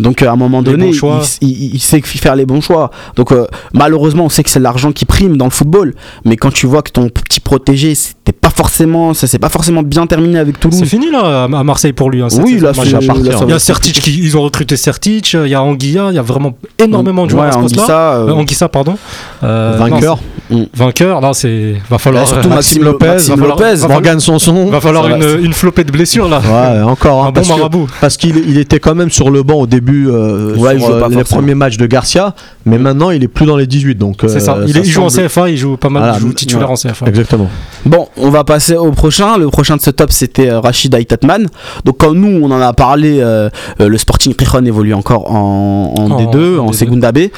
Donc 0.00 0.22
euh, 0.22 0.28
à 0.28 0.32
un 0.32 0.36
moment 0.36 0.58
Les 0.58 0.64
donné, 0.64 0.90
il, 0.90 1.48
il- 1.48 1.74
il 1.74 1.80
sait 1.80 2.00
faire 2.02 2.36
les 2.36 2.46
bons 2.46 2.60
choix. 2.60 2.90
Donc 3.16 3.32
euh, 3.32 3.46
malheureusement, 3.72 4.24
on 4.26 4.28
sait 4.28 4.42
que 4.44 4.50
c'est 4.50 4.60
l'argent 4.60 4.92
qui 4.92 5.04
prime 5.04 5.36
dans 5.36 5.44
le 5.46 5.50
football. 5.50 5.94
Mais 6.24 6.36
quand 6.36 6.52
tu 6.52 6.66
vois 6.66 6.82
que 6.82 6.90
ton 6.90 7.08
petit 7.08 7.40
protégé, 7.40 7.94
c'était 7.94 8.32
pas 8.32 8.50
forcément, 8.50 9.14
ça 9.14 9.26
s'est 9.26 9.38
pas 9.38 9.48
forcément 9.48 9.82
bien 9.82 10.06
terminé 10.06 10.38
avec 10.38 10.56
C'est 10.56 10.68
Toulouse. 10.68 10.84
fini 10.84 11.10
là 11.10 11.44
à 11.44 11.64
Marseille 11.64 11.92
pour 11.92 12.10
lui. 12.10 12.22
hein, 12.22 12.28
Oui, 12.44 12.58
là, 12.60 12.72
Moi, 12.74 12.84
c'est- 12.84 12.90
j'ai- 12.90 12.96
à 12.96 13.00
partir. 13.00 13.24
là, 13.32 13.38
ça 13.38 13.44
Il 13.44 13.50
y 13.50 13.54
a 13.54 13.58
Sertic 13.58 14.00
qui 14.00 14.18
ils 14.18 14.36
ont 14.36 14.42
recruté 14.42 14.76
Sertic, 14.76 15.32
il 15.32 15.48
y 15.48 15.54
a 15.54 15.62
Anguilla, 15.62 16.08
il 16.10 16.14
y 16.14 16.18
a 16.18 16.22
vraiment 16.22 16.52
énormément 16.78 17.24
de 17.26 17.30
joueurs 17.30 17.44
Ouais, 17.44 17.48
à 17.50 17.52
ce 17.52 17.58
poste-là. 17.58 17.82
Anguissa, 17.82 18.12
euh, 18.14 18.28
Euh, 18.28 18.32
Anguissa, 18.34 18.68
pardon. 18.68 18.96
Euh, 19.42 19.76
Vainqueur. 19.78 20.18
non, 20.50 20.58
c'est- 20.72 20.78
vainqueur, 20.78 21.20
là 21.20 21.30
c'est 21.34 21.74
va 21.90 21.98
falloir 21.98 22.24
Bah, 22.24 22.28
surtout 22.30 22.48
Maxime 22.48 22.82
Maxime 22.82 22.84
Lopez, 22.84 23.06
Maxime 23.06 23.34
va 23.34 23.40
falloir- 23.40 23.58
Lopez. 23.58 23.74
va 23.80 23.88
Morgan 23.88 24.20
Sanson. 24.20 24.66
va 24.70 24.80
falloir 24.80 25.08
une, 25.08 25.22
c'est- 25.22 25.42
une 25.42 25.52
flopée 25.52 25.84
de 25.84 25.92
blessures 25.92 26.28
là. 26.28 26.40
Ouais, 26.40 26.82
encore. 26.82 27.22
hein, 27.24 27.28
Un 27.28 27.28
bon 27.28 27.32
parce 27.34 27.48
que- 27.48 27.52
marabout. 27.54 27.86
Parce 28.00 28.16
qu'il 28.16 28.36
il 28.48 28.58
était 28.58 28.78
quand 28.80 28.94
même 28.94 29.10
sur 29.10 29.30
le 29.30 29.42
banc 29.42 29.54
au 29.56 29.66
début 29.66 29.87
euh, 29.92 30.54
Ouais, 30.56 30.78
sur 30.78 30.90
euh, 30.90 31.08
les 31.08 31.24
premiers 31.24 31.54
matchs 31.54 31.76
de 31.76 31.86
Garcia, 31.86 32.34
mais 32.66 32.78
maintenant 32.78 33.10
il 33.10 33.22
est 33.24 33.28
plus 33.28 33.46
dans 33.46 33.56
les 33.56 33.66
18. 33.66 33.96
Donc 33.96 34.18
C'est 34.26 34.40
ça. 34.40 34.54
euh, 34.56 34.64
Il, 34.66 34.76
est- 34.76 34.80
il 34.80 34.90
joue 34.90 35.02
en 35.02 35.08
CFA, 35.08 35.48
il 35.48 35.56
joue 35.56 35.76
pas 35.76 35.88
mal, 35.88 36.02
Voilà, 36.02 36.16
il 36.18 36.20
joue 36.20 36.32
titulaire 36.32 36.70
ouais. 36.70 36.72
en 36.86 36.90
CFA. 36.92 37.06
Exactement. 37.06 37.48
Bon, 37.86 38.08
on 38.16 38.30
va 38.30 38.44
passer 38.44 38.74
au 38.76 38.90
prochain. 38.92 39.38
Le 39.38 39.48
prochain 39.48 39.76
de 39.76 39.80
ce 39.82 39.90
top, 39.90 40.10
c'était 40.12 40.50
euh, 40.50 40.60
Rachid 40.60 40.94
Aitatman. 40.94 41.46
Donc, 41.84 41.96
quand 41.98 42.12
nous, 42.14 42.40
on 42.42 42.50
en 42.50 42.60
a 42.60 42.72
parlé, 42.72 43.22
le 43.78 43.98
Sporting 43.98 44.34
Gijón 44.38 44.64
évolue 44.66 44.94
encore 44.94 45.30
en, 45.34 45.94
en 45.96 46.10
En- 46.10 46.20
D2, 46.32 46.58
en, 46.58 46.66
en 46.66 46.70
D2. 46.70 46.74
Segunda 46.74 47.12
B. 47.12 47.18
Et, 47.18 47.30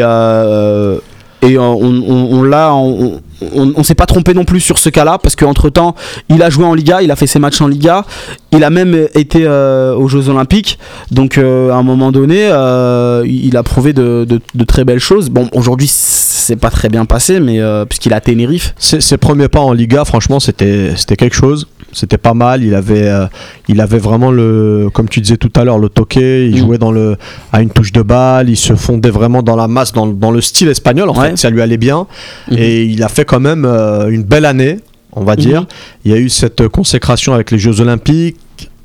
euh, 0.00 0.98
et 1.42 1.58
on, 1.58 1.72
on, 1.80 2.28
on 2.38 2.42
l'a. 2.42 2.72
On, 2.74 3.20
on, 3.54 3.72
on 3.76 3.82
s'est 3.82 3.94
pas 3.94 4.06
trompé 4.06 4.34
non 4.34 4.44
plus 4.44 4.60
sur 4.60 4.78
ce 4.78 4.88
cas-là 4.88 5.18
parce 5.18 5.36
qu'entre 5.36 5.70
temps 5.70 5.94
il 6.28 6.42
a 6.42 6.50
joué 6.50 6.64
en 6.64 6.74
Liga, 6.74 7.02
il 7.02 7.10
a 7.10 7.16
fait 7.16 7.26
ses 7.26 7.38
matchs 7.38 7.60
en 7.60 7.68
Liga, 7.68 8.04
il 8.52 8.64
a 8.64 8.70
même 8.70 9.08
été 9.14 9.44
euh, 9.44 9.94
aux 9.94 10.08
Jeux 10.08 10.28
Olympiques, 10.28 10.78
donc 11.10 11.38
euh, 11.38 11.70
à 11.70 11.76
un 11.76 11.82
moment 11.82 12.12
donné 12.12 12.48
euh, 12.50 13.22
il 13.26 13.56
a 13.56 13.62
prouvé 13.62 13.92
de, 13.92 14.26
très 14.66 14.84
belles 14.84 15.00
choses. 15.00 15.30
Bon 15.30 15.48
aujourd'hui 15.52 15.88
c'est 15.88 16.56
pas 16.56 16.70
très 16.70 16.88
bien 16.88 17.04
passé, 17.04 17.40
mais 17.40 17.60
puisqu'il 17.88 18.12
a 18.12 18.20
Tenerife, 18.20 18.74
Ses, 18.78 19.16
premiers 19.16 19.48
pas 19.48 19.60
en 19.60 19.72
Liga, 19.72 20.04
franchement, 20.04 20.38
c'était 20.38 20.94
quelque 21.16 21.34
chose. 21.34 21.66
C'était 21.98 22.18
pas 22.18 22.34
mal. 22.34 22.62
Il 22.62 22.74
avait, 22.74 23.08
euh, 23.08 23.26
il 23.68 23.80
avait 23.80 23.98
vraiment 23.98 24.30
le, 24.30 24.88
comme 24.92 25.08
tu 25.08 25.20
disais 25.20 25.38
tout 25.38 25.50
à 25.56 25.64
l'heure, 25.64 25.78
le 25.78 25.88
toqué. 25.88 26.46
Il 26.46 26.54
Mm. 26.56 26.58
jouait 26.58 26.78
dans 26.78 26.92
le, 26.92 27.16
à 27.52 27.62
une 27.62 27.70
touche 27.70 27.90
de 27.92 28.02
balle. 28.02 28.50
Il 28.50 28.56
se 28.56 28.74
fondait 28.74 29.10
vraiment 29.10 29.42
dans 29.42 29.56
la 29.56 29.66
masse, 29.66 29.92
dans, 29.92 30.06
dans 30.06 30.30
le 30.30 30.40
style 30.42 30.68
espagnol. 30.68 31.08
En 31.08 31.18
Ouais. 31.18 31.30
fait, 31.30 31.36
ça 31.36 31.48
lui 31.50 31.62
allait 31.62 31.78
bien. 31.78 32.06
Mhm. 32.50 32.58
Et 32.58 32.84
il 32.84 33.02
a 33.02 33.08
fait 33.08 33.24
quand 33.24 33.40
même 33.40 33.64
euh, 33.64 34.08
une 34.10 34.24
belle 34.24 34.44
année, 34.44 34.76
on 35.12 35.24
va 35.24 35.36
dire. 35.36 35.62
Mhm. 35.62 35.66
Il 36.04 36.10
y 36.10 36.14
a 36.14 36.18
eu 36.18 36.28
cette 36.28 36.68
consécration 36.68 37.32
avec 37.32 37.50
les 37.50 37.58
Jeux 37.58 37.80
Olympiques. 37.80 38.36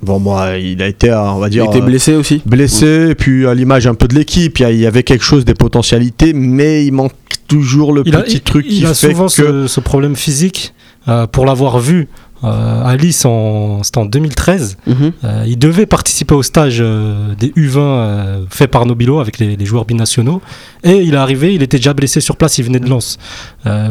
Bon, 0.01 0.17
moi, 0.19 0.57
il 0.57 0.81
a 0.81 0.87
été, 0.87 1.11
euh, 1.11 1.21
on 1.21 1.37
va 1.39 1.47
il 1.47 1.51
dire, 1.51 1.65
était 1.65 1.81
blessé 1.81 2.15
aussi. 2.15 2.41
blessé, 2.45 3.09
et 3.11 3.15
puis 3.15 3.45
à 3.45 3.53
l'image 3.53 3.85
un 3.85 3.93
peu 3.93 4.07
de 4.07 4.15
l'équipe, 4.15 4.57
il 4.57 4.61
y 4.63 4.65
a- 4.65 4.71
il 4.71 4.85
avait 4.87 5.03
quelque 5.03 5.23
chose, 5.23 5.45
des 5.45 5.53
potentialités, 5.53 6.33
mais 6.33 6.83
il 6.85 6.91
manque 6.91 7.11
toujours 7.47 7.93
le 7.93 8.01
Il 8.05 8.15
a, 8.15 8.21
petit 8.21 8.37
il- 8.37 8.41
truc 8.41 8.65
il 8.67 8.79
qui 8.79 8.85
a 8.85 8.93
fait 8.95 9.09
souvent 9.11 9.25
que 9.27 9.31
ce, 9.31 9.67
ce 9.67 9.79
problème 9.79 10.15
physique. 10.15 10.73
euh, 11.07 11.25
pour 11.27 11.45
l'avoir 11.47 11.79
vu 11.79 12.07
euh, 12.43 12.97
en, 13.25 13.83
c'était 13.83 13.97
en 13.97 14.05
2013, 14.05 14.77
Mhm. 14.87 15.11
euh, 15.23 15.43
il 15.47 15.57
devait 15.59 15.85
participer 15.85 16.33
au 16.35 16.43
stage 16.43 16.77
euh, 16.81 17.33
des 17.39 17.49
U20 17.49 17.77
euh, 17.77 18.43
fait 18.49 18.67
par 18.67 18.85
Nobilo 18.85 19.19
avec 19.19 19.37
les, 19.39 19.55
les 19.55 19.65
joueurs 19.65 19.85
binationaux. 19.85 20.41
Et 20.83 20.97
il 21.01 21.13
est 21.13 21.17
arrivé, 21.17 21.53
il 21.53 21.61
était 21.61 21.77
déjà 21.77 21.93
blessé 21.93 22.21
sur 22.21 22.35
place, 22.37 22.57
il 22.57 22.63
venait 22.65 22.79
de 22.79 22.89
Lens. 22.89 23.17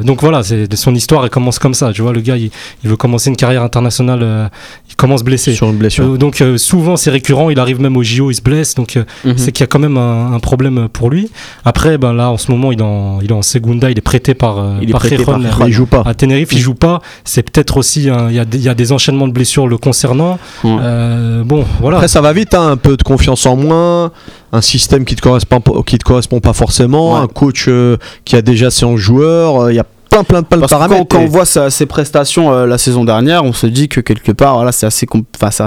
Donc 0.03 0.21
voilà, 0.23 0.43
son 0.75 0.95
histoire, 0.95 1.23
elle 1.25 1.31
commence 1.31 1.59
comme 1.61 1.75
ça. 1.75 1.93
Tu 1.93 2.03
vois, 2.03 2.13
le 2.13 2.21
gars, 2.21 2.37
il, 2.37 2.51
il 2.83 2.91
veut 2.91 2.97
commencer 2.97 3.31
une 3.31 3.37
carrière 3.37 3.63
internationale, 3.63 4.51
il 4.89 4.97
commence 4.97 5.23
blessé. 5.23 5.55
sur 5.55 5.69
une 5.71 5.77
blessure. 5.77 6.19
Donc 6.19 6.43
souvent 6.57 6.97
c'est 6.97 7.11
récurrent, 7.11 7.51
il 7.51 7.59
arrive 7.61 7.81
même 7.81 7.97
au 7.97 8.03
JO, 8.03 8.31
il 8.31 8.35
se 8.35 8.43
blesse, 8.43 8.75
donc 8.75 8.97
Mhm. 9.25 9.35
c'est 9.39 9.53
qu'il 9.53 9.63
y 9.63 9.65
a 9.65 9.69
quand 9.69 9.79
même 9.79 9.97
un, 9.97 10.33
un 10.33 10.39
problème 10.41 10.89
pour 10.93 11.11
lui. 11.11 11.31
Après, 11.65 11.99
ben 11.99 12.13
là 12.13 12.31
en 12.31 12.37
ce 12.39 12.51
moment 12.51 12.73
il 12.73 12.81
est 12.81 12.83
en, 12.83 13.21
il 13.23 13.31
est 13.31 13.35
en 13.35 13.43
Segunda, 13.43 13.91
il 13.91 13.99
est 13.99 14.01
prêté 14.03 14.35
par, 14.35 14.77
Il 14.83 14.89
est 14.89 14.93
par 14.93 15.01
prêté 15.01 15.25
par 15.25 15.39
il 15.69 15.73
joue 15.73 15.87
pas. 15.87 16.03
à 16.05 16.15
Tenerife, 16.15 16.53
il 16.53 16.59
joue 16.59 16.75
pas. 16.75 17.01
C'est 17.25 17.43
peut-être 17.43 17.77
aussi 17.77 18.09
un- 18.11 18.31
y, 18.53 18.59
y 18.59 18.69
a 18.69 18.75
des 18.75 18.93
enchaînements 18.93 19.29
de 19.29 19.33
blessures 19.33 19.67
le 19.67 19.79
concernant. 19.79 20.39
Euh, 20.65 21.43
bon, 21.45 21.65
voilà. 21.81 21.99
Après, 21.99 22.09
ça 22.09 22.21
va 22.21 22.33
vite, 22.33 22.55
hein, 22.55 22.69
un 22.71 22.77
peu 22.77 22.97
de 22.97 23.03
confiance 23.03 23.47
en 23.47 23.57
moins, 23.57 24.13
un 24.53 24.61
système 24.61 25.05
qui 25.05 25.15
te 25.17 25.21
correspond, 25.23 25.61
qui 25.87 25.99
te 25.99 26.05
correspond 26.05 26.41
pas 26.41 26.53
forcément, 26.53 27.15
Ouais. 27.15 27.21
un 27.21 27.27
coach 27.27 27.67
euh, 27.69 27.97
qui 28.25 28.37
a 28.37 28.43
déjà 28.43 28.71
ses 28.71 28.85
11 28.85 28.99
joueurs. 29.01 29.63
euh, 29.65 29.73
Il 29.73 29.77
y 29.77 29.79
a 29.81 29.85
plein, 30.11 30.25
plein, 30.25 30.43
plein 30.43 30.59
de 30.59 30.67
paramètres. 30.67 31.07
quand, 31.09 31.19
quand 31.19 31.25
on 31.25 31.29
voit 31.29 31.45
sa- 31.45 31.71
ses 31.71 31.87
prestations 31.87 32.53
euh, 32.53 32.67
la 32.67 32.79
saison 32.79 33.05
dernière, 33.05 33.45
on 33.45 33.53
se 33.53 33.67
dit 33.69 33.89
que 33.89 34.01
quelque 34.01 34.33
part, 34.33 34.57
voilà, 34.57 34.73
c'est 34.73 34.87
assez, 34.87 35.07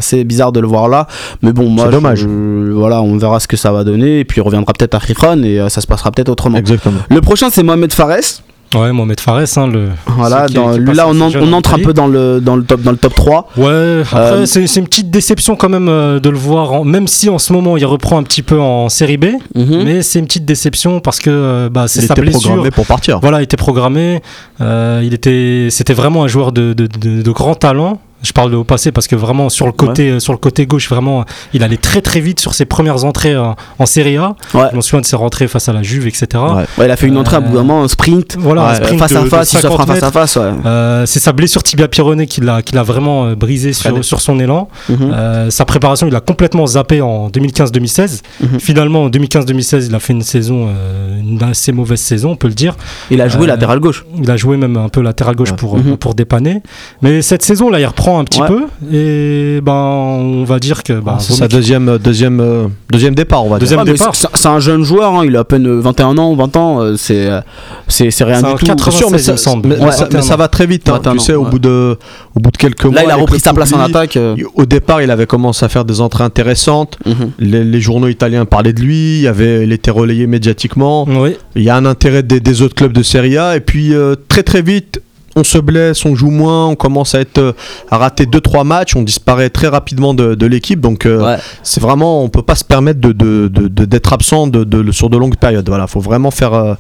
c'est 0.02 0.24
bizarre 0.26 0.52
de 0.52 0.60
le 0.60 0.68
voir 0.68 0.90
là. 0.90 1.08
Mais 1.42 1.54
bon, 1.54 1.70
moi, 1.70 1.86
C'est 1.86 1.92
dommage. 1.92 2.20
je- 2.20 2.72
voilà, 2.74 3.02
on 3.02 3.18
verra 3.18 3.40
ce 3.40 3.48
que 3.48 3.56
ça 3.56 3.72
va 3.72 3.84
donner. 3.86 4.20
Et 4.20 4.26
puis, 4.26 4.42
il 4.42 4.44
reviendra 4.44 4.74
peut-être 4.74 4.96
à 4.96 5.00
Gijón 5.00 5.44
et 5.46 5.60
euh, 5.62 5.70
ça 5.70 5.80
se 5.80 5.88
passera 5.88 6.12
peut-être 6.12 6.28
autrement. 6.30 6.58
Exactement. 6.58 7.00
Le 7.10 7.22
prochain, 7.22 7.50
c'est 7.52 7.64
Mohamed 7.64 7.94
Fares. 7.94 8.42
Ouais, 8.76 8.92
Mohamed 8.92 9.20
Fares, 9.20 9.58
hein, 9.58 9.68
le. 9.68 9.90
Voilà, 10.08 10.46
qui- 10.48 10.54
dans- 10.56 10.72
qui 10.74 10.80
lui, 10.80 10.86
passe 10.88 10.96
là, 10.98 11.08
on, 11.08 11.20
en- 11.22 11.54
entre 11.54 11.74
un 11.76 11.80
peu 11.80 11.94
dans 11.94 12.08
le, 12.08 12.40
dans, 12.42 12.56
le 12.56 12.64
top, 12.64 12.82
dans 12.82 12.92
le 12.92 12.98
top 12.98 13.14
3. 13.16 13.50
Ouais, 13.58 14.02
après, 14.02 14.20
Euh, 14.20 14.46
c'est 14.46 14.66
c'est 14.68 14.80
une 14.80 14.88
petite 14.88 15.12
déception 15.12 15.56
quand 15.56 15.70
même 15.70 15.90
euh, 15.90 16.20
de 16.20 16.30
le 16.30 16.38
voir, 16.38 16.74
en- 16.74 16.84
même 16.84 17.08
si 17.08 17.30
en 17.30 17.38
ce 17.40 17.54
moment 17.54 17.78
il 17.78 17.86
reprend 17.86 18.18
un 18.18 18.24
petit 18.24 18.42
peu 18.42 18.60
en 18.60 18.90
série 18.90 19.18
B, 19.18 19.26
Mhm. 19.56 19.84
mais 19.84 20.02
c'est 20.02 20.20
une 20.20 20.26
petite 20.26 20.46
déception 20.46 21.00
parce 21.00 21.20
que 21.20 21.30
euh, 21.30 21.70
bah, 21.70 21.88
c'est 21.88 22.02
Il 22.02 22.08
sa 22.08 22.14
était 22.14 22.22
blessure. 22.22 22.42
programmé 22.42 22.72
pour 22.72 22.86
partir. 22.88 23.20
Voilà, 23.20 23.42
il 23.42 23.44
était 23.44 23.58
programmé. 23.58 24.22
il 24.60 25.14
était, 25.14 25.68
c'était 25.70 25.94
vraiment 25.94 26.24
un 26.24 26.28
joueur 26.28 26.52
de, 26.52 26.74
de, 26.74 26.88
de- 26.88 27.22
de 27.22 27.32
grand 27.32 27.56
talent. 27.56 28.00
Je 28.24 28.32
parle 28.32 28.52
de 28.52 28.56
au 28.56 28.64
passé 28.64 28.92
parce 28.92 29.08
que 29.08 29.16
vraiment 29.16 29.50
sur 29.50 29.66
le 29.66 29.72
côté, 29.74 30.10
euh, 30.12 30.20
sur 30.20 30.32
le 30.34 30.38
côté 30.40 30.66
gauche, 30.66 30.90
vraiment, 30.90 31.26
il 31.54 31.62
allait 31.64 31.78
très 31.78 32.02
très 32.02 32.20
vite 32.22 32.40
sur 32.40 32.54
ses 32.54 32.66
premières 32.66 33.04
entrées 33.06 33.34
euh, 33.34 33.44
en 33.80 33.86
Serie 33.86 34.18
A. 34.18 34.36
Ouais. 34.54 34.64
Je 34.72 34.76
m'en 34.76 34.82
souviens 34.82 35.02
de 35.02 35.06
ses 35.06 35.16
rentrées 35.16 35.48
face 35.48 35.68
à 35.70 35.74
la 35.74 35.84
Juve, 35.84 36.08
etc. 36.08 36.26
Ouais. 36.34 36.64
Il 36.86 36.90
a 36.92 36.96
fait 36.96 37.08
une 37.08 37.18
entrée 37.18 37.36
à 37.36 37.40
bout 37.42 37.54
d'un 37.54 37.60
Euh, 37.60 37.64
moment, 37.64 37.84
un 37.84 37.88
sprint. 37.88 38.38
Voilà, 38.40 38.70
un 38.70 38.76
sprint 38.76 39.00
face 39.00 39.12
de- 39.12 39.18
à 39.18 39.26
face, 39.26 39.54
il 39.54 39.60
s'offre 39.60 39.82
un 39.82 39.86
50 39.86 40.00
face 40.00 40.04
à 40.04 40.12
face. 40.12 40.38
Euh, 40.66 41.06
c'est 41.06 41.20
sa 41.20 41.34
blessure 41.34 41.62
tibia 41.64 41.88
pyrénée 41.88 42.26
qui 42.28 42.42
l'a 42.42 42.62
qui 42.62 42.74
l'a 42.76 42.84
vraiment 42.84 43.26
euh, 43.26 43.36
brisé 43.36 43.74
sur, 43.74 44.04
sur 44.06 44.22
son 44.22 44.40
élan. 44.40 44.70
Mhm. 44.90 44.98
Euh, 45.14 45.50
sa 45.50 45.66
préparation, 45.66 46.08
il 46.08 46.16
a 46.16 46.22
complètement 46.22 46.66
zappé 46.66 47.02
en 47.02 47.30
2015-2016. 47.30 48.22
Mhm. 48.42 48.60
Finalement, 48.60 49.04
en 49.04 49.10
2015-2016, 49.10 49.88
il 49.88 49.96
a 49.96 50.00
fait 50.00 50.14
une 50.14 50.22
saison, 50.22 50.68
euh, 50.70 51.20
une 51.20 51.44
assez 51.44 51.72
mauvaise 51.72 52.00
saison, 52.00 52.32
on 52.32 52.36
peut 52.36 52.48
le 52.48 52.54
dire. 52.54 52.76
Il 53.12 53.22
a 53.22 53.28
joué 53.28 53.44
Euh, 53.44 53.48
latéral 53.48 53.80
gauche. 53.80 54.06
Il 54.22 54.30
a 54.32 54.38
joué 54.38 54.56
même 54.58 54.78
un 54.78 54.90
peu 54.90 55.02
latéral 55.02 55.36
gauche 55.36 55.52
pour, 55.54 55.78
Mhm. 55.78 55.94
euh, 55.94 55.98
pour 55.98 56.16
dépanner. 56.16 56.62
Mais 57.02 57.22
cette 57.22 57.42
saison, 57.44 57.70
là, 57.70 57.80
il 57.80 57.86
reprend 57.86 58.13
un 58.20 58.24
petit 58.24 58.42
Ouais. 58.42 58.48
peu. 58.48 58.64
Et 58.92 59.62
ben, 59.62 59.72
on 59.74 60.44
va 60.44 60.60
dire 60.60 60.84
que. 60.84 60.94
bah, 60.94 61.18
C'est 61.20 61.34
vaut 61.34 61.40
sa 61.40 61.48
deuxième, 61.48 61.98
deuxième, 61.98 62.40
euh, 62.40 62.68
deuxième 62.92 63.16
départ, 63.16 63.46
on 63.46 63.50
va 63.50 63.60
Deuxième 63.60 63.80
mais 63.84 63.92
départ. 63.94 64.16
c'est- 64.16 64.28
C'est 64.34 64.48
un 64.48 64.60
jeune 64.60 64.84
joueur, 64.84 65.14
hein, 65.14 65.24
il 65.26 65.36
a 65.36 65.42
à 65.42 65.44
peine 65.44 65.68
21 65.80 66.18
ans, 66.18 66.36
20 66.36 66.56
ans, 66.58 66.82
euh, 66.82 66.96
c'est 66.98 67.28
euh, 67.28 67.42
c'est 67.88 68.12
c'est 68.12 68.24
rien 68.24 68.40
C'est 68.42 68.48
du 68.48 68.54
tout. 68.56 68.66
80 68.66 68.90
Bien 68.90 68.98
sûr, 69.00 69.12
mais 69.12 69.18
96, 69.18 69.36
ça, 69.44 69.52
mais- 69.64 69.78
Ouais, 69.84 69.92
ça, 69.92 70.04
21 70.06 70.18
mais 70.18 70.22
ça 70.24 70.36
va 70.36 70.48
très 70.48 70.66
vite. 70.66 70.88
hein. 70.90 70.94
21 70.94 71.14
Tu 71.14 71.20
sais, 71.20 71.34
au, 71.36 71.46
bout 71.46 71.60
de, 71.60 71.98
au 72.36 72.40
bout 72.40 72.52
de 72.52 72.58
quelques 72.58 72.86
mois. 72.86 72.96
Là, 72.96 73.04
il 73.06 73.12
a 73.12 73.16
repris 73.16 73.40
sa 73.40 73.54
place 73.54 73.72
en 73.74 73.80
attaque. 73.80 74.18
euh, 74.18 74.36
Au 74.56 74.66
départ, 74.66 75.02
il 75.02 75.12
avait 75.12 75.26
commencé 75.28 75.64
à 75.66 75.70
faire 75.70 75.86
des 75.86 76.02
entrées 76.02 76.24
intéressantes. 76.24 76.98
mhm. 77.06 77.32
Les, 77.40 77.64
les 77.64 77.82
journaux 77.82 78.08
italiens 78.08 78.46
parlaient 78.46 78.74
de 78.74 78.82
lui. 78.82 79.20
Il, 79.22 79.28
avait, 79.28 79.64
il 79.64 79.72
était 79.72 79.92
relayé 79.92 80.28
médiatiquement. 80.28 81.06
Oui, 81.08 81.36
Il 81.56 81.64
y 81.64 81.70
a 81.70 81.76
un 81.76 81.86
intérêt 81.86 82.24
des, 82.24 82.40
des 82.40 82.62
autres 82.62 82.76
clubs 82.76 82.94
de 82.94 83.04
Serie 83.04 83.38
A. 83.38 83.56
Et 83.56 83.60
puis, 83.60 83.94
euh, 83.94 84.16
très 84.28 84.44
très 84.44 84.62
vite, 84.62 85.02
on 85.36 85.44
se 85.44 85.58
blesse, 85.58 86.06
on 86.06 86.16
joue 86.16 86.30
moins, 86.30 86.68
on 86.68 86.76
commence 86.76 87.16
à, 87.16 87.22
être, 87.22 87.38
euh, 87.40 87.54
à 87.90 87.98
rater 87.98 88.26
2-3 88.26 88.64
matchs. 88.64 88.96
On 88.96 89.02
disparaît 89.02 89.50
très 89.50 89.68
rapidement 89.68 90.14
de, 90.14 90.36
de 90.36 90.46
l'équipe. 90.46 90.80
Donc, 90.80 91.06
euh, 91.06 91.24
Ouais. 91.24 91.38
c'est 91.64 91.82
vraiment, 91.82 92.24
on 92.24 92.30
peut 92.30 92.42
pas 92.42 92.56
se 92.56 92.64
permettre 92.64 93.00
de, 93.00 93.12
de- 93.12 93.48
de- 93.48 93.68
de- 93.68 93.86
d'être 93.86 94.14
absent 94.14 94.48
de, 94.48 94.64
de- 94.64 94.92
sur 94.92 95.10
de 95.10 95.18
longues 95.18 95.38
périodes. 95.38 95.68
Voilà, 95.68 95.88
faut 95.88 96.00
vraiment 96.00 96.32
faire, 96.32 96.54
euh, 96.54 96.74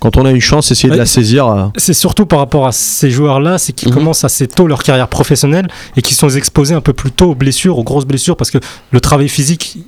quand 0.00 0.16
on 0.16 0.24
a 0.24 0.30
une 0.30 0.40
chance, 0.40 0.70
essayer 0.70 0.92
de 0.92 0.98
la 0.98 1.06
saisir. 1.06 1.46
euh. 1.48 1.66
c'est 1.76 1.94
surtout 1.94 2.26
par 2.26 2.38
rapport 2.38 2.66
à 2.66 2.72
ces 2.72 3.10
joueurs-là, 3.10 3.58
c'est 3.58 3.72
qu'ils 3.72 3.88
Mhm. 3.88 3.94
commencent 3.94 4.24
assez 4.24 4.46
tôt 4.46 4.66
leur 4.66 4.82
carrière 4.82 5.08
professionnelle 5.08 5.68
et 5.96 6.02
qu'ils 6.02 6.16
sont 6.16 6.28
exposés 6.30 6.74
un 6.74 6.80
peu 6.80 6.92
plus 6.92 7.10
tôt 7.10 7.30
aux 7.30 7.34
blessures, 7.34 7.78
aux 7.78 7.84
grosses 7.84 8.04
blessures, 8.06 8.36
parce 8.36 8.50
que 8.50 8.58
le 8.92 9.00
travail 9.00 9.28
physique. 9.28 9.78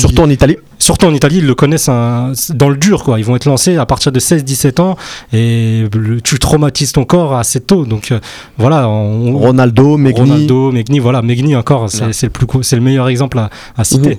Surtout 0.00 0.22
en 0.22 0.30
Italie. 0.30 0.56
Surtout 0.78 1.06
en 1.06 1.14
Italie, 1.14 1.38
ils 1.38 1.46
le 1.46 1.54
connaissent 1.54 1.88
un- 1.88 2.32
dans 2.54 2.68
le 2.68 2.76
dur, 2.76 3.04
quoi. 3.04 3.18
Ils 3.18 3.24
vont 3.24 3.36
être 3.36 3.46
lancés 3.46 3.76
à 3.76 3.86
partir 3.86 4.12
de 4.12 4.18
16-17 4.20 4.80
ans 4.80 4.96
et 5.32 5.84
le- 5.94 6.20
tu 6.20 6.38
traumatises 6.38 6.92
ton 6.92 7.04
corps 7.04 7.34
assez 7.34 7.60
tôt. 7.60 7.84
Donc 7.86 8.12
euh, 8.12 8.20
voilà, 8.58 8.88
on- 8.88 9.38
Ronaldo, 9.38 9.96
Megni. 9.96 10.20
Ronaldo, 10.20 10.72
Megni, 10.72 10.98
voilà, 10.98 11.22
Megni 11.22 11.56
encore, 11.56 11.88
c'est 11.90 12.22
le 12.24 12.30
plus, 12.30 12.72
le 12.72 12.80
meilleur 12.80 13.08
exemple 13.08 13.38
à, 13.38 13.50
à 13.76 13.84
citer. 13.84 14.18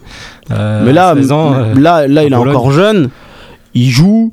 Euh, 0.52 0.84
Mais 0.86 0.94
là, 0.94 1.14
16 1.16 1.32
ans, 1.32 1.54
euh, 1.54 1.74
là, 1.76 2.08
là, 2.08 2.24
il 2.24 2.32
est 2.34 2.36
encore 2.36 2.72
jeune, 2.72 3.10
il 3.74 3.90
joue, 3.90 4.32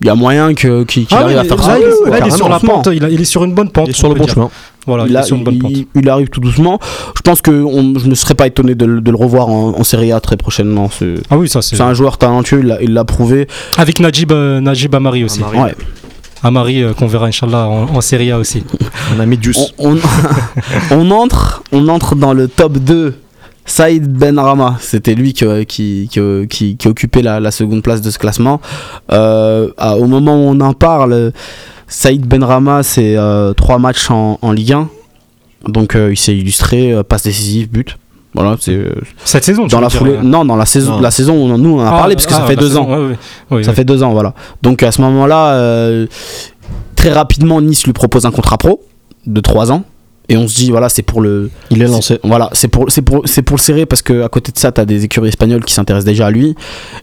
il 0.00 0.06
y 0.06 0.10
a 0.10 0.14
moyen 0.14 0.54
que- 0.54 0.84
qu'il 0.84 1.06
ah 1.10 1.16
arrive 1.20 1.28
oui, 1.28 1.40
à 1.40 1.44
faire 1.44 1.62
ça. 1.62 1.78
il, 1.78 1.84
est 1.84 2.30
sur 2.30 2.48
la 2.48 2.58
Doucement. 2.58 2.74
pente, 2.82 2.88
il, 2.92 3.04
a- 3.04 3.08
il 3.10 3.20
est 3.20 3.24
sur 3.24 3.44
une 3.44 3.54
bonne 3.54 3.70
pente. 3.70 3.88
Il 3.88 3.90
est 3.90 3.94
sur 3.94 4.08
le 4.08 4.14
bon 4.14 4.24
dire. 4.24 4.34
chemin. 4.34 4.50
Voilà, 4.86 5.04
il, 5.08 5.16
a- 5.16 6.12
arrive 6.12 6.28
tout 6.28 6.40
doucement. 6.40 6.78
Je 7.16 7.22
pense 7.22 7.40
que 7.40 7.50
on- 7.50 7.98
je 7.98 8.06
ne 8.06 8.14
serais 8.14 8.34
pas 8.34 8.46
étonné 8.46 8.74
de, 8.74 8.84
le- 8.84 9.00
de 9.00 9.10
le 9.10 9.16
revoir 9.16 9.48
en, 9.48 9.68
en 9.78 9.84
Serie 9.84 10.12
A 10.12 10.20
très 10.20 10.36
prochainement. 10.36 10.90
C'est 10.90 11.14
Ah 11.30 11.38
oui, 11.38 11.48
ça 11.48 11.62
c'est. 11.62 11.76
c'est 11.76 11.82
un 11.82 11.94
joueur 11.94 12.18
talentueux, 12.18 12.62
il 12.82 12.92
l'a- 12.92 13.04
prouvé. 13.04 13.46
Avec 13.78 14.00
Najib, 14.00 14.32
euh, 14.32 14.60
Najib 14.60 14.94
Amari 14.94 15.24
aussi. 15.24 15.40
Amari. 15.42 15.58
Ouais. 15.60 15.74
Amari 16.42 16.82
euh, 16.82 16.92
qu'on 16.92 17.06
verra 17.06 17.26
Inch'Allah 17.26 17.66
en, 17.68 17.84
en 17.96 18.00
Serie 18.00 18.30
A 18.30 18.38
aussi. 18.38 18.62
On 19.16 19.20
a 19.20 19.26
mis 19.26 19.38
Juice. 19.40 19.72
On, 19.78 19.94
on- 19.94 19.98
on 20.90 21.10
entre, 21.10 21.62
on 21.72 21.88
entre 21.88 22.14
dans 22.16 22.34
le 22.34 22.48
top 22.48 22.78
2. 22.78 23.14
Saïd 23.66 24.06
Benrama, 24.12 24.76
c'était 24.78 25.14
lui 25.14 25.32
qui, 25.32 25.46
qui, 25.66 26.06
qui, 26.10 26.20
qui- 26.50 26.76
qui 26.76 26.86
occupait 26.88 27.22
la, 27.22 27.40
la 27.40 27.50
seconde 27.50 27.82
place 27.82 28.02
de 28.02 28.10
ce 28.10 28.18
classement. 28.18 28.60
Euh, 29.10 29.70
à- 29.78 29.96
au 29.96 30.04
moment 30.04 30.34
où 30.36 30.50
on 30.50 30.60
en 30.60 30.74
parle, 30.74 31.32
Saïd 31.96 32.26
Benrama, 32.26 32.82
c'est 32.82 33.16
euh, 33.16 33.52
trois 33.52 33.78
matchs 33.78 34.10
en, 34.10 34.38
en 34.42 34.52
Ligue 34.52 34.72
1. 34.72 34.88
Donc 35.68 35.94
euh, 35.94 36.12
il 36.12 36.16
s'est 36.16 36.36
illustré, 36.36 36.92
euh, 36.92 37.02
passe 37.04 37.22
décisive, 37.22 37.70
but. 37.70 37.96
Voilà, 38.34 38.56
c'est 38.60 38.80
Cette 39.24 39.44
saison, 39.44 39.66
dans 39.68 39.80
la 39.80 39.86
dire, 39.86 39.98
foulée. 39.98 40.12
euh, 40.14 40.22
Non, 40.22 40.44
dans 40.44 40.56
la 40.56 40.66
saison, 40.66 40.96
Non. 40.96 41.00
la 41.00 41.12
saison 41.12 41.34
où 41.34 41.56
nous 41.56 41.70
on 41.76 41.80
en 41.80 41.84
a 41.84 41.88
ah, 41.88 41.98
parlé 41.98 42.16
parce 42.16 42.26
que 42.26 42.32
ça 42.32 42.40
ah, 42.42 42.46
fait 42.48 42.56
la 42.56 42.60
deux 42.62 42.66
saison, 42.68 42.82
ans. 42.82 42.88
ouais, 42.98 43.06
ouais. 43.10 43.16
Oui, 43.52 43.64
Ça 43.64 43.70
oui. 43.70 43.76
fait 43.76 43.84
deux 43.84 44.02
ans, 44.02 44.12
voilà. 44.12 44.34
Donc 44.60 44.82
à 44.82 44.90
ce 44.90 45.00
moment-là, 45.02 45.52
euh, 45.54 46.06
très 46.96 47.12
rapidement, 47.12 47.60
Nice 47.60 47.84
lui 47.84 47.92
propose 47.92 48.26
un 48.26 48.32
contrat 48.32 48.58
pro 48.58 48.82
de 49.26 49.40
trois 49.40 49.70
ans. 49.70 49.84
Et 50.28 50.36
on 50.36 50.48
se 50.48 50.56
dit, 50.56 50.70
voilà, 50.70 50.88
c'est 50.88 51.02
pour 51.02 51.20
le. 51.20 51.50
Il 51.70 51.80
est 51.80 51.86
lancé. 51.86 52.18
Voilà, 52.24 52.48
c'est 52.54 52.66
pour, 52.68 52.90
c'est 52.90 53.02
pour, 53.02 53.22
c'est 53.26 53.42
pour 53.42 53.56
le 53.56 53.62
serrer 53.62 53.86
parce 53.86 54.02
que 54.02 54.22
à 54.22 54.28
côté 54.28 54.50
de 54.50 54.58
ça, 54.58 54.72
t'as 54.72 54.84
des 54.86 55.04
écuries 55.04 55.28
espagnoles 55.28 55.64
qui 55.64 55.72
s'intéressent 55.74 56.06
déjà 56.06 56.26
à 56.26 56.30
lui. 56.30 56.56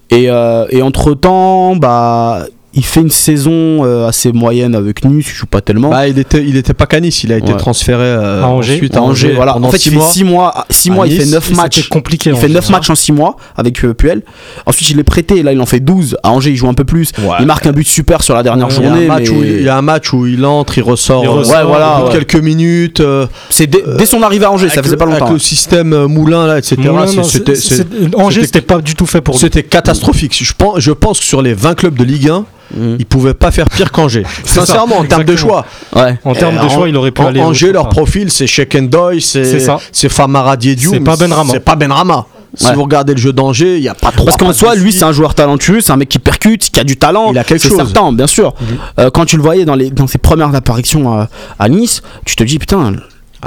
Et, 0.10 0.30
euh, 0.30 0.66
et 0.70 0.82
entre 0.82 1.14
temps, 1.14 1.76
bah, 1.78 2.46
il 2.74 2.86
fait 2.86 3.02
une 3.02 3.10
saison 3.10 3.52
euh, 3.86 4.08
assez 4.08 4.32
moyenne 4.32 4.76
avec 4.76 5.04
Nice, 5.04 5.26
il 5.30 5.36
joue 5.36 5.46
pas 5.46 5.60
tellement. 5.62 5.90
Bah, 5.90 6.08
il 6.08 6.18
était, 6.18 6.42
il 6.42 6.56
était 6.56 6.74
pas 6.74 6.86
canis, 6.86 7.10
il 7.24 7.34
a 7.34 7.38
été 7.38 7.52
Ouais. 7.52 7.58
transféré 7.58 8.04
euh, 8.04 8.44
À 8.44 8.48
Angers. 8.48 8.76
ensuite 8.76 8.96
à 8.96 9.02
Angers, 9.02 9.34
voilà. 9.34 9.58
En 9.58 9.70
fait, 9.70 9.78
six 9.78 9.88
il 9.90 9.92
fait 9.92 9.98
mois. 9.98 10.08
6 10.12 10.24
mois, 10.24 10.66
six 10.70 10.90
mois 10.92 11.08
il 11.08 11.14
Nice. 11.18 11.24
fait 11.26 11.32
9 11.32 11.52
Et 11.52 11.54
matchs. 11.56 11.76
C'était 11.76 11.88
compliqué. 11.90 12.30
Il 12.30 12.34
en 12.34 12.38
fait 12.38 12.48
9 12.48 12.54
général. 12.64 12.72
matchs 12.72 12.90
en 12.90 12.96
6 12.96 13.12
mois 13.12 13.36
avec 13.58 13.84
euh, 13.84 13.94
Puel. 13.94 14.22
Ensuite, 14.66 14.90
il 14.90 15.00
est 15.00 15.04
prêté. 15.04 15.44
Là, 15.44 15.52
il 15.52 15.60
en 15.60 15.66
fait 15.66 15.82
12. 15.82 16.18
À 16.24 16.32
Angers, 16.32 16.52
il 16.52 16.56
joue 16.56 16.70
un 16.70 16.74
peu 16.74 16.86
plus. 16.86 17.12
Ouais. 17.20 17.36
Il 17.42 17.46
marque 17.46 17.66
un 17.66 17.74
but 17.74 17.88
super 17.88 18.22
sur 18.24 18.36
la 18.36 18.44
dernière 18.44 18.68
Ouais, 18.68 18.74
Il 18.78 18.84
y, 18.84 18.86
a 18.86 18.90
journée. 18.90 19.06
un 19.06 19.08
match 19.10 19.30
mais 19.32 19.38
où, 19.38 19.44
il 19.44 19.62
y 19.64 19.70
a 19.70 19.78
un 19.78 19.82
match 19.82 20.14
où 20.14 20.26
il 20.28 20.46
entre, 20.46 20.78
il 20.78 20.82
ressort, 20.84 21.24
Il 21.24 21.28
ressort, 21.28 21.56
ouais, 21.58 21.64
voilà, 21.66 21.98
au 22.00 22.04
bout 22.06 22.10
de 22.14 22.18
ouais. 22.18 22.26
quelques 22.26 22.42
minutes. 22.42 23.02
euh, 23.02 23.28
C'est 23.50 23.68
dès, 23.68 23.84
dès 23.98 24.06
son 24.06 24.22
arrivée 24.24 24.46
à 24.46 24.52
Angers, 24.52 24.70
ça 24.70 24.82
faisait 24.82 24.96
pas 24.96 25.06
longtemps. 25.06 25.26
Avec 25.26 25.34
le 25.34 25.40
système 25.40 25.92
euh, 25.94 26.08
Moulin, 26.08 26.48
là, 26.48 26.58
etc. 26.58 26.78
Angers, 26.88 27.24
c'était- 27.24 27.56
c'était 27.56 28.62
pas 28.62 28.80
du 28.80 28.96
tout 28.96 29.06
fait 29.06 29.20
pour 29.22 29.34
lui. 29.36 29.40
C'était 29.42 29.64
catastrophique. 29.64 30.38
Je 30.42 30.54
pense, 30.58 30.80
je 30.80 30.92
pense 30.92 31.20
que 31.20 31.26
sur 31.26 31.42
les 31.42 31.54
20 31.54 31.76
clubs 31.76 31.96
de 31.98 32.04
Ligue 32.06 32.30
1, 32.30 32.46
Mhm. 32.76 32.96
ils 33.00 33.06
pouvaient 33.06 33.34
pas 33.34 33.52
faire 33.52 33.70
pire 33.70 33.92
qu'Angers. 33.92 34.24
Sincèrement, 34.46 34.96
ça, 34.98 35.02
en 35.02 35.06
termes 35.06 35.24
de 35.24 35.36
choix. 35.36 35.66
Ouais. 35.96 36.18
En 36.24 36.34
termes 36.34 36.64
de 36.64 36.70
choix, 36.70 36.88
il 36.90 36.96
aurait 36.98 37.12
pu 37.12 37.22
An- 37.22 37.28
aller. 37.28 37.42
Angers, 37.42 37.72
leur 37.72 37.90
profil, 37.90 38.32
c'est 38.32 38.48
C'est 38.48 39.44
c'est 39.46 39.60
ça. 39.60 39.78
c'est 39.92 40.10
Famara 40.10 40.58
Diédiou. 40.58 40.92
C'est 40.92 41.00
pas 41.00 41.16
Benrama. 41.16 41.52
C'est 41.54 41.60
pas 41.60 41.76
Benrama. 41.76 42.26
Si 42.54 42.66
Ouais. 42.68 42.74
vous 42.74 42.84
regardez 42.84 43.14
le 43.14 43.20
jeu 43.20 43.32
d'Angers, 43.32 43.78
il 43.78 43.84
y 43.84 43.88
a 43.88 43.94
pas 43.94 44.12
trop. 44.12 44.26
Parce 44.26 44.36
qu'en 44.36 44.52
soi, 44.52 44.76
lui, 44.76 44.92
c'est 44.92 45.06
un 45.06 45.14
joueur 45.14 45.36
talentueux, 45.36 45.80
c'est 45.80 45.94
un 45.94 45.96
mec 45.96 46.10
qui 46.10 46.20
percute, 46.20 46.70
qui 46.70 46.80
a 46.82 46.84
du 46.84 46.98
talent. 46.98 47.32
Il 47.32 47.38
a 47.38 47.46
quelque 47.46 47.62
c'est 47.62 47.70
chose. 47.70 47.78
certain, 47.78 48.12
bien 48.12 48.28
sûr. 48.28 48.54
Euh, 49.00 49.10
quand 49.10 49.24
tu 49.24 49.38
le 49.38 49.42
voyais 49.42 49.64
dans, 49.64 49.76
les, 49.76 49.90
dans 49.90 50.06
ses 50.08 50.18
premières 50.18 50.54
apparitions 50.54 51.14
à, 51.14 51.30
à 51.60 51.70
Nice, 51.70 52.02
tu 52.26 52.36
te 52.36 52.44
dis, 52.44 52.60
putain, 52.60 52.92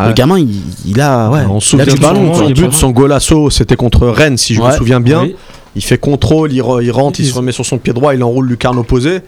le 0.07 0.13
gamin, 0.15 0.39
il, 0.39 0.59
il 0.87 1.01
a, 1.03 1.29
ouais, 1.29 1.41
On 1.51 1.59
il 1.59 1.81
a 1.83 1.85
du 1.85 1.97
ballon. 1.97 2.33
son, 2.33 2.41
son 2.41 2.49
Il 2.49 2.55
but, 2.55 2.65
a 2.65 2.69
du 2.69 2.75
son 2.77 2.91
golasso, 2.93 3.51
c'était 3.51 3.77
contre 3.77 4.07
Rennes, 4.09 4.39
si 4.39 4.55
je 4.55 4.63
me 4.63 4.71
souviens 4.73 5.01
bien. 5.01 5.21
Oui. 5.25 5.37
Il 5.77 5.83
fait 5.83 5.99
contrôle, 5.99 6.53
il, 6.53 6.61
re- 6.63 6.83
il 6.83 6.91
rentre, 6.91 7.21
il 7.21 7.27
Il- 7.27 7.31
se 7.31 7.35
remet 7.35 7.53
sur 7.53 7.67
son 7.67 7.79
pied 7.79 7.93
droit, 7.93 8.15
il 8.15 8.23
enroule 8.23 8.47
lucarne 8.47 8.79
opposé. 8.79 9.21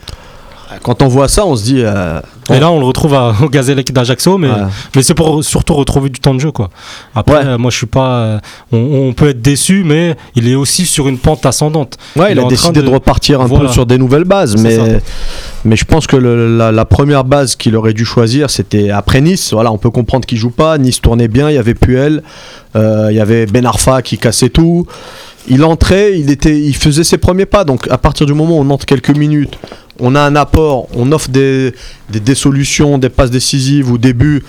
Quand 0.82 1.00
on 1.00 1.06
voit 1.06 1.28
ça, 1.28 1.46
on 1.46 1.54
se 1.54 1.62
dit. 1.62 1.82
euh, 1.84 2.20
Et 2.52 2.58
là, 2.58 2.72
on 2.72 2.80
le 2.80 2.86
retrouve 2.86 3.14
à, 3.14 3.32
au 3.40 3.48
Gazélec 3.48 3.92
d'Ajaccio, 3.92 4.36
mais, 4.36 4.48
ouais. 4.48 4.56
mais 4.96 5.02
c'est 5.04 5.14
pour 5.14 5.44
surtout 5.44 5.74
retrouver 5.74 6.08
du 6.10 6.18
temps 6.18 6.34
de 6.34 6.40
jeu, 6.40 6.50
quoi. 6.50 6.70
Après, 7.14 7.36
Ouais. 7.36 7.46
euh, 7.46 7.56
moi, 7.58 7.70
je 7.70 7.76
suis 7.76 7.86
pas. 7.86 8.16
euh, 8.18 8.38
on, 8.72 8.78
on 9.08 9.12
peut 9.12 9.28
être 9.28 9.40
déçu, 9.40 9.84
mais 9.86 10.16
il 10.34 10.48
est 10.48 10.56
aussi 10.56 10.84
sur 10.84 11.06
une 11.06 11.18
pente 11.18 11.46
ascendante. 11.46 11.96
Ouais, 12.16 12.32
Il 12.32 12.40
a 12.40 12.44
décidé 12.44 12.80
de... 12.82 12.86
de- 12.86 12.90
repartir 12.92 13.40
un 13.40 13.46
Voilà. 13.46 13.66
peu 13.68 13.72
sur 13.72 13.86
des 13.86 13.96
nouvelles 13.96 14.24
bases, 14.24 14.60
mais, 14.60 14.74
ça. 14.76 14.82
mais 15.64 15.76
je 15.76 15.84
pense 15.84 16.08
que 16.08 16.16
le- 16.16 16.58
la, 16.58 16.72
la 16.72 16.84
première 16.84 17.22
base 17.22 17.54
qu'il 17.54 17.76
aurait 17.76 17.94
dû 17.94 18.04
choisir, 18.04 18.50
c'était 18.50 18.90
après 18.90 19.20
Nice. 19.20 19.52
Voilà, 19.52 19.70
on 19.70 19.78
peut 19.78 19.90
comprendre 19.90 20.26
qu'il 20.26 20.38
joue 20.38 20.50
pas. 20.50 20.78
Nice 20.78 21.00
tournait 21.00 21.28
bien, 21.28 21.48
il 21.48 21.54
y 21.54 21.58
avait 21.58 21.74
Puel, 21.74 22.24
euh, 22.74 23.06
il 23.12 23.16
y 23.16 23.20
avait 23.20 23.46
Ben 23.46 23.64
Arfa 23.66 24.02
qui 24.02 24.18
cassait 24.18 24.48
tout. 24.50 24.84
Il 25.48 25.62
entrait, 25.64 26.18
il, 26.18 26.30
était, 26.30 26.58
il 26.60 26.74
faisait 26.74 27.04
ses 27.04 27.18
premiers 27.18 27.46
pas. 27.46 27.64
Donc 27.64 27.86
à 27.90 27.98
partir 27.98 28.26
du 28.26 28.34
moment 28.34 28.58
où 28.58 28.60
on 28.62 28.70
entre 28.70 28.86
quelques 28.86 29.16
minutes, 29.16 29.58
on 30.00 30.14
a 30.14 30.20
un 30.20 30.36
apport, 30.36 30.88
on 30.94 31.12
offre 31.12 31.28
des, 31.30 31.72
des, 32.10 32.20
des 32.20 32.34
solutions, 32.34 32.98
des 32.98 33.08
passes 33.08 33.30
décisives 33.30 33.90
ou 33.90 33.98
débuts, 33.98 34.42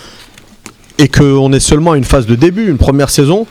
et 0.97 1.07
qu'on 1.07 1.53
est 1.53 1.59
seulement 1.59 1.91
à 1.91 1.97
une 1.97 2.03
phase 2.03 2.25
de 2.25 2.35
début, 2.35 2.67
une 2.69 2.77
première 2.77 3.09
saison, 3.09 3.45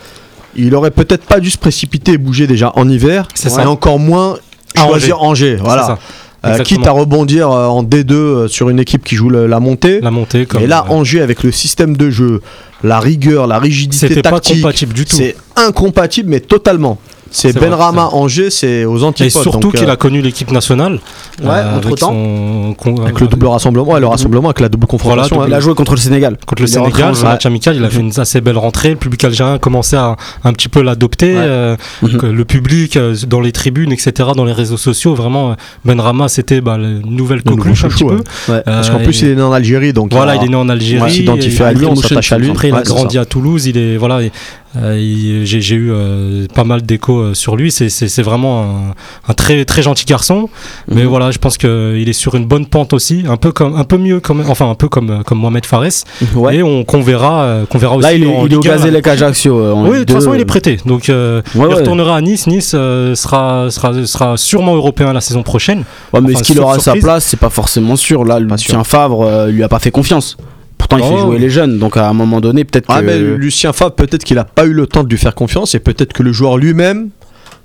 il 0.56 0.74
aurait 0.74 0.90
peut-être 0.90 1.24
pas 1.24 1.38
dû 1.40 1.50
se 1.50 1.58
précipiter 1.58 2.12
et 2.12 2.18
bouger 2.18 2.46
déjà 2.46 2.72
en 2.74 2.88
hiver, 2.88 3.28
C'est 3.34 3.48
et 3.48 3.52
ça. 3.52 3.68
encore 3.68 3.98
moins 3.98 4.36
choisir 4.76 5.22
Angers. 5.22 5.56
Voilà. 5.62 5.98
Euh, 6.44 6.58
quitte 6.60 6.86
à 6.86 6.92
rebondir 6.92 7.50
euh, 7.50 7.66
en 7.66 7.82
D2 7.82 8.12
euh, 8.12 8.48
sur 8.48 8.68
une 8.68 8.78
équipe 8.78 9.02
qui 9.02 9.16
joue 9.16 9.30
le- 9.30 9.46
la 9.48 9.58
montée. 9.58 10.00
La 10.00 10.10
montée, 10.12 10.46
comme. 10.46 10.62
Et 10.62 10.66
là, 10.66 10.84
Angers, 10.90 11.20
avec 11.22 11.42
le 11.42 11.50
système 11.50 11.96
de 11.96 12.08
jeu, 12.10 12.40
la 12.84 13.00
rigueur, 13.00 13.46
la 13.48 13.58
rigidité 13.58 14.06
c'était 14.08 14.22
pas 14.22 14.32
tactique, 14.32 14.56
compatible 14.62 14.92
du 14.92 15.04
tout. 15.06 15.16
c'est 15.16 15.34
incompatible, 15.56 16.28
mais 16.30 16.40
totalement. 16.40 16.98
C'est 17.38 17.52
C'est 17.52 17.58
vrai, 17.58 17.68
Benrama 17.68 18.08
Angers, 18.12 18.48
c'est 18.50 18.86
aux 18.86 18.96
Et 18.98 19.02
antipodes. 19.04 19.42
surtout 19.42 19.58
donc, 19.60 19.74
qu'il 19.74 19.86
euh, 19.88 19.92
a 19.92 19.96
connu 19.96 20.22
l'équipe 20.22 20.50
nationale. 20.50 21.00
Ouais, 21.42 21.50
avec 21.50 21.84
entre-temps. 21.84 22.08
son- 22.08 22.74
con- 22.78 22.96
avec 23.02 23.20
le 23.20 23.26
double 23.26 23.46
rassemblement, 23.46 23.98
le 23.98 24.06
rassemblement 24.06 24.48
avec 24.48 24.60
la 24.60 24.70
double 24.70 24.86
confrontation. 24.86 25.36
Voilà, 25.36 25.50
Il 25.50 25.54
hein. 25.54 25.58
a 25.58 25.60
joué 25.60 25.74
contre 25.74 25.92
le 25.92 25.98
Sénégal. 25.98 26.38
contre 26.46 26.62
le 26.62 26.66
Sénégal, 26.66 27.10
en 27.10 27.14
son 27.14 27.20
jeu. 27.20 27.26
match 27.26 27.44
amical, 27.44 27.76
il 27.76 27.84
a 27.84 27.90
fait 27.90 28.00
une 28.00 28.18
assez 28.18 28.40
belle 28.40 28.56
rentrée. 28.56 28.90
Le 28.90 28.96
public 28.96 29.22
algérien 29.24 29.58
commençait 29.58 29.98
à 29.98 30.16
un 30.44 30.52
petit 30.54 30.68
peu 30.70 30.80
l'adopter. 30.80 31.34
Ouais. 31.34 31.42
euh, 31.42 31.76
Mhm. 32.02 32.30
le 32.32 32.44
public 32.46 32.96
euh, 32.96 33.14
dans 33.28 33.40
les 33.42 33.52
tribunes, 33.52 33.92
etc., 33.92 34.30
dans 34.34 34.46
les 34.46 34.52
réseaux 34.54 34.78
sociaux, 34.78 35.14
vraiment, 35.14 35.50
euh, 35.50 35.54
Benrama, 35.84 36.28
c'était 36.28 36.62
bah, 36.62 36.78
la 36.78 36.88
nouvelle 36.88 37.42
coqueluche 37.42 37.84
un 37.84 37.88
petit 37.88 38.04
peu. 38.04 38.20
ouais. 38.48 38.62
Parce 38.64 38.88
qu'en 38.88 39.00
Euh, 39.00 39.04
plus, 39.04 39.20
il 39.20 39.28
est 39.28 39.34
né 39.34 39.42
en 39.42 39.52
Algérie, 39.52 39.92
donc 39.92 40.10
Voilà, 40.12 40.36
il, 40.36 40.40
il 40.42 40.46
est 40.46 40.48
né 40.48 40.56
en 40.56 40.68
Algérie. 40.70 41.02
on 41.04 41.08
s'identifie 41.10 41.60
et- 41.62 41.66
à 41.66 41.72
lui, 41.74 41.84
on 41.84 41.96
s'attache 41.96 42.32
à 42.32 42.38
lui. 42.38 42.50
Après, 42.50 42.68
il 42.68 42.74
a 42.74 42.78
c'est 42.78 42.88
grandi 42.94 43.18
à 43.18 43.26
Toulouse. 43.26 43.66
Il 43.66 43.76
est 43.76 43.98
voilà. 43.98 44.20
Euh, 44.82 45.40
j'ai 45.44 45.74
eu 45.74 45.90
euh, 45.90 46.46
pas 46.54 46.64
mal 46.64 46.82
d'échos 46.82 47.18
euh, 47.18 47.34
sur 47.34 47.56
lui. 47.56 47.70
C'est- 47.70 48.22
vraiment 48.22 48.62
un, 48.62 49.30
un 49.30 49.34
très 49.34 49.64
très 49.64 49.82
gentil 49.82 50.04
garçon. 50.04 50.48
Mais 50.88 51.02
Mhm. 51.02 51.08
voilà, 51.08 51.30
je 51.30 51.38
pense 51.38 51.56
qu'il 51.58 52.08
est 52.08 52.12
sur 52.12 52.34
une 52.34 52.46
bonne 52.46 52.66
pente 52.66 52.92
aussi, 52.92 53.24
un 53.28 53.36
peu 53.36 53.52
comme 53.52 53.76
un 53.76 53.84
peu 53.84 53.98
mieux 53.98 54.20
comme 54.20 54.42
enfin 54.48 54.68
un 54.70 54.74
peu 54.74 54.88
comme 54.88 55.22
comme 55.24 55.38
Mohamed 55.38 55.64
Fares. 55.66 56.04
Ouais. 56.34 56.56
Et 56.56 56.62
on 56.62 56.84
qu'on 56.84 57.00
verra 57.02 57.60
qu'on 57.70 57.78
verra 57.78 57.96
aussi. 57.96 58.02
Là, 58.02 58.12
il 58.14 58.24
est, 58.24 58.26
au. 58.56 58.60
Gazélec 58.60 59.06
Ajaccio. 59.06 59.74
Oui, 59.84 59.98
de 60.00 60.04
toute 60.04 60.12
façon, 60.12 60.30
2, 60.30 60.36
il 60.36 60.40
est 60.40 60.44
prêté. 60.44 60.78
Donc, 60.86 61.04
Ouais, 61.08 61.42
il 61.54 61.60
ouais. 61.60 61.74
retournera 61.74 62.16
à 62.16 62.20
Nice. 62.20 62.46
Nice 62.46 62.70
sera, 62.70 63.70
sera, 63.70 64.06
sera 64.06 64.36
sûrement 64.36 64.74
européen 64.74 65.12
la 65.12 65.20
saison 65.20 65.42
prochaine. 65.42 65.84
Ouais, 66.12 66.20
mais 66.20 66.30
Enfin, 66.30 66.40
est-ce 66.40 66.42
qu'il 66.42 66.60
aura 66.60 66.74
sa 66.76 66.80
surprise. 66.82 67.02
place 67.04 67.24
C'est 67.26 67.38
pas 67.40 67.50
forcément 67.50 67.96
sûr. 67.96 68.24
Là, 68.24 68.38
Lucien 68.40 68.82
Favre 68.84 69.46
lui 69.48 69.62
a 69.62 69.68
pas 69.68 69.78
fait 69.78 69.90
confiance. 69.90 70.36
Pourtant, 70.78 70.98
il 70.98 71.02
fait 71.04 71.10
Oh. 71.14 71.18
jouer 71.26 71.38
les 71.38 71.50
jeunes. 71.50 71.78
Donc, 71.78 71.96
à 71.96 72.08
un 72.08 72.12
moment 72.12 72.40
donné, 72.40 72.64
peut-être 72.64 72.86
Ah, 72.88 73.00
que. 73.00 73.06
mais 73.06 73.18
Lucien 73.18 73.72
Favre, 73.72 73.94
peut-être 73.94 74.24
qu'il 74.24 74.38
a 74.38 74.44
pas 74.44 74.66
eu 74.66 74.72
le 74.72 74.86
temps 74.86 75.02
de 75.04 75.08
lui 75.08 75.18
faire 75.18 75.34
confiance 75.34 75.74
et 75.74 75.80
peut-être 75.80 76.12
que 76.12 76.22
le 76.22 76.32
joueur 76.32 76.58
lui-même 76.58 77.08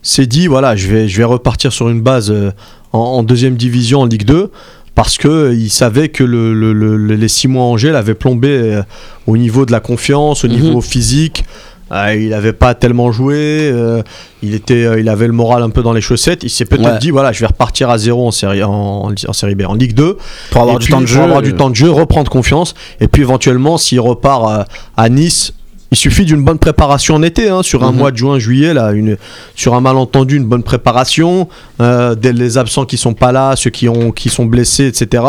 s'est 0.01 0.25
dit 0.25 0.47
voilà, 0.47 0.75
je 0.75 0.87
vais, 0.87 1.07
je 1.07 1.17
vais 1.17 1.23
repartir 1.23 1.71
sur 1.71 1.89
une 1.89 2.01
base 2.01 2.31
euh, 2.31 2.51
en, 2.93 2.99
en 2.99 3.23
deuxième 3.23 3.55
division 3.55 4.01
en 4.01 4.05
Ligue 4.05 4.25
2 4.25 4.49
parce 4.95 5.17
que 5.17 5.27
euh, 5.27 5.53
il 5.53 5.69
savait 5.69 6.09
que 6.09 6.23
le, 6.23 6.53
le- 6.53 6.73
le- 6.73 6.97
le- 6.97 7.15
les 7.15 7.27
six 7.27 7.47
mois 7.47 7.63
à 7.63 7.67
Angers 7.67 7.91
l'avaient 7.91 8.15
plombé 8.15 8.49
euh, 8.49 8.81
au 9.27 9.37
niveau 9.37 9.65
de 9.67 9.71
la 9.71 9.79
confiance, 9.79 10.43
au 10.43 10.47
Mhm. 10.47 10.53
niveau 10.59 10.81
physique. 10.81 11.43
Euh, 11.91 12.15
il 12.15 12.29
n'avait 12.29 12.53
pas 12.53 12.73
tellement 12.73 13.11
joué, 13.11 13.35
euh, 13.37 14.01
il, 14.41 14.53
était, 14.55 14.85
euh, 14.85 14.99
il 14.99 15.09
avait 15.09 15.27
le 15.27 15.33
moral 15.33 15.61
un 15.61 15.69
peu 15.69 15.83
dans 15.83 15.91
les 15.93 15.99
chaussettes. 16.01 16.43
Il 16.43 16.49
s'est 16.49 16.65
peut-être 16.65 16.85
Ouais. 16.93 16.99
dit 16.99 17.11
voilà, 17.11 17.31
je 17.33 17.41
vais 17.41 17.47
repartir 17.47 17.89
à 17.89 17.97
zéro 17.97 18.25
en 18.27 18.31
série, 18.31 18.63
en, 18.63 19.11
en 19.27 19.33
série 19.33 19.55
B, 19.55 19.63
en 19.67 19.73
Ligue 19.73 19.93
2 19.93 20.17
pour 20.51 20.61
avoir 20.61 20.79
du 20.79 20.85
puis, 20.85 20.93
temps 20.93 21.01
de 21.01 21.05
pour 21.05 21.13
jeu. 21.15 21.21
avoir 21.21 21.41
du 21.41 21.53
temps 21.53 21.69
de 21.69 21.75
jeu, 21.75 21.89
reprendre 21.91 22.31
confiance. 22.31 22.73
Et 23.01 23.07
puis 23.07 23.21
éventuellement, 23.23 23.77
s'il 23.77 23.99
repart 23.99 24.49
euh, 24.49 24.63
à 24.95 25.09
Nice, 25.09 25.53
il 25.93 25.97
suffit 25.97 26.23
d'une 26.23 26.41
bonne 26.45 26.59
préparation 26.59 27.15
en 27.15 27.21
été, 27.23 27.49
hein, 27.49 27.63
sur 27.63 27.83
un 27.83 27.91
Mhm. 27.91 27.97
mois 27.97 28.11
de 28.11 28.15
juin, 28.17 28.39
juillet, 28.39 28.73
là, 28.73 28.93
une, 28.93 29.17
sur 29.55 29.73
un 29.75 29.81
malentendu, 29.81 30.37
une 30.37 30.45
bonne 30.45 30.63
préparation, 30.63 31.49
euh, 31.81 32.15
des- 32.15 32.31
les 32.31 32.57
absents 32.57 32.85
qui 32.85 32.95
sont 32.95 33.13
pas 33.13 33.33
là, 33.33 33.57
ceux 33.57 33.69
qui, 33.71 33.89
ont, 33.89 34.11
qui 34.13 34.29
sont 34.29 34.45
blessés, 34.45 34.87
etc. 34.87 35.21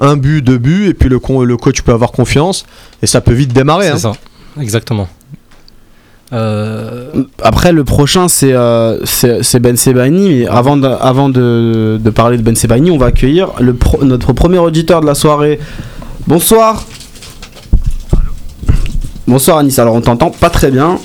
Un 0.00 0.16
but, 0.18 0.42
deux 0.42 0.58
buts, 0.58 0.88
et 0.90 0.92
puis 0.92 1.08
le, 1.08 1.18
con- 1.18 1.40
le 1.40 1.56
coach 1.56 1.80
peut 1.80 1.92
avoir 1.92 2.12
confiance, 2.12 2.66
et 3.00 3.06
ça 3.06 3.22
peut 3.22 3.32
vite 3.32 3.54
démarrer. 3.54 3.86
C'est 3.86 4.06
hein. 4.06 4.12
ça, 4.12 4.60
exactement. 4.60 5.08
Euh, 6.32 7.04
Après, 7.42 7.72
le 7.72 7.84
prochain, 7.84 8.28
c'est 8.28 8.52
euh, 8.54 8.98
c'est 9.04 9.60
Ben 9.60 9.76
Sebaini. 9.76 10.28
Mais 10.30 10.46
avant, 10.48 10.76
de, 10.76 10.86
avant 10.88 11.28
de, 11.28 11.98
de 12.02 12.10
parler 12.10 12.38
de 12.38 12.42
Ben 12.42 12.56
Sebaini, 12.56 12.90
on 12.90 12.98
va 12.98 13.06
accueillir 13.06 13.48
le 13.60 13.74
pro- 13.74 14.02
notre 14.04 14.32
premier 14.32 14.58
auditeur 14.58 15.00
de 15.02 15.06
la 15.06 15.14
soirée. 15.14 15.58
Bonsoir. 16.26 16.84
Bonsoir 19.26 19.58
Anis. 19.58 19.78
Alors, 19.78 19.94
on 19.94 20.00
t'entend 20.00 20.30
pas 20.30 20.50
très 20.50 20.70
bien. 20.70 20.98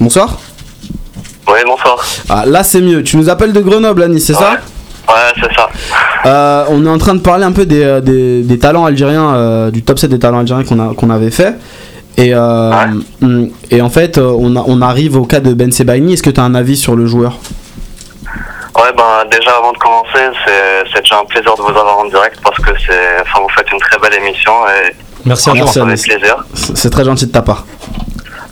Bonsoir. 0.00 0.38
Oui, 1.48 1.58
bonsoir. 1.66 2.04
Ah, 2.28 2.44
là, 2.46 2.62
c'est 2.62 2.80
mieux. 2.80 3.02
Tu 3.02 3.16
nous 3.16 3.28
appelles 3.28 3.52
de 3.52 3.60
Grenoble, 3.60 4.02
Anis, 4.02 4.24
c'est 4.24 4.34
ça 4.34 4.58
Ouais, 5.06 5.14
c'est 5.36 5.54
ça. 5.54 5.68
Euh, 6.26 6.64
on 6.70 6.84
est 6.86 6.88
en 6.88 6.96
train 6.98 7.14
de 7.14 7.20
parler 7.20 7.44
un 7.44 7.52
peu 7.52 7.66
des, 7.66 8.00
des, 8.02 8.42
des 8.42 8.58
talents 8.58 8.86
algériens, 8.86 9.34
euh, 9.34 9.70
du 9.70 9.82
top 9.82 9.98
7 9.98 10.08
des 10.10 10.18
talents 10.18 10.38
algériens 10.38 10.64
qu'on 10.64 10.94
qu'on 10.94 11.10
avait 11.10 11.30
fait. 11.30 11.56
Et, 12.16 12.30
euh, 12.32 12.70
et 13.70 13.80
en 13.82 13.90
fait, 13.90 14.18
euh, 14.18 14.32
on, 14.38 14.54
a- 14.56 14.64
on 14.66 14.80
arrive 14.82 15.16
au 15.16 15.24
cas 15.24 15.40
de 15.40 15.52
Ben 15.52 15.72
Sebaini. 15.72 16.12
Est-ce 16.14 16.22
que 16.22 16.30
tu 16.30 16.40
as 16.40 16.44
un 16.44 16.54
avis 16.54 16.76
sur 16.76 16.94
le 16.94 17.06
joueur? 17.06 17.38
Ouais, 18.76 18.92
ben 18.96 19.24
déjà 19.30 19.52
avant 19.58 19.72
de 19.72 19.78
commencer, 19.78 20.36
c'est 20.44 21.00
déjà 21.00 21.20
un 21.20 21.24
plaisir 21.26 21.54
de 21.56 21.62
vous 21.62 21.68
avoir 21.68 21.98
en 21.98 22.06
direct 22.06 22.38
parce 22.42 22.56
que 22.58 22.70
c'est, 22.86 23.20
enfin, 23.22 23.40
vous 23.40 23.48
faites 23.56 23.70
une 23.70 23.78
très 23.78 23.98
belle 23.98 24.14
émission 24.14 24.52
et 24.68 24.92
merci 25.24 25.48
à. 25.50 25.54
C'est 26.54 26.90
très 26.90 27.04
gentil 27.04 27.26
de 27.26 27.32
ta 27.32 27.42
part. 27.42 27.64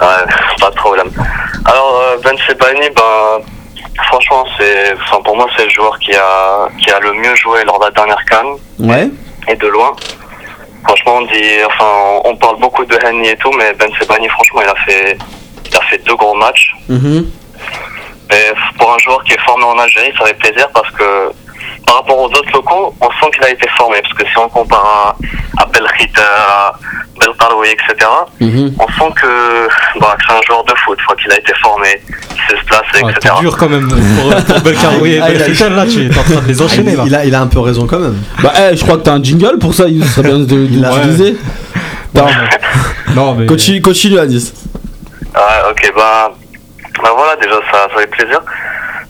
Ouais, 0.01 0.07
pas 0.61 0.71
de 0.71 0.75
problème. 0.77 1.09
Alors, 1.65 2.01
euh, 2.05 2.17
Ben 2.23 2.37
Sebani, 2.47 2.89
ben, 2.95 3.45
franchement, 4.09 4.45
c'est, 4.59 4.95
enfin, 4.95 5.21
pour 5.25 5.37
moi, 5.37 5.47
c'est 5.57 5.65
le 5.65 5.71
joueur 5.71 5.99
qui 5.99 6.15
a, 6.15 6.69
qui 6.81 6.91
a 6.91 7.01
le 7.01 7.13
mieux 7.15 7.35
joué 7.37 7.65
lors 7.65 7.79
de 7.81 7.85
la 7.87 7.91
dernière 7.91 8.25
canne 8.29 8.47
Ouais. 8.79 9.11
et 9.49 9.57
de 9.57 9.67
loin. 9.67 9.91
Franchement, 10.85 11.17
on 11.19 11.23
dit, 11.23 11.65
enfin, 11.67 12.21
on 12.25 12.37
parle 12.37 12.59
beaucoup 12.59 12.85
de 12.85 12.97
Henny 13.05 13.29
et 13.29 13.37
tout, 13.37 13.53
mais 13.53 13.73
Ben 13.75 13.91
Sebani, 13.99 14.29
franchement, 14.29 14.63
il 14.63 14.69
a 14.69 14.75
fait, 14.85 15.19
il 15.67 15.77
a 15.77 15.81
fait 15.83 15.99
deux 15.99 16.17
gros 16.17 16.35
matchs. 16.35 16.75
Mhm. 16.89 17.31
Et 18.31 18.53
pour 18.79 18.93
un 18.93 18.99
joueur 18.99 19.23
qui 19.25 19.35
est 19.35 19.41
formé 19.41 19.65
en 19.65 19.79
Algérie, 19.79 20.13
ça 20.19 20.27
fait 20.27 20.35
plaisir 20.35 20.69
parce 20.73 20.91
que 20.93 21.33
par 21.87 21.97
rapport 21.97 22.19
aux 22.19 22.27
autres 22.27 22.53
locaux, 22.53 22.95
on 23.01 23.07
sent 23.07 23.31
qu'il 23.35 23.45
a 23.45 23.51
été 23.51 23.69
formé. 23.77 23.99
Parce 24.03 24.15
que 24.15 24.25
si 24.27 24.39
on 24.39 24.49
compare 24.49 25.17
à, 25.59 25.63
à 25.63 25.67
Belkhit, 25.67 26.13
à 26.19 26.73
Belkaroui, 27.21 27.69
etc., 27.69 28.09
Mhm. 28.41 28.75
on 28.79 28.87
sent 28.89 29.13
que, 29.21 29.69
bah, 30.01 30.17
que 30.19 30.25
c'est 30.27 30.35
un 30.35 30.41
joueur 30.47 30.65
de 30.65 30.75
foot, 30.85 30.99
fois 31.03 31.15
qu'il 31.17 31.31
a 31.33 31.37
été 31.39 31.53
formé, 31.63 32.01
qu'il 32.31 32.39
sait 32.49 32.61
se 32.63 32.65
placer, 32.67 32.99
etc. 33.11 33.35
T'es 33.37 33.41
dur 33.43 33.57
quand 33.57 33.69
même 33.69 33.89
pour, 33.89 34.45
pour 34.45 34.61
Belkaroui 34.63 35.13
et 35.15 35.21
Ah, 35.23 35.31
il 35.31 35.39
Belchitel, 35.39 35.75
là, 35.75 35.85
tu 35.87 36.07
es 36.07 36.19
en 36.19 36.23
train 36.23 36.41
de 36.43 36.49
les 36.49 36.63
enchaîner 36.63 36.97
là. 36.97 37.03
Il 37.07 37.15
a, 37.15 37.25
il 37.25 37.35
a 37.35 37.41
un 37.41 37.47
peu 37.47 37.61
raison 37.61 37.87
quand 37.87 37.99
même. 37.99 38.17
Bah, 38.43 38.53
eh, 38.59 38.77
je 38.77 38.83
crois 38.83 38.97
que 38.97 39.03
t'as 39.03 39.13
un 39.13 39.23
jingle 39.23 39.59
pour 39.59 39.75
ça. 39.75 39.85
Il 39.89 40.05
serait 40.05 40.29
bien 40.29 40.39
de, 40.39 40.55
Il 40.71 40.83
l'utiliser. 40.83 41.37
Non, 42.15 42.27
Non, 43.15 43.35
mais 43.35 43.47
Continue, 43.47 43.81
continue, 43.81 44.19
Anis. 44.19 44.53
Ouais, 45.35 45.71
ok, 45.71 45.93
bah, 45.97 46.33
bah 47.03 47.11
voilà, 47.17 47.37
déjà, 47.37 47.55
ça, 47.71 47.89
ça 47.95 48.01
fait 48.01 48.07
plaisir. 48.09 48.41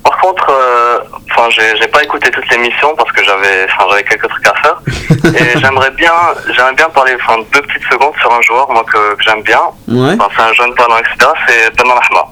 Par 0.04 0.18
contre, 0.20 0.46
euh, 0.50 0.98
enfin, 1.30 1.48
j'ai 1.50 1.76
j'ai 1.80 1.86
pas 1.88 2.02
écouté 2.02 2.30
toute 2.30 2.48
l'émission 2.50 2.88
parce 2.96 3.10
que 3.12 3.22
j'avais, 3.24 3.66
enfin, 3.66 3.84
j'avais 3.90 4.02
quelques 4.02 4.28
trucs 4.28 4.46
à 4.46 4.54
faire. 4.62 4.80
Et 5.40 5.58
j'aimerais 5.58 5.90
bien, 5.92 6.12
j'aimerais 6.54 6.74
bien 6.74 6.88
parler, 6.88 7.12
enfin, 7.22 7.38
deux 7.52 7.60
petites 7.62 7.84
secondes 7.90 8.12
sur 8.20 8.32
un 8.32 8.40
joueur, 8.42 8.68
moi, 8.70 8.84
que, 8.84 9.14
que 9.14 9.22
j'aime 9.22 9.42
bien. 9.42 9.60
Ouais. 9.88 10.14
Enfin, 10.18 10.28
c'est 10.36 10.42
un 10.42 10.52
jeune 10.54 10.74
talent, 10.74 10.96
etc. 10.98 11.30
C'est 11.46 11.76
Ben 11.76 11.88
Rahma. 11.88 12.24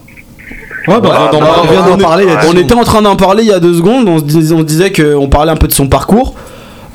Ouais, 0.89 1.01
bah, 1.01 1.09
Ouais, 1.27 1.31
dans- 1.31 1.41
bah, 1.41 1.47
on 2.45 2.49
On 2.49 2.57
était 2.57 2.75
en 2.75 2.85
train 2.85 3.03
d'en 3.03 3.17
parler 3.17 3.43
il 3.45 3.49
y 3.51 3.53
a 3.53 3.61
deux 3.61 3.75
secondes. 3.75 4.09
On 4.09 4.19
se 4.19 4.25
disait, 4.25 4.55
on 4.55 4.59
se 4.59 4.65
disait 4.65 4.93
qu'on 4.93 5.29
parlait 5.29 5.53
un 5.53 5.57
peu 5.57 5.69
de 5.69 5.73
son 5.73 5.87
parcours. 5.89 6.35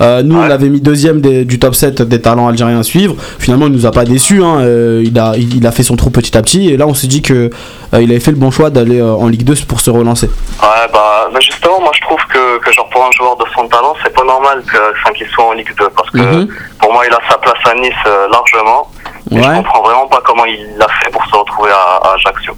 Euh, 0.00 0.22
nous, 0.22 0.36
on 0.36 0.42
Ouais. 0.42 0.48
l'avait 0.48 0.68
mis 0.68 0.80
deuxième 0.80 1.20
des- 1.20 1.44
du 1.44 1.58
top 1.58 1.74
7 1.74 2.02
des 2.02 2.20
talents 2.20 2.48
algériens 2.48 2.80
à 2.80 2.82
suivre. 2.82 3.14
Finalement, 3.38 3.66
il 3.66 3.72
nous 3.72 3.86
a 3.86 3.90
pas 3.90 4.04
déçus. 4.04 4.42
hein. 4.42 4.58
Euh, 4.60 5.02
il, 5.04 5.18
a, 5.18 5.32
il, 5.36 5.56
il 5.56 5.66
a 5.66 5.72
fait 5.72 5.82
son 5.82 5.96
trou 5.96 6.10
petit 6.10 6.36
à 6.36 6.42
petit. 6.42 6.68
Et 6.70 6.76
là, 6.76 6.86
on 6.86 6.94
s'est 6.94 7.06
dit 7.06 7.22
que 7.22 7.50
euh, 7.94 8.02
il 8.02 8.10
avait 8.10 8.20
fait 8.20 8.30
le 8.30 8.36
bon 8.36 8.50
choix 8.50 8.70
d'aller 8.70 9.00
en 9.02 9.26
Ligue 9.28 9.44
2 9.44 9.54
pour 9.66 9.80
se 9.80 9.90
relancer. 9.90 10.26
Ouais, 10.26 10.68
bah, 10.92 11.28
bah, 11.32 11.38
justement, 11.40 11.80
moi, 11.80 11.92
je 11.94 12.00
trouve 12.02 12.18
que, 12.32 12.58
que 12.58 12.72
genre, 12.72 12.88
pour 12.90 13.02
un 13.04 13.10
joueur 13.16 13.36
de 13.36 13.44
son 13.54 13.66
talent, 13.68 13.94
c'est 14.04 14.12
pas 14.14 14.24
normal 14.24 14.62
qu'il 15.16 15.26
soit 15.28 15.44
en 15.44 15.52
Ligue 15.52 15.72
2. 15.78 15.88
Parce 15.96 16.10
que, 16.10 16.18
Mhm. 16.18 16.48
pour 16.80 16.92
moi, 16.92 17.04
il 17.06 17.12
a 17.12 17.18
sa 17.30 17.38
place 17.38 17.54
à 17.64 17.74
Nice 17.74 17.92
largement. 18.30 18.90
Et 19.32 19.42
je 19.42 19.48
Ouais. 19.48 19.56
comprends 19.56 19.82
vraiment 19.82 20.06
pas 20.06 20.20
comment 20.24 20.44
il 20.44 20.76
l'a 20.78 20.86
fait 21.02 21.10
pour 21.10 21.24
se 21.26 21.34
retrouver 21.36 21.70
à, 21.70 22.06
à 22.08 22.14
Ajaccio. 22.14 22.52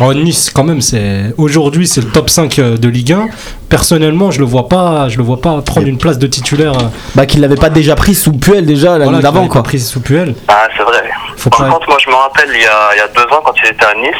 Oh, 0.00 0.14
nice, 0.14 0.50
quand 0.54 0.62
même, 0.62 0.80
c'est 0.80 1.34
aujourd'hui 1.38 1.86
c'est 1.88 2.00
le 2.00 2.08
top 2.08 2.30
5 2.30 2.58
euh, 2.60 2.76
de 2.76 2.88
Ligue 2.88 3.12
1. 3.12 3.26
Personnellement, 3.68 4.30
je 4.30 4.38
le 4.38 4.44
vois 4.46 4.68
pas, 4.68 5.08
je 5.08 5.18
le 5.18 5.24
vois 5.24 5.40
pas 5.40 5.60
prendre 5.62 5.88
une 5.88 5.98
place 5.98 6.18
de 6.18 6.26
titulaire. 6.28 6.72
euh, 6.78 6.86
Bah, 7.16 7.26
qu'il 7.26 7.40
l'avait 7.40 7.56
pas 7.56 7.68
déjà 7.70 7.96
pris 7.96 8.14
sous 8.14 8.32
Puel 8.32 8.64
déjà 8.64 8.92
l'année 8.92 9.04
voilà, 9.04 9.20
d'avant, 9.20 9.48
quoi. 9.48 9.62
pas 9.62 9.68
pris 9.68 9.80
sous 9.80 10.00
Puel. 10.00 10.34
Ah, 10.46 10.68
c'est 10.76 10.84
vrai. 10.84 11.02
Faut 11.38 11.50
Par 11.50 11.60
pas- 11.60 11.70
contre, 11.70 11.88
moi, 11.88 11.96
je 12.04 12.10
me 12.10 12.14
rappelle, 12.16 12.48
il 12.52 12.60
y 12.60 12.66
a, 12.66 12.94
il 12.94 12.98
y 12.98 13.00
a 13.00 13.08
deux 13.08 13.22
ans, 13.34 13.40
quand 13.44 13.52
il 13.62 13.68
était 13.70 13.84
à 13.84 13.94
Nice, 13.94 14.10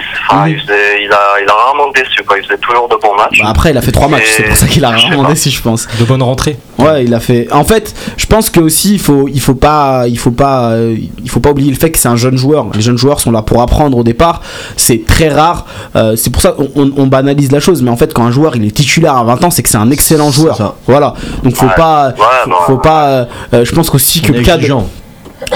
il, 0.47 0.61
faisait, 0.61 1.05
il, 1.05 1.13
a, 1.13 1.41
il 1.43 1.49
a 1.49 1.53
rarement 1.53 1.91
déçu, 1.93 2.23
quoi. 2.27 2.39
Il 2.39 2.45
faisait 2.45 2.59
toujours 2.59 2.89
de 2.89 2.95
bons 2.97 3.15
matchs. 3.17 3.41
Bah, 3.43 3.49
après, 3.51 3.71
il 3.71 3.77
a 3.77 3.83
fait 3.83 3.91
trois 3.93 4.09
matchs. 4.09 4.23
C'est 4.37 4.45
pour 4.45 4.57
ça 4.57 4.67
qu'il 4.67 4.85
a 4.85 4.91
rarement 4.91 5.25
déçu, 5.25 5.51
je 5.51 5.61
pense. 5.61 5.89
de 5.99 6.05
bonne 6.05 6.23
rentrée. 6.23 6.57
Ouais, 6.79 7.05
il 7.05 7.13
a 7.13 7.21
fait. 7.21 7.49
En 7.53 7.65
fait, 7.65 7.93
je 8.17 8.27
pense 8.27 8.51
que 8.51 8.61
aussi 8.61 8.95
il 8.95 9.01
faut 9.01 9.27
il 9.27 9.41
faut 9.41 9.57
pas 9.57 10.05
il 10.07 10.17
faut 10.17 10.31
pas 10.31 10.71
euh, 10.71 10.95
il 11.21 11.29
faut 11.29 11.41
pas 11.41 11.51
oublier 11.51 11.73
le 11.73 11.77
fait 11.77 11.91
que 11.91 11.99
c'est 11.99 12.07
un 12.09 12.15
jeune 12.15 12.37
joueur. 12.37 12.67
Les 12.73 12.81
jeunes 12.81 12.97
joueurs 12.99 13.19
sont 13.19 13.33
là 13.33 13.43
pour 13.43 13.61
apprendre 13.63 13.99
au 13.99 14.05
départ. 14.05 14.41
C'est 14.77 15.05
très 15.05 15.29
rare. 15.29 15.67
Euh, 15.97 16.15
c'est 16.15 16.31
pour 16.31 16.41
ça 16.41 16.53
qu'on 16.53 16.69
on- 16.77 16.93
on 16.97 17.07
banalise 17.09 17.51
la 17.51 17.59
chose. 17.59 17.83
Mais 17.83 17.91
en 17.91 17.97
fait, 17.97 18.15
quand 18.15 18.25
un 18.25 18.31
joueur 18.31 18.55
il 18.55 18.65
est 18.65 18.71
titulaire 18.71 19.17
à 19.17 19.25
20 19.25 19.43
ans, 19.43 19.51
c'est 19.51 19.65
que 19.65 19.69
c'est 19.69 19.77
un 19.77 19.91
excellent 19.91 20.31
joueur. 20.31 20.77
Voilà. 20.87 21.15
Donc 21.43 21.57
faut 21.57 21.67
Ouais. 21.67 21.75
pas 21.77 22.11
Ouais, 22.11 22.15
faut, 22.45 22.51
bah, 22.51 22.57
faut 22.67 22.77
pas. 22.79 23.07
euh, 23.55 23.65
je 23.65 23.73
pense 23.75 23.91
qu'aussi 23.91 24.23
que 24.23 24.31
le 24.33 24.43
cas 24.43 24.53
de- 24.53 24.59
exigeant. 24.59 24.89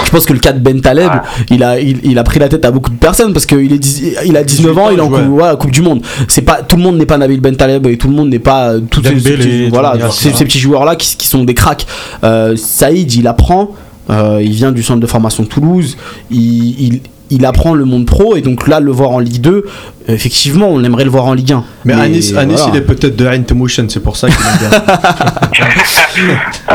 Je 0.05 0.09
pense 0.09 0.25
que 0.25 0.33
le 0.33 0.39
cas 0.39 0.51
de 0.53 0.59
Ben 0.59 0.79
Taleb, 0.81 1.03
Ouais. 1.11 1.45
il, 1.49 1.63
a, 1.63 1.79
il, 1.79 1.99
il 2.03 2.17
a 2.17 2.23
pris 2.23 2.39
la 2.39 2.49
tête 2.49 2.65
à 2.65 2.71
beaucoup 2.71 2.89
de 2.89 2.95
personnes 2.97 3.33
parce 3.33 3.45
qu'il 3.45 3.79
il 4.25 4.37
a 4.37 4.43
19 4.43 4.77
ans, 4.77 4.89
il 4.89 4.97
est 4.97 5.01
en 5.01 5.55
coupe, 5.57 5.71
du 5.71 5.81
Monde. 5.81 6.01
C'est 6.27 6.41
pas 6.41 6.61
tout 6.61 6.75
le 6.77 6.81
monde 6.83 6.97
n'est 6.97 7.05
pas 7.05 7.17
Nabil 7.17 7.39
Ben 7.41 7.55
Taleb 7.55 7.85
et 7.87 7.97
tout 7.97 8.07
le 8.07 8.15
monde 8.15 8.29
n'est 8.29 8.39
pas 8.39 8.69
euh, 8.73 8.79
tous 8.89 9.03
ces, 9.03 9.11
petits, 9.13 9.69
voilà, 9.69 9.95
ces, 10.11 10.31
petits 10.31 10.59
joueurs 10.59 10.85
là 10.85 10.95
qui, 10.95 11.15
qui 11.17 11.27
sont 11.27 11.43
des 11.43 11.53
cracks. 11.53 11.85
Euh, 12.23 12.55
Saïd, 12.55 13.11
il 13.13 13.27
apprend, 13.27 13.71
euh, 14.09 14.39
il 14.41 14.51
vient 14.51 14.71
du 14.71 14.83
centre 14.83 14.99
de 14.99 15.07
formation 15.07 15.43
de 15.43 15.47
Toulouse, 15.47 15.97
il, 16.31 16.39
il, 16.81 17.01
il 17.33 17.45
apprend 17.45 17.73
le 17.73 17.85
monde 17.85 18.05
pro 18.05 18.35
et 18.35 18.41
donc 18.41 18.67
là 18.67 18.79
le 18.79 18.91
voir 18.91 19.11
en 19.11 19.19
Ligue 19.19 19.41
2, 19.41 19.65
effectivement, 20.07 20.67
on 20.69 20.83
aimerait 20.83 21.03
le 21.03 21.09
voir 21.09 21.25
en 21.25 21.33
Ligue 21.33 21.51
1. 21.51 21.63
Mais, 21.85 21.93
Anis, 21.93 22.33
Anis 22.35 22.55
voilà. 22.57 22.71
il 22.73 22.77
est 22.77 22.81
peut-être 22.81 23.15
de 23.15 23.53
Motion, 23.53 23.85
c'est 23.89 23.99
pour 23.99 24.17
ça 24.17 24.29
qu'il 24.29 24.37
aime 24.37 24.69
bien. 24.69 24.79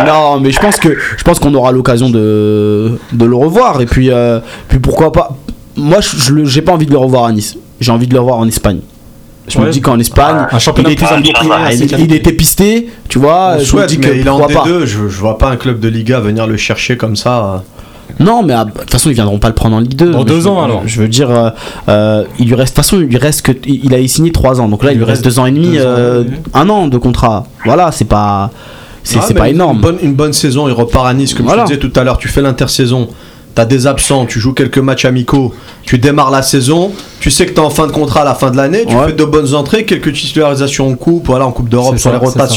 Non, 0.07 0.41
mais 0.41 0.51
je 0.51 0.59
pense 0.59 0.79
que 0.79 0.97
je 1.17 1.23
pense 1.23 1.39
qu'on 1.39 1.55
aura 1.55 1.73
l'occasion 1.73 2.11
de, 2.11 2.99
de 3.13 3.25
le 3.25 3.37
revoir 3.37 3.81
et 3.81 3.87
puis 3.87 4.11
euh, 4.11 4.41
puis 4.69 4.79
pourquoi 4.79 5.13
pas. 5.13 5.37
Moi, 5.77 6.01
je 6.01 6.45
j'ai 6.45 6.63
pas 6.63 6.73
envie 6.73 6.87
de 6.87 6.91
le 6.91 6.99
revoir 6.99 7.25
à 7.25 7.33
Nice. 7.33 7.57
J'ai 7.81 7.93
envie 7.93 8.09
de 8.09 8.15
le 8.15 8.21
revoir 8.21 8.39
en 8.39 8.49
Espagne. 8.49 8.81
Je 9.47 9.59
me 9.59 9.71
dis 9.71 9.81
qu'en 9.81 9.99
Espagne, 9.99 10.47
Un 10.51 10.59
championnat 10.59 10.91
il 10.91 10.93
était, 10.93 11.07
il, 11.99 12.13
il 12.13 12.37
pisté, 12.37 12.89
tu 13.09 13.19
vois. 13.19 13.57
On 13.59 13.65
je 13.65 13.77
me 13.77 13.87
dis 13.87 13.99
que 13.99 14.09
mais 14.09 14.21
il 14.21 14.27
est 14.27 14.31
en 14.31 14.39
pourquoi 14.39 14.65
pas. 14.65 14.69
D2, 14.69 14.81
je, 14.81 15.09
je 15.09 15.19
vois 15.19 15.39
pas 15.39 15.49
un 15.49 15.57
club 15.57 15.81
de 15.81 15.89
Liga 15.89 16.21
venir 16.21 16.47
le 16.47 16.57
chercher 16.57 16.97
comme 16.97 17.17
ça. 17.17 17.63
Non, 18.21 18.43
mais 18.43 18.53
ah, 18.55 18.65
de 18.65 18.71
toute 18.73 18.91
façon, 18.91 19.11
ils 19.11 19.15
viendront 19.15 19.39
pas 19.39 19.49
le 19.49 19.55
prendre 19.55 19.77
en 19.77 19.81
Ligue 19.81 19.95
2. 19.95 20.11
Dans 20.11 20.25
deux 20.25 20.41
je- 20.41 20.49
ans, 20.49 20.63
alors. 20.63 20.83
Je 20.87 21.01
veux 21.01 21.09
dire, 21.09 21.31
euh, 21.31 21.51
euh, 21.89 22.25
il 22.39 22.47
lui 22.49 22.55
reste. 22.55 22.73
De 22.77 22.81
toute 22.81 22.85
façon, 22.85 23.01
il 23.01 23.07
lui 23.07 23.17
reste 23.17 23.43
que. 23.43 23.53
Il 23.67 23.95
a 23.95 24.09
signé 24.09 24.33
3 24.33 24.61
ans. 24.61 24.69
Donc 24.69 24.83
là, 24.85 24.93
il, 24.93 24.99
lui 24.99 25.05
reste 25.05 25.25
2 25.25 25.39
ans 25.39 25.47
et 25.47 25.51
demi, 25.53 25.73
deux 25.73 25.83
ans, 25.83 25.85
euh, 25.87 26.25
oui. 26.29 26.35
un 26.55 26.69
an 26.69 26.89
de 26.89 26.99
contrat. 26.99 27.47
Voilà, 27.65 27.93
c'est 27.93 28.05
pas. 28.07 28.51
C'est 29.05 29.19
Ah, 29.23 29.35
pas 29.35 29.49
énorme. 29.49 29.77
Une 29.77 29.83
bonne, 29.83 29.99
une 30.03 30.15
bonne 30.15 30.33
saison, 30.33 30.69
il 30.69 30.73
repart 30.73 31.07
à 31.07 31.15
Nice, 31.15 31.33
comme 31.33 31.47
Voilà. 31.47 31.63
je 31.63 31.69
te 31.73 31.75
disais 31.79 31.89
tout 31.91 31.99
à 31.99 32.05
l'heure, 32.05 32.19
tu 32.19 32.29
fais 32.29 32.43
l'intersaison, 32.43 33.09
tu 33.55 33.61
as 33.63 33.65
des 33.65 33.87
absents, 33.87 34.27
tu 34.27 34.39
joues 34.39 34.53
quelques 34.53 34.77
matchs 34.79 35.07
amicaux, 35.07 35.55
tu 35.83 35.97
démarres 35.99 36.31
la 36.31 36.43
saison, 36.43 36.91
tu 37.21 37.31
sais 37.31 37.47
que 37.47 37.53
tu 37.53 37.57
es 37.57 37.61
en 37.65 37.71
fin 37.71 37.87
de 37.87 37.93
contrat 37.93 38.21
à 38.21 38.25
la 38.25 38.35
fin 38.35 38.51
de 38.51 38.57
l'année, 38.59 38.85
tu 38.87 38.95
Ouais. 38.95 39.07
fais 39.07 39.13
de 39.15 39.25
bonnes 39.25 39.55
entrées, 39.55 39.87
quelques 39.87 40.13
titularisations 40.13 40.89
en 40.89 40.95
coupe, 40.95 41.27
voilà, 41.29 41.47
en 41.47 41.53
Coupe 41.53 41.71
d'Europe 41.71 41.97
sur 41.97 42.11
ça, 42.11 42.19
les 42.19 42.27
ça. 42.27 42.49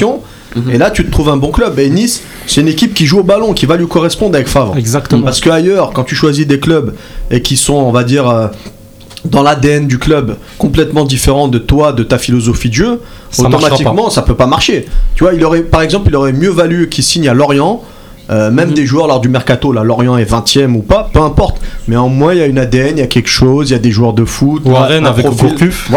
Et 0.72 0.78
là, 0.78 0.92
tu 0.92 1.06
te 1.06 1.12
trouves 1.12 1.30
un 1.30 1.38
bon 1.38 1.52
club. 1.52 1.80
Et 1.80 1.90
Nice, 1.90 2.24
c'est 2.48 2.62
une 2.62 2.68
équipe 2.68 2.94
qui 2.94 3.06
joue 3.06 3.20
au 3.20 3.24
ballon, 3.24 3.54
qui 3.54 3.66
va 3.66 3.78
lui 3.78 3.88
correspondre 3.88 4.36
avec 4.36 4.48
Favre. 4.48 4.76
Exactement. 4.78 5.24
Parce 5.24 5.40
qu'ailleurs, 5.40 5.92
quand 5.94 6.04
tu 6.04 6.16
choisis 6.16 6.46
des 6.46 6.60
clubs 6.60 6.94
et 7.30 7.42
qui 7.42 7.56
sont, 7.58 7.74
on 7.76 7.92
va 7.92 8.04
dire, 8.04 8.28
euh, 8.30 8.48
dans 9.24 9.44
l'ADN 9.44 9.88
du 9.88 10.00
club 10.00 10.36
complètement 10.58 11.06
différent 11.06 11.48
de 11.48 11.60
toi, 11.60 11.94
de 11.94 12.04
ta 12.04 12.18
philosophie 12.18 12.70
de 12.70 12.74
jeu, 12.74 13.02
Ça 13.30 13.44
automatiquement, 13.44 14.10
ça 14.10 14.24
peut 14.24 14.36
pas 14.36 14.48
marcher. 14.48 14.86
Tu 15.16 15.24
vois, 15.24 15.34
il 15.36 15.46
aurait, 15.46 15.62
par 15.62 15.82
exemple, 15.84 16.10
il 16.10 16.16
aurait 16.16 16.34
mieux 16.34 16.50
valu 16.50 16.90
qu'il 16.90 17.04
signe 17.04 17.28
à 17.30 17.34
Lorient. 17.34 17.82
euh, 18.30 18.50
même 18.50 18.70
Mhm. 18.70 18.76
des 18.76 18.86
joueurs 18.86 19.08
lors 19.08 19.20
du 19.20 19.28
mercato, 19.28 19.74
là, 19.74 19.84
Lorient 19.84 20.16
est 20.16 20.24
20ème 20.24 20.76
ou 20.78 20.82
pas, 20.82 21.10
peu 21.12 21.20
importe. 21.20 21.58
Mais 21.90 21.98
en 21.98 22.08
moins, 22.08 22.34
il 22.34 22.40
y 22.40 22.42
a 22.42 22.46
une 22.46 22.60
ADN, 22.60 22.98
il 22.98 23.00
y 23.00 23.04
a 23.04 23.08
quelque 23.08 23.28
chose, 23.28 23.70
il 23.72 23.74
y 23.74 23.76
a 23.76 23.80
des 23.80 23.92
joueurs 23.92 24.14
de 24.14 24.24
foot. 24.24 24.62
Ou 24.64 24.74
à 24.76 24.86
Rennes 24.86 25.06
avec. 25.06 25.26
Gourcuff. 25.26 25.90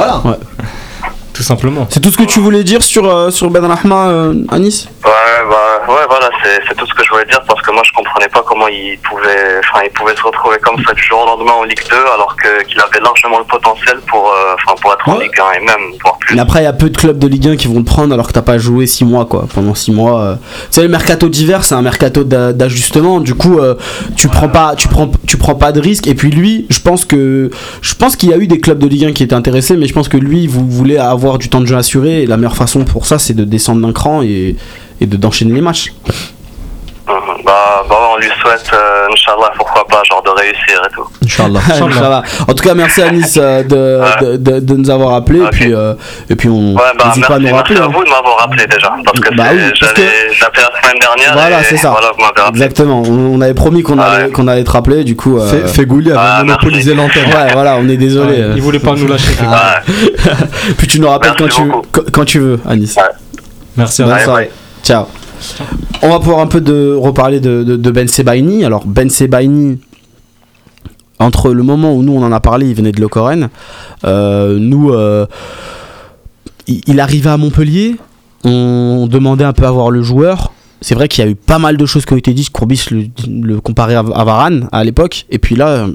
Tout 1.34 1.42
simplement. 1.42 1.86
C'est 1.90 2.00
tout 2.00 2.10
ce 2.10 2.16
que 2.16 2.22
tu 2.22 2.38
voulais 2.40 2.62
dire 2.62 2.82
sur, 2.82 3.10
euh, 3.10 3.30
sur 3.30 3.50
Ben 3.50 3.64
Rahma 3.66 4.08
euh, 4.08 4.34
à 4.48 4.58
Nice? 4.60 4.88
Ouais, 5.04 5.10
bah, 5.48 5.82
ouais, 5.92 6.06
voilà, 6.08 6.28
c'est 6.42 6.74
tout 6.76 6.86
ce 6.86 6.94
que 6.94 7.04
je 7.04 7.10
voulais 7.10 7.24
dire 7.26 7.40
parce 7.46 7.60
que 7.62 7.70
moi 7.72 7.82
je 7.84 7.92
comprenais 7.92 8.28
pas 8.28 8.42
comment 8.46 8.68
il 8.68 8.98
pouvait, 8.98 9.58
enfin, 9.60 9.84
il 9.84 9.90
pouvait 9.92 10.14
se 10.16 10.22
retrouver 10.22 10.56
comme 10.62 10.76
ça 10.84 10.92
du 10.92 11.02
jour 11.02 11.20
au 11.22 11.26
lendemain 11.26 11.52
en 11.52 11.64
Ligue 11.64 11.80
2 11.90 11.96
alors 12.14 12.34
que- 12.36 12.64
qu'il 12.64 12.80
avait 12.80 13.00
largement 13.00 13.38
le 13.38 13.44
potentiel 13.44 13.98
pour, 14.08 14.28
euh, 14.28 14.54
enfin, 14.54 14.74
pour 14.80 14.92
être 14.92 15.08
en. 15.08 15.18
Ligue 15.18 15.30
1 15.38 15.52
et 15.60 15.64
même 15.64 15.96
voire 16.02 16.18
plus. 16.18 16.34
Mais 16.34 16.40
après, 16.40 16.60
il 16.60 16.64
y 16.64 16.66
a 16.66 16.72
peu 16.72 16.90
de 16.90 16.96
clubs 16.96 17.18
de 17.18 17.26
Ligue 17.26 17.48
1 17.48 17.56
qui 17.56 17.66
vont 17.68 17.78
le 17.78 17.84
prendre 17.84 18.12
alors 18.14 18.26
que 18.26 18.32
t'as 18.32 18.42
pas 18.42 18.58
joué 18.58 18.86
6 18.86 19.04
mois, 19.04 19.24
quoi. 19.26 19.46
Pendant 19.54 19.74
6 19.74 19.92
mois. 19.92 20.20
euh. 20.20 20.34
Tu 20.36 20.40
sais, 20.72 20.82
le 20.82 20.88
mercato 20.88 21.28
d'hiver, 21.28 21.64
c'est 21.64 21.74
un 21.74 21.82
mercato 21.82 22.24
d'a- 22.24 22.52
d'ajustement. 22.52 23.20
Du 23.20 23.34
coup, 23.34 23.58
euh, 23.58 23.74
tu 24.16 24.28
prends 24.28 24.48
pas, 24.48 24.74
tu 24.76 24.88
prends, 24.88 25.10
tu 25.26 25.36
prends 25.36 25.54
pas 25.54 25.72
de 25.72 25.80
risque. 25.80 26.06
Et 26.06 26.14
puis 26.14 26.30
lui, 26.30 26.66
je 26.70 26.80
pense 26.80 27.04
que, 27.04 27.50
je 27.82 27.94
pense 27.94 28.16
qu'il 28.16 28.30
y 28.30 28.34
a 28.34 28.36
eu 28.36 28.46
des 28.46 28.60
clubs 28.60 28.78
de 28.78 28.86
Ligue 28.86 29.04
1 29.06 29.12
qui 29.12 29.22
étaient 29.22 29.34
intéressés, 29.34 29.76
mais 29.76 29.86
je 29.86 29.92
pense 29.94 30.08
que 30.08 30.16
lui, 30.16 30.46
vous 30.46 30.68
voulez 30.68 30.96
avoir 30.98 31.38
du 31.38 31.48
temps 31.48 31.60
de 31.60 31.66
jeu 31.66 31.76
assuré. 31.76 32.22
Et 32.22 32.26
la 32.26 32.36
meilleure 32.36 32.56
façon 32.56 32.84
pour 32.84 33.06
ça, 33.06 33.18
c'est 33.18 33.34
de 33.34 33.44
descendre 33.44 33.86
d'un 33.86 33.92
cran 33.92 34.22
et, 34.22 34.56
et 35.00 35.06
de 35.06 35.16
d'enchaîner 35.16 35.52
les 35.54 35.60
matchs. 35.60 35.92
Mhm. 37.06 37.14
Bah, 37.44 37.84
bah, 37.86 37.96
on 38.14 38.16
lui 38.18 38.28
souhaite, 38.40 38.64
euh, 38.72 39.06
Inch'Allah, 39.12 39.52
pourquoi 39.58 39.86
pas, 39.86 40.02
genre 40.08 40.22
de 40.22 40.30
réussir 40.30 40.80
et 40.88 40.94
tout. 40.94 41.04
Inch'Allah. 41.22 41.60
Inch'Allah. 41.68 42.22
En 42.48 42.54
tout 42.54 42.64
cas, 42.64 42.72
merci 42.72 43.02
à 43.02 43.10
Nice 43.10 43.38
euh, 43.38 43.62
de, 43.62 44.24
de, 44.24 44.36
de- 44.38 44.60
de 44.60 44.74
nous 44.74 44.88
avoir 44.88 45.12
appelé. 45.12 45.40
Ok. 45.42 45.48
Et 45.48 45.50
puis, 45.50 45.74
euh, 45.74 45.92
et 46.30 46.34
puis 46.34 46.48
on 46.48 46.72
Ouais, 46.74 46.82
bah, 46.98 47.04
n'hésite 47.08 47.26
pas 47.26 47.34
à 47.34 47.38
merci, 47.38 47.52
nous 47.52 47.56
merci 47.56 47.56
rappeler. 47.56 47.76
à 47.80 47.84
hein. 47.84 47.90
vous 47.94 48.04
de 48.04 48.08
m'avoir 48.08 48.38
rappelé 48.38 48.64
déjà 48.66 48.90
parce 49.04 49.20
que 49.20 49.34
Bah 49.36 49.44
oui, 49.52 49.58
j'avais 49.74 50.32
j'ai 50.32 50.44
appelé 50.46 50.62
la 50.62 50.80
semaine 50.80 50.98
dernière 50.98 51.32
Voilà, 51.34 51.62
c'est 51.62 51.76
ça. 51.76 51.90
voilà. 51.90 52.48
Exactement. 52.48 53.02
On, 53.02 53.34
on 53.36 53.40
avait 53.42 53.52
promis 53.52 53.82
qu'on 53.82 53.98
Ouais. 53.98 54.04
allait, 54.06 54.30
qu'on 54.30 54.48
allait 54.48 54.64
te 54.64 54.70
rappeler. 54.70 55.04
Du 55.04 55.14
coup, 55.14 55.38
euh, 55.38 55.46
Fé- 55.66 55.68
Fégouli 55.68 56.10
avait 56.10 56.18
Ah, 56.22 56.42
monopolisé 56.42 56.94
l'antenne. 56.94 57.26
ouais, 57.26 57.52
voilà, 57.52 57.76
on 57.76 57.86
est 57.86 57.98
désolé. 57.98 58.32
Ouais, 58.32 58.40
euh. 58.40 58.52
il 58.56 58.62
voulait 58.62 58.78
pas 58.78 58.92
nous 58.94 59.06
lâcher. 59.08 59.32
Puis 60.78 60.86
tu 60.86 61.00
nous 61.02 61.08
rappelles 61.10 61.34
quand 61.36 61.44
Merci 61.44 61.60
tu, 61.92 62.10
quand, 62.12 62.24
tu 62.24 62.38
veux, 62.38 62.60
Anis. 62.66 62.96
Ouais. 62.96 63.02
Merci 63.76 64.02
à 64.04 64.06
vous. 64.06 64.38
Ciao. 64.84 65.06
On 66.02 66.10
va 66.10 66.18
pouvoir 66.18 66.40
un 66.40 66.46
peu 66.46 66.98
reparler 66.98 67.40
de, 67.40 67.90
Ben 67.90 68.06
Sebaini. 68.06 68.64
Alors 68.64 68.84
Ben 68.86 69.08
Sebaini, 69.08 69.78
entre 71.18 71.52
le 71.52 71.62
moment 71.62 71.94
où 71.94 72.02
nous 72.02 72.12
on 72.12 72.22
en 72.22 72.32
a 72.32 72.40
parlé, 72.40 72.68
il 72.68 72.74
venait 72.74 72.92
de 72.92 73.00
Locoren. 73.00 73.48
Euh, 74.04 74.58
nous, 74.58 74.92
euh, 74.92 75.26
il, 76.66 77.00
arrivait 77.00 77.30
à 77.30 77.38
Montpellier. 77.38 77.96
On 78.44 79.08
demandait 79.10 79.44
un 79.44 79.54
peu 79.54 79.66
à 79.66 79.70
voir 79.70 79.90
le 79.90 80.02
joueur. 80.02 80.52
C'est 80.82 80.94
vrai 80.94 81.08
qu'il 81.08 81.24
y 81.24 81.26
a 81.26 81.30
eu 81.30 81.34
pas 81.34 81.58
mal 81.58 81.78
de 81.78 81.86
choses 81.86 82.04
qui 82.04 82.12
ont 82.12 82.18
été 82.18 82.34
dites. 82.34 82.50
Courbis 82.50 82.84
le, 82.90 83.06
le 83.26 83.60
comparait 83.62 83.94
à, 83.94 84.02
Varane 84.02 84.68
à 84.70 84.84
l'époque. 84.84 85.24
Et 85.30 85.38
puis 85.38 85.56
là, 85.56 85.86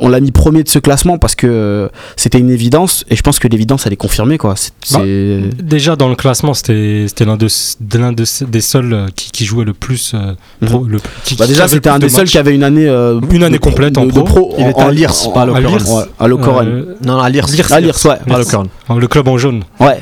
on 0.00 0.08
l'a 0.08 0.20
mis 0.20 0.30
premier 0.30 0.62
de 0.62 0.68
ce 0.68 0.78
classement 0.78 1.18
parce 1.18 1.34
que 1.34 1.46
euh, 1.46 1.88
c'était 2.16 2.38
une 2.38 2.50
évidence. 2.50 3.04
Et 3.10 3.16
je 3.16 3.22
pense 3.22 3.38
que 3.38 3.48
l'évidence, 3.48 3.86
elle 3.86 3.92
est 3.92 3.96
confirmée. 3.96 4.38
Quoi. 4.38 4.54
C'est, 4.56 4.72
Bah, 4.92 5.00
c'est- 5.02 5.62
Déjà 5.62 5.96
dans 5.96 6.08
le 6.08 6.14
classement, 6.16 6.54
c'était 6.54 7.06
c'était 7.08 7.24
l'un 7.24 7.36
de, 7.36 7.46
de 7.80 7.98
l'un 7.98 8.12
de, 8.12 8.24
des 8.46 8.60
seuls 8.60 8.92
euh, 8.92 9.06
qui, 9.14 9.30
qui 9.30 9.44
jouait 9.44 9.64
le 9.64 9.74
plus. 9.74 10.12
euh, 10.14 10.34
pro- 10.64 10.84
le, 10.84 10.98
qui- 11.24 11.36
Bah 11.36 11.46
déjà 11.46 11.68
c'était 11.68 11.88
le 11.88 11.94
un 11.96 11.98
des 11.98 12.06
de 12.06 12.12
seuls 12.12 12.28
qui 12.28 12.38
avait 12.38 12.54
une 12.54 12.62
année 12.64 12.86
euh, 12.88 13.20
Une 13.30 13.42
année 13.44 13.58
complète 13.58 13.98
en 13.98 14.06
de- 14.06 14.12
pro. 14.22 14.54
Il 14.58 14.66
était 14.66 14.80
à 14.80 14.90
Lirs, 14.90 15.12
pas 15.34 15.40
à 15.40 15.42
à 15.42 15.46
Locoren. 15.46 15.68
Lirs. 15.78 15.88
Ouais, 15.92 16.02
à. 16.18 16.24
Euh, 16.24 16.94
Non, 17.04 17.14
non, 17.16 17.20
à 17.20 17.28
Lirs. 17.28 17.46
Lirs. 17.48 17.72
à 17.72 17.80
Lirs, 17.80 17.96
ouais. 18.04 18.16
Locoren. 18.38 18.68
le 18.96 19.06
club 19.08 19.28
en 19.28 19.38
jaune. 19.38 19.62
Ouais. 19.80 19.98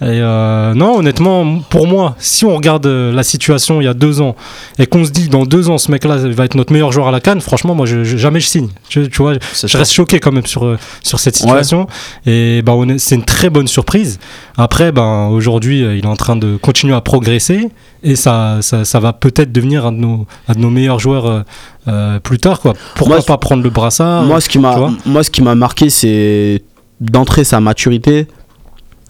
Et 0.00 0.04
euh, 0.20 0.74
non, 0.74 0.98
honnêtement, 0.98 1.60
pour 1.70 1.86
moi, 1.86 2.14
si 2.18 2.44
on 2.44 2.54
regarde 2.56 2.86
la 2.86 3.22
situation 3.22 3.80
il 3.80 3.84
y 3.84 3.88
a 3.88 3.94
deux 3.94 4.20
ans 4.20 4.36
et 4.78 4.86
qu'on 4.86 5.04
se 5.04 5.10
dit 5.10 5.28
dans 5.28 5.44
deux 5.44 5.68
ans 5.70 5.78
ce 5.78 5.90
mec-là 5.90 6.16
va 6.16 6.44
être 6.44 6.54
notre 6.54 6.72
meilleur 6.72 6.92
joueur 6.92 7.08
à 7.08 7.10
la 7.10 7.20
canne, 7.20 7.40
franchement, 7.40 7.74
moi, 7.74 7.86
je, 7.86 8.04
je- 8.04 8.16
jamais 8.16 8.40
je 8.40 8.46
signe. 8.46 8.68
Tu 8.88 9.04
vois, 9.18 9.34
je 9.64 9.76
reste 9.76 9.92
choqué 9.92 10.20
quand 10.20 10.32
même 10.32 10.46
sur, 10.46 10.64
euh, 10.64 10.78
sur 11.02 11.20
cette 11.20 11.36
situation. 11.36 11.86
Et 12.26 12.62
bah, 12.62 12.72
est- 12.88 12.98
c'est 12.98 13.14
une 13.14 13.24
très 13.24 13.50
bonne 13.50 13.66
surprise. 13.68 14.18
Après, 14.56 14.92
ben, 14.92 15.26
aujourd'hui, 15.28 15.82
euh, 15.82 15.96
il 15.96 16.04
est 16.04 16.08
en 16.08 16.16
train 16.16 16.36
de 16.36 16.56
continuer 16.56 16.94
à 16.94 17.00
progresser 17.00 17.68
et 18.02 18.16
ça, 18.16 18.58
ça, 18.60 18.84
ça 18.84 19.00
va 19.00 19.12
peut-être 19.12 19.52
devenir 19.52 19.86
un 19.86 19.92
de 19.92 19.98
nos, 19.98 20.26
un 20.48 20.52
de 20.54 20.58
nos 20.58 20.70
meilleurs 20.70 20.98
joueurs 20.98 21.44
euh, 21.88 22.18
plus 22.20 22.38
tard. 22.38 22.60
Quoi. 22.60 22.74
Pourquoi 22.94 23.16
Moi, 23.16 23.24
pas 23.24 23.38
prendre 23.38 23.62
le 23.62 23.70
brassard 23.70 24.24
Moi 24.24 24.40
ce 24.40 24.48
qui 24.48 24.58
m'a 24.58 24.76
vois 24.76 24.92
moi 25.06 25.22
ce 25.24 25.30
qui 25.30 25.42
m'a 25.42 25.54
marqué 25.54 25.90
c'est 25.90 26.62
d'entrer 27.00 27.44
sa 27.44 27.60
maturité 27.60 28.26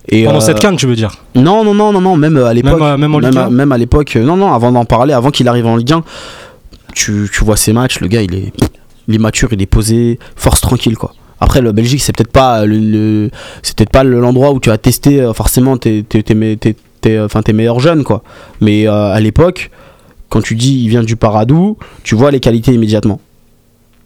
et 0.09 0.24
pendant 0.24 0.39
euh, 0.39 0.40
cette 0.40 0.61
canne, 0.61 0.77
tu 0.77 0.86
veux 0.86 0.94
dire 0.97 1.12
Non 1.35 1.65
non 1.65 1.74
non 1.74 1.93
non 1.93 2.01
non 2.01 2.16
même 2.16 2.36
à 2.39 2.55
l'époque 2.55 2.81
Même, 2.81 3.01
même 3.01 3.15
en 3.15 3.19
Ligue 3.19 3.36
à, 3.36 3.47
1? 3.47 3.51
même 3.51 3.73
à 3.73 3.78
l'époque 3.78 4.16
non 4.16 4.36
non 4.36 4.52
avant 4.52 4.73
d'en 4.73 4.85
parler 4.85 5.12
avant 5.12 5.31
qu'il 5.31 5.47
arrive 5.48 5.66
en 5.66 5.77
Ligue 5.77 5.93
1 5.93 6.02
tu, 6.94 7.28
tu 7.32 7.44
vois 7.44 7.57
ses 7.57 7.73
matchs 7.73 8.01
le 8.01 8.09
gars 8.09 8.23
il 8.23 8.35
est 8.35 8.52
il 9.11 9.16
est 9.16 9.19
mature 9.19 9.49
il 9.53 9.61
est 9.61 9.66
posé 9.66 10.19
force 10.37 10.61
tranquille 10.61 10.97
quoi. 10.97 11.12
Après 11.41 11.61
le 11.61 11.73
Belgique 11.73 12.01
c'est 12.03 12.15
peut-être 12.16 12.32
pas 12.32 12.65
le, 12.66 13.31
peut-être 13.77 13.91
pas 13.91 14.05
le- 14.05 14.20
l'endroit 14.20 14.53
où 14.53 14.61
tu 14.61 14.70
as 14.70 14.78
testé 14.78 15.20
euh, 15.20 15.32
forcément 15.32 15.77
tes 15.77 16.03
tes, 16.03 16.23
tes, 16.23 16.35
tes- 16.57 16.77
euh, 17.19 17.28
meilleurs 17.55 17.81
jeunes 17.81 18.05
quoi. 18.05 18.23
Mais 18.61 18.87
euh, 18.87 19.12
à 19.12 19.20
l'époque 19.20 19.70
quand 20.28 20.43
tu 20.43 20.55
dis 20.55 20.82
il 20.85 20.89
vient 20.89 21.03
du 21.03 21.16
Paradou 21.16 21.77
tu 22.05 22.15
vois 22.15 22.31
les 22.31 22.41
qualités 22.41 22.73
immédiatement 22.73 23.20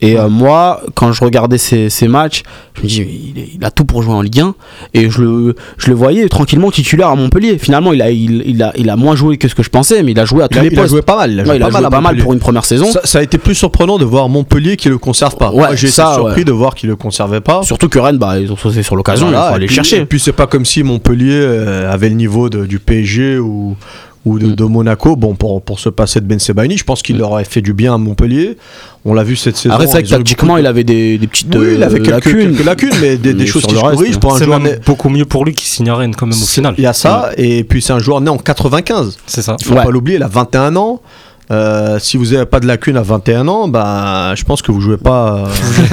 et 0.01 0.19
euh, 0.19 0.29
moi, 0.29 0.83
quand 0.95 1.13
je 1.13 1.25
regardais 1.25 1.57
ces, 1.57 1.89
ces 1.89 2.09
matchs, 2.09 2.43
je 2.77 2.83
me 2.83 2.87
dis, 2.89 3.35
il, 3.59 3.65
a 3.65 3.71
tout 3.71 3.85
pour 3.85 4.03
jouer 4.03 4.13
en 4.13 4.21
Ligue 4.23 4.41
1. 4.41 4.55
Et 4.93 5.09
je 5.09 5.23
le, 5.23 5.55
je 5.79 5.89
le 5.89 5.95
voyais 5.95 6.29
tranquillement 6.29 6.71
titulaire 6.71 7.09
à 7.09 7.15
Montpellier. 7.15 7.57
Finalement, 7.59 7.93
il 7.93 8.03
a, 8.03 8.11
il, 8.11 8.43
il 8.45 8.63
a, 8.63 8.73
il 8.77 8.91
a 8.91 8.97
moins 8.97 9.15
joué 9.17 9.39
que 9.39 9.49
ce 9.49 9.55
que 9.55 9.63
je 9.63 9.71
pensais, 9.71 10.03
mais 10.03 10.11
il 10.13 10.21
a 10.21 10.25
joué 10.25 10.43
à 10.43 10.49
tous 10.49 10.57
Il 10.57 10.61
a, 10.61 10.63
les 10.65 10.69
il 10.71 10.79
a 10.79 10.83
postes. 10.83 10.91
joué 10.93 11.03
pas 11.03 11.17
mal. 11.17 11.31
Il 11.33 11.41
a 11.41 11.43
Ouais, 11.45 11.47
joué 11.49 11.57
il 11.57 11.63
a 11.63 11.67
pas 11.67 11.71
joué 11.71 11.81
mal, 11.81 11.85
à 11.87 11.91
pas 11.91 11.97
mal 12.01 12.03
Montpellier. 12.03 12.23
pour 12.23 12.33
une 12.35 12.39
première 12.41 12.65
saison. 12.65 12.91
Ça, 12.91 13.01
ça 13.05 13.19
a 13.21 13.23
été 13.23 13.39
plus 13.39 13.55
surprenant 13.55 13.97
de 13.99 14.05
voir 14.05 14.29
Montpellier 14.29 14.77
qui 14.77 14.89
le 14.89 14.99
conserve 14.99 15.37
pas. 15.37 15.51
Ouais, 15.51 15.57
Moi, 15.59 15.75
j'ai 15.77 15.87
été 15.87 15.95
ça, 15.97 16.15
surpris 16.15 16.41
ouais. 16.41 16.45
de 16.45 16.53
voir 16.53 16.75
qu'il 16.75 16.89
le 16.91 16.97
conservait 16.97 17.41
pas. 17.41 17.63
Surtout 17.63 17.89
que 17.89 17.99
Rennes, 17.99 18.19
bah, 18.19 18.39
ils 18.39 18.53
ont 18.53 18.57
sauté 18.57 18.83
sur 18.83 18.97
l'occasion, 18.97 19.29
Voilà, 19.29 19.47
il 19.47 19.49
faut 19.51 19.55
aller 19.57 19.67
puis- 19.67 19.75
chercher. 19.77 19.99
Et 20.01 20.07
puis 20.07 20.19
c'est 20.21 20.33
pas 20.33 20.47
comme 20.47 20.65
si 20.65 20.83
Montpellier 20.83 21.31
euh, 21.41 21.91
avait 21.93 22.09
le 22.11 22.17
niveau 22.17 22.51
de- 22.51 22.67
du 22.67 22.79
PSG 22.81 23.39
ou, 23.39 23.77
ou 24.25 24.39
de, 24.39 24.47
Mm. 24.49 24.55
de 24.55 24.65
Monaco. 24.65 25.17
Bon, 25.17 25.35
pour, 25.35 25.61
pour 25.63 25.79
se 25.81 25.89
passer 25.89 26.21
de 26.21 26.27
Ben 26.27 26.39
Sebaini, 26.39 26.77
je 26.79 26.85
pense 26.85 27.03
qu'il 27.03 27.19
leur 27.19 27.33
aurait 27.33 27.45
fait 27.45 27.61
du 27.61 27.73
bien 27.75 27.95
à 27.95 27.99
Montpellier. 27.99 28.57
On 29.05 29.13
l'a 29.15 29.23
vu 29.23 29.37
cette 29.37 29.57
saison. 29.57 29.75
Après, 29.75 29.87
c'est 29.87 30.03
tactiquement, 30.03 30.57
il 30.57 30.67
avait 30.67 30.85
des, 30.85 31.19
des 31.19 31.27
petites 31.27 31.55
Oui, 31.55 31.75
il 31.75 31.83
avait 31.83 32.01
euh, 32.01 32.03
quelques 32.03 32.27
lacunes. 32.27 32.51
quelques 32.57 32.65
lacunes, 32.65 32.91
mais 33.01 33.17
des, 33.17 33.35
des 33.35 33.41
Mais 33.41 33.47
choses 33.47 33.67
qui 33.67 33.75
corrigent 33.75 34.19
pour 34.19 34.35
un 34.35 34.39
C'est 34.39 34.45
joueur 34.47 34.61
même 34.61 34.73
né. 34.73 34.79
beaucoup 34.87 35.09
mieux 35.11 35.27
pour 35.27 35.45
lui 35.45 35.55
qu'il 35.55 35.69
signe 35.69 35.91
à 35.91 35.97
Rennes 35.97 36.15
quand 36.17 36.27
même 36.27 36.41
au 36.43 36.47
final. 36.47 36.75
Il 36.79 36.85
y 36.85 36.87
a 36.87 36.93
ça, 36.95 37.31
et 37.37 37.65
puis 37.65 37.83
c'est 37.83 37.93
un 37.93 37.99
joueur 37.99 38.21
né 38.23 38.31
en 38.31 38.39
95. 38.39 39.19
C'est 39.27 39.43
ça. 39.43 39.57
Il 39.61 39.67
faut 39.67 39.75
Ouais. 39.75 39.85
pas 39.85 39.91
l'oublier, 39.91 40.17
il 40.19 40.23
a 40.23 40.29
21 40.29 40.75
ans. 40.77 41.01
Euh, 41.51 41.99
si 41.99 42.17
vous 42.17 42.33
n'avez 42.33 42.47
pas 42.47 42.59
de 42.59 42.67
lacunes 42.67 42.97
à 42.97 43.03
21 43.03 43.47
ans, 43.49 43.69
bah, 43.69 44.35
je 44.35 44.45
pense 44.45 44.63
que 44.63 44.73
vous 44.73 44.81
jouez 44.81 44.97
pas 44.97 45.45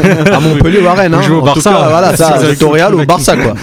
euh, 0.04 0.26
à 0.34 0.40
Montpellier 0.40 0.80
ou 0.82 0.88
à 0.88 0.94
Rennes. 0.94 1.12
Vous 1.12 1.18
hein. 1.20 1.22
jouez 1.24 1.36
au 1.36 1.40
En 1.40 1.54
tout 1.54 1.62
Barça, 1.62 1.72
cas, 1.72 1.90
voilà, 1.90 2.16
ça, 2.16 2.38
Real 2.68 2.96
ou 2.96 3.02
au 3.02 3.06
Barça, 3.06 3.36
quoi. 3.36 3.54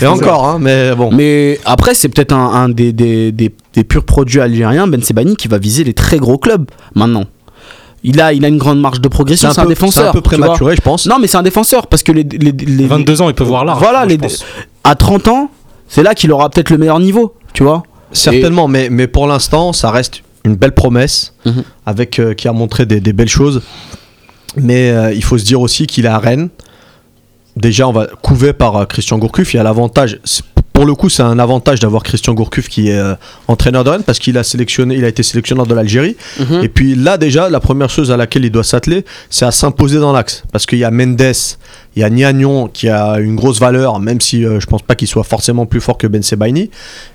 Et 0.00 0.06
encore, 0.06 0.46
hein, 0.46 0.58
mais 0.60 0.94
bon. 0.94 1.10
Mais 1.10 1.58
après, 1.64 1.94
c'est 1.94 2.08
peut-être 2.10 2.32
un, 2.32 2.52
un 2.52 2.68
des, 2.68 2.92
des, 2.92 3.32
des, 3.32 3.54
des 3.72 3.84
purs 3.84 4.04
produits 4.04 4.40
algériens, 4.42 4.86
Ben 4.86 5.02
Sebani, 5.02 5.36
qui 5.36 5.48
va 5.48 5.56
viser 5.58 5.84
les 5.84 5.94
très 5.94 6.18
gros 6.18 6.36
clubs 6.36 6.66
maintenant. 6.94 7.24
il 8.04 8.20
a, 8.20 8.34
il 8.34 8.44
a 8.44 8.48
une 8.48 8.58
grande 8.58 8.80
marge 8.80 9.00
de 9.00 9.08
progression. 9.08 9.50
C'est 9.50 9.60
un, 9.60 9.62
peu- 9.62 9.68
défenseur. 9.70 10.02
C'est 10.04 10.08
un 10.10 10.12
peu 10.12 10.20
prématuré, 10.20 10.76
je 10.76 10.82
pense. 10.82 11.06
Non, 11.06 11.18
mais 11.18 11.28
c'est 11.28 11.38
un 11.38 11.42
défenseur 11.42 11.86
parce 11.86 12.02
que 12.02 12.12
les, 12.12 12.24
les, 12.24 12.52
les- 12.52 12.86
22 12.86 13.22
ans, 13.22 13.28
il 13.30 13.34
peut 13.34 13.44
voir 13.44 13.64
large. 13.64 13.78
Voilà, 13.80 14.04
moi, 14.04 14.16
les- 14.20 14.36
à 14.84 14.94
30 14.94 15.28
ans, 15.28 15.50
c'est 15.88 16.02
là 16.02 16.14
qu'il 16.14 16.30
aura 16.30 16.50
peut-être 16.50 16.68
le 16.68 16.76
meilleur 16.76 17.00
niveau, 17.00 17.34
tu 17.54 17.62
vois. 17.62 17.84
Certainement, 18.12 18.68
mais, 18.68 18.88
mais 18.90 19.06
pour 19.06 19.26
l'instant, 19.26 19.72
ça 19.72 19.90
reste 19.90 20.22
une 20.44 20.54
belle 20.56 20.72
promesse 20.72 21.34
Mhm. 21.44 21.62
avec 21.86 22.18
euh, 22.18 22.34
qui 22.34 22.48
a 22.48 22.52
montré 22.52 22.86
des, 22.86 23.00
des 23.00 23.12
belles 23.12 23.28
choses. 23.28 23.62
Mais 24.56 24.90
euh, 24.90 25.12
il 25.12 25.22
faut 25.22 25.38
se 25.38 25.44
dire 25.44 25.60
aussi 25.60 25.86
qu'il 25.86 26.04
est 26.04 26.08
à 26.08 26.18
Rennes. 26.18 26.48
Déjà, 27.56 27.88
on 27.88 27.92
va 27.92 28.06
couver 28.22 28.52
par 28.52 28.76
euh, 28.76 28.84
Christian 28.84 29.18
Gourcuff. 29.18 29.52
Il 29.54 29.56
y 29.56 29.60
a 29.60 29.62
l'avantage. 29.62 30.18
Pour 30.72 30.86
le 30.86 30.94
coup, 30.94 31.08
c'est 31.08 31.24
un 31.24 31.40
avantage 31.40 31.80
d'avoir 31.80 32.04
Christian 32.04 32.34
Gourcuff 32.34 32.68
qui 32.68 32.88
est 32.88 33.00
entraîneur 33.48 33.82
de 33.82 33.90
Rennes 33.90 34.04
parce 34.06 34.20
qu'il 34.20 34.38
a 34.38 34.44
sélectionné, 34.44 34.94
il 34.94 35.04
a 35.04 35.08
été 35.08 35.24
sélectionneur 35.24 35.66
de 35.66 35.74
l'Algérie. 35.74 36.16
Mhm. 36.38 36.60
Et 36.62 36.68
puis 36.68 36.94
là, 36.94 37.18
déjà, 37.18 37.50
la 37.50 37.58
première 37.58 37.90
chose 37.90 38.12
à 38.12 38.16
laquelle 38.16 38.44
il 38.44 38.52
doit 38.52 38.62
s'atteler, 38.62 39.04
c'est 39.28 39.44
à 39.44 39.50
s'imposer 39.50 39.98
dans 39.98 40.12
l'axe. 40.12 40.44
Parce 40.52 40.66
qu'il 40.66 40.78
y 40.78 40.84
a 40.84 40.90
Mendes, 40.92 41.20
il 41.96 42.00
y 42.00 42.04
a 42.04 42.10
Niagnon 42.10 42.68
qui 42.68 42.88
a 42.88 43.18
une 43.18 43.34
grosse 43.36 43.58
valeur, 43.60 43.98
même 44.00 44.20
si 44.20 44.44
euh, 44.44 44.60
je 44.60 44.66
pense 44.66 44.82
pas 44.82 44.94
qu'il 44.94 45.08
soit 45.08 45.24
forcément 45.24 45.66
plus 45.66 45.80
fort 45.80 45.98
que 45.98 46.06
Ben 46.06 46.22
Sebaini. 46.22 46.70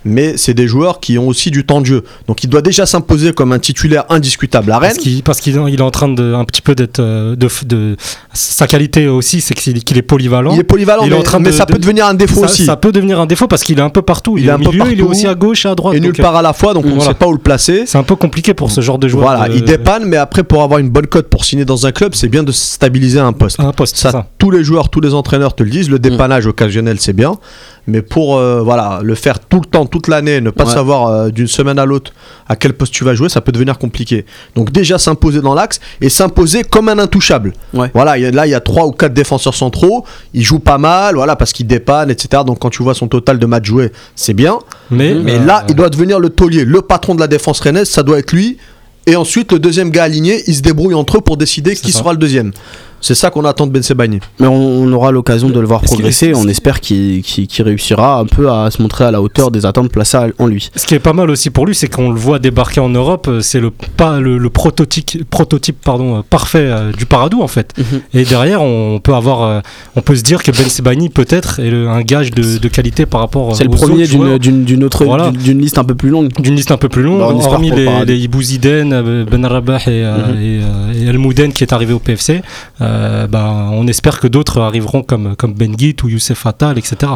Mais 0.05 0.35
c'est 0.37 0.53
des 0.53 0.67
joueurs 0.67 0.99
qui 0.99 1.17
ont 1.17 1.27
aussi 1.27 1.51
du 1.51 1.65
temps 1.65 1.79
de 1.81 1.85
jeu. 1.85 2.03
Donc 2.27 2.43
il 2.43 2.49
doit 2.49 2.61
déjà 2.61 2.85
s'imposer 2.85 3.33
comme 3.33 3.51
un 3.53 3.59
titulaire 3.59 4.05
indiscutable 4.09 4.71
à 4.71 4.79
Rennes. 4.79 4.97
Parce 5.23 5.39
qu'il 5.39 5.55
est 5.55 5.81
en 5.81 5.91
train 5.91 6.09
de 6.09 6.33
un 6.33 6.43
petit 6.45 6.61
peu 6.61 6.75
d'être 6.75 6.99
euh, 6.99 7.35
de, 7.35 7.47
de 7.65 7.95
sa 8.33 8.67
qualité 8.67 9.07
aussi, 9.07 9.41
c'est 9.41 9.53
qu'il 9.53 9.77
est 9.97 10.01
polyvalent. 10.01 10.53
Il 10.53 10.59
est 10.59 10.63
polyvalent, 10.63 11.03
Il 11.03 11.07
est 11.07 11.09
mais, 11.11 11.15
en 11.17 11.23
train 11.23 11.39
mais 11.39 11.49
de- 11.49 11.55
ça 11.55 11.65
peut 11.65 11.75
de- 11.75 11.79
devenir 11.79 12.05
un 12.05 12.13
défaut 12.13 12.41
ça, 12.41 12.45
aussi. 12.45 12.65
ça 12.65 12.75
peut 12.75 12.91
devenir 12.91 13.19
un 13.19 13.25
défaut 13.25 13.47
parce 13.47 13.63
qu'il 13.63 13.77
est 13.79 13.81
un 13.83 13.89
peu 13.89 14.01
partout. 14.01 14.37
Il, 14.37 14.43
Il 14.43 14.47
est 14.47 14.49
est 14.49 14.53
un 14.53 14.57
peu 14.59 14.71
milieu, 14.71 14.85
il 14.87 14.93
est 14.93 14.95
partout. 14.97 15.11
aussi 15.11 15.27
à 15.27 15.35
gauche 15.35 15.65
et 15.65 15.69
à 15.69 15.75
droite. 15.75 15.95
et 15.95 15.99
nulle 15.99 16.13
euh, 16.19 16.21
part 16.23 16.35
à 16.35 16.41
la 16.41 16.53
fois, 16.53 16.73
donc 16.73 16.85
on 16.85 16.95
ne 16.95 16.99
sait 16.99 17.13
pas 17.13 17.27
où 17.27 17.31
le 17.31 17.37
placer. 17.37 17.83
C'est 17.85 17.97
un 17.97 18.03
peu 18.03 18.15
compliqué 18.15 18.53
pour 18.53 18.71
ce 18.71 18.81
genre 18.81 18.97
de 18.99 19.07
joueur. 19.07 19.23
Voilà, 19.27 19.53
il 19.53 19.63
dépanne, 19.63 20.05
mais 20.05 20.17
après, 20.17 20.43
pour 20.43 20.63
avoir 20.63 20.79
une 20.79 20.89
bonne 20.89 21.07
cote 21.07 21.27
pour 21.29 21.45
signer 21.45 21.65
dans 21.65 21.85
un 21.85 21.91
club, 21.91 22.13
c'est 22.15 22.27
bien 22.27 22.43
de 22.43 22.51
stabiliser 22.51 23.19
un 23.19 23.33
poste. 23.33 23.59
un 23.59 23.71
poste. 23.71 23.95
Ça. 23.97 24.27
tous 24.37 24.51
les 24.51 24.62
joueurs, 24.63 24.89
tous 24.89 25.01
les 25.01 25.13
entraîneurs 25.13 25.55
te 25.55 25.63
le 25.63 25.69
disent. 25.69 25.89
Le 25.89 25.99
dépannage 25.99 26.45
occasionnel, 26.47 26.97
c'est 26.99 27.13
bien, 27.13 27.35
mais 27.87 28.01
pour 28.01 28.37
euh, 28.37 28.61
voilà 28.61 28.99
le 29.03 29.15
faire 29.15 29.39
tout 29.39 29.59
le 29.59 29.65
temps, 29.65 29.85
toute 29.85 30.07
l'année, 30.07 30.41
ne 30.41 30.49
pas 30.49 30.65
Ouais. 30.65 30.71
savoir 30.73 31.07
euh, 31.07 31.29
d'une 31.29 31.47
semaine 31.47 31.77
à 31.79 31.85
l'autre 31.85 32.11
à 32.47 32.55
quel 32.55 32.73
poste 32.73 32.93
tu 32.93 33.03
vas 33.03 33.13
jouer, 33.15 33.29
ça 33.29 33.41
peut 33.41 33.51
devenir 33.51 33.77
compliqué. 33.77 34.25
Donc 34.55 34.71
déjà 34.71 34.97
s'imposer 34.97 35.41
dans 35.41 35.53
l'axe 35.53 35.79
et 36.01 36.09
s'imposer 36.09 36.63
comme 36.63 36.89
un 36.89 36.99
intouchable. 36.99 37.53
Ouais. 37.73 37.89
Voilà, 37.93 38.17
il 38.17 38.23
y 38.23 38.25
a- 38.25 38.31
là 38.31 38.45
il 38.47 38.49
y 38.51 38.55
a 38.55 38.59
trois 38.59 38.85
ou 38.85 38.91
quatre 38.91 39.13
défenseurs 39.13 39.55
centraux, 39.55 40.05
il 40.33 40.43
joue 40.43 40.59
pas 40.59 40.77
mal, 40.77 41.15
voilà 41.15 41.35
parce 41.35 41.53
qu'il 41.53 41.67
dépanne, 41.67 42.09
etc. 42.11 42.43
Donc 42.45 42.59
quand 42.59 42.69
tu 42.69 42.83
vois 42.83 42.93
son 42.93 43.07
total 43.07 43.39
de 43.39 43.45
matchs 43.45 43.65
joués, 43.67 43.91
c'est 44.15 44.33
bien. 44.33 44.59
Mais, 44.91 45.13
Mais 45.15 45.35
euh, 45.39 45.45
là, 45.45 45.63
il 45.69 45.75
doit 45.75 45.89
devenir 45.89 46.19
le 46.19 46.29
taulier, 46.29 46.65
le 46.65 46.81
patron 46.81 47.15
de 47.15 47.19
la 47.19 47.27
défense 47.27 47.59
rennaise, 47.61 47.89
ça 47.89 48.03
doit 48.03 48.19
être 48.19 48.31
lui. 48.33 48.57
Et 49.05 49.15
ensuite, 49.17 49.51
le 49.51 49.59
deuxième 49.59 49.89
gars 49.89 50.03
aligné, 50.03 50.43
ils 50.47 50.55
se 50.55 50.61
débrouillent 50.61 50.93
entre 50.93 51.17
eux 51.17 51.21
pour 51.21 51.35
décider 51.35 51.75
qui 51.75 51.91
ça. 51.91 51.99
sera 51.99 52.11
le 52.13 52.17
deuxième. 52.17 52.51
C'est 53.03 53.15
ça 53.15 53.29
qu'on 53.29 53.43
attend 53.43 53.67
de 53.67 53.71
Ben 53.71 53.83
Sebaini. 53.83 54.19
Mais 54.39 54.47
on, 54.47 54.53
on 54.55 54.91
aura 54.93 55.11
l'occasion 55.11 55.49
de 55.49 55.59
le 55.59 55.67
voir 55.67 55.81
progresser. 55.81 56.31
On 56.35 56.47
espère 56.47 56.79
qu'il 56.79 57.21
qu'il- 57.21 57.47
qu'il 57.47 57.65
réussira 57.65 58.19
un 58.19 58.25
peu 58.25 58.49
à 58.49 58.71
se 58.71 58.81
montrer 58.81 59.03
à 59.03 59.11
la 59.11 59.21
hauteur 59.21 59.51
des 59.51 59.65
attentes 59.65 59.91
placées 59.91 60.17
en 60.39 60.47
lui. 60.47 60.69
Ce 60.75 60.85
qui 60.87 60.95
est 60.95 60.99
pas 60.99 61.11
mal 61.11 61.29
aussi 61.29 61.49
pour 61.49 61.65
lui, 61.65 61.75
c'est 61.75 61.89
qu'on 61.89 62.11
le 62.11 62.17
voit 62.19 62.39
débarquer 62.39 62.79
en 62.79 62.87
Europe. 62.89 63.27
euh, 63.27 63.41
C'est 63.41 63.59
le 63.59 63.71
pas 63.71 64.19
le, 64.21 64.37
le 64.37 64.49
prototype 64.49 65.29
prototype 65.29 65.77
pardon 65.83 66.17
euh, 66.17 66.21
parfait 66.27 66.59
euh, 66.69 66.91
du 66.93 67.05
Paradou 67.05 67.41
en 67.41 67.47
fait. 67.49 67.73
Mhm. 67.77 68.01
Et 68.13 68.23
derrière, 68.23 68.61
on 68.61 68.99
peut 69.03 69.13
avoir, 69.13 69.43
euh, 69.43 69.59
on 69.97 70.01
peut 70.01 70.15
se 70.15 70.23
dire 70.23 70.41
que 70.41 70.51
Ben 70.51 70.69
Sebani 70.69 71.09
peut-être 71.09 71.59
est 71.59 71.69
le- 71.71 71.89
un 71.89 72.01
gage 72.03 72.31
de, 72.31 72.57
de 72.57 72.67
qualité 72.69 73.05
par 73.05 73.19
rapport. 73.19 73.53
C'est 73.55 73.65
le 73.65 73.69
premier 73.69 74.07
d'une- 74.07 74.37
d'une 74.37 74.63
d'une 74.63 74.83
autre 74.85 75.03
Voilà. 75.03 75.31
d'une- 75.31 75.59
liste 75.59 75.77
un 75.77 75.83
peu 75.83 75.95
plus 75.95 76.09
longue. 76.09 76.29
d'une 76.41 76.55
liste 76.55 76.71
un 76.71 76.77
peu 76.77 76.87
plus 76.87 77.03
longue, 77.03 77.19
Bah, 77.19 77.45
hormis 77.49 77.71
les, 77.71 78.05
les 78.05 78.17
Ibouziden, 78.19 79.25
Ben 79.29 79.45
Rabah 79.45 79.79
et, 79.87 79.99
et, 79.99 80.59
et 81.01 81.05
El 81.05 81.17
Mouden 81.17 81.51
qui 81.51 81.63
est 81.65 81.73
arrivé 81.73 81.91
au 81.93 81.99
PFC. 81.99 82.41
euh, 82.81 82.92
bah, 83.27 83.67
on 83.71 83.87
espère 83.87 84.19
que 84.19 84.27
d'autres 84.27 84.59
arriveront 84.61 85.03
comme, 85.03 85.35
comme 85.35 85.53
Ben 85.53 85.73
Git 85.77 85.95
ou 86.03 86.09
Youssef 86.09 86.45
Attal, 86.45 86.77
etc. 86.77 87.11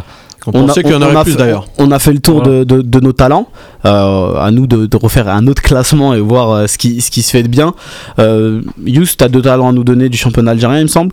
On, 0.46 0.52
pensait 0.52 0.82
qu'il 0.82 0.94
y 0.94 0.96
en 0.96 1.02
aurait 1.02 1.24
plus 1.24 1.34
fait- 1.34 1.38
d'ailleurs. 1.40 1.68
On 1.78 1.92
a 1.92 2.00
fait 2.00 2.14
le 2.14 2.20
tour 2.20 2.42
Voilà. 2.42 2.60
de, 2.60 2.64
de- 2.64 2.82
de 2.82 3.00
nos 3.02 3.12
talents. 3.12 3.48
Euh, 3.86 4.36
à 4.40 4.50
nous 4.52 4.66
de, 4.66 4.86
de 4.86 4.98
refaire 4.98 5.28
un 5.28 5.46
autre 5.48 5.62
classement 5.62 6.14
et 6.14 6.20
voir 6.22 6.52
euh, 6.52 6.68
ce, 6.68 6.78
qui, 6.78 7.02
ce 7.02 7.12
qui 7.12 7.22
se 7.22 7.32
fait 7.32 7.44
de 7.44 7.48
bien. 7.50 7.74
Euh, 8.20 8.62
Yous, 8.86 9.06
tu 9.18 9.24
as 9.24 9.30
deux 9.30 9.42
talents 9.42 9.70
à 9.70 9.72
nous 9.74 9.84
donner 9.84 10.08
du 10.10 10.18
championnat 10.18 10.52
algérien, 10.52 10.80
il 10.80 10.84
me 10.84 10.88
semble. 10.88 11.12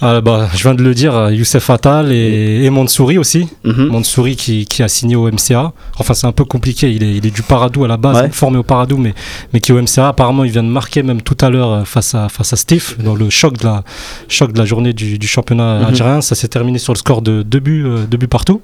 Ah, 0.00 0.20
bah, 0.20 0.48
je 0.54 0.62
viens 0.62 0.74
de 0.74 0.82
le 0.82 0.94
dire, 0.94 1.16
euh, 1.16 1.32
Youssef 1.32 1.70
Attal 1.70 2.12
et, 2.12 2.64
et 2.64 2.70
Mansouri 2.70 3.18
aussi. 3.18 3.48
Mansouri 3.64 4.36
qui, 4.36 4.64
qui 4.66 4.82
a 4.82 4.88
signé 4.88 5.16
au 5.16 5.28
MCA. 5.30 5.72
Enfin, 5.98 6.14
c'est 6.14 6.26
un 6.28 6.32
peu 6.32 6.44
compliqué. 6.44 6.90
Il 6.92 7.02
est, 7.02 7.16
il 7.16 7.26
est 7.26 7.30
du 7.34 7.42
Paradou 7.42 7.84
à 7.84 7.88
la 7.88 7.96
base, 7.96 8.16
Ouais. 8.22 8.30
formé 8.30 8.58
au 8.58 8.62
Paradou, 8.62 8.96
mais, 8.96 9.12
mais 9.52 9.60
qui 9.60 9.72
est 9.72 9.74
au 9.74 9.82
MCA. 9.82 10.08
Apparemment, 10.08 10.44
il 10.44 10.52
vient 10.52 10.62
de 10.62 10.68
marquer 10.68 11.02
même 11.02 11.20
tout 11.22 11.36
à 11.40 11.50
l'heure 11.50 11.70
euh, 11.72 11.84
face 11.84 12.14
à, 12.14 12.28
face 12.28 12.52
à 12.52 12.56
Steve 12.56 12.94
dans 13.02 13.14
le 13.16 13.28
choc 13.28 13.58
de 13.58 13.64
la, 13.64 13.82
choc 14.28 14.52
de 14.52 14.58
la 14.58 14.64
journée 14.64 14.92
du, 14.92 15.18
du 15.18 15.26
championnat 15.26 15.78
Mhm. 15.80 15.84
algérien. 15.86 16.20
Ça 16.20 16.34
s'est 16.36 16.48
terminé 16.48 16.78
sur 16.78 16.92
le 16.92 16.98
score 16.98 17.20
de 17.22 17.42
deux 17.42 17.58
buts, 17.60 17.84
euh, 17.84 18.06
deux 18.06 18.18
buts 18.18 18.28
partout. 18.28 18.60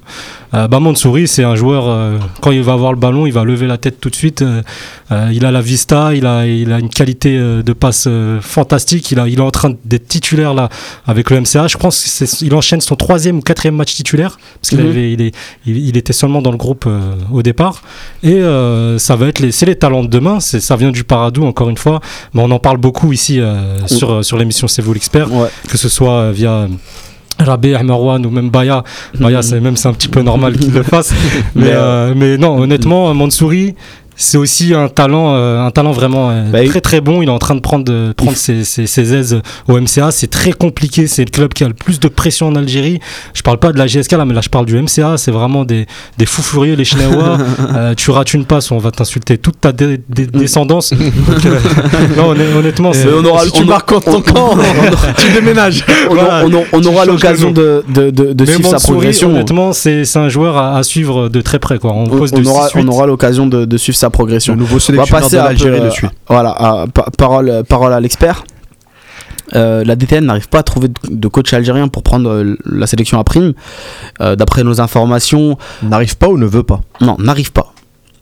Euh, 0.54 0.68
bah, 0.68 0.78
Mansouri, 0.80 1.26
c'est 1.26 1.42
un 1.44 1.56
joueur, 1.56 1.88
euh, 1.88 2.18
quand 2.42 2.52
il 2.52 2.62
va 2.62 2.72
avoir 2.74 2.92
le 2.92 2.98
ballon, 2.98 3.26
il 3.26 3.32
va 3.32 3.42
lever 3.44 3.66
la 3.66 3.76
tête 3.78 4.00
tout 4.00 4.08
de 4.10 4.14
suite. 4.14 4.44
Il 5.10 5.44
a 5.44 5.50
la 5.50 5.60
vista, 5.60 6.14
il 6.14 6.26
a, 6.26 6.46
il 6.46 6.72
a 6.72 6.78
une 6.78 6.88
qualité 6.88 7.36
de 7.38 7.72
passe 7.72 8.08
fantastique. 8.40 9.10
Il, 9.10 9.18
a, 9.20 9.28
il 9.28 9.38
est 9.38 9.42
en 9.42 9.50
train 9.50 9.72
d'être 9.84 10.06
titulaire 10.08 10.54
là 10.54 10.68
avec 11.06 11.23
le 11.30 11.40
MCA. 11.40 11.66
Je 11.68 11.76
pense 11.76 12.02
qu'il 12.38 12.54
enchaîne 12.54 12.80
son 12.80 12.96
troisième 12.96 13.38
ou 13.38 13.40
quatrième 13.40 13.76
match 13.76 13.94
titulaire 13.94 14.38
parce 14.60 14.70
qu'il 14.70 14.80
Mhm. 14.80 14.90
avait- 14.90 15.12
il, 15.12 15.22
est- 15.22 15.34
il- 15.66 15.88
il 15.88 15.96
était 15.96 16.12
seulement 16.12 16.42
dans 16.42 16.50
le 16.50 16.56
groupe 16.56 16.84
euh, 16.86 17.00
au 17.32 17.42
départ. 17.42 17.82
Et 18.22 18.34
euh, 18.34 18.98
ça 18.98 19.16
va 19.16 19.28
être 19.28 19.40
les, 19.40 19.52
c'est 19.52 19.66
les 19.66 19.76
talents 19.76 20.02
de 20.04 20.08
demain. 20.08 20.40
Ça 20.40 20.76
vient 20.76 20.90
du 20.90 21.04
Paradou 21.04 21.44
encore 21.44 21.68
une 21.70 21.76
fois. 21.78 22.00
Mais 22.34 22.42
on 22.42 22.50
en 22.50 22.58
parle 22.58 22.78
beaucoup 22.78 23.12
ici 23.12 23.40
euh, 23.40 23.86
sur, 23.86 24.24
sur 24.24 24.36
l'émission 24.38 24.68
C'est 24.68 24.82
vous 24.82 24.92
l'expert, 24.92 25.32
Ouais. 25.32 25.48
que 25.68 25.76
ce 25.78 25.88
soit 25.88 26.32
via 26.32 26.68
Rabé, 27.38 27.76
Marwan 27.82 28.24
ou 28.24 28.30
même 28.30 28.48
Baya. 28.50 28.84
Baya, 29.18 29.42
c'est 29.42 29.58
même 29.60 29.76
c'est 29.76 29.88
un 29.88 29.92
petit 29.92 30.06
peu 30.08 30.22
normal 30.22 30.56
qu'il 30.56 30.72
le 30.72 30.82
fasse. 30.84 31.10
Mais, 31.56 31.62
Mais, 31.64 31.70
euh, 31.72 32.14
mais 32.16 32.38
non, 32.38 32.58
honnêtement, 32.60 33.12
Mansouri, 33.12 33.74
c'est 34.16 34.38
aussi 34.38 34.74
un 34.74 34.88
talent, 34.88 35.34
euh, 35.34 35.60
un 35.60 35.70
talent 35.70 35.92
vraiment 35.92 36.30
euh, 36.30 36.50
Bah, 36.50 36.64
très 36.66 36.80
très 36.80 37.00
bon. 37.00 37.22
Il 37.22 37.28
est 37.28 37.32
en 37.32 37.38
train 37.38 37.54
de 37.54 37.60
prendre, 37.60 38.12
prendre 38.12 38.36
ses, 38.36 38.64
ses- 38.64 38.86
ses 38.86 39.14
aises 39.14 39.40
au 39.68 39.78
MCA. 39.80 40.10
C'est 40.10 40.28
très 40.30 40.52
compliqué. 40.52 41.06
C'est 41.06 41.24
le 41.24 41.30
club 41.30 41.52
qui 41.52 41.64
a 41.64 41.68
le 41.68 41.74
plus 41.74 42.00
de 42.00 42.08
pression 42.08 42.48
en 42.48 42.54
Algérie. 42.56 43.00
Je 43.34 43.42
parle 43.42 43.58
pas 43.58 43.72
de 43.72 43.78
la 43.78 43.86
GSK 43.86 44.12
là, 44.12 44.24
mais 44.24 44.34
là 44.34 44.40
je 44.40 44.48
parle 44.48 44.66
du 44.66 44.76
MCA. 44.80 45.16
C'est 45.16 45.30
vraiment 45.30 45.64
des, 45.64 45.86
des 46.18 46.26
fous 46.26 46.42
furieux, 46.42 46.74
les 46.74 46.84
Chinois. 46.84 47.38
Euh, 47.76 47.94
tu 47.94 48.10
rates 48.10 48.34
une 48.34 48.44
passe, 48.44 48.70
on 48.70 48.78
va 48.78 48.90
t'insulter 48.90 49.36
toute 49.38 49.60
ta 49.60 49.72
dé- 49.72 50.00
dé- 50.08 50.26
descendance. 50.26 50.92
Donc, 50.92 51.46
euh, 51.46 51.58
non, 52.16 52.30
honn- 52.32 52.56
honnêtement, 52.58 52.92
c'est. 52.92 53.08
on 53.12 53.24
aura- 53.24 53.44
si 53.44 53.52
tu 53.52 53.62
on- 53.62 53.66
marques 53.66 53.88
contre 53.88 54.10
ton 54.10 54.20
camp, 54.20 54.56
tu 55.18 55.32
déménages. 55.32 55.84
On, 56.10 56.14
Voilà. 56.14 56.44
on- 56.46 56.52
on- 56.54 56.64
on 56.72 56.84
aura 56.84 57.04
l'occasion 57.04 57.50
de, 57.50 57.82
de, 57.88 58.10
de, 58.10 58.32
de 58.32 58.44
suivre 58.44 58.68
sa 58.70 58.78
progression. 58.78 59.30
honnêtement, 59.30 59.72
c'est 59.72 60.04
un 60.16 60.28
joueur 60.28 60.56
à, 60.56 60.76
à 60.76 60.82
suivre 60.82 61.28
de 61.28 61.40
très 61.40 61.58
près. 61.58 61.78
Quoi. 61.78 61.92
On, 61.92 62.04
On, 62.04 62.26
on 62.32 62.46
aura, 62.46 62.68
6-8. 62.68 62.72
on 62.76 62.88
aura 62.88 63.06
l'occasion 63.06 63.46
de, 63.46 63.64
de 63.64 63.76
suivre 63.76 63.98
sa 63.98 64.03
progression. 64.10 64.54
Le 64.54 64.60
nouveau 64.60 64.74
On 64.74 64.78
va 64.78 64.80
sélectionneur 64.80 65.22
passer 65.22 65.36
de 65.36 65.42
l'Algérie 65.42 65.78
euh, 65.80 65.84
le 65.84 65.90
suit. 65.90 66.08
Voilà, 66.28 66.50
à- 66.50 66.86
pa- 66.92 67.06
parole, 67.16 67.62
parole 67.68 67.92
à 67.92 68.00
l'expert. 68.00 68.44
Euh, 69.54 69.84
la 69.84 69.94
DTN 69.94 70.24
n'arrive 70.24 70.48
pas 70.48 70.60
à 70.60 70.62
trouver 70.62 70.88
de, 71.10 71.28
coach 71.28 71.52
algérien 71.52 71.88
pour 71.88 72.02
prendre 72.02 72.30
euh, 72.30 72.56
la 72.64 72.86
sélection 72.86 73.18
à 73.20 73.24
prime. 73.24 73.52
Euh, 74.20 74.36
D'après 74.36 74.64
nos 74.64 74.80
informations, 74.80 75.58
N'arrive 75.82 76.16
pas 76.16 76.28
ou 76.28 76.38
ne 76.38 76.46
veut 76.46 76.62
pas? 76.62 76.80
non, 77.00 77.16
n'arrive 77.18 77.52
pas. 77.52 77.72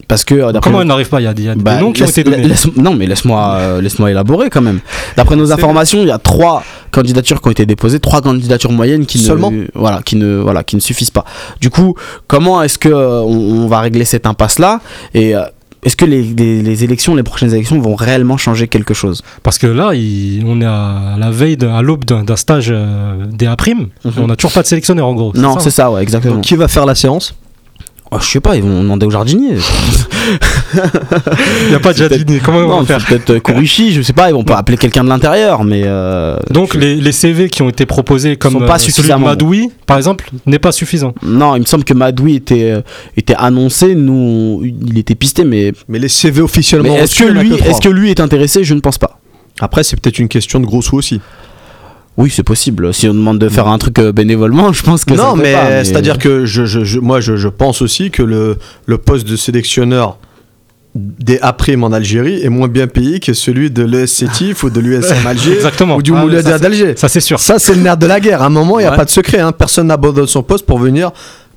Parce 0.09 0.25
que 0.25 0.35
euh, 0.35 0.53
d'après 0.53 0.69
Comment 0.69 0.79
nos- 0.79 0.85
il 0.85 0.89
n'arrive 0.89 1.09
pas? 1.09 1.21
Il 1.21 1.25
y 1.25 1.27
a, 1.29 1.33
des- 1.33 1.43
il 1.43 1.47
y 1.47 1.49
a 1.49 1.55
Bah, 1.55 1.77
des 1.77 1.81
noms 1.81 1.93
qui 1.93 2.03
ont 2.03 2.07
laisse- 2.07 2.19
été 2.19 2.29
donnés. 2.29 2.43
laisse- 2.49 2.67
non, 2.77 2.95
mais 2.95 3.07
laisse-moi 3.07 3.55
euh, 3.61 3.81
laisse-moi 3.81 4.11
élaborer 4.11 4.51
quand 4.51 4.61
même. 4.61 4.81
D'après 5.17 5.37
nos 5.37 5.53
informations, 5.53 6.03
il 6.03 6.09
y 6.09 6.11
a 6.11 6.19
trois 6.19 6.65
candidatures 6.91 7.41
qui 7.41 7.49
ont 7.49 7.53
été 7.53 7.67
déposées, 7.67 8.01
trois 8.01 8.21
candidatures 8.21 8.73
moyennes 8.73 9.07
qui 9.07 9.19
Seulement? 9.19 9.51
ne 9.53 9.67
voilà, 9.75 10.03
qui 10.03 10.17
ne 10.17 10.37
voilà, 10.39 10.65
qui 10.65 10.75
ne 10.77 10.81
suffisent 10.81 11.11
pas. 11.13 11.25
Du 11.61 11.71
coup, 11.71 11.95
comment 12.27 12.63
est-ce 12.63 12.79
que 12.79 12.89
euh, 12.91 13.21
on, 13.23 13.69
va 13.69 13.81
régler 13.81 14.05
cette 14.05 14.27
impasse 14.27 14.59
là 14.59 14.81
et 15.15 15.35
euh, 15.37 15.43
est-ce 15.85 15.97
que 15.97 16.05
les, 16.05 16.23
les- 16.23 16.63
les 16.63 16.85
élections, 16.85 17.15
les 17.15 17.23
prochaines 17.23 17.53
élections 17.53 17.81
vont 17.81 17.95
réellement 17.97 18.37
changer 18.37 18.69
quelque 18.69 18.95
chose 18.95 19.23
Parce 19.43 19.59
que 19.59 19.67
là, 19.67 19.93
il- 19.95 20.45
on 20.47 20.61
est 20.61 20.65
à 20.65 21.17
la 21.19 21.31
veille, 21.31 21.57
de- 21.57 21.67
à 21.67 21.83
l'aube 21.83 22.05
d'un 22.05 22.23
d'un 22.25 22.37
stage 22.37 22.69
euh, 22.71 23.27
des 23.27 23.47
A'. 23.47 23.57
Mhm. 23.75 23.85
On 24.19 24.27
n'a 24.29 24.37
toujours 24.37 24.53
pas 24.53 24.63
de 24.63 24.67
sélectionneur 24.69 25.07
en 25.07 25.15
gros. 25.15 25.33
Non, 25.35 25.55
ça, 25.55 25.61
c'est 25.61 25.71
ça, 25.71 25.91
ouais, 25.91 26.03
exactement. 26.03 26.35
Donc, 26.35 26.45
qui 26.45 26.55
va 26.57 26.69
faire 26.69 26.87
la 26.87 26.95
séance? 26.95 27.35
Oh, 28.15 28.19
je 28.21 28.27
sais 28.27 28.41
pas, 28.41 28.57
ils 28.57 28.63
vont 28.63 28.83
demander 28.83 29.07
au 29.07 29.11
jardinier. 29.11 29.57
Il 30.75 31.69
n'y 31.71 31.75
a 31.75 31.81
pas 31.81 31.93
de 31.93 31.99
jardinier. 31.99 32.41
Comment 32.45 32.61
ils 32.61 32.67
vont 32.67 32.81
non, 32.81 32.85
faire 32.85 33.05
peut-être 33.05 33.31
euh, 33.31 33.41
Kourichi, 33.41 33.93
je 33.93 34.03
sais 34.03 34.13
pas, 34.13 34.29
ils 34.31 34.35
vont 34.35 34.45
pas 34.45 34.57
appeler 34.59 34.77
quelqu'un 34.77 35.03
de 35.05 35.09
l'intérieur, 35.09 35.65
mais 35.65 35.83
euh, 35.85 36.37
Donc 36.51 36.75
je- 36.75 36.79
les, 36.79 36.97
les 36.97 37.13
CV 37.13 37.49
qui 37.49 37.63
ont 37.63 37.69
été 37.69 37.87
proposés 37.87 38.37
comme 38.37 38.53
Sont 38.53 38.61
pas 38.61 38.75
euh, 38.75 38.79
celui 38.79 39.09
de 39.09 39.15
Madoui, 39.15 39.71
par 39.87 39.97
exemple, 39.97 40.29
n'est 40.47 40.59
pas 40.59 40.73
suffisant. 40.73 41.15
non, 41.23 41.57
il 41.57 41.61
me 41.61 41.67
semble 41.67 41.85
que 41.85 41.95
Madoui 41.95 42.35
était 42.37 42.71
euh, 42.71 42.81
était 43.17 43.35
annoncé, 43.37 43.95
nous 43.95 44.63
il 44.65 44.99
était 44.99 45.15
pisté, 45.15 45.45
mais 45.45 45.73
Mais 45.89 45.99
les 45.99 46.09
CV 46.09 46.43
officiellement. 46.43 46.95
Est-ce 46.97 47.19
que 47.19 47.29
lui, 47.29 47.55
est-ce 47.55 47.81
que 47.81 47.89
lui 47.89 48.11
est 48.11 48.21
intéressé? 48.21 48.63
Je 48.65 48.75
ne 48.75 48.81
pense 48.81 48.99
pas. 48.99 49.19
Après, 49.61 49.85
c'est 49.85 50.01
peut-être 50.01 50.19
une 50.19 50.29
question 50.29 50.61
de 50.61 50.67
gros 50.67 50.83
sous 50.83 50.97
aussi. 50.97 51.21
Oui, 52.19 52.31
c'est 52.31 52.43
possible. 52.43 52.93
Si 52.93 53.09
on 53.09 53.15
demande 53.15 53.39
de 53.39 53.49
faire 53.49 53.69
un 53.69 53.79
truc 53.79 53.99
euh, 53.99 54.13
bénévolement, 54.13 54.73
je 54.73 54.83
pense 54.83 55.05
que 55.05 55.15
non, 55.15 55.35
mais, 55.35 55.53
pas, 55.55 55.69
mais- 55.69 55.85
c'est-à-dire 55.85 56.19
que 56.19 56.45
je, 56.45 56.67
je- 56.67 56.85
je- 56.85 56.99
moi, 57.01 57.21
je, 57.21 57.37
je 57.37 57.49
pense 57.49 57.81
aussi 57.81 58.11
que 58.11 58.23
le, 58.23 58.59
le 58.87 58.99
poste 58.99 59.27
de 59.27 59.35
sélectionneur 59.37 60.19
des 60.95 61.39
A' 61.41 61.57
en 61.81 61.93
Algérie 61.93 62.43
est 62.43 62.51
moins 62.51 62.69
bien 62.69 62.87
payé 62.87 63.19
que 63.19 63.33
celui 63.33 63.71
de 63.71 63.83
l'ES 63.83 64.07
Sétif 64.07 64.63
ou 64.63 64.69
de 64.69 64.79
l'USM 64.79 65.17
Alger 65.27 65.55
Exactement. 65.55 65.97
ou 65.97 66.03
du 66.03 66.13
Ah, 66.15 66.59
d'Alger. 66.59 66.95
Ça, 66.97 67.09
c'est 67.09 67.21
sûr. 67.21 67.41
Ça, 67.41 67.59
c'est 67.59 67.75
le 67.75 67.81
nerf 67.81 67.97
de 67.97 68.07
la 68.07 68.21
guerre. 68.21 68.43
À 68.43 68.47
un 68.47 68.51
moment, 68.51 68.79
il 68.79 68.83
n'y 68.83 68.89
a 68.89 68.91
Ouais. 68.91 68.97
pas 68.99 69.07
de 69.07 69.11
secret. 69.11 69.39
hein. 69.41 69.53
Personne 69.53 69.87
n'abandonne 69.87 70.27
son 70.27 70.43
poste 70.43 70.67
pour 70.67 70.79
venir 70.79 71.11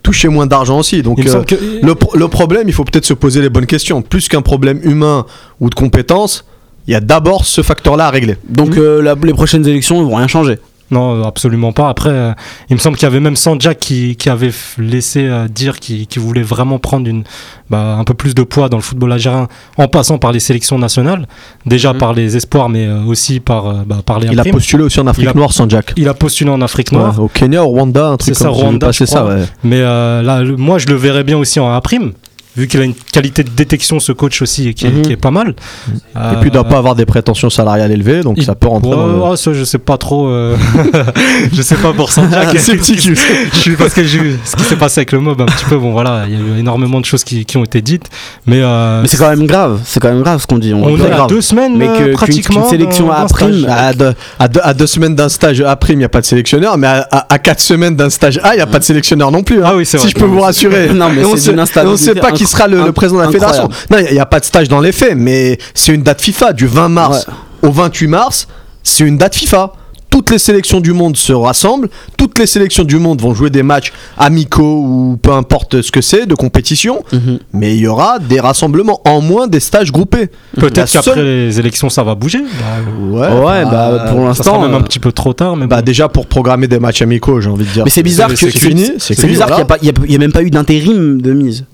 toucher 0.04 0.30
moins 0.30 0.46
d'argent 0.46 0.80
aussi. 0.80 1.02
Donc, 1.02 1.20
euh, 1.20 1.44
que- 1.44 1.56
le, 1.56 1.96
le 2.18 2.28
problème, 2.30 2.64
il 2.68 2.74
faut 2.74 2.86
peut-être 2.86 3.06
se 3.06 3.14
poser 3.14 3.42
les 3.42 3.50
bonnes 3.50 3.66
questions. 3.66 4.02
Plus 4.02 4.30
qu'un 4.30 4.42
problème 4.42 4.80
humain 4.84 5.26
ou 5.60 5.70
de 5.70 5.76
compétences, 5.76 6.46
il 6.88 6.92
y 6.94 6.96
a 6.96 7.00
d'abord 7.02 7.46
ce 7.46 7.62
facteur-là 7.62 8.08
à 8.08 8.12
régler. 8.12 8.38
Donc 8.50 8.78
euh, 8.78 9.02
la- 9.02 9.16
les 9.24 9.34
prochaines 9.34 9.68
élections 9.68 10.02
ils 10.02 10.08
vont 10.10 10.16
rien 10.18 10.28
changer. 10.28 10.60
Non, 10.92 11.24
absolument 11.26 11.72
pas. 11.72 11.90
Après, 11.90 12.12
euh, 12.12 12.32
il 12.70 12.76
me 12.76 12.80
semble 12.80 12.96
qu'il 12.96 13.08
y 13.08 13.12
avait 13.12 13.20
même 13.20 13.36
Sanjak 13.36 13.80
qui, 13.80 14.16
qui 14.18 14.30
avait 14.30 14.52
laissé 14.78 15.22
euh, 15.24 15.48
dire 15.48 15.80
qu'il 15.80 16.06
voulait 16.20 16.44
vraiment 16.44 16.78
prendre 16.78 17.08
une, 17.10 17.24
bah, 17.72 17.96
un 18.00 18.04
peu 18.04 18.14
plus 18.14 18.36
de 18.36 18.44
poids 18.44 18.70
dans 18.70 18.78
le 18.78 18.84
football 18.84 19.12
algérien 19.14 19.48
en 19.80 19.88
passant 19.88 20.20
par 20.20 20.32
les 20.32 20.40
sélections 20.40 20.78
nationales. 20.78 21.28
Déjà 21.66 21.92
Mhm. 21.94 21.98
par 22.00 22.14
les 22.14 22.38
espoirs, 22.38 22.70
mais 22.70 22.86
euh, 22.86 23.02
aussi 23.04 23.40
par, 23.40 23.66
euh, 23.66 23.74
bah, 23.84 24.02
par 24.06 24.20
les 24.20 24.28
Il 24.28 24.40
a 24.40 24.44
postulé 24.44 24.84
aussi 24.84 25.00
en 25.00 25.08
Afrique 25.08 25.30
a- 25.30 25.34
noire 25.34 25.54
sans 25.54 25.68
Jack. 25.68 25.92
Il 25.98 26.08
a 26.08 26.14
postulé 26.14 26.52
en 26.52 26.62
Afrique 26.62 26.92
noire. 26.92 27.20
au 27.20 27.30
Kenya, 27.30 27.64
au 27.64 27.70
Rwanda, 27.70 28.10
un 28.10 28.18
truc 28.18 28.36
C'est 28.36 28.44
ça, 28.44 28.50
comme 28.50 28.58
vu 28.60 28.62
Rwanda, 28.66 28.92
je 28.92 29.06
ça. 29.06 29.26
ouais. 29.26 29.44
Mais 29.64 29.80
euh, 29.82 30.22
là, 30.22 30.44
le- 30.44 30.56
moi, 30.56 30.78
je 30.78 30.86
le 30.86 30.94
verrais 30.94 31.24
bien 31.24 31.40
aussi 31.40 31.60
en 31.60 31.74
A 31.74 31.82
prime. 31.82 32.12
Vu 32.58 32.68
qu'il 32.68 32.80
a 32.80 32.84
une 32.84 32.94
qualité 32.94 33.44
de 33.44 33.50
détection, 33.50 34.00
ce 34.00 34.12
coach 34.14 34.42
aussi, 34.42 34.74
qui 34.74 34.86
est, 34.88 34.90
Mhm. 34.90 35.02
qui 35.02 35.12
est 35.12 35.18
pas 35.18 35.32
mal. 35.32 35.50
Et 36.16 36.36
puis 36.40 36.50
il 36.50 36.52
doit 36.52 36.64
pas 36.64 36.78
avoir 36.78 36.96
des 36.96 37.06
prétentions 37.06 37.50
salariales 37.50 37.92
élevées, 37.92 38.22
donc 38.22 38.42
ça 38.42 38.56
peut 38.56 38.68
rentrer 38.68 38.90
Ouais, 38.92 38.96
dans 38.96 39.08
le- 39.08 39.14
ouais, 39.32 39.38
ça, 39.38 39.52
je 39.54 39.64
sais 39.64 39.78
pas 39.78 39.98
trop. 39.98 40.28
euh, 40.30 40.56
je 41.54 41.62
sais 41.62 41.76
pas 41.76 41.94
pour 41.94 42.12
Sanjak. 42.12 42.56
C'est 42.60 42.78
petit 42.78 42.96
cul. 42.96 43.18
je 43.54 43.58
suis 43.58 43.76
parce 43.76 43.94
que 43.94 44.06
ce 44.06 44.56
qui 44.56 44.64
s'est 44.64 44.76
passé 44.78 45.00
avec 45.00 45.12
le 45.12 45.20
mob 45.20 45.42
un 45.42 45.46
petit 45.46 45.66
peu. 45.66 45.78
Bon, 45.78 45.92
voilà, 45.92 46.24
il 46.28 46.34
y 46.34 46.38
a 46.38 46.40
eu 46.40 46.60
énormément 46.60 47.00
de 47.00 47.06
choses 47.06 47.24
qui, 47.24 47.46
qui 47.46 47.58
ont 47.58 47.64
été 47.64 47.82
dites. 47.82 48.06
Mais, 48.46 48.62
euh, 48.62 49.02
Mais 49.02 49.08
c'est 49.08 49.18
quand 49.18 49.30
même 49.30 49.46
grave, 49.48 49.82
c'est 49.86 50.00
quand 50.00 50.10
même 50.12 50.22
grave 50.24 50.42
ce 50.42 50.48
qu'on 50.48 50.58
dit. 50.58 50.74
on 50.74 50.96
très 50.98 51.10
est 51.10 51.12
à 51.12 51.28
deux 51.28 51.42
semaines 51.42 51.78
Mais 51.78 51.88
que- 51.88 52.10
euh, 52.10 52.14
pratiquement. 52.14 52.70
sélection 52.70 53.12
à 53.12 53.26
prime. 53.26 53.68
À 53.70 53.94
deux, 53.94 54.14
à 54.40 54.48
deux- 54.48 54.62
à 54.64 54.74
deux 54.74 54.88
semaines 54.88 55.16
d'un 55.16 55.30
stage 55.30 55.62
A 55.62 55.76
prime, 55.76 55.96
il 55.96 56.00
n'y 56.00 56.06
a 56.06 56.10
pas 56.10 56.22
de 56.22 56.26
sélectionneur, 56.26 56.78
mais 56.78 56.88
à, 56.88 57.08
à- 57.12 57.34
à 57.34 57.40
quatre 57.40 57.60
semaines 57.60 57.96
d'un 57.96 58.10
stage 58.10 58.40
A, 58.44 58.54
il 58.54 58.58
n'y 58.58 58.62
a 58.62 58.68
pas 58.68 58.80
de 58.80 58.84
sélectionneur 58.84 59.32
non 59.32 59.44
plus. 59.44 59.58
hein. 59.62 59.68
Ah 59.68 59.76
oui, 59.76 59.86
c'est 59.86 59.98
si 59.98 60.10
je 60.10 60.16
peux 60.16 60.26
vous 60.26 60.40
rassurer. 60.40 60.90
Non, 60.94 61.10
mais 61.14 61.24
on 61.26 61.36
c'est 61.36 61.54
on 61.86 61.98
sait 61.98 62.16
pas 62.16 62.32
qui 62.32 62.45
sera 62.46 62.68
le, 62.68 62.92
président 62.92 63.20
de 63.20 63.26
la 63.26 63.32
fédération. 63.32 63.64
incroyable. 63.66 63.88
Non, 63.92 63.98
il 64.10 64.14
n'y 64.14 64.20
a, 64.20 64.26
pas 64.26 64.40
de 64.40 64.46
stage 64.46 64.68
dans 64.70 64.80
les 64.82 64.92
faits, 64.92 65.16
mais 65.18 65.58
c'est 65.74 65.94
une 65.94 66.04
date 66.04 66.22
FIFA 66.22 66.54
du 66.54 66.68
20 66.68 66.90
mars 66.90 67.26
au 67.62 67.72
28 67.72 68.08
mars. 68.08 68.48
C'est 68.84 69.04
une 69.06 69.18
date 69.18 69.36
FIFA. 69.36 69.74
Toutes 70.12 70.30
les 70.30 70.38
sélections 70.40 70.80
du 70.80 70.94
monde 70.94 71.18
se 71.18 71.34
rassemblent. 71.34 71.90
Toutes 72.16 72.40
les 72.40 72.46
sélections 72.46 72.86
du 72.86 72.98
monde 72.98 73.22
vont 73.22 73.34
jouer 73.34 73.50
des 73.50 73.64
matchs 73.64 73.92
amicaux 74.18 74.82
ou 74.82 75.20
peu 75.22 75.34
importe 75.34 75.82
ce 75.82 75.92
que 75.92 76.00
c'est 76.00 76.26
de 76.26 76.36
compétition. 76.36 77.04
Mhm. 77.12 77.40
Mais 77.52 77.76
il 77.76 77.82
y 77.82 77.88
aura 77.88 78.20
des 78.20 78.40
rassemblements 78.40 79.02
en 79.04 79.20
moins 79.20 79.48
des 79.48 79.60
stages 79.60 79.92
groupés. 79.92 80.30
Peut-être 80.58 80.90
qu'après 80.90 81.16
seule- 81.16 81.26
les 81.26 81.60
élections, 81.60 81.90
ça 81.90 82.04
va 82.04 82.16
bouger. 82.16 82.40
Bah, 82.40 83.28
Ouais, 83.34 83.66
bah, 83.66 84.06
pour 84.10 84.20
ça 84.22 84.26
l'instant. 84.28 84.62
même 84.62 84.74
un 84.74 84.78
euh, 84.80 84.84
petit 84.84 85.00
peu 85.00 85.12
trop 85.12 85.34
tard. 85.34 85.58
Mais 85.58 85.68
Bah 85.68 85.78
bon. 85.78 85.84
déjà 85.84 86.08
pour 86.08 86.28
programmer 86.28 86.68
des 86.70 86.80
matchs 86.80 87.02
amicaux, 87.02 87.42
j'ai 87.42 87.50
envie 87.50 87.66
de 87.66 87.72
dire. 87.72 87.84
Mais 87.84 87.92
c'est 87.92 88.04
bizarre 88.04 88.30
que 88.30 88.36
c'est 88.38 88.52
fini, 88.52 88.92
qu'il 88.98 89.28
n'y 89.28 90.16
a, 90.16 90.18
même 90.18 90.32
pas 90.32 90.44
eu 90.44 90.50
d'intérim 90.50 91.22
de 91.22 91.34
mise. 91.34 91.66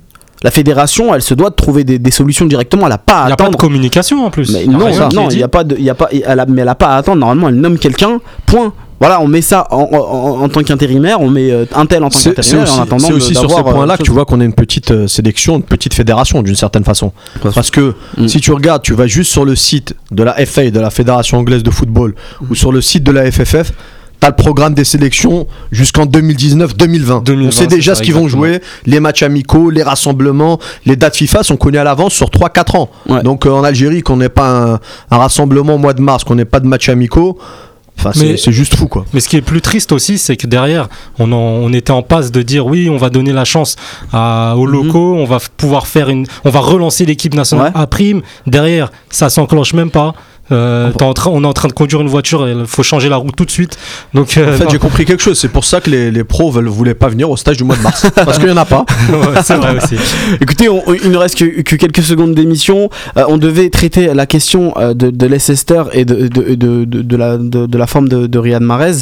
La 0.44 0.52
fédération, 0.52 1.14
elle 1.14 1.22
se 1.22 1.34
doit 1.34 1.50
de 1.52 1.56
trouver 1.56 1.84
des, 1.84 2.00
des 2.00 2.12
solutions 2.12 2.46
directement. 2.46 2.88
Elle 2.88 2.94
a 2.94 2.98
pas 2.98 3.14
Il 3.14 3.24
à 3.24 3.26
n'y 3.28 3.32
a 3.34 3.36
pas 3.36 3.44
de 3.44 3.50
attendre. 3.50 3.60
communication 3.60 4.26
en 4.26 4.32
plus. 4.32 4.52
Mais 4.54 4.64
Il 4.64 4.72
non, 4.72 4.92
ça, 4.92 5.08
il 5.32 5.38
y 5.40 5.44
a 5.44 5.48
pas 5.48 5.64
de, 5.64 5.76
il 5.78 5.84
y 5.84 5.90
a 5.90 5.96
pas, 5.96 6.10
elle 6.12 6.40
a, 6.40 6.46
mais 6.48 6.62
elle 6.64 6.68
a 6.70 6.76
pas 6.76 6.88
à 6.90 6.98
attendre. 6.98 7.20
Normalement, 7.20 7.50
elle 7.50 7.56
nomme 7.56 7.78
quelqu'un. 7.78 8.20
Point. 8.48 8.74
Voilà, 9.00 9.20
on 9.20 9.28
met 9.28 9.42
ça 9.42 9.66
en, 9.72 9.78
en- 9.92 10.44
en 10.44 10.48
tant 10.50 10.62
qu'intérimaire, 10.62 11.22
on 11.22 11.30
met 11.30 11.50
euh, 11.52 11.66
un 11.74 11.88
tel 11.88 12.04
en 12.04 12.10
tant 12.10 12.20
qu'intérimaire 12.20 12.64
aussi, 12.68 12.80
en 12.80 12.84
attendant. 12.84 13.00
c'est 13.06 13.12
de- 13.12 13.18
aussi 13.18 13.34
sur 13.34 13.50
ces 13.50 13.58
euh, 13.60 13.64
points-là 13.64 13.94
autre 13.94 13.98
que 13.98 14.04
tu 14.04 14.12
vois 14.12 14.26
qu'on 14.26 14.40
a 14.42 14.44
une 14.46 14.54
petite 14.54 14.92
euh, 14.92 15.08
sélection, 15.08 15.56
une 15.56 15.64
petite 15.64 15.96
fédération 15.96 16.44
d'une 16.44 16.56
certaine 16.56 16.84
façon. 16.84 17.12
Parce 17.56 17.72
que 17.72 17.96
Mm. 18.18 18.28
si 18.28 18.40
tu 18.42 18.52
regardes, 18.52 18.84
tu 18.84 18.94
vas 18.94 19.08
juste 19.08 19.32
sur 19.32 19.44
le 19.44 19.56
site 19.56 19.96
de 20.12 20.22
la 20.22 20.34
FA, 20.46 20.70
de 20.70 20.80
la 20.80 20.92
Fédération 20.92 21.40
anglaise 21.40 21.64
de 21.64 21.72
football, 21.72 22.14
Mm. 22.42 22.46
ou 22.52 22.56
sur 22.56 22.72
le 22.72 22.80
site 22.82 23.04
de 23.04 23.12
la 23.12 23.32
FFF, 23.32 23.74
tu 24.22 24.28
as 24.28 24.30
le 24.30 24.36
programme 24.36 24.74
des 24.76 24.84
sélections 24.84 25.48
jusqu'en 25.72 26.06
2019-2020. 26.06 27.24
2020, 27.24 27.48
On 27.48 27.52
sait 27.52 27.66
déjà 27.68 27.96
ce 27.96 28.04
qu'ils 28.04 28.14
vont 28.14 28.28
jouer, 28.28 28.62
les 28.86 29.00
matchs 29.00 29.24
amicaux, 29.24 29.70
les 29.72 29.82
rassemblements, 29.84 30.60
les 30.86 30.96
dates 30.96 31.16
FIFA 31.16 31.42
sont 31.44 31.58
connus 31.58 31.80
à 31.80 31.84
l'avance 31.84 32.14
sur 32.14 32.28
3-4 32.30 32.78
ans. 32.78 32.90
Ouais. 33.10 33.24
Donc 33.24 33.46
euh, 33.46 33.50
en 33.52 33.64
Algérie, 33.64 34.02
qu'on 34.04 34.18
n'ait 34.18 34.30
pas 34.30 34.50
un, 34.50 34.74
un 35.10 35.18
rassemblement 35.18 35.76
au 35.76 35.78
mois 35.80 35.94
de 35.94 36.02
mars, 36.02 36.24
qu'on 36.24 36.36
n'ait 36.36 36.46
pas 36.46 36.60
de 36.60 36.68
matchs 36.68 36.90
amicaux, 36.90 37.40
enfin, 37.98 38.12
c'est 38.14 38.52
juste 38.52 38.76
fou 38.76 38.88
quoi. 38.88 39.06
Mais 39.14 39.20
ce 39.22 39.28
qui 39.28 39.38
est 39.38 39.42
plus 39.42 39.62
triste 39.62 39.92
aussi, 39.92 40.20
c'est 40.20 40.38
que 40.38 40.46
derrière, 40.46 40.88
on, 41.18 41.32
en- 41.32 41.36
on 41.38 41.74
était 41.74 41.92
en 41.92 42.04
passe 42.04 42.32
de 42.32 42.44
dire 42.44 42.68
oui, 42.68 42.90
on 42.92 42.98
va 42.98 43.10
donner 43.10 43.34
la 43.34 43.46
chance 43.46 43.76
à- 44.14 44.54
aux 44.56 44.68
Mhm. 44.68 44.72
locaux, 44.72 45.16
on 45.18 45.26
va 45.26 45.40
pouvoir 45.58 45.88
faire 45.88 46.10
une, 46.10 46.28
on 46.46 46.50
va 46.52 46.60
relancer 46.60 47.06
l'équipe 47.06 47.34
nationale 47.34 47.72
Ouais. 47.74 47.82
à 47.82 47.88
prime. 47.88 48.22
Derrière, 48.46 48.92
ça 49.10 49.30
s'enclenche 49.32 49.74
même 49.74 49.90
pas. 49.90 50.14
Euh, 50.52 50.92
t'es 50.92 51.04
en 51.04 51.14
train- 51.14 51.32
on 51.34 51.44
est 51.44 51.48
en 51.48 51.54
train 51.54 51.68
de 51.68 51.74
conduire 51.74 52.02
une 52.02 52.08
voiture, 52.08 52.48
il 52.48 52.66
faut 52.66 52.84
changer 52.84 53.10
la 53.10 53.16
roue 53.18 53.32
tout 53.32 53.46
de 53.46 53.52
suite. 53.52 53.78
Donc, 54.14 54.38
euh, 54.38 54.54
En 54.54 54.58
fait, 54.58 54.64
non. 54.66 54.70
j'ai 54.70 54.80
compris 54.80 55.06
quelque 55.06 55.24
chose. 55.24 55.40
C'est 55.40 55.48
pour 55.50 55.66
ça 55.66 55.80
que 55.82 55.90
les, 55.90 56.12
les 56.12 56.24
pros 56.24 56.52
ne 56.62 56.70
voulaient 56.70 56.94
pas 56.94 57.08
venir 57.10 57.30
au 57.30 57.38
stage 57.38 57.58
du 57.58 57.64
mois 57.64 57.76
de 57.76 57.82
mars. 57.82 58.06
Parce 58.16 58.38
qu'il 58.38 58.48
n'y 58.48 58.54
en 58.54 58.58
a 58.58 58.66
pas. 58.66 58.86
Ouais, 59.12 59.42
c'est 59.44 59.56
vrai 59.56 59.76
aussi. 59.78 59.96
Écoutez, 60.42 60.70
on- 60.70 60.84
il 61.04 61.12
ne 61.12 61.18
reste 61.18 61.38
que, 61.38 61.62
que 61.62 61.76
quelques 61.76 62.04
secondes 62.04 62.34
d'émission. 62.36 62.90
Euh, 63.18 63.24
on 63.28 63.38
devait 63.38 63.70
traiter 63.70 64.14
la 64.14 64.26
question 64.26 64.74
euh, 64.78 64.94
de, 64.94 65.10
de 65.10 65.26
Leicester 65.26 65.84
et 65.94 66.06
de, 66.06 66.28
de, 66.28 66.56
de, 66.56 66.86
de- 66.86 67.02
de 67.02 67.16
la, 67.18 67.38
de, 67.38 67.66
de 67.66 67.78
la 67.78 67.88
forme 67.88 68.10
de, 68.10 68.28
de 68.28 68.40
Riyad 68.40 68.62
Mahrez. 68.62 68.98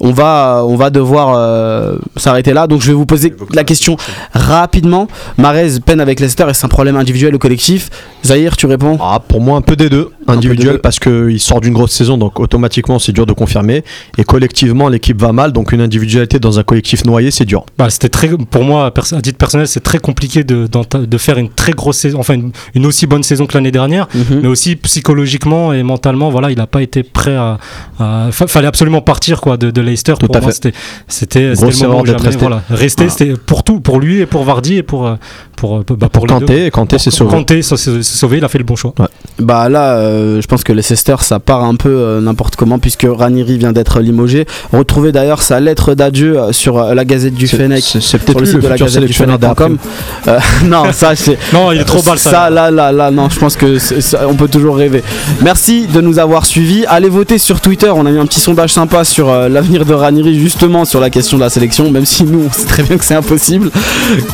On 0.00 0.12
va, 0.12 0.62
on 0.66 0.76
va 0.76 0.90
devoir 0.90 1.34
euh, 1.36 1.96
s'arrêter 2.16 2.52
là. 2.52 2.66
Donc 2.66 2.82
je 2.82 2.88
vais 2.88 2.92
vous 2.92 3.06
poser 3.06 3.34
la 3.54 3.64
question 3.64 3.96
rapidement. 4.32 5.08
Mahrez 5.38 5.80
peine 5.84 6.00
avec 6.00 6.20
Leicester 6.20 6.44
et 6.48 6.54
c'est 6.54 6.64
un 6.64 6.68
problème 6.68 6.96
individuel 6.96 7.34
ou 7.34 7.38
collectif. 7.38 7.90
Zahir, 8.24 8.56
tu 8.56 8.66
réponds? 8.66 8.98
Ah, 9.00 9.20
pour 9.26 9.40
moi, 9.40 9.56
un 9.58 9.62
peu 9.62 9.76
des 9.76 9.88
deux. 9.88 10.10
Individuel, 10.28 10.66
des 10.66 10.72
deux. 10.74 10.78
Parce 10.92 10.98
qu'il 10.98 11.40
sort 11.40 11.60
d'une 11.62 11.72
grosse 11.72 11.92
saison, 11.92 12.18
donc 12.18 12.38
automatiquement, 12.38 12.98
c'est 12.98 13.12
dur 13.12 13.24
de 13.24 13.32
confirmer. 13.32 13.82
Et 14.18 14.24
collectivement, 14.24 14.88
l'équipe 14.90 15.18
va 15.20 15.32
mal, 15.32 15.52
donc 15.52 15.72
une 15.72 15.80
individualité 15.80 16.38
dans 16.38 16.58
un 16.58 16.62
collectif 16.64 17.04
noyé, 17.06 17.30
c'est 17.30 17.46
dur. 17.46 17.64
Bah, 17.78 17.88
c'était 17.88 18.10
très, 18.10 18.28
pour 18.28 18.62
moi, 18.64 18.86
à 18.94 19.20
titre 19.22 19.38
personnel, 19.38 19.66
c'est 19.66 19.80
très 19.80 19.98
compliqué 19.98 20.44
de, 20.44 20.68
faire 21.16 21.38
une 21.38 21.48
très 21.48 21.72
grosse 21.72 21.96
saison, 21.96 22.18
enfin 22.20 22.34
une, 22.34 22.52
une 22.74 22.84
aussi 22.84 23.06
bonne 23.06 23.22
saison 23.22 23.46
que 23.46 23.54
l'année 23.54 23.70
dernière. 23.70 24.06
Mhm. 24.14 24.40
mais 24.42 24.48
aussi 24.48 24.76
psychologiquement 24.76 25.72
et 25.72 25.82
mentalement 25.82 26.28
voilà 26.30 26.50
il 26.50 26.56
n'a 26.58 26.66
pas 26.66 26.82
été 26.82 27.02
prêt 27.02 27.34
à, 27.36 27.58
à- 27.98 28.28
fa- 28.32 28.46
fallait 28.46 28.66
absolument 28.66 29.00
partir 29.00 29.40
quoi 29.40 29.56
de, 29.56 29.70
de 29.70 29.80
Leicester 29.80 30.14
Tout 30.18 30.26
pour 30.26 30.36
à 30.36 30.40
moi 30.40 30.50
fait. 30.52 30.72
c'était 31.08 31.52
le 31.54 31.86
moment 31.88 32.02
d'être 32.02 32.22
resté. 32.22 32.40
voilà 32.40 32.62
rester 32.68 33.04
Voilà. 33.06 33.18
c'était 33.18 33.34
pour 33.46 33.62
tout 33.62 33.80
pour 33.80 34.00
lui 34.00 34.20
et 34.20 34.26
pour 34.26 34.44
Vardy 34.44 34.76
et 34.76 34.82
pour 34.82 35.06
euh, 35.06 35.14
pour 35.56 35.78
euh, 35.78 35.84
bah, 35.96 36.08
pour. 36.08 36.26
Kanté, 36.26 36.70
Kanté 36.70 36.98
s'est 36.98 37.10
sauvé. 37.10 37.30
Kanté 37.30 37.62
s'est 37.62 37.76
s'est 37.76 38.02
sauvé 38.02 38.38
il 38.38 38.44
a 38.44 38.48
fait 38.48 38.58
le 38.58 38.64
bon 38.64 38.74
choix 38.76 38.94
Bah 39.38 39.68
là, 39.68 39.96
euh, 39.98 40.40
je 40.40 40.46
pense 40.46 40.64
que 40.64 40.72
Leicester, 40.82 41.16
ça 41.20 41.38
part 41.38 41.62
un 41.62 41.76
peu 41.76 41.90
euh, 41.90 42.20
n'importe 42.20 42.56
comment 42.56 42.80
puisque 42.80 43.06
Ranieri 43.08 43.56
vient 43.56 43.72
d'être 43.72 44.00
limogé. 44.00 44.46
Retrouvez 44.72 45.12
d'ailleurs 45.12 45.42
sa 45.42 45.60
lettre 45.60 45.94
d'adieu 45.94 46.38
euh, 46.38 46.52
sur 46.52 46.78
euh, 46.78 46.94
la 46.94 47.04
Gazette 47.04 47.34
du 47.34 47.46
Fennec. 47.46 47.84
C'est 48.00 48.18
peut-être 48.18 48.40
le 48.40 48.46
site 48.46 48.56
le 48.56 48.62
de 48.62 48.68
la 48.68 48.76
Gazette 48.76 49.04
du 49.04 49.12
Fennec.com. 49.12 49.78
Euh, 50.26 50.38
non, 50.64 50.92
ça 50.92 51.14
c'est. 51.14 51.38
non 51.52 51.70
il 51.70 51.80
est 51.80 51.84
trop 51.84 52.02
bas 52.02 52.16
ça, 52.16 52.30
Ça, 52.30 52.50
là, 52.50 52.70
là, 52.70 52.90
là, 52.90 53.10
non, 53.12 53.28
je 53.30 53.38
pense 53.38 53.56
que 53.56 53.78
ça, 53.78 54.26
on 54.28 54.34
peut 54.34 54.48
toujours 54.48 54.76
rêver. 54.76 55.04
Merci 55.40 55.86
de 55.86 56.00
nous 56.00 56.18
avoir 56.18 56.46
suivis. 56.46 56.84
Allez 56.86 57.08
voter 57.08 57.38
sur 57.38 57.60
Twitter. 57.60 57.90
On 57.94 58.04
a 58.06 58.10
mis 58.10 58.18
un 58.18 58.26
petit 58.26 58.40
sondage 58.40 58.72
sympa 58.72 59.04
sur 59.04 59.28
euh, 59.28 59.48
l'avenir 59.48 59.84
de 59.84 59.94
Ranieri, 59.94 60.38
justement 60.38 60.84
sur 60.84 61.00
la 61.00 61.10
question 61.10 61.36
de 61.36 61.42
la 61.42 61.50
sélection, 61.50 61.90
même 61.90 62.06
si 62.06 62.24
nous, 62.24 62.46
on 62.48 62.52
sait 62.52 62.66
très 62.66 62.82
bien 62.82 62.96
que 62.98 63.04
c'est 63.04 63.14
impossible. 63.14 63.70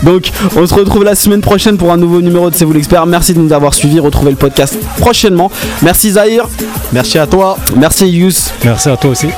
Donc, 0.02 0.30
on 0.56 0.66
se 0.66 0.74
retrouve 0.74 1.04
la 1.04 1.14
semaine 1.14 1.40
prochaine 1.40 1.76
pour 1.76 1.92
un 1.92 1.96
nouveau 1.96 2.22
numéro 2.22 2.48
de 2.50 2.54
C'est 2.54 2.64
vous 2.64 2.72
l'expert. 2.72 3.06
Merci 3.06 3.34
de 3.34 3.40
nous 3.40 3.52
avoir 3.52 3.74
suivis. 3.74 4.00
Retrouvez 4.00 4.30
le 4.30 4.36
podcast 4.36 4.78
prochainement. 4.98 5.50
Merci 5.82 6.12
Zahir. 6.28 6.44
Merci 6.92 7.18
à 7.18 7.26
toi. 7.26 7.56
Merci 7.76 8.06
Yous. 8.08 8.50
merci 8.64 8.88
à 8.88 8.96
toi 8.96 9.10
aussi 9.10 9.28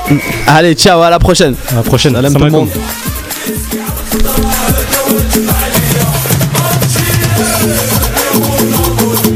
Allez, 0.47 0.73
ciao, 0.75 1.01
à 1.01 1.09
la 1.09 1.19
prochaine. 1.19 1.55
à 1.71 1.75
la 1.75 1.83
prochaine 1.83 2.13
Salam 2.13 2.33
tout 2.33 2.43
le 2.43 2.51
monde. 2.51 2.69